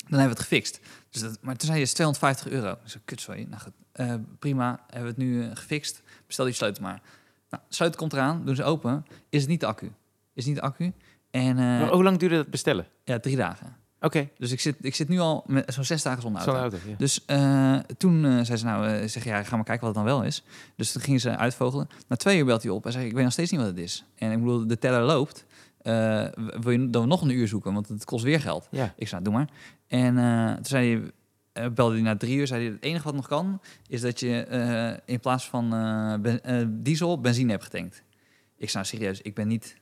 dan 0.07 0.19
hebben 0.19 0.37
we 0.37 0.41
het 0.43 0.49
gefixt. 0.49 0.79
Dus 1.09 1.21
dat, 1.21 1.37
maar 1.41 1.55
toen 1.55 1.67
zei 1.67 1.77
je, 1.77 1.85
is 1.85 1.93
250 1.93 2.47
euro. 2.51 2.71
Ik 2.71 2.77
zei, 2.83 3.03
kut, 3.05 3.21
sorry. 3.21 3.45
Nou 3.49 3.61
goed, 3.61 3.73
eh, 3.91 4.13
prima, 4.39 4.79
hebben 4.87 5.01
we 5.01 5.07
het 5.07 5.17
nu 5.17 5.43
eh, 5.43 5.49
gefixt. 5.53 6.01
Bestel 6.27 6.45
die 6.45 6.53
sleutel 6.53 6.83
maar. 6.83 7.01
Nou, 7.49 7.63
sleutel 7.69 7.97
komt 7.97 8.13
eraan, 8.13 8.45
doen 8.45 8.55
ze 8.55 8.63
open. 8.63 9.05
Is 9.29 9.41
het 9.41 9.49
niet 9.49 9.59
de 9.59 9.65
accu? 9.65 9.85
Is 10.33 10.45
het 10.45 10.45
niet 10.45 10.55
de 10.55 10.61
accu? 10.61 10.93
En 11.31 11.59
eh, 11.59 11.89
hoe 11.89 12.03
lang 12.03 12.17
duurde 12.17 12.35
dat 12.35 12.49
bestellen? 12.49 12.87
ja, 13.03 13.19
drie 13.19 13.35
dagen. 13.35 13.75
Oké, 14.03 14.29
Dus 14.37 14.51
ik 14.51 14.59
zit, 14.59 14.75
ik 14.81 14.95
zit 14.95 15.09
nu 15.09 15.19
al 15.19 15.43
met 15.47 15.73
zo'n 15.73 15.83
zes 15.83 16.03
dagen 16.03 16.21
zonder 16.21 16.41
auto. 16.41 16.61
auto. 16.61 16.77
Ja. 16.89 16.95
Dus 16.97 17.25
toen 17.97 18.25
eh, 18.25 18.39
zei 18.41 18.57
ze, 18.57 18.65
nou, 18.65 19.07
zeg 19.07 19.23
ja, 19.23 19.43
ga 19.43 19.55
maar 19.55 19.65
kijken 19.65 19.85
wat 19.87 19.95
het 19.95 20.05
dan 20.05 20.15
wel 20.15 20.23
is. 20.23 20.43
Dus 20.75 20.91
toen 20.91 21.01
gingen 21.01 21.19
ze 21.19 21.37
uitvogelen. 21.37 21.89
Na 22.07 22.15
twee 22.15 22.37
uur 22.37 22.45
belt 22.45 22.63
hij 22.63 22.71
op 22.71 22.85
en 22.85 22.91
zei, 22.91 23.05
ik 23.05 23.13
weet 23.13 23.23
nog 23.23 23.33
steeds 23.33 23.51
niet 23.51 23.59
wat 23.59 23.69
het 23.69 23.79
is. 23.79 24.03
En 24.15 24.31
ik 24.31 24.39
bedoel, 24.39 24.67
de 24.67 24.79
teller 24.79 25.01
loopt. 25.01 25.45
Eh, 25.83 26.25
wil 26.35 26.71
je 26.71 26.89
dan 26.89 27.07
nog 27.07 27.21
een 27.21 27.29
uur 27.29 27.47
zoeken? 27.47 27.73
Want 27.73 27.87
het 27.87 28.05
kost 28.05 28.23
weer 28.23 28.41
geld. 28.41 28.67
ja. 28.71 28.93
Ik 28.97 29.07
zei, 29.07 29.23
doe 29.23 29.33
maar. 29.33 29.49
En 29.87 30.17
eh, 30.17 30.53
toen 30.53 30.65
zei 30.65 30.95
hij, 30.95 31.11
eh, 31.53 31.71
belde 31.71 31.93
hij 31.93 32.03
na 32.03 32.17
drie 32.17 32.37
uur, 32.37 32.47
zei 32.47 32.63
hij, 32.63 32.71
het 32.73 32.83
enige 32.83 33.03
wat 33.03 33.13
nog 33.15 33.27
kan, 33.27 33.61
is 33.87 34.01
dat 34.01 34.19
je 34.19 35.01
in 35.05 35.19
plaats 35.19 35.49
van 35.49 35.69
ben- 36.21 36.79
diesel 36.83 37.19
benzine 37.21 37.51
hebt 37.51 37.63
getankt. 37.63 38.03
Ik 38.57 38.69
zei, 38.69 38.83
nou, 38.83 38.95
serieus, 38.95 39.21
ik 39.21 39.35
ben 39.35 39.47
niet... 39.47 39.79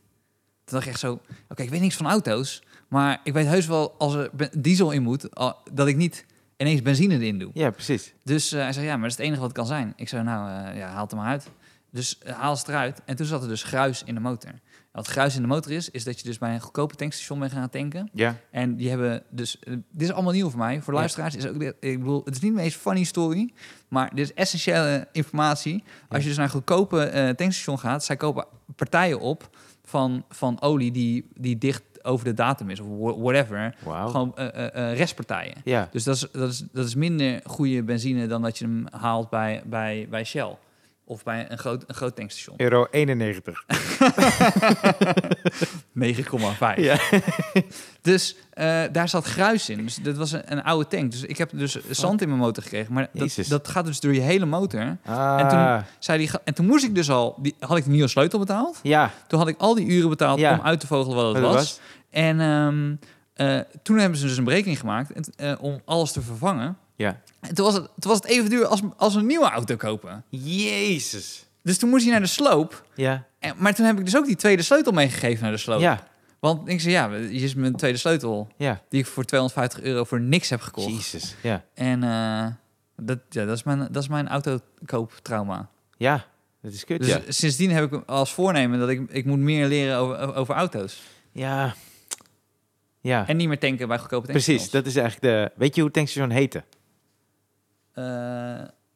Toen 0.64 0.78
dacht 0.78 0.84
ik 0.86 0.91
echt 0.91 1.00
zo, 1.00 1.22
oké, 1.50 1.62
ik 1.64 1.70
weet 1.70 1.82
niks 1.82 1.95
van 1.95 2.06
auto's, 2.06 2.64
maar 2.88 3.20
ik 3.24 3.34
weet 3.34 3.45
heus 3.47 3.66
wel 3.68 3.95
als 3.97 4.14
er 4.14 4.30
diesel 4.62 4.91
in 4.91 5.04
moet, 5.04 5.30
dat 5.74 5.88
ik 5.88 5.95
niet 5.95 6.26
ineens 6.58 6.82
benzine 6.82 7.14
erin 7.14 7.39
doe. 7.39 7.52
ja, 7.54 7.70
precies. 7.72 8.14
Dus 8.24 8.52
hij 8.52 8.74
zei, 8.74 8.86
ja, 8.86 8.91
maar 8.91 9.02
dat 9.02 9.10
is 9.12 9.16
het 9.18 9.26
enige 9.26 9.39
wat 9.41 9.50
het 9.50 9.58
kan 9.58 9.68
zijn. 9.68 9.93
Ik 9.95 10.10
zei, 10.10 10.24
nou, 10.24 10.76
ja, 10.78 10.88
haal 10.88 11.02
het 11.02 11.12
er 11.12 11.18
maar 11.18 11.28
uit. 11.28 11.50
Dus 11.91 12.20
haal 12.26 12.56
ze 12.56 12.64
eruit. 12.68 13.02
En 13.06 13.16
toen 13.16 13.26
zat 13.26 13.41
er 13.41 13.47
dus 13.47 13.64
gruis 13.64 14.04
in 14.04 14.14
de 14.14 14.20
motor. 14.20 14.52
Wat 14.92 15.08
gruis 15.08 15.36
in 15.36 15.42
de 15.42 15.48
motor 15.48 15.72
is, 15.72 15.90
is 15.90 16.04
dat 16.04 16.20
je 16.20 16.26
dus 16.28 16.38
bij 16.38 16.54
een 16.54 16.60
goedkope 16.60 16.96
tankstation 16.96 17.40
bent 17.40 17.52
gaan 17.52 17.70
tanken. 17.70 18.10
Ja, 18.14 18.36
En 18.52 18.76
die 18.76 18.90
hebben 18.90 19.24
dus, 19.30 19.60
eh, 19.60 19.74
dit 19.92 20.08
is 20.08 20.12
allemaal 20.12 20.34
nieuw 20.34 20.50
voor 20.50 20.60
mij. 20.60 20.82
Voor 20.82 20.94
de 20.94 21.00
luisteraars 21.00 21.36
is 21.36 21.48
ook, 21.48 21.60
dit- 21.60 21.76
ik 21.80 22.00
bedoel, 22.00 22.22
het 22.26 22.36
is 22.36 22.42
niet 22.42 22.56
de 22.56 22.62
meest 22.62 22.78
funny 22.78 23.04
story, 23.04 23.54
maar 23.88 24.16
dit 24.16 24.26
is 24.26 24.34
essentiële 24.34 25.08
informatie. 25.12 25.84
Als 26.10 26.22
je 26.22 26.28
dus 26.28 26.38
naar 26.38 26.46
een 26.46 26.52
goedkope 26.52 27.04
eh, 27.04 27.30
tankstation 27.30 27.80
gaat, 27.80 28.04
zij 28.04 28.16
kopen 28.16 28.46
partijen 28.76 29.20
op 29.20 29.50
van, 29.84 30.24
van 30.30 30.62
olie 30.62 30.92
die, 30.92 31.28
die 31.36 31.58
dicht 31.58 31.84
over 32.02 32.26
de 32.26 32.34
datum 32.34 32.70
is 32.70 32.80
of 32.80 32.88
wha- 32.88 33.18
whatever. 33.22 33.76
wauw. 33.84 34.08
Gewoon 34.08 34.36
eh, 34.38 34.94
restpartijen. 34.98 35.56
Ja, 35.64 35.88
Dus 35.92 36.04
dat 36.04 36.16
is, 36.16 36.28
dat, 36.32 36.50
is, 36.52 36.64
dat 36.72 36.86
is 36.86 36.96
minder 36.96 37.42
goede 37.46 37.84
benzine 37.84 38.28
dan 38.28 38.42
dat 38.42 38.58
je 38.58 38.66
hem 38.66 38.86
haalt 38.92 39.30
bij, 39.30 39.62
bij, 39.66 40.08
bij 40.10 40.24
Shell. 40.24 40.58
Of 41.10 41.24
bij 41.24 41.45
een 41.49 41.57
groot, 41.57 41.84
een 41.88 41.95
groot 41.95 42.16
tankstation. 42.16 42.55
euro 42.57 42.88
91. 42.91 43.64
9,5. 43.66 43.70
Ja. 46.76 46.97
Dus 48.01 48.36
eh, 48.51 48.82
daar 48.91 49.10
zat 49.10 49.26
gruis 49.26 49.70
in. 49.70 49.84
Dus 49.84 49.95
dat 49.95 50.18
was 50.18 50.32
een, 50.32 50.51
een 50.51 50.64
oude 50.64 50.88
tank. 50.88 51.12
Dus 51.12 51.24
ik 51.24 51.38
heb 51.38 51.49
dus 51.53 51.78
zand 51.89 52.22
in 52.22 52.28
mijn 52.28 52.39
motor 52.39 52.64
gekregen. 52.64 52.93
Maar 52.93 53.10
dat, 53.14 53.36
dat 53.47 53.68
gaat 53.68 53.86
dus 53.86 53.99
door 53.99 54.14
je 54.14 54.20
hele 54.20 54.45
motor. 54.45 54.97
Ah, 55.05 55.39
En 55.39 55.47
toen, 55.49 55.86
zei 55.99 56.18
die, 56.18 56.30
en 56.43 56.53
toen 56.53 56.66
moest 56.66 56.84
ik 56.86 56.95
dus 56.95 57.10
al... 57.10 57.36
Die, 57.41 57.55
had 57.60 57.78
ik 57.78 57.84
de 57.84 57.89
nieuwe 57.89 58.07
sleutel 58.07 58.39
betaald. 58.39 58.80
ja, 58.84 59.12
Toen 59.28 59.39
had 59.39 59.47
ik 59.47 59.55
al 59.57 59.76
die 59.76 59.86
uren 59.88 60.10
betaald 60.10 60.39
Ja. 60.39 60.53
om 60.53 60.62
uit 60.66 60.80
te 60.80 60.88
vogelen 60.88 61.16
wat 61.16 61.34
het 61.36 61.43
was. 61.43 61.80
En 62.10 62.39
ehm, 62.39 62.95
eh, 63.34 63.60
toen 63.84 63.97
hebben 63.97 64.18
ze 64.20 64.26
dus 64.28 64.38
een 64.38 64.43
berekening 64.43 64.80
gemaakt 64.80 65.12
en, 65.12 65.24
eh, 65.36 65.64
om 65.64 65.82
alles 65.86 66.12
te 66.12 66.22
vervangen. 66.22 66.78
Ja. 67.06 67.22
En 67.39 67.56
toen 67.56 67.66
was 67.66 67.74
het, 67.74 67.84
toen 68.00 68.12
was 68.12 68.18
het 68.18 68.26
even 68.26 68.50
duur 68.50 68.66
als, 68.66 68.82
als 68.97 69.16
een 69.16 69.26
nieuwe 69.26 69.50
auto 69.50 69.76
kopen. 69.76 70.24
Jezus. 70.30 71.45
Dus 71.64 71.78
toen 71.78 71.89
moest 71.89 72.04
hij 72.04 72.12
naar 72.12 72.22
de 72.22 72.28
sloop. 72.28 72.86
Ja, 72.95 73.26
En, 73.39 73.54
maar 73.58 73.76
toen 73.76 73.86
heb 73.86 74.00
ik 74.00 74.06
dus 74.06 74.16
ook 74.18 74.26
die 74.26 74.36
tweede 74.36 74.62
sleutel 74.62 74.91
meegegeven 74.91 75.43
naar 75.43 75.52
de 75.52 75.58
sloop. 75.58 75.80
ja, 75.80 76.08
Want 76.39 76.70
ik 76.70 76.82
zei, 76.82 76.93
ja, 76.93 77.10
hier 77.12 77.43
is 77.43 77.54
mijn 77.56 77.76
tweede 77.76 77.97
sleutel. 77.97 78.47
ja. 78.58 78.82
Die 78.89 79.00
ik 79.00 79.06
voor 79.08 79.24
250 79.26 79.82
euro 79.82 80.04
voor 80.04 80.22
niks 80.22 80.50
heb 80.50 80.62
gekocht. 80.62 80.88
Jezus. 80.88 81.36
Ja, 81.41 81.64
En 81.74 82.04
eh, 82.04 82.45
dat, 82.95 83.20
ja, 83.30 83.45
dat, 83.45 83.56
is 83.58 83.64
mijn, 83.64 83.88
dat 83.91 84.04
is 84.04 84.08
mijn 84.08 84.28
autokooptrauma. 84.28 85.70
ja. 85.97 86.26
Dat 86.62 86.74
is 86.74 86.86
kut, 86.86 87.00
Dus 87.00 87.08
ja. 87.10 87.22
sindsdien 87.28 87.72
heb 87.72 87.93
ik 87.93 88.04
als 88.06 88.34
voornemen 88.34 88.80
dat 88.80 88.89
ik, 88.89 89.02
ik 89.10 89.26
moet 89.26 89.38
meer 89.39 89.68
leren 89.68 89.97
over, 89.97 90.36
over 90.36 90.56
auto's. 90.56 91.02
Ja. 91.32 91.76
Ja, 93.02 93.28
En 93.28 93.38
niet 93.38 93.47
meer 93.47 93.60
tanken 93.60 93.88
bij 93.88 93.97
goedkope 94.00 94.28
precies. 94.28 94.45
tankstations. 94.45 94.72
Dat 94.72 94.86
is 94.86 94.95
eigenlijk 95.02 95.52
de... 95.56 95.60
Weet 95.60 95.76
je 95.76 95.82
hoe 95.82 95.89
het 95.89 95.93
tankstation 96.00 96.30
heette? 96.30 96.58
Eh, 96.58 96.64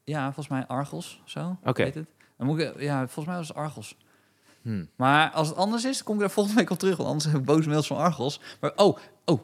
ja, 0.03 0.23
volgens 0.23 0.47
mij 0.47 0.65
Argos, 0.67 1.21
zo. 1.25 1.57
Weet 1.83 1.95
het? 1.95 2.09
Dan 2.37 2.47
moet 2.47 2.59
ik, 2.59 2.81
ja, 2.81 2.97
volgens 2.97 3.25
mij 3.25 3.35
was 3.35 3.47
het 3.47 3.57
Argos. 3.57 3.97
Hm. 4.61 4.85
Maar 4.95 5.31
als 5.31 5.47
het 5.47 5.57
anders 5.57 5.85
is, 5.85 6.03
kom 6.03 6.15
ik 6.15 6.19
daar 6.19 6.29
volgende 6.39 6.59
week 6.59 6.69
op 6.69 6.79
terug. 6.79 6.97
Want 6.97 7.09
anders 7.09 7.31
heb 7.31 7.35
ik 7.35 7.45
boze 7.45 7.69
mails 7.69 7.87
van 7.87 7.97
Argos. 7.97 8.39
Maar 8.59 8.71
oh, 8.75 8.97
oh, 9.25 9.41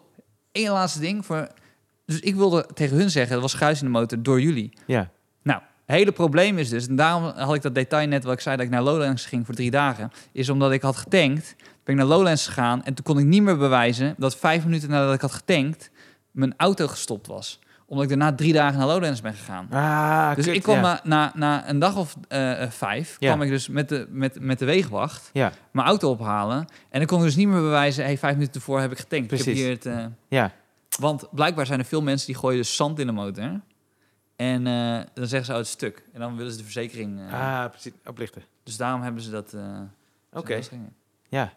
één 0.52 0.72
laatste 0.72 1.00
ding. 1.00 1.26
Voor, 1.26 1.48
dus 2.06 2.20
ik 2.20 2.36
wilde 2.36 2.66
tegen 2.74 2.98
hun 2.98 3.10
zeggen, 3.10 3.36
er 3.36 3.42
was 3.42 3.54
gruis 3.54 3.80
in 3.80 3.86
de 3.86 3.92
motor 3.92 4.24
door 4.24 4.42
jullie. 4.42 4.74
Ja, 4.86 5.12
Nou, 5.42 5.62
het 5.86 5.98
hele 5.98 6.12
probleem 6.12 6.58
is 6.58 6.70
dus, 6.70 6.88
en 6.88 6.96
daarom 6.96 7.24
had 7.24 7.56
ik 7.56 7.62
dat 7.62 7.76
detail 7.76 8.08
net 8.08 8.24
wat 8.24 8.34
ik 8.34 8.40
zei 8.40 8.56
dat 8.56 8.66
ik 8.66 8.72
naar 8.72 8.82
Lowlands 8.82 9.26
ging 9.26 9.46
voor 9.46 9.56
drie 9.56 9.72
dagen, 9.72 10.12
is 10.32 10.50
omdat 10.50 10.72
ik 10.72 10.82
had 10.82 10.98
getankt, 10.98 11.56
ben 11.58 11.96
ik 11.96 11.96
naar 11.96 12.06
Lowlands 12.06 12.48
gegaan 12.48 12.84
en 12.84 12.94
toen 12.94 13.06
kon 13.06 13.20
ik 13.20 13.26
niet 13.26 13.42
meer 13.42 13.58
bewijzen 13.58 14.16
dat 14.18 14.36
vijf 14.36 14.66
minuten 14.66 14.90
nadat 14.90 15.14
ik 15.14 15.22
had 15.22 15.32
getankt, 15.32 15.92
mijn 16.32 16.54
auto 16.58 16.88
gestopt 16.88 17.28
was. 17.28 17.60
Omdat 17.90 18.04
ik 18.04 18.10
daarna 18.10 18.36
drie 18.36 18.54
dagen 18.54 18.78
naar 18.78 18.88
Lowlands 18.88 19.22
ben 19.22 19.34
gegaan. 19.34 19.68
Ah, 19.72 20.36
dus 20.36 20.46
kut, 20.46 20.56
ik 20.56 20.62
kwam 20.64 20.76
ja. 20.76 20.82
na, 20.82 21.02
na, 21.04 21.32
na 21.36 21.70
een 21.70 21.80
dag 21.80 21.96
of 21.96 22.16
eh, 22.28 22.62
eh, 22.64 22.72
vijf, 22.72 23.16
Ja. 23.20 23.28
kwam 23.28 23.42
ik 23.42 23.50
dus 23.50 23.68
met 23.68 23.90
de, 23.90 24.08
met, 24.10 24.40
met 24.40 24.60
de 24.60 24.66
wegenwacht 24.66 25.30
Ja, 25.34 25.52
mijn 25.72 25.88
auto 25.88 26.10
ophalen. 26.10 26.68
En 26.90 27.00
dan 27.00 27.06
kon 27.06 27.18
ik 27.18 27.24
dus 27.24 27.36
niet 27.36 27.48
meer 27.48 27.62
bewijzen, 27.62 28.04
hey, 28.04 28.18
vijf 28.18 28.34
minuten 28.34 28.54
ervoor 28.56 28.80
heb 28.80 28.92
ik 28.92 29.00
getankt. 29.00 29.32
Ik 29.32 29.38
heb 29.38 29.44
Precies. 29.44 29.62
hier 29.62 29.72
het, 29.72 29.86
eh, 29.86 30.06
ja. 30.28 30.52
want 31.00 31.28
blijkbaar 31.32 31.66
zijn 31.66 31.80
er 31.80 31.86
veel 31.86 32.02
mensen 32.02 32.28
die 32.28 32.36
gooien 32.36 32.58
dus 32.58 32.76
zand 32.76 33.00
in 33.00 33.06
de 33.08 33.14
motor. 33.14 33.60
En 34.36 34.64
dan 35.14 35.28
zeggen 35.28 35.46
ze 35.46 35.52
uit 35.52 35.62
het 35.62 35.68
stuk. 35.68 36.04
En 36.14 36.20
dan 36.20 36.36
willen 36.36 36.52
ze 36.52 36.58
de 36.58 36.64
verzekering. 36.64 37.20
Ah, 37.32 37.66
precies. 37.70 37.92
Oplichten. 38.06 38.42
Dus 38.64 38.78
daarom 38.78 39.02
hebben 39.02 39.22
ze 39.22 39.30
dat. 39.32 39.56
Oké. 40.34 40.60
Ja. 41.30 41.54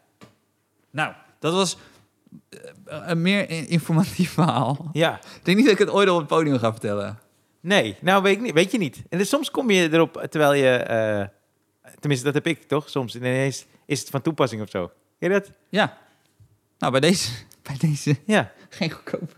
Nou, 0.91 1.12
dat 1.39 1.53
was 1.53 1.76
een 2.85 3.22
meer 3.22 3.51
informatief 3.68 4.33
verhaal. 4.41 4.89
Ja. 4.93 5.14
Ik 5.16 5.45
denk 5.45 5.57
niet 5.57 5.66
dat 5.66 5.74
ik 5.74 5.87
het 5.87 5.91
ooit 5.91 6.09
op 6.09 6.18
het 6.18 6.26
podium 6.26 6.59
ga 6.59 6.70
vertellen. 6.70 7.18
Nee, 7.61 7.97
nou 8.01 8.22
weet, 8.22 8.37
ik 8.37 8.43
niet, 8.43 8.53
weet 8.53 8.72
je 8.72 8.78
niet. 8.78 9.03
En 9.09 9.18
dus 9.18 9.28
soms 9.28 9.51
kom 9.51 9.70
je 9.70 9.93
erop 9.93 10.26
terwijl 10.30 10.55
je... 10.55 10.68
eh, 10.76 11.26
tenminste, 12.01 12.26
dat 12.26 12.35
heb 12.35 12.47
ik 12.47 12.62
toch? 12.62 12.89
Soms 12.91 13.16
ineens 13.16 13.66
is 13.87 14.01
het 14.01 14.09
van 14.11 14.22
toepassing 14.22 14.62
of 14.62 14.70
zo. 14.70 14.87
Ken 15.18 15.33
je 15.33 15.41
dat? 15.41 15.51
Ja. 15.68 15.99
Nou, 16.78 16.93
bij 16.93 17.01
deze, 17.01 17.30
bij 17.68 17.76
deze 17.78 18.16
Ja. 18.26 18.53
geen 18.68 18.91
goedkoop. 18.91 19.37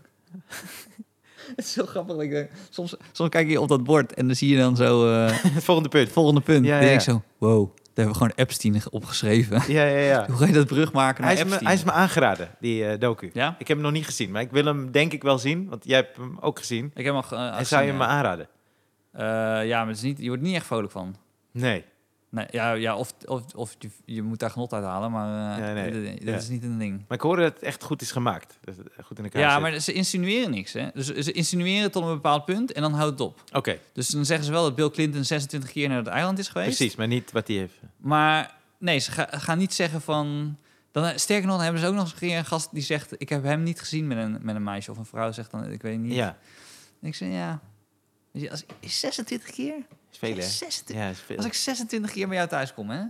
het 1.55 1.65
is 1.65 1.73
zo 1.73 1.85
grappig. 1.85 2.17
ik, 2.17 2.31
eh, 2.31 2.45
soms, 2.69 2.95
soms 3.11 3.29
kijk 3.29 3.49
je 3.49 3.61
op 3.61 3.67
dat 3.67 3.83
bord 3.83 4.13
en 4.13 4.27
dan 4.27 4.35
zie 4.35 4.49
je 4.49 4.57
dan 4.57 4.75
zo 4.75 5.13
eh, 5.13 5.41
Het 5.41 5.63
volgende 5.63 5.89
punt. 5.89 6.03
het 6.03 6.13
volgende 6.13 6.41
punt. 6.41 6.65
Ja, 6.65 6.71
dan 6.71 6.81
ja, 6.81 6.85
denk 6.87 6.99
ik 6.99 7.05
zo, 7.05 7.23
wow, 7.37 7.75
daar 7.95 8.05
hebben 8.05 8.13
we 8.13 8.31
gewoon 8.31 8.45
Epstein 8.47 8.81
opgeschreven. 8.91 9.73
Ja, 9.73 9.83
ja, 9.85 9.97
ja. 9.97 10.25
Hoe 10.27 10.35
ga 10.37 10.45
je 10.45 10.53
dat 10.53 10.67
brug 10.67 10.91
maken 10.93 11.23
naar 11.23 11.31
Hij 11.31 11.39
is, 11.41 11.45
me, 11.47 11.55
Epstein? 11.55 11.65
hij 11.65 11.73
is 11.75 11.83
me 11.83 11.91
aangeraden, 11.91 12.49
die 12.59 12.85
eh, 12.87 12.99
docu. 12.99 13.29
Ja? 13.33 13.49
Ik 13.59 13.67
heb 13.67 13.77
hem 13.77 13.85
nog 13.85 13.91
niet 13.95 14.05
gezien, 14.05 14.31
maar 14.31 14.41
ik 14.41 14.51
wil 14.51 14.65
hem 14.65 14.91
denk 14.91 15.13
ik 15.13 15.23
wel 15.23 15.37
zien. 15.37 15.69
Want 15.69 15.83
jij 15.85 15.97
hebt 15.97 16.17
hem 16.17 16.37
ook 16.39 16.57
gezien. 16.59 16.85
Ik 16.85 17.05
heb 17.05 17.05
hem 17.05 17.15
al 17.15 17.21
ge- 17.23 17.35
en 17.35 17.49
gezien, 17.51 17.65
zou 17.65 17.81
je 17.81 17.87
hem 17.87 17.97
me 17.97 18.05
aanraden? 18.05 18.47
Eh, 19.11 19.21
ja, 19.67 19.77
maar 19.79 19.87
het 19.87 19.95
is 19.97 20.01
niet, 20.03 20.19
je 20.19 20.27
wordt 20.27 20.43
niet 20.43 20.55
echt 20.55 20.65
vrolijk 20.65 20.91
van. 20.91 21.15
Nee. 21.51 21.85
Nee, 22.35 22.45
ja, 22.51 22.73
ja 22.73 22.95
of, 22.97 23.13
of, 23.25 23.53
of 23.55 23.75
je, 23.79 23.89
je 24.05 24.21
moet 24.21 24.39
daar 24.39 24.49
genot 24.49 24.73
uit 24.73 24.83
halen, 24.83 25.11
maar 25.11 25.57
eh, 25.57 25.73
Nee, 25.73 25.91
nee. 25.91 26.25
dat, 26.25 26.41
is 26.41 26.49
niet 26.49 26.63
een 26.63 26.77
ding. 26.77 26.97
Maar 27.07 27.17
ik 27.17 27.23
hoorde 27.23 27.41
dat 27.41 27.53
het 27.53 27.63
echt 27.63 27.83
goed 27.83 28.01
is 28.01 28.11
gemaakt. 28.11 28.57
Dat 28.61 28.75
het 28.77 29.05
goed 29.05 29.17
in 29.17 29.23
elkaar 29.23 29.41
Ja, 29.41 29.51
zit. 29.51 29.61
maar 29.61 29.79
ze 29.79 29.93
insinueren 29.93 30.49
niks. 30.51 30.73
Hè? 30.73 30.87
Dus 30.93 31.05
ze 31.13 31.31
insinueren 31.31 31.91
tot 31.91 32.03
een 32.03 32.13
bepaald 32.13 32.45
punt 32.45 32.71
en 32.71 32.81
dan 32.81 32.93
houdt 32.93 33.11
het 33.11 33.21
op. 33.21 33.43
Oké, 33.53 33.79
Dus 33.93 34.07
dan 34.07 34.25
zeggen 34.25 34.45
ze 34.45 34.51
wel 34.51 34.63
dat 34.63 34.75
Bill 34.75 34.89
Clinton 34.89 35.23
26 35.23 35.71
keer 35.71 35.87
naar 35.87 35.97
het 35.97 36.07
eiland 36.07 36.39
is 36.39 36.47
geweest. 36.47 36.75
precies. 36.77 36.95
Maar 36.95 37.07
niet 37.07 37.31
wat 37.31 37.47
hij 37.47 37.57
heeft. 37.57 37.75
Maar 37.97 38.55
nee, 38.79 38.99
ze 38.99 39.11
ga- 39.11 39.27
gaan 39.31 39.57
niet 39.57 39.73
zeggen 39.73 40.01
van... 40.01 40.57
Dan, 40.91 41.03
eh, 41.05 41.17
sterker 41.17 41.47
nog, 41.47 41.61
hebben 41.61 41.81
ze 41.81 41.87
ook 41.87 41.93
nog 41.93 42.03
eens 42.03 42.11
een 42.11 42.17
keer 42.19 42.37
een 42.37 42.45
gast 42.45 42.69
die 42.71 42.83
zegt... 42.83 43.13
ik 43.17 43.29
heb 43.29 43.43
hem 43.43 43.63
niet 43.63 43.79
gezien 43.79 44.07
met 44.07 44.17
een, 44.17 44.37
met 44.41 44.55
een 44.55 44.63
meisje. 44.63 44.91
Of 44.91 44.97
een 44.97 45.05
vrouw 45.05 45.31
zegt 45.31 45.51
dan, 45.51 45.71
ik 45.71 45.81
weet 45.81 45.99
niet. 45.99 46.13
Ja, 46.13 46.37
En 47.01 47.07
ik 47.07 47.15
zeg, 47.15 47.29
ja... 47.31 47.59
Is 48.79 48.99
26 48.99 49.49
keer? 49.51 49.73
Is 50.21 50.29
veel 50.29 50.35
hè? 50.35 50.41
26 50.41 50.95
Ja, 50.95 51.09
is 51.09 51.19
veel. 51.25 51.37
Als 51.37 51.45
ik 51.45 51.53
26 51.53 52.11
keer 52.11 52.27
bij 52.27 52.37
jou 52.37 52.49
thuis 52.49 52.73
kom, 52.73 52.89
hè? 52.89 53.01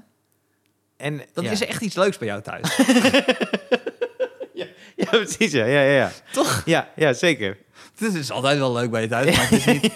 En, 0.97 1.21
Dan 1.33 1.43
ja. 1.43 1.51
is 1.51 1.61
er 1.61 1.67
echt 1.67 1.81
iets 1.81 1.95
leuks 1.95 2.17
bij 2.17 2.27
jou 2.27 2.41
thuis. 2.41 2.77
Ja, 4.95 5.05
precies. 5.09 5.51
Ja, 5.51 5.65
ja, 5.65 5.81
ja. 5.81 5.91
ja. 5.91 6.11
Toch? 6.31 6.61
Ja, 6.65 6.89
ja, 6.95 7.13
zeker. 7.13 7.57
Het 7.97 8.13
is 8.13 8.31
altijd 8.31 8.57
wel 8.57 8.73
leuk 8.73 8.91
bij 8.91 9.01
je 9.01 9.07
thuis, 9.07 9.35
maar 9.35 9.49
het 9.49 9.51
is 9.51 9.65
niet 9.81 9.93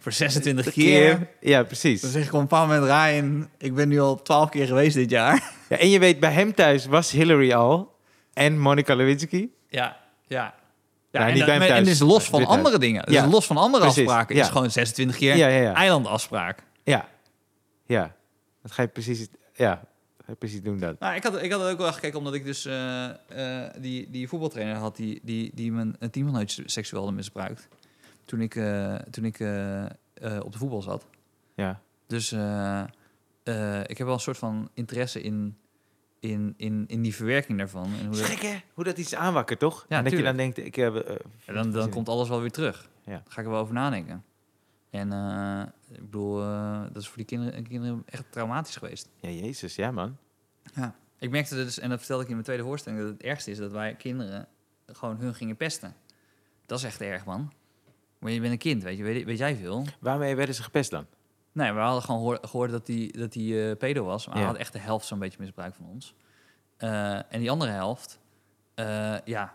voor 0.00 0.12
26 0.12 0.72
keer. 0.72 1.28
Ja, 1.40 1.62
precies. 1.62 2.00
Dan 2.00 2.10
zeg 2.10 2.22
ik 2.22 2.28
op 2.32 2.34
een 2.34 2.40
bepaald 2.40 2.68
moment, 2.68 2.84
Ryan, 2.86 3.48
ik 3.58 3.74
ben 3.74 3.88
nu 3.88 4.00
al 4.00 4.22
12 4.22 4.48
keer 4.50 4.66
geweest 4.66 4.94
dit 4.94 5.10
jaar. 5.10 5.52
Ja, 5.68 5.76
en 5.78 5.90
je 5.90 5.98
weet, 5.98 6.20
bij 6.20 6.32
hem 6.32 6.54
thuis 6.54 6.86
was 6.86 7.10
Hillary 7.10 7.52
al 7.52 7.96
en 8.32 8.58
Monica 8.58 8.94
Lewinsky. 8.94 9.48
Ja, 9.68 9.96
ja. 10.26 10.54
Ja, 11.10 11.28
en, 11.28 11.38
dat- 11.38 11.48
en 11.48 11.60
het 11.62 11.86
is 11.86 11.98
los 11.98 12.28
van 12.28 12.44
andere 12.46 12.78
dingen. 12.78 13.00
Het 13.00 13.10
Ja. 13.10 13.24
is 13.24 13.30
los 13.32 13.46
van 13.46 13.56
andere 13.56 13.84
Precies, 13.84 14.02
afspraken. 14.06 14.34
ja. 14.34 14.40
Het 14.40 14.50
is 14.50 14.56
gewoon 14.56 14.70
26 14.70 15.16
keer 15.16 15.72
eilandafspraak. 15.74 16.62
Ja, 16.84 17.08
ja. 17.86 18.16
Dat 18.62 18.72
ga 18.72 18.82
je 18.82 18.88
precies, 18.88 19.28
ja, 19.54 19.70
dat 20.16 20.24
ga 20.26 20.32
je 20.32 20.34
precies 20.34 20.62
doen 20.62 20.78
dat. 20.78 20.98
Nou, 20.98 21.14
ik 21.14 21.22
had, 21.22 21.42
ik 21.42 21.52
had 21.52 21.60
er 21.60 21.70
ook 21.70 21.78
wel 21.78 21.92
gekeken 21.92 22.18
omdat 22.18 22.34
ik 22.34 22.44
dus 22.44 22.64
eh, 22.64 23.04
eh, 23.64 23.70
die, 23.80 24.10
die 24.10 24.28
voetbaltrainer 24.28 24.76
had 24.76 24.96
die, 24.96 25.20
die, 25.22 25.50
die 25.54 25.72
mijn 25.72 25.96
teamgenootje 26.10 26.62
seksueel 26.66 27.04
had 27.04 27.12
misbruikt. 27.12 27.68
Toen 28.24 28.40
ik, 28.40 28.54
eh, 28.54 28.94
toen 29.10 29.24
ik 29.24 29.34
op 30.42 30.52
de 30.52 30.58
voetbal 30.58 30.82
zat. 30.82 31.06
Ja, 31.54 31.80
Dus 32.06 32.32
ik 33.86 33.98
heb 33.98 34.06
wel 34.06 34.12
een 34.12 34.20
soort 34.20 34.38
van 34.38 34.70
interesse 34.74 35.20
in, 35.22 35.56
in, 36.20 36.54
in, 36.56 36.84
in 36.86 37.02
die 37.02 37.14
verwerking 37.14 37.58
daarvan. 37.58 37.84
En 38.00 38.06
hoe 38.06 38.16
dat, 38.16 38.24
gek 38.24 38.42
hè? 38.42 38.56
Hoe 38.74 38.84
dat 38.84 38.98
iets 38.98 39.14
aanwakkert, 39.14 39.58
toch? 39.58 39.86
Ja, 39.88 39.98
en 39.98 40.04
dat 40.04 40.12
je 40.12 40.22
dan 40.22 40.36
denkt, 40.36 40.58
ik 40.58 40.74
heb... 40.74 40.94
eh, 40.94 41.16
en 41.44 41.54
dan, 41.54 41.70
dan 41.70 41.90
komt 41.90 42.08
alles 42.08 42.28
wel 42.28 42.40
weer 42.40 42.50
terug. 42.50 42.88
Ja. 43.04 43.12
Daar 43.12 43.22
ga 43.28 43.40
ik 43.40 43.46
er 43.46 43.52
wel 43.52 43.60
over 43.60 43.74
nadenken. 43.74 44.24
En 44.90 45.12
eh, 45.12 45.62
ik 45.96 46.00
bedoel, 46.00 46.42
eh, 46.42 46.82
dat 46.92 47.02
is 47.02 47.08
voor 47.08 47.16
die 47.16 47.26
kinderen, 47.26 47.68
kinderen 47.68 48.02
echt 48.06 48.24
traumatisch 48.30 48.76
geweest. 48.76 49.08
Ja, 49.20 49.30
jezus, 49.30 49.74
ja 49.74 49.90
man. 49.90 50.16
Ja. 50.74 50.94
Ik 51.18 51.30
merkte 51.30 51.54
dus, 51.54 51.78
en 51.78 51.88
dat 51.88 51.98
vertelde 51.98 52.22
ik 52.22 52.28
in 52.28 52.34
mijn 52.34 52.46
tweede 52.46 52.62
voorstelling, 52.62 53.02
dat 53.02 53.10
het 53.10 53.22
ergste 53.22 53.50
is 53.50 53.58
dat 53.58 53.72
wij 53.72 53.94
kinderen 53.94 54.48
gewoon 54.86 55.16
hun 55.16 55.34
gingen 55.34 55.56
pesten. 55.56 55.94
Dat 56.66 56.78
is 56.78 56.84
echt 56.84 57.00
erg, 57.00 57.24
man. 57.24 57.52
Maar 58.18 58.32
je 58.32 58.40
bent 58.40 58.52
een 58.52 58.58
kind, 58.58 58.82
weet 58.82 58.98
je, 58.98 59.02
weet, 59.02 59.24
weet 59.24 59.38
jij 59.38 59.56
veel? 59.56 59.86
Waarmee 59.98 60.36
werden 60.36 60.54
ze 60.54 60.62
gepest 60.62 60.90
dan? 60.90 61.06
Nee, 61.52 61.72
we 61.72 61.78
hadden 61.80 62.02
gewoon 62.02 62.20
hoor- 62.20 62.38
gehoord 62.42 62.70
dat 62.70 62.86
hij 62.86 63.14
dat 63.18 63.32
die, 63.32 63.68
eh, 63.68 63.76
pedo 63.76 64.04
was. 64.04 64.26
Maar 64.26 64.34
Ja. 64.36 64.40
hij 64.42 64.50
had 64.50 64.60
echt 64.60 64.72
de 64.72 64.78
helft 64.78 65.06
zo'n 65.06 65.18
beetje 65.18 65.38
misbruik 65.40 65.74
van 65.74 65.86
ons. 65.86 66.14
Eh, 66.76 67.14
en 67.14 67.38
die 67.40 67.50
andere 67.50 67.70
helft, 67.70 68.18
eh, 68.74 69.14
ja, 69.24 69.52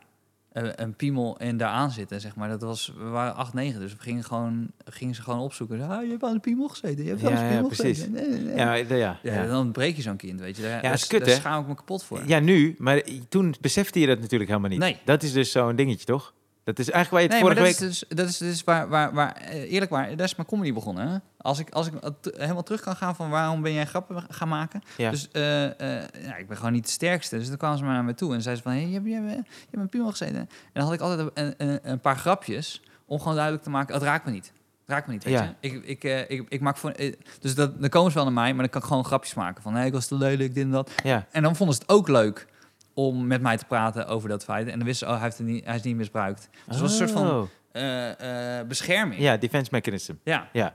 een 0.53 0.95
piemel 0.95 1.37
en 1.39 1.57
daaraan 1.57 1.91
zitten, 1.91 2.21
zeg 2.21 2.35
maar. 2.35 2.49
Dat 2.49 2.61
was, 2.61 2.93
we 2.97 3.03
waren 3.03 3.35
8, 3.35 3.53
9, 3.53 3.79
dus 3.79 3.93
we 3.93 3.99
gingen, 3.99 4.23
gewoon, 4.23 4.71
gingen 4.85 5.15
ze 5.15 5.21
gewoon 5.21 5.39
opzoeken. 5.39 5.81
Ah, 5.89 6.03
je 6.03 6.09
hebt 6.09 6.23
aan 6.23 6.33
de 6.33 6.39
piemel 6.39 6.67
gezeten, 6.67 7.03
je 7.03 7.09
hebt 7.09 7.21
Ja, 7.21 7.27
aan 7.29 7.35
de 7.35 7.41
ja, 7.41 7.47
piemel 7.49 7.67
precies. 7.67 7.85
gezeten. 7.85 8.11
Nee, 8.11 8.27
nee, 8.29 8.39
nee. 8.39 8.55
Ja, 8.55 8.73
ja, 8.73 8.95
ja. 8.95 9.19
Ja, 9.23 9.33
ja. 9.33 9.45
dan 9.47 9.71
breek 9.71 9.95
je 9.95 10.01
zo'n 10.01 10.15
kind, 10.17 10.39
weet 10.39 10.55
je. 10.55 10.61
Daar, 10.61 10.83
Ja, 10.83 10.89
het 10.89 10.99
is 10.99 11.07
kut, 11.07 11.25
daar 11.25 11.35
schaam 11.35 11.61
ik 11.61 11.67
me 11.67 11.75
kapot 11.75 12.03
voor. 12.03 12.21
Ja, 12.27 12.39
nu, 12.39 12.75
maar 12.77 13.01
toen 13.29 13.55
besefte 13.61 13.99
je 13.99 14.07
dat 14.07 14.19
natuurlijk 14.19 14.49
helemaal 14.49 14.69
niet. 14.71 14.79
Nee. 14.79 14.97
Dat 15.05 15.23
is 15.23 15.33
dus 15.33 15.51
zo'n 15.51 15.75
dingetje, 15.75 16.05
toch? 16.05 16.33
Dat 16.63 16.79
is 16.79 16.89
eigenlijk 16.89 17.09
waar 17.09 17.21
je 17.21 17.27
het 17.27 17.35
Nee, 17.35 17.43
maar 17.43 17.55
vorige 17.55 17.73
dat 17.73 17.79
week... 17.79 17.91
is 17.91 17.99
dus, 17.99 18.17
dat 18.17 18.29
is 18.29 18.37
dus 18.37 18.63
waar, 18.63 18.87
waar, 18.89 19.13
waar, 19.13 19.35
eh, 19.35 19.71
eerlijk 19.71 19.91
waar, 19.91 20.15
daar 20.15 20.25
is 20.25 20.35
mijn 20.35 20.47
comedy 20.47 20.73
begonnen. 20.73 21.07
Hè? 21.07 21.17
Als 21.37 21.59
ik, 21.59 21.69
als 21.69 21.87
ik 21.87 21.93
helemaal 22.37 22.63
terug 22.63 22.81
kan 22.81 22.95
gaan 22.95 23.15
van 23.15 23.29
waarom 23.29 23.61
ben 23.61 23.73
jij 23.73 23.85
grappen 23.85 24.23
gaan 24.29 24.47
maken. 24.47 24.81
Ja. 24.97 25.09
Dus 25.11 25.29
eh, 25.31 25.65
eh, 25.65 26.07
ja, 26.23 26.35
ik 26.35 26.47
ben 26.47 26.57
gewoon 26.57 26.71
niet 26.71 26.85
de 26.85 26.91
sterkste. 26.91 27.37
Dus 27.37 27.47
dan 27.47 27.57
kwamen 27.57 27.77
ze 27.77 27.83
maar 27.83 27.93
naar 27.93 28.03
me 28.03 28.13
toe 28.13 28.33
en 28.33 28.41
zeiden 28.41 28.63
ze 28.63 28.69
van, 28.69 28.79
hey, 28.79 28.87
je, 28.87 28.93
hebt, 28.93 29.05
je, 29.05 29.13
hebt, 29.13 29.27
je 29.29 29.35
hebt 29.69 29.77
een 29.83 29.89
piemel 29.89 30.09
gezeten. 30.09 30.35
En 30.37 30.47
dan 30.73 30.83
had 30.83 30.93
ik 30.93 30.99
altijd 30.99 31.29
een, 31.33 31.53
een, 31.57 31.79
een 31.83 31.99
paar 31.99 32.17
grapjes 32.17 32.81
om 33.05 33.17
gewoon 33.19 33.33
duidelijk 33.33 33.63
te 33.63 33.69
maken, 33.69 33.93
het 33.93 34.03
raakt 34.03 34.25
me 34.25 34.31
niet. 34.31 34.51
Het 34.79 34.91
raakt 34.91 35.07
me 35.07 35.13
niet, 35.13 35.23
weet 35.23 35.33
Ja. 35.33 35.55
je. 35.59 35.69
Ik, 35.69 35.83
ik, 36.03 36.29
ik, 36.29 36.45
ik 36.49 36.61
maak 36.61 36.77
voor, 36.77 36.93
dus 37.39 37.55
dat, 37.55 37.81
dan 37.81 37.89
komen 37.89 38.11
ze 38.11 38.17
wel 38.17 38.25
naar 38.25 38.33
mij, 38.43 38.51
maar 38.53 38.61
dan 38.61 38.69
kan 38.69 38.81
ik 38.81 38.87
gewoon 38.87 39.05
grapjes 39.05 39.33
maken 39.33 39.61
van, 39.63 39.73
hey, 39.75 39.85
ik 39.87 39.93
was 39.93 40.07
te 40.07 40.15
lelijk, 40.15 40.53
dit 40.53 40.63
en 40.63 40.71
dat. 40.71 40.91
Ja, 41.03 41.25
En 41.31 41.43
dan 41.43 41.55
vonden 41.55 41.75
ze 41.75 41.81
het 41.81 41.91
ook 41.91 42.07
leuk 42.07 42.47
om 42.93 43.27
met 43.27 43.41
mij 43.41 43.57
te 43.57 43.65
praten 43.65 44.07
over 44.07 44.29
dat 44.29 44.43
feit. 44.43 44.67
En 44.67 44.77
dan 44.77 44.87
wisten 44.87 45.07
ze, 45.07 45.13
oh, 45.13 45.19
hij, 45.19 45.27
heeft 45.27 45.37
het 45.37 45.47
niet, 45.47 45.65
hij 45.65 45.75
is 45.75 45.81
niet 45.81 45.95
misbruikt. 45.95 46.49
Dus 46.51 46.59
het 46.65 46.79
was 46.79 46.91
een 46.91 47.07
soort 47.07 47.11
van 47.19 47.29
Oh. 47.29 47.47
eh, 47.71 48.59
eh, 48.59 48.67
bescherming. 48.67 49.21
Ja, 49.21 49.37
defense 49.37 49.69
mechanism. 49.71 50.13
Ja. 50.23 50.49
Ja. 50.53 50.73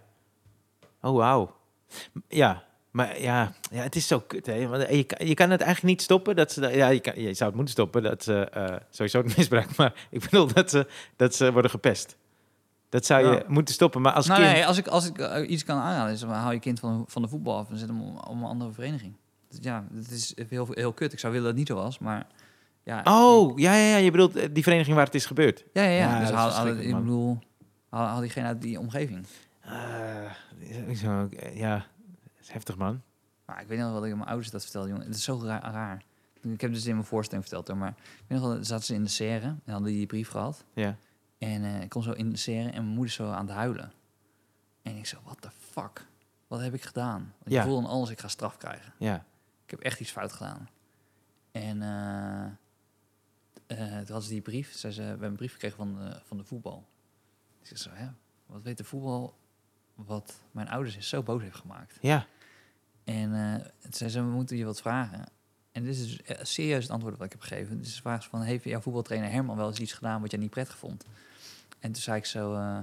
Oh, 1.01 1.17
wauw. 1.17 1.57
Ja, 2.29 2.63
maar 2.91 3.21
ja, 3.21 3.53
ja, 3.71 3.83
het 3.83 3.97
is 3.97 4.07
zo 4.07 4.21
kut, 4.21 4.47
hè. 4.47 4.67
Want 4.67 4.89
je, 4.91 5.05
kan, 5.05 5.27
je 5.27 5.35
kan 5.35 5.51
het 5.51 5.61
eigenlijk 5.61 5.93
niet 5.95 6.03
stoppen. 6.03 6.37
Dat 6.37 6.53
ze, 6.53 6.61
ja, 6.69 6.89
je, 6.89 7.01
kan, 7.01 7.21
je 7.21 7.35
zou 7.35 7.45
het 7.49 7.55
moeten 7.55 7.73
stoppen, 7.75 8.03
dat 8.03 8.23
ze 8.23 8.49
eh, 8.51 8.77
sowieso 8.91 9.23
het 9.23 9.37
misbruik. 9.37 9.77
Maar 9.77 9.93
ik 10.11 10.21
bedoel 10.21 10.47
dat 10.53 10.71
ze, 10.71 10.87
dat 11.17 11.35
ze 11.35 11.53
worden 11.53 11.71
gepest. 11.71 12.17
Dat 12.89 13.07
zou 13.07 13.27
je 13.27 13.33
Ja. 13.35 13.43
moeten 13.47 13.75
stoppen. 13.75 14.01
Maar 14.01 14.13
als 14.13 14.27
nou 14.27 14.41
kind... 14.41 14.53
nee, 14.53 14.67
als 14.67 14.79
ik, 14.79 14.87
als 14.87 15.07
ik 15.07 15.19
eh, 15.19 15.51
iets 15.51 15.65
kan 15.65 15.79
aanraden, 15.79 16.13
is 16.13 16.21
dan 16.21 16.31
haal 16.31 16.53
je 16.53 16.59
kind 16.59 16.81
van, 16.81 17.05
van 17.09 17.23
de 17.23 17.29
voetbal 17.29 17.57
af 17.57 17.71
en 17.71 17.77
zet 17.77 17.89
hem 17.89 18.01
om, 18.03 18.17
om 18.19 18.39
een 18.43 18.49
andere 18.49 18.73
vereniging. 18.73 19.15
Ja, 19.49 19.85
dat 19.91 20.11
is 20.11 20.35
heel, 20.49 20.69
heel 20.71 20.93
kut. 20.93 21.13
Ik 21.13 21.19
zou 21.19 21.33
willen 21.33 21.49
dat 21.49 21.57
het 21.59 21.69
niet 21.69 21.77
zo 21.79 21.83
was, 21.85 21.99
maar 21.99 22.27
ja. 22.83 23.01
Oh, 23.05 23.59
ja, 23.59 23.75
ja, 23.75 23.89
ja, 23.91 23.97
je 23.97 24.11
bedoelt 24.11 24.37
eh, 24.37 24.49
die 24.53 24.63
vereniging 24.63 24.97
waar 24.97 25.05
het 25.05 25.15
is 25.15 25.27
gebeurd. 25.27 25.65
Ja, 25.73 25.83
ja, 25.83 25.89
ja. 25.91 25.97
Ja, 25.97 26.21
dus 26.21 26.31
haal, 26.31 26.67
ik 26.67 26.95
bedoel, 26.97 27.39
haal, 27.89 28.07
haal 28.07 28.21
diegene 28.21 28.47
uit 28.47 28.63
die 28.63 28.79
omgeving. 28.79 29.27
Zo, 30.97 31.27
eh, 31.29 31.57
ja, 31.59 31.87
is 32.41 32.51
heftig, 32.51 32.77
man. 32.77 33.03
Maar 33.45 33.61
ik 33.61 33.69
weet 33.69 33.79
nog 33.79 33.87
wel 33.87 33.97
dat 33.97 34.05
ik 34.05 34.11
aan 34.11 34.17
mijn 34.19 34.29
ouders 34.31 34.51
dat 34.51 34.63
vertelde, 34.63 34.89
jongen. 34.89 35.07
Het 35.07 35.15
is 35.15 35.25
zo 35.25 35.41
ra- 35.45 35.71
raar. 35.71 36.03
Ik 36.43 36.61
heb 36.61 36.73
dus 36.73 36.87
in 36.87 36.95
mijn 36.95 37.07
voorstelling 37.07 37.47
verteld, 37.47 37.69
hoor, 37.69 37.77
maar 37.77 37.95
ik 37.99 38.25
weet 38.27 38.39
nog 38.41 38.49
wel, 38.53 38.65
zaten 38.65 38.85
ze 38.85 38.95
in 38.95 39.03
de 39.03 39.09
serre 39.09 39.47
en 39.65 39.73
hadden 39.73 39.93
die 39.93 40.07
brief 40.07 40.29
gehad. 40.29 40.65
Ja. 40.75 40.97
En 41.39 41.65
ik 41.83 41.89
kom 41.89 42.03
zo 42.03 42.13
in 42.13 42.31
de 42.31 42.37
serre 42.37 42.69
en 42.71 42.83
mijn 42.83 42.95
moeder 42.95 43.13
zo 43.13 43.31
aan 43.31 43.47
het 43.47 43.55
huilen. 43.57 43.93
En 44.83 44.97
ik 44.97 45.07
zo, 45.07 45.17
what 45.25 45.41
the 45.41 45.49
fuck? 45.71 46.07
Wat 46.47 46.61
heb 46.61 46.75
ik 46.75 46.83
gedaan? 46.85 47.33
Want 47.39 47.51
Ja. 47.55 47.61
ik 47.61 47.67
voel 47.69 47.81
dan 47.83 47.91
alles, 47.91 48.11
ik 48.11 48.21
ga 48.21 48.29
straf 48.29 48.57
krijgen. 48.57 48.93
Ja. 48.99 49.25
Ik 49.69 49.75
heb 49.75 49.81
echt 49.81 50.01
iets 50.01 50.11
fout 50.11 50.33
gedaan. 50.33 50.69
En 51.53 51.83
eh 51.83 52.51
eh, 53.69 53.99
toen 53.99 54.15
had 54.15 54.25
ze 54.25 54.31
die 54.31 54.41
brief. 54.41 54.75
Zei 54.75 54.93
ze, 54.93 55.01
we 55.01 55.07
hebben 55.07 55.29
een 55.29 55.37
brief 55.37 55.53
gekregen 55.53 55.77
van 55.77 55.95
de, 55.95 56.21
van 56.25 56.37
de 56.37 56.45
voetbal. 56.45 56.89
Ik 57.61 57.67
zeg 57.67 57.79
zo, 57.79 57.91
hè, 57.93 58.09
wat 58.47 58.63
weet 58.63 58.79
de 58.79 58.85
voetbal 58.85 59.39
wat 59.95 60.41
mijn 60.51 60.69
ouders 60.69 61.09
zo 61.09 61.23
boos 61.23 61.43
heeft 61.43 61.57
gemaakt? 61.57 61.99
Ja. 62.01 62.27
En 63.05 63.35
eh 63.35 63.65
toen 63.81 63.93
zei 63.93 64.11
ze, 64.11 64.21
we 64.21 64.31
moeten 64.31 64.57
je 64.57 64.65
wat 64.65 64.81
vragen. 64.81 65.27
En 65.73 65.85
dit 65.85 65.95
is 65.95 66.07
dus 66.07 66.23
eh, 66.23 66.45
serieus 66.45 66.83
het 66.83 66.93
antwoord 66.93 67.17
wat 67.17 67.27
ik 67.27 67.33
heb 67.33 67.41
gegeven. 67.41 67.79
Dus 67.79 67.95
ze 68.03 68.17
ze 68.21 68.29
van, 68.29 68.43
heeft 68.43 68.65
jouw 68.65 68.81
voetbaltrainer 68.81 69.31
Herman 69.31 69.57
wel 69.57 69.69
eens 69.69 69.81
iets 69.81 69.93
gedaan 69.93 70.21
wat 70.21 70.31
jij 70.31 70.41
niet 70.41 70.51
prettig 70.51 70.79
vond? 70.79 71.05
En 71.79 71.93
toen 71.93 72.03
zei 72.03 72.17
ik 72.17 72.25
zo, 72.27 72.55
eh, 72.55 72.79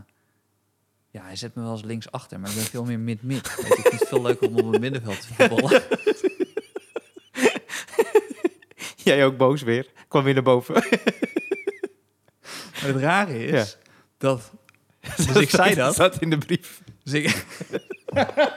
ja, 1.11 1.23
hij 1.23 1.35
zet 1.35 1.55
me 1.55 1.61
wel 1.61 1.71
eens 1.71 1.83
links 1.83 2.11
achter, 2.11 2.39
maar 2.39 2.49
ik 2.49 2.55
ben 2.55 2.65
veel 2.65 2.85
meer 2.85 2.99
mid-mid. 2.99 3.45
Ik 3.45 3.51
vind 3.51 3.99
het 3.99 4.07
veel 4.07 4.21
leuker 4.21 4.47
om 4.47 4.57
op 4.57 4.71
het 4.71 4.81
middenveld 4.81 5.21
te 5.21 5.27
voetballen. 5.33 5.83
Jij 9.05 9.25
ook 9.25 9.37
boos 9.37 9.61
weer. 9.61 9.87
Kwam 10.07 10.23
weer 10.23 10.33
naar 10.33 10.43
boven. 10.43 10.73
Maar 10.73 10.83
het 12.93 12.95
rare 12.97 13.45
is 13.45 13.77
dat. 14.17 14.51
Dus 15.17 15.35
ik 15.35 15.49
zei 15.49 15.75
dat. 15.75 15.95
zat 15.95 16.21
in 16.21 16.29
de 16.29 16.37
brief. 16.37 16.81
Dus 17.03 17.13
ik, 17.13 17.45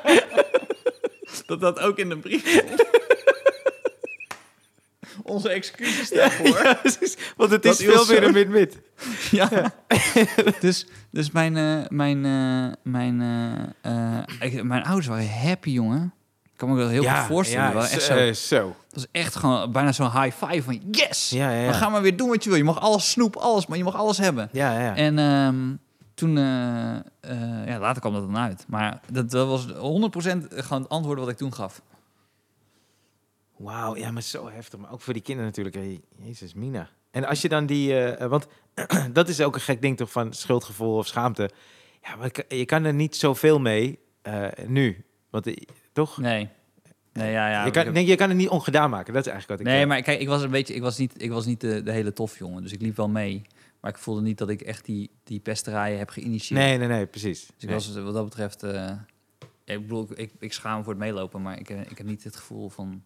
dat 1.47 1.61
dat 1.61 1.79
ook 1.81 1.99
in 1.99 2.09
de 2.09 2.19
brief 2.19 2.47
stond. 2.49 2.85
Onze 5.23 5.49
excuses 5.49 6.11
daarvoor. 6.11 6.47
Ja, 6.63 6.75
precies. 6.75 7.17
Want 7.37 7.51
het 7.51 7.63
Dat 7.63 7.81
is 7.81 7.85
veel 7.87 8.07
meer 8.07 8.23
een 8.23 8.33
mid-mid. 8.33 8.79
Ja. 9.31 9.75
dus, 10.61 10.87
dus 11.11 11.31
mijn, 11.31 11.57
eh, 11.57 11.89
mijn, 11.89 12.25
eh, 12.25 12.73
mijn, 12.93 13.21
eh, 13.83 14.49
ik- 14.53 14.63
mijn 14.63 14.83
ouders 14.85 15.07
waren 15.07 15.31
happy, 15.31 15.71
jongen. 15.71 16.15
Ik 16.45 16.51
kan 16.57 16.69
me 16.69 16.77
wel 16.77 16.89
heel 16.89 17.03
goed 17.05 17.27
voorstellen. 17.27 17.67
Ja, 17.67 17.73
waren 17.73 17.91
echt 17.91 18.03
zo. 18.03 18.33
zo, 18.33 18.77
is 18.99 19.07
echt 19.13 19.37
gewoon 19.37 19.73
bijna 19.73 19.93
zo'n 19.93 20.23
high 20.23 20.45
five 20.47 20.63
van 20.63 20.81
yes! 20.91 21.31
Ja, 21.31 21.51
ja, 21.51 21.61
ja. 21.61 21.65
Dan 21.71 21.75
ga 21.75 21.89
maar 21.89 22.03
weer 22.03 22.17
doen 22.17 22.29
wat 22.29 22.45
je 22.45 22.49
wil. 22.51 22.59
Je 22.59 22.65
mag 22.65 22.81
alles 22.81 23.11
snoep, 23.11 23.37
alles, 23.37 23.67
maar 23.67 23.79
je 23.79 23.85
mag 23.85 23.95
alles 23.95 24.19
hebben. 24.19 24.49
Ja, 24.53 24.81
ja. 24.81 24.97
En 24.97 25.19
ehm, 25.19 25.75
toen, 26.15 26.39
eh, 26.39 26.97
eh, 27.21 27.67
ja, 27.67 27.79
later 27.79 28.01
kwam 28.01 28.13
dat 28.13 28.23
dan 28.23 28.39
uit. 28.39 28.65
Maar 28.69 29.01
dat, 29.13 29.31
dat 29.31 29.47
was 29.49 29.67
100% 29.67 29.73
gewoon 30.49 30.83
het 30.83 30.89
antwoord 30.89 31.19
wat 31.19 31.29
ik 31.29 31.37
toen 31.37 31.55
gaf. 31.55 31.83
Wauw, 33.57 33.97
ja, 33.97 34.11
maar 34.11 34.23
zo 34.23 34.51
heftig. 34.51 34.79
Maar 34.79 34.93
ook 34.93 35.01
voor 35.01 35.13
die 35.13 35.23
kinderen 35.23 35.51
natuurlijk. 35.51 35.77
Hey, 35.77 36.01
Jezus, 36.17 36.55
Mina. 36.55 36.89
En 37.11 37.25
als 37.25 37.43
je 37.43 37.49
dan 37.49 37.67
die... 37.67 38.01
eh, 38.01 38.29
want 38.29 38.47
dat 39.13 39.29
is 39.29 39.41
ook 39.41 39.55
een 39.55 39.61
gek 39.61 39.83
ding 39.83 39.97
toch 39.97 40.11
van 40.11 40.33
schuldgevoel 40.33 40.97
of 40.97 41.07
schaamte. 41.07 41.51
Ja, 42.03 42.17
maar 42.17 42.31
je 42.49 42.65
kan 42.65 42.85
er 42.85 42.95
niet 42.95 43.17
zoveel 43.17 43.59
mee 43.59 43.99
nu. 44.67 45.05
Want 45.31 45.47
toch? 45.93 46.19
Nee. 46.19 46.49
Nee, 47.19 47.33
ja, 47.33 47.51
ja. 47.51 47.65
je, 47.65 47.71
kan, 47.71 47.93
nee, 47.93 48.07
je 48.07 48.15
kan 48.17 48.29
het 48.29 48.39
niet 48.39 48.49
ongedaan 48.49 48.91
maken. 48.91 49.13
Dat 49.13 49.27
is 49.27 49.33
eigenlijk 49.33 49.61
wat 49.61 49.69
ik... 49.69 49.75
nee, 49.75 49.83
eh, 49.83 49.89
maar 49.89 50.03
kijk, 50.03 50.21
ik 50.21 50.29
was 50.29 50.43
een 50.43 50.51
beetje, 50.51 50.75
ik 50.75 50.83
was 50.83 50.99
niet, 50.99 51.23
ik 51.23 51.31
was 51.31 51.47
niet 51.47 51.61
de, 51.61 51.83
de 51.83 51.93
hele 51.93 52.13
tof 52.13 52.39
jongen. 52.39 52.63
Dus 52.63 52.73
ik 52.73 52.81
liep 52.81 52.97
wel 52.97 53.09
mee. 53.09 53.43
Maar 53.81 53.91
ik 53.91 53.99
voelde 53.99 54.21
niet 54.23 54.39
dat 54.39 54.49
ik 54.49 54.61
echt 54.61 54.85
die, 54.85 55.11
die 55.25 55.41
pesterijen 55.41 55.99
heb 55.99 56.09
geïnitieerd. 56.09 56.63
Nee, 56.63 56.79
nee, 56.79 56.89
nee, 56.89 57.07
precies. 57.07 57.41
Dus 57.47 57.55
ik 57.59 57.65
Nee. 57.69 57.75
was 57.75 57.95
wat 58.03 58.15
dat 58.15 58.25
betreft... 58.25 58.63
eh, 58.63 58.91
ik 59.65 59.81
bedoel, 59.81 60.09
ik, 60.39 60.53
schaam 60.53 60.77
me 60.79 60.85
voor 60.85 60.93
het 60.93 61.03
meelopen, 61.03 61.43
maar 61.43 61.59
ik, 61.59 61.71
eh, 61.71 61.81
ik 61.81 61.99
heb 61.99 62.07
niet 62.07 62.25
het 62.25 62.37
gevoel 62.37 62.69
van... 62.69 63.03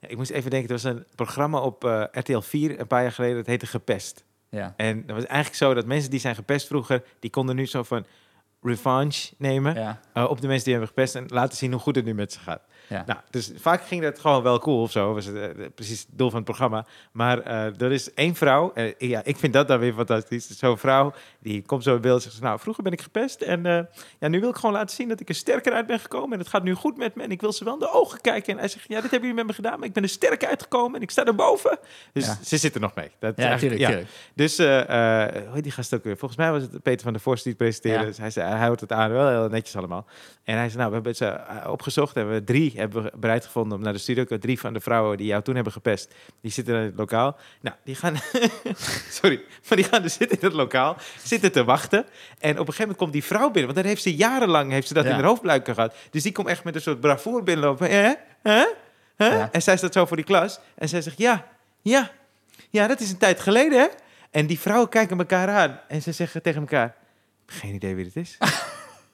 Ja, 0.00 0.08
ik 0.08 0.16
moest 0.16 0.30
even 0.30 0.50
denken, 0.50 0.68
er 0.68 0.74
was 0.82 0.84
een 0.84 1.04
programma 1.14 1.60
op 1.60 1.84
eh, 1.84 2.04
RTL 2.12 2.38
4 2.40 2.80
een 2.80 2.86
paar 2.86 3.02
jaar 3.02 3.12
geleden. 3.12 3.36
Dat 3.36 3.46
heette 3.46 3.66
Gepest. 3.66 4.24
Ja, 4.48 4.74
En 4.76 5.06
dat 5.06 5.16
was 5.16 5.26
eigenlijk 5.26 5.56
zo 5.56 5.74
dat 5.74 5.86
mensen 5.86 6.10
die 6.10 6.20
zijn 6.20 6.34
gepest 6.34 6.66
vroeger... 6.66 7.02
die 7.18 7.30
konden 7.30 7.56
nu 7.56 7.66
zo 7.66 7.82
van 7.82 8.06
revanche 8.62 9.34
nemen... 9.38 9.74
ja. 9.74 10.00
eh, 10.12 10.24
op 10.30 10.40
de 10.40 10.46
mensen 10.46 10.64
die 10.64 10.72
hebben 10.72 10.88
gepest... 10.90 11.14
en 11.14 11.24
laten 11.28 11.56
zien 11.56 11.72
hoe 11.72 11.80
goed 11.80 11.96
het 11.96 12.04
nu 12.04 12.14
met 12.14 12.32
ze 12.32 12.38
gaat. 12.38 12.62
Ja. 12.92 13.02
Nou, 13.06 13.18
dus 13.30 13.52
vaak 13.56 13.82
ging 13.82 14.02
dat 14.02 14.18
gewoon 14.18 14.42
wel 14.42 14.58
cool 14.58 14.82
of 14.82 14.90
zo. 14.90 15.14
Was 15.14 15.24
het, 15.26 15.36
eh, 15.36 15.66
precies 15.74 16.00
het 16.00 16.08
doel 16.10 16.28
van 16.28 16.36
het 16.36 16.44
programma. 16.44 16.86
Maar 17.12 17.40
eh, 17.40 17.80
er 17.80 17.92
is 17.92 18.14
één 18.14 18.34
vrouw. 18.34 18.72
eh, 18.74 18.94
ja, 18.98 19.24
ik 19.24 19.36
vind 19.36 19.52
dat 19.52 19.68
dan 19.68 19.78
weer 19.78 19.94
fantastisch. 19.94 20.58
Zo'n 20.58 20.78
vrouw 20.78 21.12
die 21.42 21.62
komt 21.62 21.82
zo 21.82 21.94
in 21.94 22.00
beeld 22.00 22.24
en 22.24 22.30
zegt: 22.30 22.42
Nou, 22.42 22.58
vroeger 22.60 22.82
ben 22.82 22.92
ik 22.92 23.00
gepest. 23.00 23.40
En 23.40 23.66
eh, 23.66 23.80
ja, 24.20 24.28
nu 24.28 24.40
wil 24.40 24.48
ik 24.48 24.56
gewoon 24.56 24.72
laten 24.72 24.96
zien 24.96 25.08
dat 25.08 25.20
ik 25.20 25.28
er 25.28 25.34
sterker 25.34 25.72
uit 25.72 25.86
ben 25.86 26.00
gekomen. 26.00 26.32
En 26.32 26.38
het 26.38 26.48
gaat 26.48 26.62
nu 26.62 26.74
goed 26.74 26.96
met 26.96 27.14
me. 27.14 27.22
En 27.22 27.30
ik 27.30 27.40
wil 27.40 27.52
ze 27.52 27.64
wel 27.64 27.72
in 27.74 27.78
de 27.78 27.90
ogen 27.92 28.20
kijken. 28.20 28.52
En 28.52 28.58
hij 28.58 28.68
zegt: 28.68 28.84
Ja, 28.88 29.00
dit 29.00 29.10
hebben 29.10 29.20
jullie 29.28 29.34
met 29.34 29.46
me 29.46 29.52
gedaan. 29.52 29.78
Maar 29.78 29.88
ik 29.88 29.94
ben 29.94 30.02
er 30.02 30.08
sterk 30.08 30.44
uitgekomen. 30.44 30.96
En 30.96 31.02
ik 31.02 31.10
sta 31.10 31.24
erboven. 31.24 31.78
Dus 32.12 32.26
Ja. 32.26 32.38
ze 32.44 32.56
zitten 32.56 32.80
nog 32.80 32.94
mee. 32.94 33.10
Dat, 33.18 33.36
Ja, 33.36 33.44
eigenlijk- 33.48 33.76
tuurlijk, 33.80 34.06
tuurlijk. 34.06 34.10
Dus, 34.34 34.56
hoe 35.46 35.54
heet 35.54 35.62
die 35.62 35.72
gast 35.72 35.94
ook 35.94 36.04
weer? 36.04 36.16
Volgens 36.16 36.40
mij 36.40 36.50
was 36.50 36.62
het 36.62 36.82
Peter 36.82 37.02
van 37.02 37.12
der 37.12 37.22
Vorst 37.22 37.42
die 37.44 37.52
het 37.52 37.62
presenteerde. 37.62 38.00
Ja. 38.00 38.06
Dus 38.06 38.18
hij, 38.18 38.30
zei, 38.30 38.48
hij 38.48 38.58
houdt 38.58 38.80
het 38.80 38.92
aan, 38.92 39.10
wel 39.10 39.28
heel 39.28 39.48
netjes 39.48 39.76
allemaal. 39.76 40.06
En 40.44 40.56
hij 40.56 40.66
zei, 40.66 40.76
nou, 40.78 40.88
we 40.88 40.94
hebben 40.94 41.14
ze 41.16 41.40
opgezocht. 41.66 42.16
En 42.16 42.30
we 42.32 42.44
drie 42.44 42.72
hebben 42.76 43.02
we 43.02 43.12
bereid 43.16 43.44
gevonden 43.44 43.78
om 43.78 43.84
naar 43.84 43.92
de 43.92 43.98
studio 43.98 44.24
te. 44.24 44.38
Drie 44.38 44.60
van 44.60 44.72
de 44.72 44.80
vrouwen 44.80 45.16
die 45.16 45.26
jou 45.26 45.42
toen 45.42 45.54
hebben 45.54 45.72
gepest. 45.72 46.14
Die 46.40 46.50
zitten 46.50 46.74
in 46.74 46.80
het 46.82 46.96
lokaal. 46.96 47.36
Nou, 47.60 47.76
die 47.84 47.94
gaan... 47.94 48.14
Sorry. 49.20 49.42
Maar 49.68 49.76
die 49.76 49.86
gaan 49.86 50.02
dus 50.02 50.14
zitten 50.14 50.38
in 50.40 50.46
het 50.46 50.56
lokaal. 50.56 50.96
Zitten 51.32 51.52
te 51.52 51.64
wachten. 51.64 52.04
En 52.38 52.50
op 52.50 52.58
een 52.58 52.58
gegeven 52.58 52.78
moment 52.80 52.98
komt 52.98 53.12
die 53.12 53.24
vrouw 53.24 53.50
binnen. 53.50 53.64
Want 53.64 53.76
dan 53.76 53.84
heeft 53.84 54.02
ze 54.02 54.14
jarenlang 54.16 54.70
heeft 54.72 54.86
ze 54.86 54.94
dat 54.94 55.04
Ja. 55.04 55.10
in 55.10 55.16
haar 55.16 55.24
hoofdbuiken 55.24 55.74
gehad. 55.74 55.94
Dus 56.10 56.22
die 56.22 56.32
komt 56.32 56.48
echt 56.48 56.64
met 56.64 56.74
een 56.74 56.80
soort 56.80 57.00
bravoer 57.00 57.42
binnenlopen. 57.42 57.90
Hè? 57.90 58.12
Hè? 58.42 58.64
Ja. 59.16 59.48
En 59.52 59.62
zij 59.62 59.76
staat 59.76 59.92
zo 59.92 60.06
voor 60.06 60.16
die 60.16 60.26
klas. 60.26 60.60
En 60.74 60.88
zij 60.88 61.02
zegt, 61.02 61.18
ja, 61.18 61.46
ja, 61.82 62.10
ja, 62.70 62.86
dat 62.86 63.00
is 63.00 63.10
een 63.10 63.18
tijd 63.18 63.40
geleden, 63.40 63.78
hè? 63.80 63.86
En 64.30 64.46
die 64.46 64.60
vrouwen 64.60 64.88
kijken 64.88 65.18
elkaar 65.18 65.48
aan 65.48 65.80
en 65.88 66.02
ze 66.02 66.12
zeggen 66.12 66.42
tegen 66.42 66.60
elkaar: 66.60 66.94
Geen 67.46 67.74
idee 67.74 67.94
wie 67.94 68.04
het 68.04 68.16
is. 68.16 68.36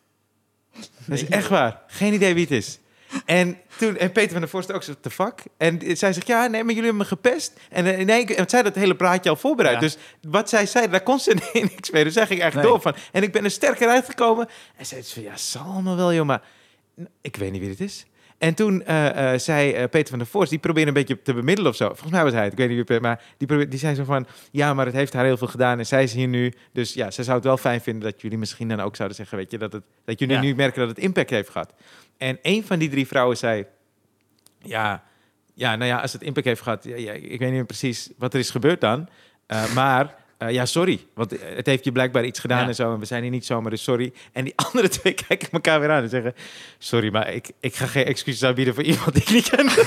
dat 1.07 1.19
is 1.19 1.25
echt 1.29 1.49
waar. 1.49 1.81
Geen 1.87 2.12
idee 2.12 2.35
wie 2.35 2.43
het 2.43 2.53
is. 2.53 2.79
En 3.24 3.59
toen, 3.78 3.96
en 3.96 4.12
Peter 4.12 4.30
van 4.30 4.40
der 4.40 4.48
Vorst 4.48 4.72
ook 4.72 4.82
zo, 4.82 4.94
te 5.00 5.11
fuck. 5.11 5.42
En 5.56 5.96
zij 5.96 6.12
zegt, 6.12 6.26
ja, 6.26 6.40
nee, 6.46 6.64
maar 6.64 6.74
jullie 6.74 6.90
hebben 6.90 6.96
me 6.96 7.04
gepest. 7.04 7.52
En 7.70 8.09
eh, 8.09 8.24
zij 8.26 8.44
had 8.50 8.64
het 8.64 8.74
hele 8.74 8.96
praatje 8.96 9.30
al 9.30 9.36
voorbereid. 9.36 9.74
Ja. 9.74 9.80
Dus 9.80 9.96
wat 10.28 10.48
zij 10.48 10.66
zei, 10.66 10.88
daar 10.88 11.02
kon 11.02 11.18
ze 11.20 11.36
niks 11.52 11.90
mee. 11.90 12.04
Dus 12.04 12.12
zij 12.12 12.26
ging 12.26 12.40
eigenlijk 12.40 12.70
Nee. 12.70 12.80
door 12.82 12.92
van. 12.92 13.02
En 13.12 13.22
ik 13.22 13.32
ben 13.32 13.44
er 13.44 13.50
sterker 13.50 13.88
uitgekomen. 13.88 14.48
En 14.76 14.86
zij 14.86 15.02
zei, 15.02 15.24
ja, 15.24 15.36
zal 15.36 15.62
allemaal 15.62 15.96
wel, 15.96 16.12
joh, 16.14 16.26
maar 16.26 16.42
ik 17.20 17.36
weet 17.36 17.52
niet 17.52 17.61
wie 17.61 17.70
het 17.70 17.80
is. 17.80 18.06
En 18.39 18.55
toen 18.55 18.82
eh, 18.84 19.32
eh, 19.32 19.41
zei 19.41 19.72
eh, 19.72 19.89
Peter 19.89 20.09
van 20.09 20.18
der 20.18 20.26
Vorst, 20.28 20.51
die 20.51 20.59
probeerde 20.59 20.89
een 20.89 20.95
beetje 20.95 21.22
te 21.22 21.34
bemiddelen 21.34 21.70
of 21.70 21.76
zo. 21.76 21.86
Volgens 21.86 22.11
mij 22.11 22.24
was 22.24 22.32
hij 22.32 22.43
het, 22.43 22.53
ik 22.53 22.59
weet 22.59 22.68
niet 22.68 22.89
het- 22.89 23.03
maar 23.03 23.22
die, 23.36 23.47
probeerde, 23.47 23.70
die 23.70 23.80
zei 23.80 23.95
zo 23.95 24.05
van... 24.05 24.26
Ja, 24.51 24.74
maar 24.74 24.86
het 24.86 24.95
heeft 24.95 25.12
haar 25.12 25.24
heel 25.24 25.36
veel 25.36 25.47
gedaan 25.47 25.78
en 25.78 25.86
zij 25.86 26.03
is 26.03 26.12
hier 26.12 26.28
nu. 26.28 26.53
Dus 26.72 26.95
ja, 26.95 27.11
ze 27.11 27.22
zou 27.22 27.36
het 27.36 27.45
wel 27.47 27.57
fijn 27.57 27.80
vinden 27.80 28.11
dat 28.11 28.20
jullie 28.20 28.39
misschien 28.39 28.68
dan 28.68 28.80
ook 28.80 28.97
zouden 28.97 29.16
zeggen... 29.16 29.36
Weet 29.39 29.51
je, 29.51 29.59
dat, 29.59 29.72
het, 29.72 29.82
dat 30.05 30.18
jullie 30.18 30.34
Ja. 30.34 30.41
nu 30.41 30.55
merken 30.55 30.80
dat 30.80 30.89
het 30.89 30.99
impact 30.99 31.30
heeft 31.30 31.49
gehad. 31.51 31.72
En 32.16 32.39
een 32.43 32.64
van 32.64 32.78
die 32.78 32.89
drie 32.89 33.07
vrouwen 33.07 33.36
zei... 33.36 33.66
Ja, 34.62 35.03
ja 35.55 35.76
nou 35.76 35.91
ja, 35.91 36.01
als 36.01 36.12
het 36.12 36.22
impact 36.22 36.47
heeft 36.47 36.62
gehad... 36.62 36.84
Ja, 36.84 36.97
ja, 36.97 37.12
ik 37.12 37.22
weet 37.28 37.41
niet 37.41 37.51
meer 37.51 37.64
precies 37.64 38.11
wat 38.18 38.32
er 38.34 38.41
is 38.41 38.51
gebeurd 38.51 38.80
dan. 38.80 39.09
Maar 39.74 40.14
eh, 40.39 40.51
ja, 40.51 40.66
sorry. 40.66 41.01
Want 41.14 41.30
het 41.41 41.66
heeft 41.66 41.84
je 41.84 41.93
blijkbaar 41.93 42.24
iets 42.24 42.39
gedaan 42.41 42.61
Ja. 42.62 42.68
en 42.68 42.74
zo. 42.74 42.93
En 42.93 42.99
we 42.99 43.05
zijn 43.07 43.22
hier 43.22 43.30
niet 43.30 43.47
zomaar, 43.47 43.70
dus 43.70 43.82
sorry. 43.82 44.12
En 44.32 44.45
die 44.45 44.53
andere 44.66 44.89
twee 44.89 45.12
kijken 45.12 45.49
elkaar 45.51 45.80
weer 45.80 45.91
aan 45.91 46.03
en 46.03 46.09
zeggen... 46.09 46.34
Sorry, 46.78 47.11
maar 47.12 47.32
ik, 47.32 47.51
ik 47.61 47.74
ga 47.74 47.86
geen 47.86 48.05
excuses 48.05 48.43
aanbieden 48.43 48.74
voor 48.74 48.82
iemand 48.82 49.12
die 49.14 49.22
ik 49.22 49.30
niet 49.30 49.49
ken. 49.51 49.68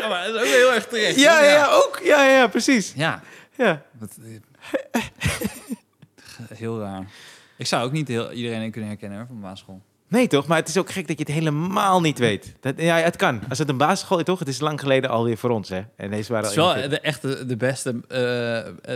Ja, 0.00 0.08
maar 0.08 0.26
dat 0.26 0.34
is 0.34 0.40
ook 0.40 0.46
heel 0.56 0.72
erg 0.72 0.86
terecht. 0.86 1.20
ja, 1.20 1.44
ja, 1.44 1.50
ja, 1.50 1.72
ook. 1.72 2.00
Ja, 2.02 2.28
ja, 2.28 2.46
precies. 2.46 2.92
Ja, 2.96 3.22
Ja. 3.56 3.82
wat, 3.98 4.16
heel 6.54 6.80
raar. 6.80 7.06
Ik 7.56 7.66
zou 7.66 7.84
ook 7.84 7.92
niet 7.92 8.08
heel, 8.08 8.32
iedereen 8.32 8.70
kunnen 8.70 8.90
herkennen 8.90 9.18
hoor, 9.18 9.26
van 9.26 9.40
basisschool. 9.40 9.82
Nee, 10.14 10.26
toch? 10.26 10.46
Maar 10.46 10.58
het 10.58 10.68
is 10.68 10.76
ook 10.78 10.90
gek 10.90 11.08
dat 11.08 11.18
je 11.18 11.24
het 11.24 11.32
helemaal 11.32 12.00
niet 12.00 12.18
weet. 12.18 12.54
Dat, 12.60 12.74
ja, 12.76 12.96
het 12.96 13.16
kan. 13.16 13.40
Als 13.48 13.58
het 13.58 13.68
een 13.68 13.76
basisschool 13.76 14.18
is, 14.18 14.24
toch? 14.24 14.38
Het 14.38 14.48
is 14.48 14.60
lang 14.60 14.80
geleden 14.80 15.10
alweer 15.10 15.36
voor 15.36 15.50
ons, 15.50 15.68
hè? 15.68 15.80
En 15.96 16.10
deze 16.10 16.32
waren 16.32 16.48
Het 16.48 16.56
is 16.56 16.62
al 16.62 16.74
wel 16.74 16.82
41. 16.82 16.90
de, 16.90 17.00
echt 17.08 17.22
de, 17.22 17.46
de 17.46 17.56
beste, 17.56 17.90
eh, 18.08 18.16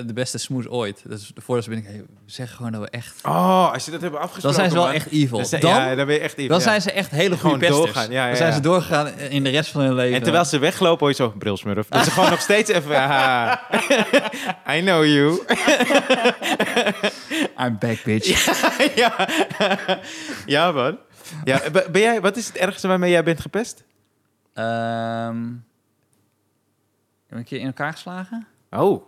de 0.07 0.13
beste 0.15 0.39
smoes 0.39 0.69
ooit. 0.69 1.03
Dus 1.09 1.33
voordat 1.35 1.65
ze 1.65 1.71
ben 1.71 1.79
ik, 1.79 1.85
hey, 1.85 2.03
zeggen 2.27 2.57
gewoon 2.57 2.73
dat 2.73 2.81
we 2.81 2.89
echt... 2.91 3.15
Oh, 3.25 3.73
als 3.73 3.85
je 3.85 3.91
dat 3.91 4.01
hebben 4.01 4.21
Dan 4.21 4.29
afgesproken, 4.29 4.59
zijn 4.59 4.71
ze 4.71 4.77
wel 4.77 4.85
man. 4.85 4.95
echt 4.95 5.11
evil. 5.11 5.37
Dan, 5.37 5.47
zijn- 5.47 5.61
Dan, 5.61 5.71
ja, 5.71 5.95
dan 5.95 6.07
ben 6.07 6.15
je 6.15 6.21
echt 6.21 6.37
even. 6.37 6.49
dan 6.49 6.59
ja. 6.59 6.65
zijn 6.65 6.83
ze 6.83 6.93
echt 6.93 7.11
hele 7.11 7.37
goede 7.37 7.57
pesters. 7.59 7.79
doorgaan, 7.79 8.11
ja, 8.11 8.23
ja, 8.23 8.27
Dan 8.29 8.37
zijn 8.37 8.49
ja. 8.49 8.55
ze 8.55 8.61
doorgegaan 8.61 9.19
in 9.19 9.45
de 9.45 9.51
rest 9.51 9.71
van 9.71 9.81
hun 9.81 9.95
leven. 9.95 10.17
En 10.17 10.23
terwijl 10.23 10.45
ze 10.45 10.59
weglopen, 10.59 10.99
hoor 10.99 11.09
je 11.09 11.15
zo, 11.15 11.35
brilsmurf. 11.39 11.87
Dat 11.89 12.05
ze 12.05 12.11
gewoon 12.11 12.31
nog 12.31 12.41
steeds 12.41 12.71
even... 12.71 12.97
haha. 12.97 13.61
I 14.77 14.81
know 14.81 15.05
you. 15.05 15.33
I'm 17.63 17.77
back, 17.79 18.03
bitch. 18.05 18.45
ja. 18.95 19.29
ja, 20.47 20.73
man. 20.73 20.99
Ja, 21.45 21.71
ben 21.71 22.01
jij, 22.01 22.21
wat 22.21 22.37
is 22.37 22.47
het 22.47 22.57
ergste 22.57 22.89
waarmee 22.89 23.11
jij 23.11 23.25
bent 23.25 23.41
gepest? 23.41 23.85
Ehm, 24.53 25.45
heb 27.27 27.31
ik 27.31 27.39
een 27.39 27.45
keer 27.45 27.61
in 27.61 27.67
elkaar 27.67 27.93
geslagen? 27.93 28.47
Oh, 28.71 29.05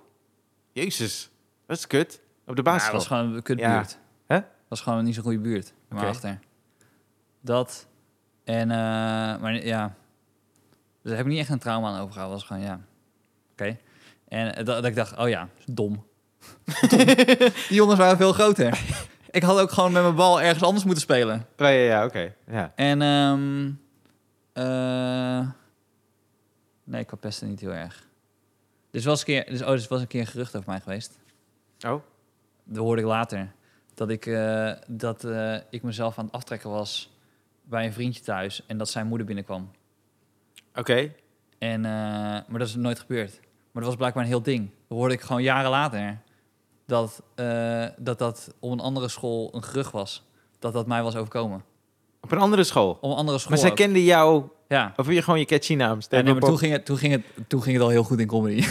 jezus. 0.73 1.31
Dat 1.66 1.77
is 1.77 1.87
kut. 1.87 2.21
Op 2.47 2.57
de 2.57 2.62
Ja, 2.64 2.71
basisschool. 2.71 2.99
dat 2.99 3.09
was 3.09 3.18
gewoon 3.18 3.35
een 3.35 3.43
kutbuurt. 3.43 3.99
Hè? 4.27 4.37
Dat 4.37 4.45
was 4.68 4.81
gewoon 4.81 5.05
niet 5.05 5.14
zo'n 5.14 5.25
goede 5.25 5.39
buurt. 5.39 5.73
Maar 5.89 5.99
Oké. 6.01 6.09
achter. 6.09 6.39
Dat. 7.41 7.87
En, 8.45 8.71
eh, 8.71 8.77
maar 9.41 9.64
ja. 9.64 9.95
Dus 11.03 11.11
daar 11.11 11.16
heb 11.16 11.27
ik 11.27 11.33
niet 11.33 11.41
echt 11.41 11.49
een 11.51 11.59
trauma 11.59 11.89
aan 11.89 12.01
overgehouden. 12.01 12.39
Dat 12.39 12.49
was 12.49 12.59
gewoon, 12.59 12.62
ja. 12.73 12.81
Oké. 13.53 13.79
En 14.29 14.55
eh, 14.55 14.64
dat, 14.64 14.66
dat 14.66 14.85
ik 14.85 14.95
dacht, 14.95 15.16
oh 15.16 15.29
ja, 15.29 15.49
dom. 15.66 16.05
Dom. 16.89 17.05
Die 17.68 17.77
jongens 17.77 17.99
waren 17.99 18.16
veel 18.16 18.33
groter. 18.33 18.81
Ik 19.31 19.43
had 19.43 19.59
ook 19.59 19.70
gewoon 19.70 19.93
met 19.93 20.03
mijn 20.03 20.14
bal 20.14 20.41
ergens 20.41 20.62
anders 20.62 20.85
moeten 20.85 21.03
spelen. 21.03 21.37
Oh, 21.37 21.45
ja, 21.57 21.68
ja, 21.68 21.85
ja, 21.85 22.05
oké. 22.05 22.35
Ja. 22.47 22.72
En, 22.74 23.03
ehm 23.03 23.70
eh, 24.53 25.49
nee, 26.85 27.01
ik 27.01 27.20
pesten 27.20 27.49
niet 27.49 27.61
heel 27.61 27.72
erg. 27.72 28.07
Dus 28.91 29.05
was 29.05 29.18
een 29.18 29.26
keer, 29.26 29.47
dus, 29.47 29.62
oh, 29.62 29.68
dus 29.68 29.89
was 29.89 30.01
een 30.01 30.07
keer 30.07 30.20
een 30.20 30.26
gerucht 30.26 30.57
over 30.57 30.70
mij 30.70 30.81
geweest. 30.81 31.18
Oh, 31.87 32.03
Dat 32.64 32.76
hoorde 32.85 33.03
ik 33.03 33.09
later. 33.09 33.53
Dat 33.95 34.11
ik, 34.11 34.26
eh, 34.26 34.72
dat, 34.87 35.24
eh, 35.24 35.57
ik 35.70 35.83
mezelf 35.83 36.18
aan 36.18 36.24
het 36.24 36.35
aftrekken 36.35 36.70
was 36.70 37.12
bij 37.62 37.85
een 37.85 37.93
vriendje 37.93 38.22
thuis. 38.22 38.66
En 38.66 38.78
dat 38.78 38.89
zijn 38.89 39.07
moeder 39.07 39.26
binnenkwam. 39.26 39.70
oké. 40.74 41.12
En, 41.59 41.81
maar 41.81 42.59
dat 42.59 42.68
is 42.68 42.74
nooit 42.74 42.99
gebeurd. 42.99 43.41
Maar 43.41 43.83
dat 43.83 43.85
was 43.85 43.97
blijkbaar 43.97 44.22
een 44.22 44.28
heel 44.28 44.43
ding. 44.43 44.70
Dat 44.89 44.99
hoorde 44.99 45.14
ik 45.14 45.20
gewoon 45.20 45.43
jaren 45.43 45.70
later. 45.70 46.18
Dat, 46.91 47.22
eh, 47.34 47.84
dat 47.97 48.18
dat 48.18 48.55
op 48.59 48.70
een 48.70 48.80
andere 48.80 49.09
school 49.09 49.51
een 49.55 49.62
gerucht 49.62 49.93
was. 49.93 50.22
Dat 50.59 50.72
dat 50.72 50.86
mij 50.86 51.03
was 51.03 51.16
overkomen. 51.16 51.64
Op 52.20 52.32
een 52.32 52.38
andere 52.38 52.64
school. 52.64 52.91
Op 53.01 53.11
een 53.11 53.16
andere 53.16 53.38
school 53.38 53.51
Maar 53.51 53.61
zij 53.61 53.70
ook. 53.70 53.76
kende 53.76 54.05
jou... 54.05 54.45
Ja. 54.68 54.93
Of 54.97 55.09
je 55.09 55.22
gewoon 55.22 55.38
je 55.38 55.45
catchy 55.45 55.74
naam? 55.74 55.99
Ja, 56.09 56.20
nee, 56.20 56.32
maar 56.32 56.43
toen 56.43 56.59
ging, 56.59 56.72
het, 56.72 56.84
toen, 56.84 56.97
ging 56.99 57.12
het, 57.12 57.22
toen 57.49 57.62
ging 57.62 57.74
het 57.76 57.84
al 57.84 57.91
heel 57.91 58.03
goed 58.03 58.20
in 58.20 58.26
comedy. 58.26 58.64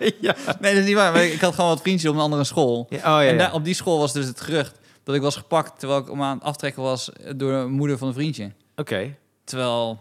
ja. 0.26 0.34
nee, 0.60 0.72
dat 0.74 0.82
is 0.82 0.86
niet 0.86 0.94
waar. 0.94 1.12
Maar 1.12 1.24
ik 1.24 1.40
had 1.40 1.54
gewoon 1.54 1.70
wat 1.70 1.80
vriendjes 1.80 2.10
op 2.10 2.16
een 2.16 2.22
andere 2.22 2.44
school. 2.44 2.86
Ja, 2.88 2.96
Oh, 2.96 3.02
ja, 3.02 3.24
en 3.24 3.38
daar, 3.38 3.54
op 3.54 3.64
die 3.64 3.74
school 3.74 3.98
was 3.98 4.12
dus 4.12 4.26
het 4.26 4.40
gerucht 4.40 4.78
dat 5.02 5.14
ik 5.14 5.20
was 5.20 5.36
gepakt 5.36 5.78
terwijl 5.78 6.00
ik 6.00 6.10
om 6.10 6.22
aan 6.22 6.34
het 6.36 6.44
aftrekken 6.44 6.82
was 6.82 7.10
door 7.36 7.60
de 7.60 7.66
moeder 7.68 7.98
van 7.98 8.08
een 8.08 8.14
vriendje. 8.14 8.52
Oké. 8.76 9.16
Terwijl, 9.44 9.98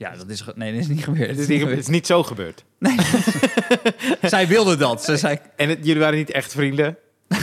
ja, 0.00 0.16
dat 0.16 0.28
is, 0.28 0.44
nee, 0.54 0.72
dat 0.72 0.80
is 0.80 0.88
niet 0.88 1.04
gebeurd. 1.04 1.30
Het, 1.30 1.38
is 1.38 1.46
niet, 1.46 1.60
het 1.66 1.78
is 1.78 1.86
niet 1.86 2.06
zo 2.06 2.22
gebeurd. 2.22 2.64
Zij 4.22 4.46
wilde 4.48 4.76
dat. 4.76 5.04
Ze 5.04 5.16
zei, 5.16 5.38
En 5.56 5.68
het- 5.68 5.78
jullie 5.82 6.00
waren 6.02 6.18
niet 6.18 6.30
echt 6.30 6.52
vrienden? 6.52 6.96
nou, 7.28 7.38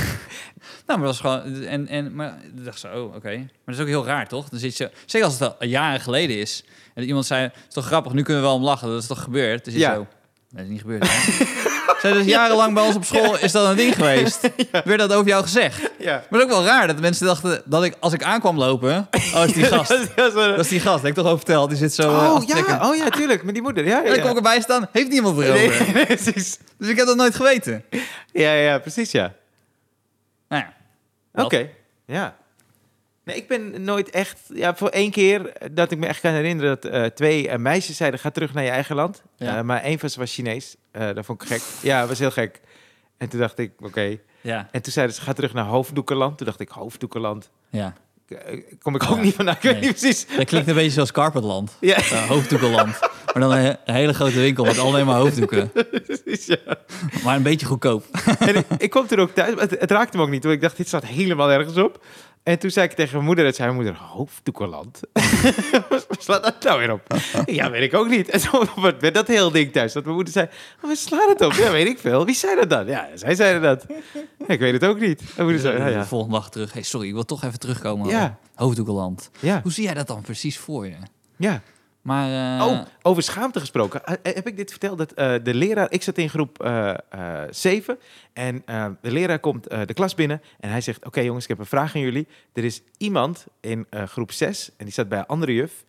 maar 0.85 0.97
dat 0.97 1.05
was 1.05 1.19
gewoon, 1.19 1.63
en, 1.63 1.87
en, 1.87 2.15
maar 2.15 2.37
ik 2.55 2.65
dacht 2.65 2.79
zo, 2.79 2.87
oh, 2.87 3.15
oké. 3.15 3.35
Maar 3.37 3.47
dat 3.65 3.75
is 3.75 3.81
ook 3.81 3.87
heel 3.87 4.05
raar, 4.05 4.27
toch? 4.27 4.49
Dan 4.49 4.59
zit 4.59 4.77
je, 4.77 4.91
zeker 5.05 5.27
als 5.27 5.39
het 5.39 5.59
al 5.59 5.67
jaren 5.67 5.99
geleden 6.01 6.37
is. 6.37 6.63
En 6.93 7.03
iemand 7.03 7.25
zei, 7.25 7.43
het 7.43 7.53
is 7.67 7.73
toch 7.73 7.85
grappig, 7.85 8.13
nu 8.13 8.21
kunnen 8.21 8.41
we 8.43 8.47
wel 8.47 8.57
om 8.57 8.63
lachen, 8.63 8.87
dat 8.87 9.01
is 9.01 9.07
toch 9.07 9.21
gebeurd? 9.23 9.65
Dus 9.65 9.73
Ja. 9.73 9.93
zo, 9.93 9.97
nee, 9.99 10.07
dat 10.49 10.63
is 10.63 10.69
niet 10.69 10.81
gebeurd. 10.81 11.03
Zij 12.01 12.11
dus 12.11 12.25
jarenlang 12.25 12.73
bij 12.73 12.83
ons 12.83 12.95
op 12.95 13.05
school 13.05 13.37
is 13.37 13.51
dat 13.51 13.69
een 13.69 13.75
ding 13.75 13.95
geweest. 13.95 14.49
Werd 14.85 14.99
dat 14.99 15.13
over 15.13 15.27
jou 15.27 15.43
gezegd? 15.43 15.91
Ja. 15.99 16.23
Maar 16.29 16.39
het 16.39 16.49
is 16.49 16.55
ook 16.55 16.63
wel 16.63 16.63
raar 16.63 16.87
dat 16.87 16.99
mensen 16.99 17.25
dachten 17.25 17.61
dat 17.65 17.83
ik, 17.83 17.95
als 17.99 18.13
ik 18.13 18.23
aankwam 18.23 18.57
lopen, 18.57 19.07
oh, 19.35 19.43
is 19.45 19.53
die 19.53 19.65
gast. 19.73 20.15
Dat 20.15 20.59
is 20.59 20.67
die 20.67 20.79
gast, 20.79 21.01
heb 21.01 21.09
ik 21.09 21.15
toch 21.17 21.25
over 21.25 21.37
verteld. 21.37 21.69
Die 21.69 21.77
zit 21.77 21.93
zo 21.93 22.01
eh, 22.01 22.33
oh, 22.33 22.41
trekken. 22.41 22.73
ja. 22.73 22.89
oh 22.89 22.95
ja, 22.95 23.09
tuurlijk. 23.09 23.43
Met 23.43 23.53
die 23.53 23.63
moeder. 23.63 23.85
Ja, 23.85 23.97
ja, 23.97 24.03
En 24.03 24.09
dan 24.11 24.19
kom 24.21 24.29
ik 24.29 24.35
erbij 24.35 24.61
staan, 24.61 24.89
heeft 24.91 25.09
niemand 25.09 25.39
erover. 25.39 25.81
Nee, 25.85 25.93
nee, 25.93 26.05
precies. 26.05 26.57
Dus 26.77 26.89
ik 26.89 26.97
heb 26.97 27.05
dat 27.05 27.15
nooit 27.15 27.35
geweten. 27.35 27.83
Ja, 28.31 28.53
ja, 28.53 28.79
precies, 28.79 29.11
ja. 29.11 29.33
Nou 30.49 30.63
ja, 30.63 31.43
Oké, 31.43 31.57
dat. 31.57 31.67
ja. 32.05 32.35
Nee, 33.27 33.35
ik 33.35 33.47
ben 33.47 33.83
nooit 33.83 34.09
echt... 34.09 34.39
Ja, 34.53 34.75
voor 34.75 34.89
één 34.89 35.11
keer 35.11 35.51
dat 35.71 35.91
ik 35.91 35.97
me 35.97 36.05
echt 36.07 36.19
kan 36.21 36.31
herinneren... 36.31 36.77
dat 36.81 36.91
eh, 36.91 37.05
twee 37.05 37.47
eh, 37.49 37.57
meisjes 37.57 37.97
zeiden... 37.97 38.19
ga 38.19 38.29
terug 38.31 38.53
naar 38.53 38.63
je 38.63 38.69
eigen 38.69 38.95
land. 38.95 39.23
Ja. 39.35 39.57
Eh, 39.57 39.63
maar 39.63 39.81
één 39.81 39.99
van 39.99 40.09
ze 40.09 40.19
was 40.19 40.33
Chinees. 40.33 40.75
Dat 40.91 41.25
vond 41.25 41.41
ik 41.41 41.47
gek. 41.47 41.61
Ja, 41.81 42.07
was 42.07 42.19
heel 42.19 42.31
gek. 42.31 42.61
En 43.17 43.29
toen 43.29 43.39
dacht 43.39 43.57
ik, 43.59 43.71
oké. 43.79 44.17
ja, 44.41 44.67
En 44.71 44.81
toen 44.81 44.91
zeiden 44.93 45.15
ze, 45.15 45.21
ga 45.21 45.33
terug 45.33 45.53
naar 45.53 45.65
Hoofddoekenland. 45.65 46.37
Toen 46.37 46.45
dacht 46.45 46.59
ik, 46.59 46.69
Hoofddoekenland? 46.69 47.49
ja. 47.69 47.93
Kom 48.81 48.95
ik 48.95 49.03
ook 49.03 49.15
Ja. 49.17 49.21
niet 49.23 49.35
vandaan. 49.35 49.55
Ik 49.55 49.61
weet 49.61 49.81
niet 49.81 49.89
precies. 49.89 50.25
Dat 50.37 50.45
klinkt 50.45 50.67
een 50.67 50.73
beetje 50.75 50.91
zoals 50.91 51.11
Carpetland. 51.11 51.77
Ja, 51.79 52.01
hoofddoekenland. 52.27 52.99
Maar 52.99 53.39
dan 53.39 53.51
een, 53.51 53.63
he- 53.63 53.75
een 53.85 53.93
hele 53.93 54.13
grote 54.13 54.39
winkel 54.39 54.65
met 54.65 54.77
alleen 54.79 55.05
maar 55.05 55.15
hoofddoeken. 55.15 55.71
precies, 56.05 56.45
ja. 56.45 56.57
Maar 57.23 57.35
een 57.35 57.43
beetje 57.43 57.65
goedkoop. 57.65 58.05
En 58.39 58.55
ik, 58.55 58.65
ik 58.77 58.89
kwam 58.89 59.07
toen 59.07 59.19
ook 59.19 59.31
thuis, 59.33 59.59
het, 59.59 59.79
het 59.79 59.91
raakte 59.91 60.17
me 60.17 60.23
ook 60.23 60.29
niet. 60.29 60.43
Hoor. 60.43 60.53
Ik 60.53 60.61
dacht, 60.61 60.77
dit 60.77 60.87
staat 60.87 61.05
helemaal 61.05 61.51
ergens 61.51 61.77
op. 61.77 62.03
En 62.47 62.59
toen 62.59 62.69
zei 62.71 62.85
ik 62.87 62.93
tegen 62.93 63.13
mijn 63.13 63.25
moeder, 63.25 63.45
dat 63.45 63.55
zei 63.55 63.71
mijn 63.73 63.83
moeder, 63.83 64.01
hoofddoekeland. 64.03 64.99
Waar 65.89 66.01
slaat 66.19 66.43
dat 66.43 66.63
nou 66.63 66.79
weer 66.79 66.91
op? 66.91 67.01
ja, 67.45 67.71
weet 67.71 67.81
ik 67.83 67.93
ook 67.93 68.09
niet. 68.09 68.29
En 68.29 68.41
toen 68.41 68.67
werd 68.99 69.13
dat 69.13 69.27
heel 69.27 69.51
ding 69.51 69.71
thuis. 69.71 69.93
Dat 69.93 70.03
mijn 70.03 70.15
moeder 70.15 70.33
zei, 70.33 70.47
oh, 70.77 70.83
waar 70.83 70.95
slaat 70.95 71.27
het 71.29 71.41
op? 71.41 71.51
Ja, 71.53 71.71
weet 71.71 71.87
ik 71.87 71.99
veel. 71.99 72.25
Wie 72.25 72.35
zei 72.35 72.55
dat 72.55 72.69
dan? 72.69 72.85
Ja, 72.87 73.07
zij 73.15 73.35
zeiden 73.35 73.61
dat. 73.61 73.85
Ja, 74.13 74.47
ik 74.47 74.59
weet 74.59 74.73
het 74.73 74.85
ook 74.85 74.99
niet. 74.99 75.21
Mijn 75.21 75.47
moeder 75.49 75.59
zei, 75.59 75.77
ja, 75.77 75.85
De 75.85 75.91
ja. 75.91 76.05
volgende 76.05 76.35
dag 76.35 76.49
terug. 76.49 76.73
Hey, 76.73 76.81
sorry, 76.81 77.07
ik 77.07 77.13
wil 77.13 77.25
toch 77.25 77.43
even 77.43 77.59
terugkomen 77.59 78.09
Ja. 78.09 78.25
op 78.25 78.59
Hoofddoekeland. 78.59 79.29
Ja, 79.39 79.59
Hoe 79.63 79.71
zie 79.71 79.83
jij 79.83 79.93
dat 79.93 80.07
dan 80.07 80.21
precies 80.21 80.57
voor 80.57 80.85
je? 80.87 80.95
ja. 81.37 81.61
Maar, 82.07 82.59
eh, 82.59 82.65
Oh, 82.65 82.79
over 83.01 83.23
schaamte 83.23 83.59
gesproken. 83.59 84.05
Eh, 84.05 84.13
eh, 84.23 84.35
heb 84.35 84.47
ik 84.47 84.57
dit 84.57 84.69
verteld? 84.69 84.97
Dat 84.97 85.43
de 85.45 85.53
leraar, 85.53 85.91
ik 85.91 86.03
zat 86.03 86.17
in 86.17 86.29
groep 86.29 86.63
eh 86.63 86.93
7 87.49 87.97
en 88.33 88.63
de 89.01 89.11
leraar 89.11 89.39
komt 89.39 89.63
de 89.69 89.93
klas 89.93 90.15
binnen 90.15 90.41
en 90.59 90.69
hij 90.69 90.81
zegt: 90.81 91.05
Oké 91.05 91.19
jongens, 91.19 91.43
ik 91.43 91.49
heb 91.49 91.59
een 91.59 91.65
vraag 91.65 91.95
aan 91.95 92.01
jullie. 92.01 92.27
Er 92.53 92.63
is 92.63 92.81
iemand 92.97 93.45
in 93.61 93.87
groep 93.91 94.31
6 94.31 94.69
en 94.77 94.85
die 94.85 94.93
zat 94.93 95.09
bij 95.09 95.19
een 95.19 95.25
andere 95.25 95.53
juf. 95.53 95.85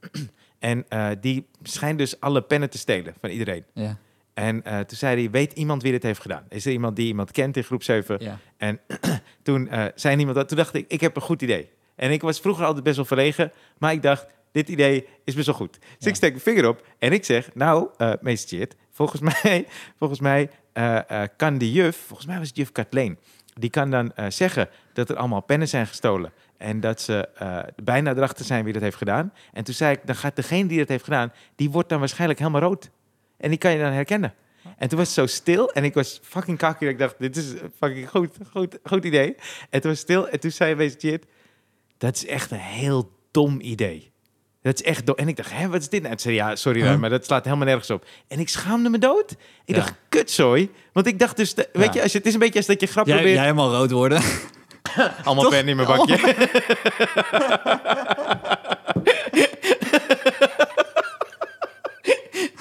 en 0.58 0.86
die 1.20 1.46
schijnt 1.62 1.98
dus 1.98 2.20
alle 2.20 2.42
pennen 2.42 2.70
te 2.70 2.78
stelen 2.78 3.14
van 3.20 3.30
iedereen. 3.30 3.64
ja, 3.72 3.96
En 4.34 4.62
toen 4.62 4.96
zei 4.98 5.20
hij: 5.20 5.30
Weet 5.30 5.52
iemand 5.52 5.82
wie 5.82 5.92
dit 5.92 6.02
heeft 6.02 6.20
gedaan? 6.20 6.44
Is 6.48 6.66
er 6.66 6.72
iemand 6.72 6.96
die 6.96 7.06
iemand 7.06 7.30
kent 7.30 7.56
in 7.56 7.64
groep 7.64 7.82
7? 7.82 8.16
ja. 8.20 8.38
Toen 9.42 9.68
eh, 9.68 9.84
zei 9.94 10.16
niemand 10.16 10.36
dat. 10.36 10.48
Toen 10.48 10.56
dacht 10.56 10.74
ik: 10.74 10.84
Ik 10.88 11.00
heb 11.00 11.16
een 11.16 11.22
goed 11.22 11.42
idee. 11.42 11.70
En 11.94 12.10
ik 12.10 12.22
was 12.22 12.40
vroeger 12.40 12.64
altijd 12.64 12.84
best 12.84 12.96
wel 12.96 13.04
verlegen, 13.04 13.52
maar 13.78 13.92
ik 13.92 14.02
dacht: 14.02 14.26
Dit 14.56 14.68
idee 14.68 15.06
is 15.24 15.34
best 15.34 15.46
wel 15.46 15.54
goed. 15.54 15.72
Dus 15.80 15.90
Ja. 15.98 16.08
ik 16.08 16.14
steek 16.14 16.30
mijn 16.30 16.42
vinger 16.42 16.68
op 16.68 16.86
en 16.98 17.12
ik 17.12 17.24
zeg: 17.24 17.54
Nou, 17.54 17.88
eh 17.96 18.12
meester 18.20 18.58
Chit, 18.58 18.76
volgens 18.90 19.20
mij, 19.42 19.66
volgens 19.98 20.20
mij 20.20 20.50
eh, 20.72 21.10
eh, 21.10 21.28
kan 21.36 21.58
die 21.58 21.72
juf, 21.72 21.96
volgens 22.06 22.28
mij 22.28 22.38
was 22.38 22.48
het 22.48 22.56
juf 22.56 22.72
Kathleen, 22.72 23.18
die 23.54 23.70
kan 23.70 23.90
dan 23.90 24.12
zeggen 24.28 24.68
dat 24.92 25.10
er 25.10 25.16
allemaal 25.16 25.40
pennen 25.40 25.68
zijn 25.68 25.86
gestolen. 25.86 26.32
En 26.56 26.80
dat 26.80 27.00
ze 27.00 27.28
bijna 27.82 28.14
erachter 28.14 28.44
zijn 28.44 28.64
wie 28.64 28.72
dat 28.72 28.82
heeft 28.82 28.96
gedaan. 28.96 29.32
En 29.52 29.64
toen 29.64 29.74
zei 29.74 29.92
ik: 29.94 30.00
Dan 30.04 30.16
gaat 30.16 30.36
degene 30.36 30.68
die 30.68 30.78
dat 30.78 30.88
heeft 30.88 31.04
gedaan, 31.04 31.32
die 31.56 31.70
wordt 31.70 31.88
dan 31.88 31.98
waarschijnlijk 31.98 32.38
helemaal 32.38 32.60
rood. 32.60 32.90
En 33.36 33.48
die 33.48 33.58
kan 33.58 33.72
je 33.72 33.78
dan 33.78 33.92
herkennen. 33.92 34.34
En 34.76 34.88
toen 34.88 34.98
was 34.98 35.06
het 35.06 35.16
zo 35.16 35.26
stil 35.26 35.72
en 35.72 35.84
ik 35.84 35.94
was 35.94 36.20
fucking 36.22 36.58
kakkie. 36.58 36.86
dat 36.86 36.94
Ik 36.94 37.00
dacht, 37.00 37.18
dit 37.18 37.36
is 37.36 37.50
een 37.52 37.72
fucking 37.76 38.08
goed, 38.10 38.30
goed, 38.50 38.78
goed 38.82 39.04
idee. 39.04 39.34
En 39.70 39.80
toen 39.80 39.90
was 39.90 40.00
het 40.00 40.08
stil 40.08 40.28
en 40.28 40.40
toen 40.40 40.50
zei 40.50 40.74
meester 40.74 41.10
Chit, 41.10 41.26
dat 41.98 42.16
is 42.16 42.26
echt 42.26 42.50
een 42.50 42.58
heel 42.58 43.10
dom 43.30 43.60
idee. 43.60 44.14
Dat 44.66 44.74
is 44.74 44.82
echt 44.82 45.06
dom. 45.06 45.14
En 45.16 45.28
ik 45.28 45.36
dacht, 45.36 45.52
hè, 45.52 45.68
wat 45.68 45.80
is 45.80 45.88
dit 45.88 46.00
nou? 46.00 46.12
En 46.14 46.18
zei, 46.20 46.34
ja, 46.34 46.56
sorry, 46.56 46.80
Huh? 46.82 46.96
maar 46.96 47.10
dat 47.10 47.24
slaat 47.24 47.44
helemaal 47.44 47.66
nergens 47.66 47.90
op. 47.90 48.04
En 48.28 48.38
ik 48.38 48.48
schaamde 48.48 48.88
me 48.88 48.98
dood. 48.98 49.30
Ik 49.30 49.36
Ja. 49.64 49.74
dacht, 49.74 49.92
kutzooi. 50.08 50.70
Want 50.92 51.06
ik 51.06 51.18
dacht 51.18 51.36
dus, 51.36 51.54
de- 51.54 51.68
weet 51.72 51.94
je, 51.94 52.02
als 52.02 52.12
je, 52.12 52.18
het 52.18 52.26
is 52.26 52.32
een 52.32 52.38
beetje 52.38 52.58
als 52.58 52.66
dat 52.66 52.80
je 52.80 52.86
grap 52.86 53.06
Jij, 53.06 53.14
probeert. 53.14 53.34
jij 53.36 53.44
helemaal 53.44 53.72
rood 53.74 53.90
worden. 53.90 54.22
Allemaal 55.24 55.44
Toch? 55.44 55.52
pen 55.52 55.68
in 55.68 55.76
mijn 55.76 55.88
bakje. 55.88 56.18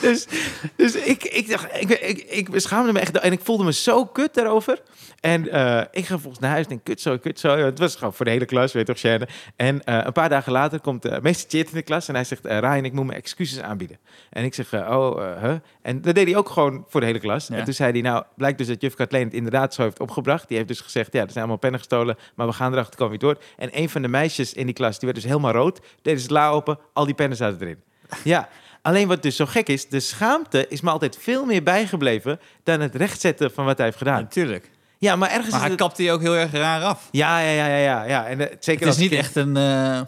dus 0.06 0.28
dus 0.76 0.95
ik, 0.95 1.24
ik 1.24 1.49
dacht, 1.49 1.68
ik, 1.80 1.89
ik, 1.89 2.49
ik 2.49 2.60
schaamde 2.60 2.93
me 2.93 2.99
echt. 2.99 3.18
En 3.18 3.32
ik 3.32 3.39
voelde 3.43 3.64
me 3.64 3.74
zo 3.74 4.06
kut 4.06 4.34
daarover. 4.34 4.82
En 5.20 5.51
eh, 5.51 5.82
ik 5.91 6.06
ga 6.06 6.18
volgens 6.18 6.39
naar 6.39 6.51
huis 6.51 6.64
en 6.64 6.70
denk, 6.70 6.84
kut 6.84 7.01
zo, 7.01 7.18
kut 7.18 7.39
zo. 7.39 7.58
Het 7.58 7.80
was 7.80 7.95
gewoon 7.95 8.14
voor 8.14 8.26
de 8.26 8.32
hele 8.32 8.45
klas, 8.45 8.74
weet 8.74 8.88
je 8.88 8.93
toch, 8.93 9.01
Shannon. 9.01 9.28
En 9.56 9.84
eh, 9.84 9.99
een 10.03 10.12
paar 10.12 10.30
dagen 10.30 10.51
later 10.51 10.80
komt 10.80 11.06
uh, 11.06 11.20
meester 11.22 11.49
Chit 11.49 11.70
in 11.70 11.76
de 11.76 11.82
klas 11.82 12.08
en 12.08 12.16
hij 12.16 12.24
zegt, 12.24 12.45
eh, 12.45 12.60
Ryan, 12.60 12.86
ik 12.86 12.93
moet 12.93 13.06
mijn 13.06 13.18
excuses 13.18 13.60
aanbieden. 13.60 13.97
En 14.30 14.43
ik 14.43 14.53
zeg, 14.53 14.74
oh, 14.74 15.41
huh? 15.41 15.56
En 15.82 16.01
dat 16.01 16.16
deed 16.16 16.28
hij 16.28 16.36
ook 16.36 16.49
gewoon 16.49 16.86
voor 16.88 16.99
de 16.99 17.06
hele 17.06 17.20
klas. 17.20 17.47
Ja. 17.47 17.56
En 17.56 17.64
toen 17.64 17.74
zei 17.74 17.91
hij, 17.91 18.01
nou, 18.01 18.24
blijkt 18.36 18.58
dus 18.58 18.68
dat 18.68 18.82
juf 18.82 18.93
Kathleen 18.93 19.24
het 19.24 19.34
inderdaad 19.34 19.74
zo 19.74 19.82
heeft 19.82 19.99
opgebracht. 19.99 20.47
Die 20.47 20.58
heeft 20.58 20.70
dus 20.70 20.82
gezegd, 20.82 21.14
ja, 21.14 21.20
er 21.22 21.26
zijn 21.26 21.38
allemaal 21.38 21.58
pennen 21.58 21.80
gestolen, 21.80 22.18
maar 22.36 22.47
we 22.47 22.53
gaan 22.53 22.72
erachter 22.72 22.97
komen 22.97 23.20
wie 23.20 23.28
het 23.28 23.38
wordt. 23.38 23.51
En 23.58 23.82
een 23.82 23.89
van 23.89 24.01
de 24.01 24.08
meisjes 24.08 24.53
in 24.53 24.66
die 24.66 24.76
klas, 24.76 24.99
die 24.99 25.10
werd 25.10 25.22
dus 25.22 25.30
helemaal 25.30 25.51
rood. 25.51 25.80
Deden 26.01 26.20
ze 26.20 26.26
het 26.26 26.36
la 26.36 26.49
open, 26.49 26.80
al 26.93 27.06
die 27.06 27.16
pennen 27.16 27.38
zaten 27.38 27.62
erin. 27.62 27.84
Ja, 28.24 28.49
alleen 28.86 29.07
wat 29.07 29.23
dus 29.23 29.36
zo 29.36 29.45
gek 29.45 29.67
is, 29.67 29.89
de 29.89 29.99
schaamte 29.99 30.65
is 30.69 30.81
me 30.81 30.89
altijd 30.89 31.17
veel 31.21 31.45
meer 31.45 31.63
bijgebleven 31.63 32.39
dan 32.63 32.79
het 32.79 32.95
rechtzetten 32.95 33.51
van 33.51 33.65
wat 33.65 33.77
hij 33.77 33.86
heeft 33.86 33.97
gedaan. 33.97 34.21
Natuurlijk. 34.21 34.71
Ja, 34.97 35.15
maar 35.15 35.29
ergens 35.29 35.49
Maar 35.51 35.59
hij 35.59 35.69
het... 35.69 35.77
kapt 35.79 35.97
die 35.97 36.11
ook 36.11 36.21
heel 36.21 36.36
erg 36.36 36.51
raar 36.51 36.83
af. 36.83 37.07
Ja, 37.11 37.39
ja, 37.39 37.51
ja, 37.51 37.65
ja, 37.67 37.77
ja. 37.77 38.03
ja. 38.03 38.27
En, 38.27 38.49
eh, 38.49 38.55
zeker 38.59 38.86
Het 38.86 38.95
is 38.95 39.01
niet 39.01 39.09
kind- 39.09 39.21
echt 39.21 39.36
een, 39.36 39.57
eh, 39.57 40.01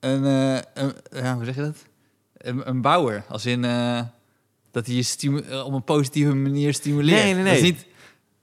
een, 0.00 0.24
eh, 0.24 0.58
een 0.74 0.94
ja, 1.10 1.34
hoe 1.34 1.44
zeg 1.44 1.54
je 1.54 1.60
dat? 1.60 1.76
Een, 2.36 2.68
een 2.68 2.80
bouwer. 2.80 3.24
Als 3.28 3.46
in 3.46 3.62
dat 4.70 4.86
hij 4.86 5.04
je 5.18 5.62
op 5.64 5.72
een 5.72 5.84
positieve 5.84 6.34
manier 6.34 6.74
stimuleert. 6.74 7.22
Nee, 7.22 7.34
nee, 7.34 7.44
Dat 7.44 7.52
is 7.52 7.60
nee. 7.60 7.70
niet, 7.72 7.86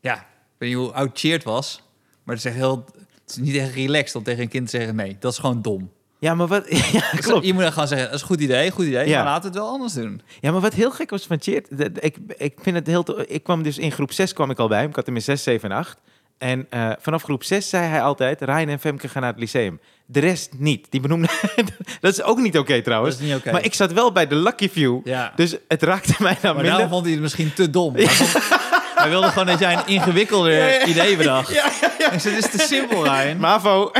ja, 0.01 0.15
ik 0.15 0.25
weet 0.57 0.69
niet 0.69 0.77
hoe 0.77 0.91
oud 0.91 1.19
Cheert 1.19 1.43
was, 1.43 1.83
maar 2.23 2.35
het 2.35 2.45
is 2.45 2.51
echt 2.51 2.59
heel, 2.59 2.85
het 2.97 3.29
is 3.29 3.35
niet 3.35 3.55
echt 3.55 3.73
relaxed 3.73 4.15
om 4.15 4.23
tegen 4.23 4.41
een 4.41 4.49
kind 4.49 4.69
te 4.69 4.77
zeggen 4.77 4.95
nee, 4.95 5.15
dat 5.19 5.31
is 5.31 5.37
gewoon 5.37 5.61
dom. 5.61 5.91
Ja, 6.23 6.35
maar 6.35 6.47
wat... 6.47 6.65
Ja, 6.91 7.01
klopt. 7.19 7.45
Je 7.45 7.53
moet 7.53 7.61
dan 7.63 7.71
gewoon 7.71 7.87
zeggen, 7.87 8.07
dat 8.07 8.15
is 8.15 8.21
een 8.21 8.27
goed 8.27 8.41
idee, 8.41 8.71
goed 8.71 8.85
idee, 8.85 9.07
Ja. 9.07 9.15
maar 9.23 9.25
laten 9.25 9.41
we 9.41 9.47
het 9.47 9.57
wel 9.57 9.67
anders 9.73 9.93
doen. 9.93 10.21
Ja, 10.41 10.51
maar 10.51 10.61
wat 10.61 10.73
heel 10.73 10.91
gek 10.91 11.09
was 11.09 11.25
van 11.25 11.37
Cheert, 11.41 11.67
ik, 12.03 12.17
ik 12.37 12.53
vind 12.61 12.75
het 12.75 12.87
heel... 12.87 13.05
Ik 13.27 13.43
kwam 13.43 13.63
dus 13.63 13.77
in 13.77 13.91
groep 13.91 14.11
6 14.11 14.33
kwam 14.33 14.49
ik 14.49 14.59
al 14.59 14.67
bij 14.67 14.79
hem. 14.79 14.89
Ik 14.89 14.95
had 14.95 15.05
hem 15.05 15.15
in 15.15 15.21
6, 15.21 15.43
7 15.43 15.71
en 15.71 15.77
8. 15.77 15.97
En 16.37 16.65
eh, 16.69 16.89
vanaf 16.99 17.23
groep 17.23 17.43
6 17.43 17.69
zei 17.69 17.85
hij 17.87 18.01
altijd, 18.01 18.41
Ryan 18.41 18.67
en 18.67 18.79
Femke 18.79 19.07
gaan 19.07 19.21
naar 19.21 19.31
het 19.31 19.39
lyceum. 19.39 19.79
De 20.05 20.19
rest 20.19 20.51
niet. 20.57 20.87
Die 20.89 20.99
benoemde... 21.01 21.27
dat 22.01 22.11
is 22.13 22.21
ook 22.23 22.39
niet 22.39 22.57
oké 22.57 22.81
trouwens. 22.81 23.15
Dat 23.15 23.23
is 23.23 23.29
niet 23.31 23.39
oké. 23.39 23.51
Maar 23.51 23.65
ik 23.65 23.73
zat 23.73 23.93
wel 23.93 24.11
bij 24.11 24.27
de 24.27 24.35
Lucky 24.35 24.69
View. 24.69 24.99
Ja. 25.03 25.33
Dus 25.35 25.55
het 25.67 25.83
raakte 25.83 26.13
mij 26.19 26.37
dan 26.41 26.53
Maar 26.53 26.53
minder. 26.53 26.71
daarom 26.71 26.89
vond 26.89 27.03
hij 27.03 27.11
het 27.13 27.21
misschien 27.21 27.53
te 27.53 27.69
dom. 27.69 27.95
Vond- 27.99 28.61
hij 29.03 29.11
wilde 29.11 29.27
gewoon 29.27 29.47
dat 29.47 29.59
jij 29.59 29.73
een 29.73 29.87
ingewikkelder 29.87 30.51
Ja, 30.51 30.65
ja. 30.67 30.85
idee 30.85 31.17
bedacht. 31.17 31.53
Ja, 31.53 31.71
ja, 31.81 31.91
ja. 31.99 32.11
Ik 32.11 32.19
zei, 32.19 32.35
dit 32.35 32.43
is 32.45 32.51
te 32.51 32.59
simpel, 32.59 33.03
Ryan. 33.03 33.37
Mavo. 33.37 33.91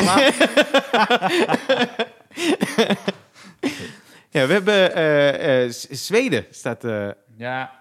ja, 4.30 4.48
we 4.48 4.54
hebben 4.54 4.96
eh, 4.96 5.64
eh, 5.66 5.72
Zweden 5.90 6.46
staat... 6.50 6.84
eh, 6.84 7.08
Ja, 7.38 7.72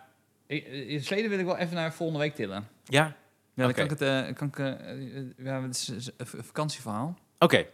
in 0.46 1.00
Zweden 1.00 1.30
wil 1.30 1.38
ik 1.38 1.44
wel 1.44 1.56
even 1.56 1.74
naar 1.74 1.92
volgende 1.94 2.20
week 2.22 2.34
tillen. 2.34 2.68
ja, 2.84 3.14
Ja, 3.54 3.64
dan 3.64 3.72
kan 3.72 3.84
ik 3.84 3.90
het... 3.90 4.00
eh, 4.02 4.34
kan 4.34 4.48
ik, 4.48 4.58
ja, 5.36 5.62
het 5.62 5.74
is 5.76 6.10
een 6.16 6.26
vakantieverhaal. 6.44 7.18
Oké, 7.38 7.64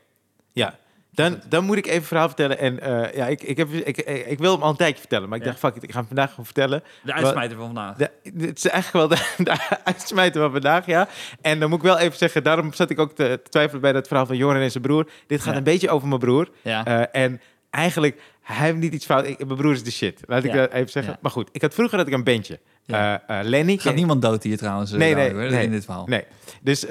ja. 0.53 0.79
Dan, 1.19 1.41
dan 1.49 1.65
moet 1.65 1.77
ik 1.77 1.87
even 1.87 1.99
een 1.99 2.05
verhaal 2.05 2.27
vertellen. 2.27 2.59
En 2.59 2.81
eh, 2.81 3.15
ja, 3.15 3.27
ik, 3.27 3.43
ik, 3.43 3.57
heb, 3.57 3.69
ik, 3.73 3.97
ik, 3.97 4.27
ik 4.27 4.39
wil 4.39 4.53
hem 4.53 4.63
al 4.63 4.71
een 4.71 4.77
tijdje 4.77 4.99
vertellen. 4.99 5.29
Maar 5.29 5.39
ik 5.39 5.45
Ja. 5.45 5.51
dacht, 5.51 5.61
fuck 5.63 5.75
it, 5.77 5.83
ik 5.83 5.91
ga 5.93 5.99
hem 5.99 6.07
vandaag 6.07 6.31
gewoon 6.31 6.45
vertellen. 6.45 6.83
De 7.03 7.13
uitsmijter 7.13 7.57
van 7.57 7.67
vandaag. 7.67 7.97
De, 7.97 8.11
het 8.47 8.59
is 8.59 8.67
eigenlijk 8.67 9.09
wel 9.09 9.19
de, 9.19 9.35
de 9.51 9.59
uitsmijter 9.85 10.41
van 10.43 10.51
vandaag, 10.51 10.87
ja. 10.87 11.09
En 11.41 11.61
dan 11.61 11.69
moet 11.69 11.79
ik 11.79 11.85
wel 11.85 11.99
even 11.99 12.19
zeggen, 12.19 12.43
daarom 12.43 12.73
zat 12.73 12.91
ik 12.91 12.99
ook 12.99 13.13
te, 13.15 13.41
te 13.43 13.51
twijfelen 13.51 13.81
bij 13.81 13.93
dat 13.93 14.07
verhaal 14.07 14.27
van 14.27 14.37
Joran 14.37 14.63
en 14.63 14.71
zijn 14.71 14.83
broer. 14.83 15.09
Dit 15.27 15.41
gaat 15.41 15.53
Ja. 15.53 15.59
een 15.59 15.65
beetje 15.65 15.91
over 15.91 16.09
mijn 16.09 16.21
broer. 16.21 16.49
Ja. 16.63 16.85
Eh, 16.85 17.23
en 17.23 17.41
eigenlijk, 17.71 18.21
hij 18.43 18.67
heeft 18.67 18.79
niet 18.79 18.93
iets 18.93 19.07
fout. 19.07 19.27
Ik, 19.27 19.45
mijn 19.45 19.59
broer 19.59 19.73
is 19.73 19.85
de 19.85 19.91
shit. 19.91 20.21
Laat 20.27 20.45
ik 20.45 20.53
dat 20.53 20.73
even 20.73 20.91
zeggen. 20.91 21.19
Maar 21.21 21.31
goed, 21.31 21.49
ik 21.53 21.63
had 21.63 21.75
vroeger 21.75 21.99
had 21.99 22.07
ik 22.07 22.13
een 22.13 22.25
bandje. 22.25 22.59
Ja. 22.89 23.23
Eh, 23.27 23.39
eh, 23.41 23.47
Lenny. 23.47 23.77
Gaat 23.77 23.95
niemand 23.95 24.23
dood 24.23 24.43
hier 24.43 24.57
trouwens. 24.57 24.93
eh, 24.93 24.99
Nee, 24.99 25.15
hoor, 25.15 25.51
nee. 25.51 25.65
in 25.65 25.71
dit 25.71 25.85
verhaal. 25.85 26.07
Nee, 26.07 26.25
dus 26.63 26.87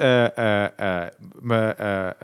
me, 1.40 2.14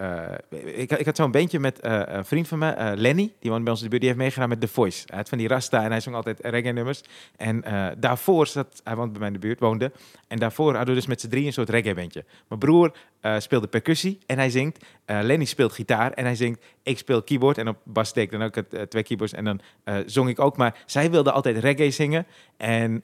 ik, 0.74 0.92
ik 0.92 1.06
had 1.06 1.16
zo'n 1.16 1.30
bandje 1.30 1.58
met 1.60 1.78
een 1.80 2.24
vriend 2.24 2.48
van 2.48 2.58
me, 2.58 2.92
Lenny, 2.96 3.32
die 3.40 3.50
woont 3.50 3.62
bij 3.62 3.72
ons 3.72 3.82
in 3.82 3.84
de 3.84 3.90
buurt, 3.90 4.02
die 4.02 4.10
heeft 4.10 4.22
meegedaan 4.22 4.48
met 4.48 4.60
The 4.60 4.68
Voice. 4.68 5.02
Hij 5.06 5.16
had 5.16 5.28
van 5.28 5.38
die 5.38 5.48
rasta 5.48 5.82
en 5.84 5.90
hij 5.90 6.00
zong 6.00 6.16
altijd 6.16 6.38
reggae-nummers. 6.42 7.00
En 7.36 7.64
daarvoor 7.98 8.46
zat, 8.46 8.80
hij 8.84 8.96
woont 8.96 9.10
bij 9.10 9.18
mij 9.18 9.28
in 9.28 9.34
de 9.34 9.40
buurt, 9.40 9.60
woonde, 9.60 9.92
en 10.34 10.40
daarvoor 10.40 10.74
hadden 10.74 10.94
we 10.94 11.00
dus 11.00 11.06
met 11.08 11.20
z'n 11.20 11.28
drieën 11.28 11.46
een 11.46 11.52
soort 11.52 11.68
reggae-bandje. 11.68 12.24
Mijn 12.48 12.60
broer 12.60 12.92
eh, 13.20 13.38
speelde 13.38 13.66
percussie 13.66 14.18
en 14.26 14.38
hij 14.38 14.50
zingt, 14.50 14.84
Eh, 15.04 15.18
Lenny 15.22 15.44
speelt 15.44 15.72
gitaar 15.72 16.12
en 16.12 16.24
hij 16.24 16.34
zingt, 16.34 16.64
ik 16.82 16.98
speel 16.98 17.22
keyboard 17.22 17.58
en 17.58 17.68
op 17.68 17.76
bas 17.84 18.08
steek 18.08 18.24
ik 18.24 18.30
dan 18.30 18.42
ook 18.42 18.54
het, 18.54 18.74
eh, 18.74 18.82
twee 18.82 19.02
keyboards 19.02 19.32
en 19.32 19.44
dan 19.44 19.60
zong 20.06 20.28
ik 20.28 20.40
ook. 20.40 20.56
Maar 20.56 20.82
zij 20.86 21.10
wilde 21.10 21.30
altijd 21.32 21.56
reggae 21.58 21.90
zingen 21.90 22.26
en 22.56 23.02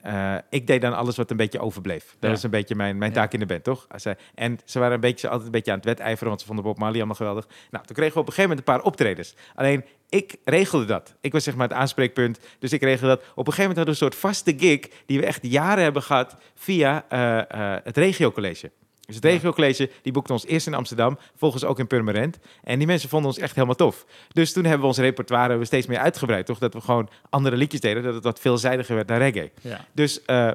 ik 0.49 0.67
deed 0.67 0.81
dan 0.81 0.93
alles 0.93 1.17
wat 1.17 1.31
een 1.31 1.37
beetje 1.37 1.59
overbleef. 1.59 2.03
Dat 2.05 2.15
Ja. 2.19 2.29
was 2.29 2.43
een 2.43 2.49
beetje 2.49 2.75
mijn, 2.75 2.97
mijn 2.97 3.11
Ja. 3.11 3.17
taak 3.17 3.33
in 3.33 3.39
de 3.39 3.45
band, 3.45 3.63
toch? 3.63 3.87
Zij- 3.95 4.17
En 4.35 4.59
ze 4.65 4.79
waren 4.79 4.93
een 4.93 4.99
beetje, 4.99 5.27
altijd 5.27 5.45
een 5.45 5.51
beetje 5.51 5.71
aan 5.71 5.77
het 5.77 5.85
wedijveren, 5.85 6.27
want 6.27 6.39
ze 6.41 6.45
vonden 6.47 6.65
Bob 6.65 6.77
Marley 6.77 6.97
allemaal 6.97 7.15
geweldig. 7.15 7.47
Nou, 7.71 7.85
toen 7.85 7.95
kregen 7.95 8.13
we 8.13 8.19
op 8.19 8.27
een 8.27 8.33
gegeven 8.33 8.49
moment 8.49 8.67
een 8.67 8.73
paar 8.75 8.83
optredens. 8.83 9.35
Alleen, 9.55 9.83
ik 10.11 10.35
regelde 10.43 10.85
dat. 10.85 11.15
Ik 11.21 11.31
was 11.31 11.43
zeg 11.43 11.55
maar 11.55 11.67
het 11.67 11.77
aanspreekpunt, 11.77 12.39
dus 12.59 12.73
ik 12.73 12.81
regelde 12.81 13.15
dat. 13.15 13.19
Op 13.19 13.47
een 13.47 13.53
gegeven 13.53 13.61
moment 13.61 13.77
hadden 13.77 13.85
we 13.85 13.89
een 13.89 14.11
soort 14.11 14.15
vaste 14.15 14.53
gig, 14.57 14.79
die 15.05 15.19
we 15.19 15.25
echt 15.25 15.39
jaren 15.41 15.83
hebben 15.83 16.03
gehad 16.03 16.35
via 16.55 17.05
eh, 17.09 17.39
eh, 17.39 17.79
het 17.83 17.97
regiocollege. 17.97 18.71
Dus 19.05 19.15
het 19.15 19.25
regiocollege, 19.25 19.89
die 20.01 20.11
boekte 20.11 20.33
ons 20.33 20.45
eerst 20.45 20.67
in 20.67 20.73
Amsterdam, 20.73 21.17
volgens 21.35 21.63
ook 21.63 21.79
in 21.79 21.87
Purmerend. 21.87 22.39
En 22.63 22.77
die 22.77 22.87
mensen 22.87 23.09
vonden 23.09 23.29
ons 23.29 23.39
echt 23.39 23.55
helemaal 23.55 23.75
tof. 23.75 24.05
Dus 24.27 24.53
toen 24.53 24.63
hebben 24.63 24.81
we 24.81 24.87
ons 24.87 24.97
repertoire 24.97 25.57
we 25.57 25.65
steeds 25.65 25.87
meer 25.87 25.99
uitgebreid, 25.99 26.45
toch? 26.45 26.59
Dat 26.59 26.73
we 26.73 26.81
gewoon 26.81 27.09
andere 27.29 27.55
liedjes 27.55 27.81
deden, 27.81 28.03
dat 28.03 28.13
het 28.13 28.23
wat 28.23 28.39
veelzijdiger 28.39 28.95
werd 28.95 29.07
naar 29.07 29.17
reggae. 29.17 29.51
Ja. 29.61 29.85
Dus 29.91 30.25
eh, 30.25 30.51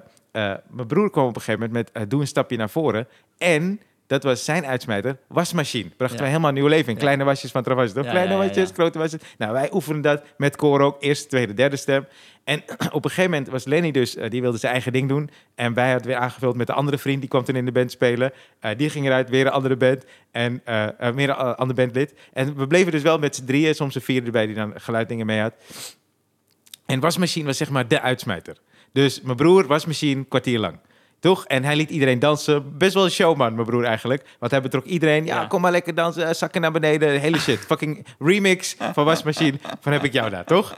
mijn 0.70 0.86
broer 0.86 1.10
kwam 1.10 1.26
op 1.26 1.36
een 1.36 1.42
gegeven 1.42 1.66
moment 1.66 1.94
met 1.94 2.10
doe 2.10 2.20
een 2.20 2.26
stapje 2.26 2.56
naar 2.56 2.70
voren. 2.70 3.08
En 3.38 3.80
Dat 4.06 4.22
was 4.22 4.44
zijn 4.44 4.66
uitsmijter. 4.66 5.18
Wasmachine. 5.28 5.88
Brachten 5.88 6.16
Ja. 6.16 6.22
wij 6.22 6.30
helemaal 6.30 6.52
nieuw 6.52 6.66
leven 6.66 6.92
in. 6.92 6.98
Kleine 6.98 7.24
wasjes 7.24 7.50
van 7.50 7.62
Travasje. 7.62 7.94
toch? 7.94 8.06
Kleine 8.06 8.36
wasjes, 8.36 8.70
grote 8.74 8.98
wasjes. 8.98 9.20
Nou, 9.38 9.52
wij 9.52 9.68
oefenen 9.72 10.00
dat 10.00 10.22
met 10.36 10.56
koor 10.56 10.80
ook. 10.80 10.96
Eerste, 11.02 11.28
tweede, 11.28 11.54
derde 11.54 11.76
stem. 11.76 12.06
En 12.44 12.62
op 12.92 13.04
een 13.04 13.10
gegeven 13.10 13.30
moment 13.30 13.48
was 13.48 13.64
Lenny 13.64 13.90
dus, 13.90 14.16
eh, 14.16 14.30
die 14.30 14.40
wilde 14.42 14.58
zijn 14.58 14.72
eigen 14.72 14.92
ding 14.92 15.08
doen. 15.08 15.30
En 15.54 15.74
wij 15.74 15.90
hadden 15.90 16.06
weer 16.08 16.16
aangevuld 16.16 16.56
met 16.56 16.66
de 16.66 16.72
andere 16.72 16.98
vriend, 16.98 17.20
die 17.20 17.28
kwam 17.28 17.44
toen 17.44 17.56
in 17.56 17.64
de 17.64 17.72
band 17.72 17.90
spelen. 17.90 18.32
Eh, 18.60 18.70
die 18.76 18.90
ging 18.90 19.06
eruit, 19.06 19.28
weer 19.30 19.46
een 19.46 19.52
andere 19.52 19.76
band. 19.76 20.04
En 20.30 20.60
eh 20.64 20.84
eh, 20.84 21.14
weer 21.14 21.28
een 21.30 21.36
uh, 21.46 21.54
ander 21.54 21.76
bandlid. 21.76 22.14
En 22.32 22.56
we 22.56 22.66
bleven 22.66 22.92
dus 22.92 23.02
wel 23.02 23.18
met 23.18 23.36
z'n 23.36 23.44
drieën, 23.44 23.74
soms 23.74 23.94
een 23.94 24.00
vierde 24.02 24.26
erbij 24.26 24.46
die 24.46 24.54
dan 24.54 24.72
geluiddingen 24.76 25.26
mee 25.26 25.40
had. 25.40 25.54
En 26.86 27.00
wasmachine 27.00 27.46
was 27.46 27.56
zeg 27.56 27.70
maar 27.70 27.88
de 27.88 28.00
uitsmijter. 28.00 28.56
Dus 28.92 29.20
mijn 29.20 29.36
broer, 29.36 29.66
wasmachine, 29.66 30.24
kwartier 30.24 30.58
lang. 30.58 30.78
Toch? 31.26 31.46
En 31.46 31.64
hij 31.64 31.76
liet 31.76 31.90
iedereen 31.90 32.18
dansen. 32.18 32.78
Best 32.78 32.94
wel 32.94 33.04
een 33.04 33.10
showman, 33.10 33.54
mijn 33.54 33.66
broer 33.66 33.84
eigenlijk. 33.84 34.24
Want 34.38 34.52
hij 34.52 34.62
betrok 34.62 34.84
iedereen. 34.84 35.24
Ja, 35.24 35.40
Ja. 35.40 35.46
kom 35.46 35.60
maar 35.60 35.70
lekker 35.70 35.94
dansen. 35.94 36.36
Zakken 36.36 36.60
naar 36.60 36.72
beneden. 36.72 37.20
Hele 37.20 37.38
shit. 37.38 37.58
Fucking 37.68 38.06
remix 38.18 38.76
van 38.92 39.04
wasmachine. 39.04 39.58
Van 39.80 39.92
heb 39.92 40.04
ik 40.04 40.12
jou 40.12 40.30
daar, 40.30 40.44
toch? 40.44 40.76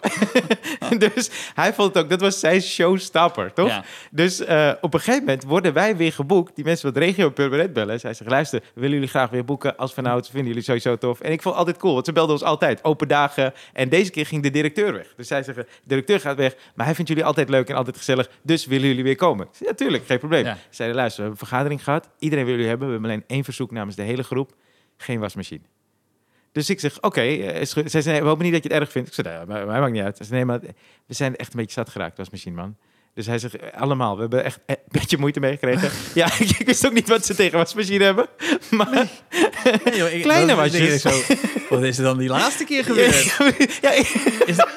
dus 1.14 1.30
hij 1.54 1.74
vond 1.74 1.94
het 1.94 2.04
ook... 2.04 2.10
Dat 2.10 2.20
was 2.20 2.40
zijn 2.40 2.62
showstopper, 2.62 3.52
toch? 3.52 3.68
Ja. 3.68 3.84
Dus 4.10 4.44
eh, 4.44 4.70
op 4.80 4.94
een 4.94 5.00
gegeven 5.00 5.24
moment 5.24 5.44
worden 5.44 5.72
wij 5.72 5.96
weer 5.96 6.12
geboekt. 6.12 6.54
Die 6.54 6.64
mensen 6.64 6.92
van 6.92 7.00
het 7.02 7.10
regio 7.10 7.30
permanent 7.30 7.72
bellen. 7.72 8.00
Zij 8.00 8.14
zeggen, 8.14 8.30
luister, 8.30 8.62
willen 8.74 8.92
jullie 8.92 9.08
graag 9.08 9.30
weer 9.30 9.44
boeken 9.44 9.76
als 9.76 9.94
vanouds. 9.94 10.28
Vinden 10.28 10.48
jullie 10.48 10.62
sowieso 10.62 10.98
tof? 10.98 11.20
En 11.20 11.32
ik 11.32 11.42
vond 11.42 11.54
het 11.54 11.64
altijd 11.64 11.82
cool, 11.82 11.92
want 11.94 12.06
ze 12.06 12.12
belden 12.12 12.32
ons 12.34 12.44
altijd. 12.44 12.84
Open 12.84 13.08
dagen. 13.08 13.52
En 13.72 13.88
deze 13.88 14.10
keer 14.10 14.26
ging 14.26 14.42
de 14.42 14.50
directeur 14.50 14.92
weg. 14.92 15.06
Dus 15.16 15.28
zij 15.28 15.42
zeggen, 15.42 15.64
de 15.64 15.70
directeur 15.84 16.20
gaat 16.20 16.36
weg. 16.36 16.54
Maar 16.74 16.86
hij 16.86 16.94
vindt 16.94 17.10
jullie 17.10 17.24
altijd 17.24 17.48
leuk 17.48 17.68
en 17.68 17.76
altijd 17.76 17.96
gezellig. 17.96 18.30
Dus 18.42 18.66
willen 18.66 18.86
jullie 18.88 19.04
weer 19.04 19.16
komen? 19.16 19.48
Ja, 19.58 19.72
tuurlijk, 19.72 20.06
geen 20.06 20.18
probleem. 20.18 20.37
Ja. 20.44 20.54
Ze 20.54 20.60
Zeiden, 20.70 20.96
luister, 20.98 21.22
we 21.22 21.28
hebben 21.28 21.30
een 21.42 21.48
vergadering 21.48 21.84
gehad. 21.84 22.08
Iedereen 22.18 22.44
wil 22.44 22.54
jullie 22.54 22.68
hebben. 22.68 22.86
We 22.86 22.92
hebben 22.92 23.10
alleen 23.10 23.24
één 23.26 23.44
verzoek 23.44 23.70
namens 23.70 23.96
de 23.96 24.02
hele 24.02 24.22
groep. 24.22 24.54
Geen 24.96 25.20
wasmachine. 25.20 25.60
Dus 26.52 26.70
ik 26.70 26.80
zeg, 26.80 27.00
oké. 27.02 27.20
eh. 27.20 27.64
Zij 27.64 27.86
zei, 28.02 28.04
nee, 28.04 28.20
we 28.22 28.28
hopen 28.28 28.44
niet 28.44 28.52
dat 28.52 28.62
je 28.62 28.68
het 28.68 28.78
erg 28.80 28.90
vindt. 28.90 29.08
Ik 29.08 29.14
zei, 29.14 29.28
nee, 29.36 29.46
maar, 29.46 29.66
maar 29.66 29.80
maakt 29.80 29.92
niet 29.92 30.02
uit. 30.02 30.16
Ze 30.16 30.24
zei, 30.24 30.36
nee, 30.36 30.44
maar 30.44 30.60
we 31.06 31.14
zijn 31.14 31.36
echt 31.36 31.52
een 31.52 31.58
beetje 31.60 31.72
zat 31.72 31.88
geraakt, 31.88 32.16
wasmachine, 32.18 32.56
man. 32.56 32.76
Dus 33.14 33.26
hij 33.26 33.38
zegt, 33.38 33.56
eh, 33.56 33.80
allemaal, 33.80 34.14
we 34.14 34.20
hebben 34.20 34.44
echt 34.44 34.58
een 34.66 34.76
beetje 34.88 35.18
moeite 35.18 35.40
meegekregen. 35.40 35.90
ja, 36.14 36.26
ik, 36.38 36.50
ik 36.58 36.66
wist 36.66 36.86
ook 36.86 36.92
niet 36.92 37.08
wat 37.08 37.26
ze 37.26 37.34
tegen 37.34 37.58
wasmachine 37.58 38.04
hebben. 38.04 38.26
Maar 38.70 39.06
Joh, 39.94 40.12
ik- 40.12 40.22
Kleine 40.22 40.54
wasjes. 40.54 41.00
Zo, 41.02 41.10
wat 41.68 41.82
is 41.82 41.98
er 41.98 42.04
dan 42.04 42.18
die 42.18 42.28
laatste 42.28 42.64
keer 42.64 42.84
gebeurd? 42.90 43.78
ja, 43.82 43.90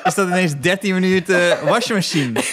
is 0.03 0.16
dat 0.16 0.28
ineens 0.28 0.55
13 0.59 0.93
minuten 0.93 1.66
wasmachine? 1.66 2.39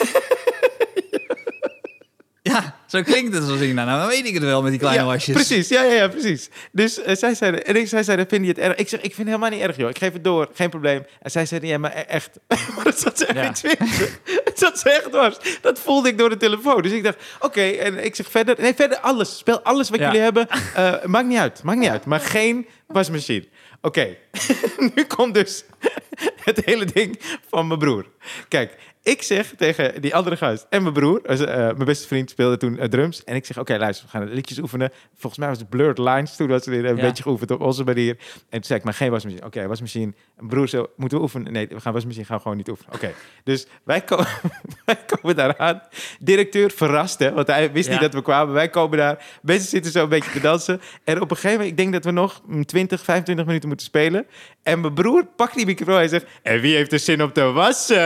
Zo 2.88 3.02
klinkt 3.02 3.34
het 3.34 3.42
als 3.50 3.60
ik 3.60 3.72
nou, 3.74 3.86
nou 3.86 3.98
dan 4.00 4.08
weet 4.08 4.26
ik 4.26 4.34
het 4.34 4.42
wel 4.42 4.62
met 4.62 4.70
die 4.70 4.80
kleine 4.80 5.02
ja, 5.02 5.06
wasjes. 5.08 5.34
Precies, 5.34 5.68
ja, 5.68 5.82
ja, 5.82 5.92
ja, 5.92 6.08
precies. 6.08 6.48
Dus 6.72 7.02
eh, 7.02 7.16
zij 7.16 7.34
zeiden, 7.34 7.66
en 7.66 7.76
ik, 7.76 7.88
zij 7.88 8.02
zeiden, 8.02 8.26
vind 8.28 8.42
je 8.42 8.48
het 8.48 8.58
erg? 8.58 8.74
Ik 8.76 8.88
zeg, 8.88 9.00
ik 9.00 9.14
vind 9.14 9.16
het 9.16 9.26
helemaal 9.26 9.50
niet 9.50 9.60
erg, 9.60 9.76
joh. 9.76 9.88
Ik 9.88 9.98
geef 9.98 10.12
het 10.12 10.24
door, 10.24 10.48
geen 10.54 10.70
probleem. 10.70 11.04
En 11.22 11.30
zij 11.30 11.46
zeiden, 11.46 11.68
ja, 11.68 11.78
maar 11.78 11.96
e- 11.96 12.00
echt. 12.00 12.30
maar 12.74 12.84
dat 12.84 13.00
zat 13.00 13.18
ze 13.18 13.26
echt 13.26 13.60
Ja. 13.60 13.68
niet. 13.68 14.18
Het 14.44 14.58
zat 14.64 14.78
ze 14.78 14.90
echt 14.90 15.04
dwars. 15.12 15.36
Dat 15.60 15.78
voelde 15.78 16.08
ik 16.08 16.18
door 16.18 16.28
de 16.28 16.36
telefoon. 16.36 16.82
Dus 16.82 16.92
ik 16.92 17.02
dacht, 17.02 17.16
oké. 17.40 17.62
En 17.62 18.04
ik 18.04 18.14
zeg 18.14 18.30
verder, 18.30 18.56
nee, 18.58 18.74
verder 18.74 18.98
alles. 18.98 19.38
Speel 19.38 19.60
alles 19.62 19.90
wat 19.90 19.98
Ja. 19.98 20.06
jullie 20.06 20.20
hebben. 20.20 20.46
Eh, 20.74 21.04
maakt 21.04 21.26
niet 21.26 21.38
uit, 21.38 21.62
maakt 21.62 21.78
niet 21.78 21.88
uit. 21.90 22.04
Maar 22.04 22.20
geen 22.20 22.66
wasmachine. 22.86 23.46
Oké, 23.82 24.16
nu 24.94 25.04
komt 25.04 25.34
dus 25.34 25.64
het 26.44 26.64
hele 26.64 26.84
ding 26.84 27.20
van 27.48 27.66
mijn 27.66 27.78
broer. 27.78 28.06
Kijk, 28.48 28.76
ik 29.02 29.22
zeg 29.22 29.52
tegen 29.56 30.00
die 30.02 30.14
andere 30.14 30.36
gast 30.36 30.66
en 30.70 30.82
mijn 30.82 30.94
broer, 30.94 31.20
dus, 31.22 31.40
eh, 31.40 31.56
mijn 31.56 31.84
beste 31.84 32.06
vriend 32.06 32.30
speelde 32.30 32.56
toen 32.56 32.78
eh, 32.78 32.88
drums. 32.88 33.24
En 33.24 33.34
ik 33.36 33.46
zeg, 33.46 33.58
oké, 33.58 33.76
luister, 33.76 34.04
we 34.04 34.10
gaan 34.18 34.28
liedjes 34.32 34.58
oefenen. 34.58 34.90
Volgens 35.16 35.38
mij 35.40 35.48
was 35.48 35.58
het 35.58 35.68
Blurred 35.68 35.98
Lines 35.98 36.36
toen, 36.36 36.48
dat 36.48 36.64
ze 36.64 36.70
weer 36.70 36.84
een 36.84 36.96
Ja. 36.96 37.02
beetje 37.02 37.22
geoefend 37.22 37.50
op 37.50 37.60
onze 37.60 37.84
manier. 37.84 38.16
En 38.18 38.46
toen 38.50 38.62
zei 38.64 38.78
ik, 38.78 38.84
maar 38.84 38.94
geen 38.94 39.10
wasmachine. 39.10 39.44
Oké, 39.46 39.66
wasmachine. 39.66 40.12
Mijn 40.36 40.48
broer 40.48 40.68
zo, 40.68 40.86
moeten 40.96 41.18
we 41.18 41.24
oefenen? 41.24 41.52
Nee, 41.52 41.68
we 41.68 41.80
gaan 41.80 41.92
wasmachine, 41.92 42.24
gaan 42.24 42.36
we 42.36 42.42
gewoon 42.42 42.56
niet 42.56 42.68
oefenen. 42.68 42.94
Oké, 42.94 43.12
dus 43.44 43.66
wij, 43.84 44.00
ko- 44.00 44.24
wij 44.86 44.96
komen 45.06 45.36
daar 45.36 45.58
aan. 45.58 45.82
Directeur 46.20 46.70
verrast, 46.70 47.18
hè, 47.18 47.32
want 47.32 47.46
hij 47.46 47.72
wist 47.72 47.86
Ja. 47.86 47.92
niet 47.92 48.00
dat 48.02 48.14
we 48.14 48.22
kwamen. 48.22 48.54
Wij 48.54 48.68
komen 48.68 48.98
daar, 48.98 49.24
mensen 49.42 49.68
zitten 49.68 49.92
zo 49.92 50.02
een 50.02 50.08
beetje 50.08 50.30
te 50.30 50.40
dansen. 50.40 50.80
En 51.04 51.20
op 51.20 51.30
een 51.30 51.36
gegeven 51.36 51.50
moment, 51.56 51.70
ik 51.70 51.76
denk 51.76 51.92
dat 51.92 52.04
we 52.04 52.10
nog 52.10 52.42
mm, 52.46 52.64
20, 52.66 53.02
25 53.04 53.44
minuten 53.46 53.68
moeten 53.68 53.86
spelen. 53.86 54.26
En 54.62 54.80
mijn 54.80 54.94
broer 54.94 55.26
pakt 55.36 55.54
die 55.56 55.66
microfoon 55.66 55.94
en 55.94 56.00
hij 56.00 56.08
zegt, 56.08 56.26
en 56.42 56.60
wie 56.60 56.74
heeft 56.76 56.92
er 56.92 56.98
zin 56.98 57.22
om 57.22 57.32
te 57.32 57.42
wassen? 57.42 57.96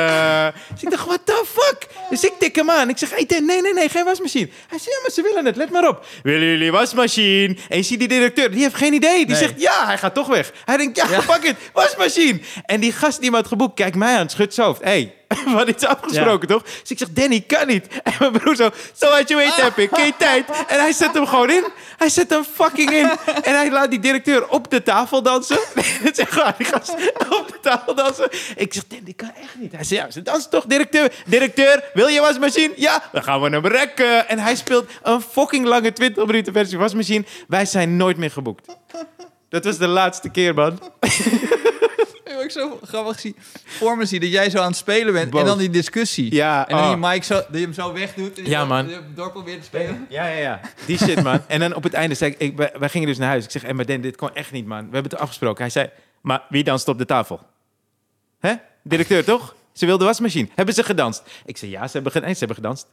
Dus 0.82 0.90
ik 0.92 0.96
dacht, 0.96 1.06
what 1.06 1.20
the 1.26 1.44
fuck? 1.46 1.86
Dus 2.10 2.24
ik 2.24 2.32
tik 2.38 2.56
hem 2.56 2.70
aan. 2.70 2.88
Ik 2.88 2.98
zeg, 2.98 3.10
hey, 3.10 3.24
Ten, 3.26 3.44
nee, 3.46 3.60
nee, 3.62 3.72
nee, 3.74 3.88
geen 3.88 4.04
wasmachine. 4.04 4.48
Hij 4.68 4.78
zegt, 4.78 4.90
ja, 4.96 5.00
maar 5.02 5.10
ze 5.10 5.22
willen 5.22 5.44
het, 5.44 5.56
let 5.56 5.70
maar 5.70 5.88
op. 5.88 6.06
Willen 6.22 6.48
jullie 6.48 6.70
wasmachine? 6.72 7.56
En 7.68 7.76
je 7.76 7.82
ziet 7.82 7.98
die 7.98 8.08
directeur, 8.08 8.50
die 8.50 8.62
heeft 8.62 8.74
geen 8.74 8.92
idee. 8.92 9.16
Die 9.16 9.26
Nee. 9.26 9.36
zegt, 9.36 9.60
ja, 9.60 9.86
hij 9.86 9.98
gaat 9.98 10.14
toch 10.14 10.26
weg. 10.26 10.52
Hij 10.64 10.76
denkt, 10.76 10.96
ja, 10.96 11.06
Ja. 11.10 11.22
fuck 11.22 11.42
it, 11.42 11.56
wasmachine. 11.72 12.40
En 12.66 12.80
die 12.80 12.92
gast 12.92 13.20
die 13.20 13.30
me 13.30 13.36
had 13.36 13.46
geboekt, 13.46 13.74
kijkt 13.74 13.96
mij 13.96 14.16
aan, 14.16 14.30
schudt 14.30 14.54
zijn 14.54 14.66
hoofd. 14.66 14.82
hey, 14.82 15.14
we 15.44 15.50
hadden 15.50 15.68
iets 15.68 15.86
afgesproken, 15.86 16.48
toch? 16.48 16.62
Dus 16.62 16.90
ik 16.90 16.98
zeg, 16.98 17.08
Danny, 17.10 17.40
kan 17.40 17.66
niet. 17.66 17.86
En 18.02 18.12
mijn 18.18 18.32
broer 18.32 18.56
zo, 18.56 18.70
zo 18.94 19.06
had 19.10 19.28
je 19.28 19.36
weet 19.36 19.54
heb 19.54 19.78
ik, 19.78 19.88
geen 19.92 20.16
tijd. 20.18 20.50
En 20.66 20.80
hij 20.80 20.92
zet 20.92 21.14
hem 21.14 21.26
gewoon 21.26 21.50
in. 21.50 21.64
Hij 21.96 22.08
zet 22.08 22.30
hem 22.30 22.44
fucking 22.44 22.90
in. 22.90 23.10
En 23.48 23.54
hij 23.54 23.70
laat 23.70 23.90
die 23.90 23.98
directeur 23.98 24.48
op 24.48 24.70
de 24.70 24.82
tafel 24.82 25.22
dansen. 25.22 25.58
Het 25.80 26.18
is 26.18 26.28
gewoon 26.28 26.52
die 26.58 26.66
gast 26.66 26.90
op 27.40 27.48
de 27.52 27.58
tafel 27.60 27.94
dansen. 27.94 28.28
Ik 28.56 28.72
zeg, 28.72 28.86
Danny, 28.86 29.12
kan 29.12 29.30
echt 29.40 29.54
niet. 29.58 29.72
Hij 29.72 29.84
zegt, 29.84 30.02
ja, 30.02 30.10
ze 30.10 30.22
dansen 30.22 30.50
toch, 30.50 30.64
directeur? 30.64 31.12
Directeur, 31.26 31.84
wil 31.94 32.08
je 32.08 32.20
wasmachine? 32.20 32.72
Ja, 32.76 33.02
dan 33.12 33.22
gaan 33.22 33.40
we 33.40 33.48
hem 33.48 33.66
rekken. 33.66 34.28
En 34.28 34.38
hij 34.38 34.56
speelt 34.56 34.90
een 35.02 35.20
fucking 35.20 35.66
lange 35.66 35.92
20 35.92 36.26
minuten 36.26 36.52
versie 36.52 36.78
wasmachine. 36.78 37.24
Wij 37.48 37.64
zijn 37.64 37.96
nooit 37.96 38.16
meer 38.16 38.30
geboekt. 38.30 38.66
Dat 39.48 39.64
was 39.64 39.78
de 39.78 39.86
laatste 39.86 40.28
keer, 40.28 40.54
man. 40.54 40.78
Ik 42.32 42.38
heb 42.38 42.44
ook 42.44 42.50
zo 42.50 42.78
grappig 42.86 43.20
zie, 43.20 43.34
voor 43.64 43.96
me 43.96 44.04
zie 44.04 44.20
dat 44.20 44.30
jij 44.30 44.50
zo 44.50 44.58
aan 44.58 44.66
het 44.66 44.76
spelen 44.76 45.12
bent 45.12 45.30
Boos. 45.30 45.40
en 45.40 45.46
dan 45.46 45.58
die 45.58 45.70
discussie. 45.70 46.34
Ja, 46.34 46.68
en 46.68 46.76
dan 46.76 46.84
oh. 46.84 46.88
die 47.00 47.08
mic 47.10 47.24
zo, 47.24 47.34
dat 47.34 47.46
je 47.52 47.58
hem 47.58 47.72
zo 47.72 47.92
wegdoet 47.92 48.38
en 48.38 48.48
Ja, 48.48 48.60
zo- 48.60 48.66
man. 48.66 48.90
door 49.14 49.30
probeert 49.32 49.58
te 49.60 49.66
spelen. 49.66 50.06
Ja, 50.08 50.26
ja, 50.26 50.38
ja. 50.38 50.60
Die 50.86 50.98
shit, 50.98 51.22
man. 51.22 51.40
En 51.46 51.60
dan 51.60 51.74
op 51.74 51.82
het 51.82 51.92
einde 51.94 52.14
zei 52.14 52.30
ik, 52.30 52.38
ik 52.38 52.56
wij, 52.56 52.72
wij 52.78 52.88
gingen 52.88 53.08
dus 53.08 53.18
naar 53.18 53.28
huis. 53.28 53.44
Ik 53.44 53.50
zeg, 53.50 53.62
hey, 53.62 53.72
maar 53.74 53.86
Dan, 53.86 54.00
dit 54.00 54.16
kon 54.16 54.34
echt 54.34 54.52
niet, 54.52 54.66
man. 54.66 54.78
We 54.88 54.92
hebben 54.94 55.10
het 55.10 55.20
afgesproken. 55.20 55.60
Hij 55.62 55.70
zei, 55.70 55.90
maar 56.20 56.42
wie 56.48 56.64
danst 56.64 56.88
op 56.88 56.98
de 56.98 57.04
tafel? 57.06 57.40
Hè? 58.40 58.54
Directeur, 58.82 59.24
toch? 59.24 59.54
Ze 59.72 59.86
wilde 59.86 60.04
wasmachine. 60.04 60.48
Hebben 60.54 60.74
ze 60.74 60.82
gedanst? 60.82 61.22
Ik 61.44 61.56
zei, 61.56 61.70
ja, 61.70 61.86
ze 61.86 61.92
hebben, 61.92 62.12
gedanst. 62.12 62.32
ze 62.38 62.44
hebben 62.44 62.56
gedanst. 62.56 62.86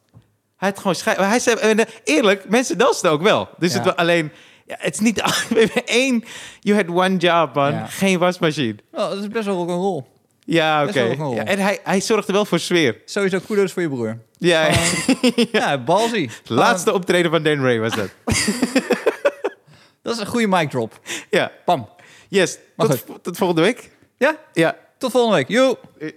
Hij 0.58 0.70
had 0.70 0.78
gewoon 0.78 0.96
schij... 0.96 1.14
Hij 1.18 1.40
zei, 1.40 1.56
en, 1.60 1.80
eh, 1.80 1.86
eerlijk, 2.04 2.50
mensen 2.50 2.78
dansten 2.78 3.12
ook 3.12 3.22
wel. 3.22 3.50
Dus 3.58 3.72
Ja. 3.72 3.78
het 3.78 3.86
was 3.86 3.96
alleen... 3.96 4.32
Ja, 4.70 4.76
het 4.80 4.94
is 4.94 5.00
niet... 5.00 5.22
We 5.50 5.60
hebben 5.60 5.86
één... 5.86 6.24
You 6.60 6.78
had 6.78 6.88
one 7.06 7.18
job, 7.18 7.54
man. 7.56 7.72
Ja. 7.74 7.86
Geen 7.86 8.20
wasmachine. 8.20 8.76
Oh, 8.92 9.10
dat 9.10 9.18
is 9.18 9.28
best 9.28 9.46
wel 9.46 9.56
rock'n'roll. 9.56 10.04
Ja, 10.46 10.86
Best 10.86 10.90
oké. 10.98 11.00
wel 11.00 11.10
rock'n'roll. 11.10 11.36
Ja, 11.36 11.44
en 11.46 11.60
hij, 11.60 11.80
hij 11.84 12.02
zorgde 12.02 12.34
wel 12.34 12.46
voor 12.46 12.60
sfeer. 12.60 13.02
Sowieso 13.06 13.40
kudos 13.40 13.72
voor 13.74 13.82
je 13.82 13.90
broer. 13.90 14.18
Ja, 14.38 14.68
ja. 14.72 14.76
Ja, 15.52 15.78
balzie. 15.78 16.30
Laatste 16.46 16.94
optreden 16.94 17.32
van 17.32 17.44
Dan 17.44 17.62
Ray 17.64 17.80
was 17.80 17.96
dat. 17.96 18.10
Dat 20.02 20.14
is 20.14 20.20
een 20.20 20.26
goede 20.28 20.48
mic 20.48 20.70
drop. 20.70 21.00
ja. 21.30 21.52
Pam. 21.66 21.90
Yes. 22.30 22.58
Tot, 22.78 23.06
tot 23.22 23.38
volgende 23.38 23.62
week. 23.62 23.92
Ja, 24.18 24.38
Ja. 24.54 24.76
tot 24.98 25.12
volgende 25.12 25.36
week. 25.36 25.48
Joe. 25.48 25.78
Eh. 26.00 26.10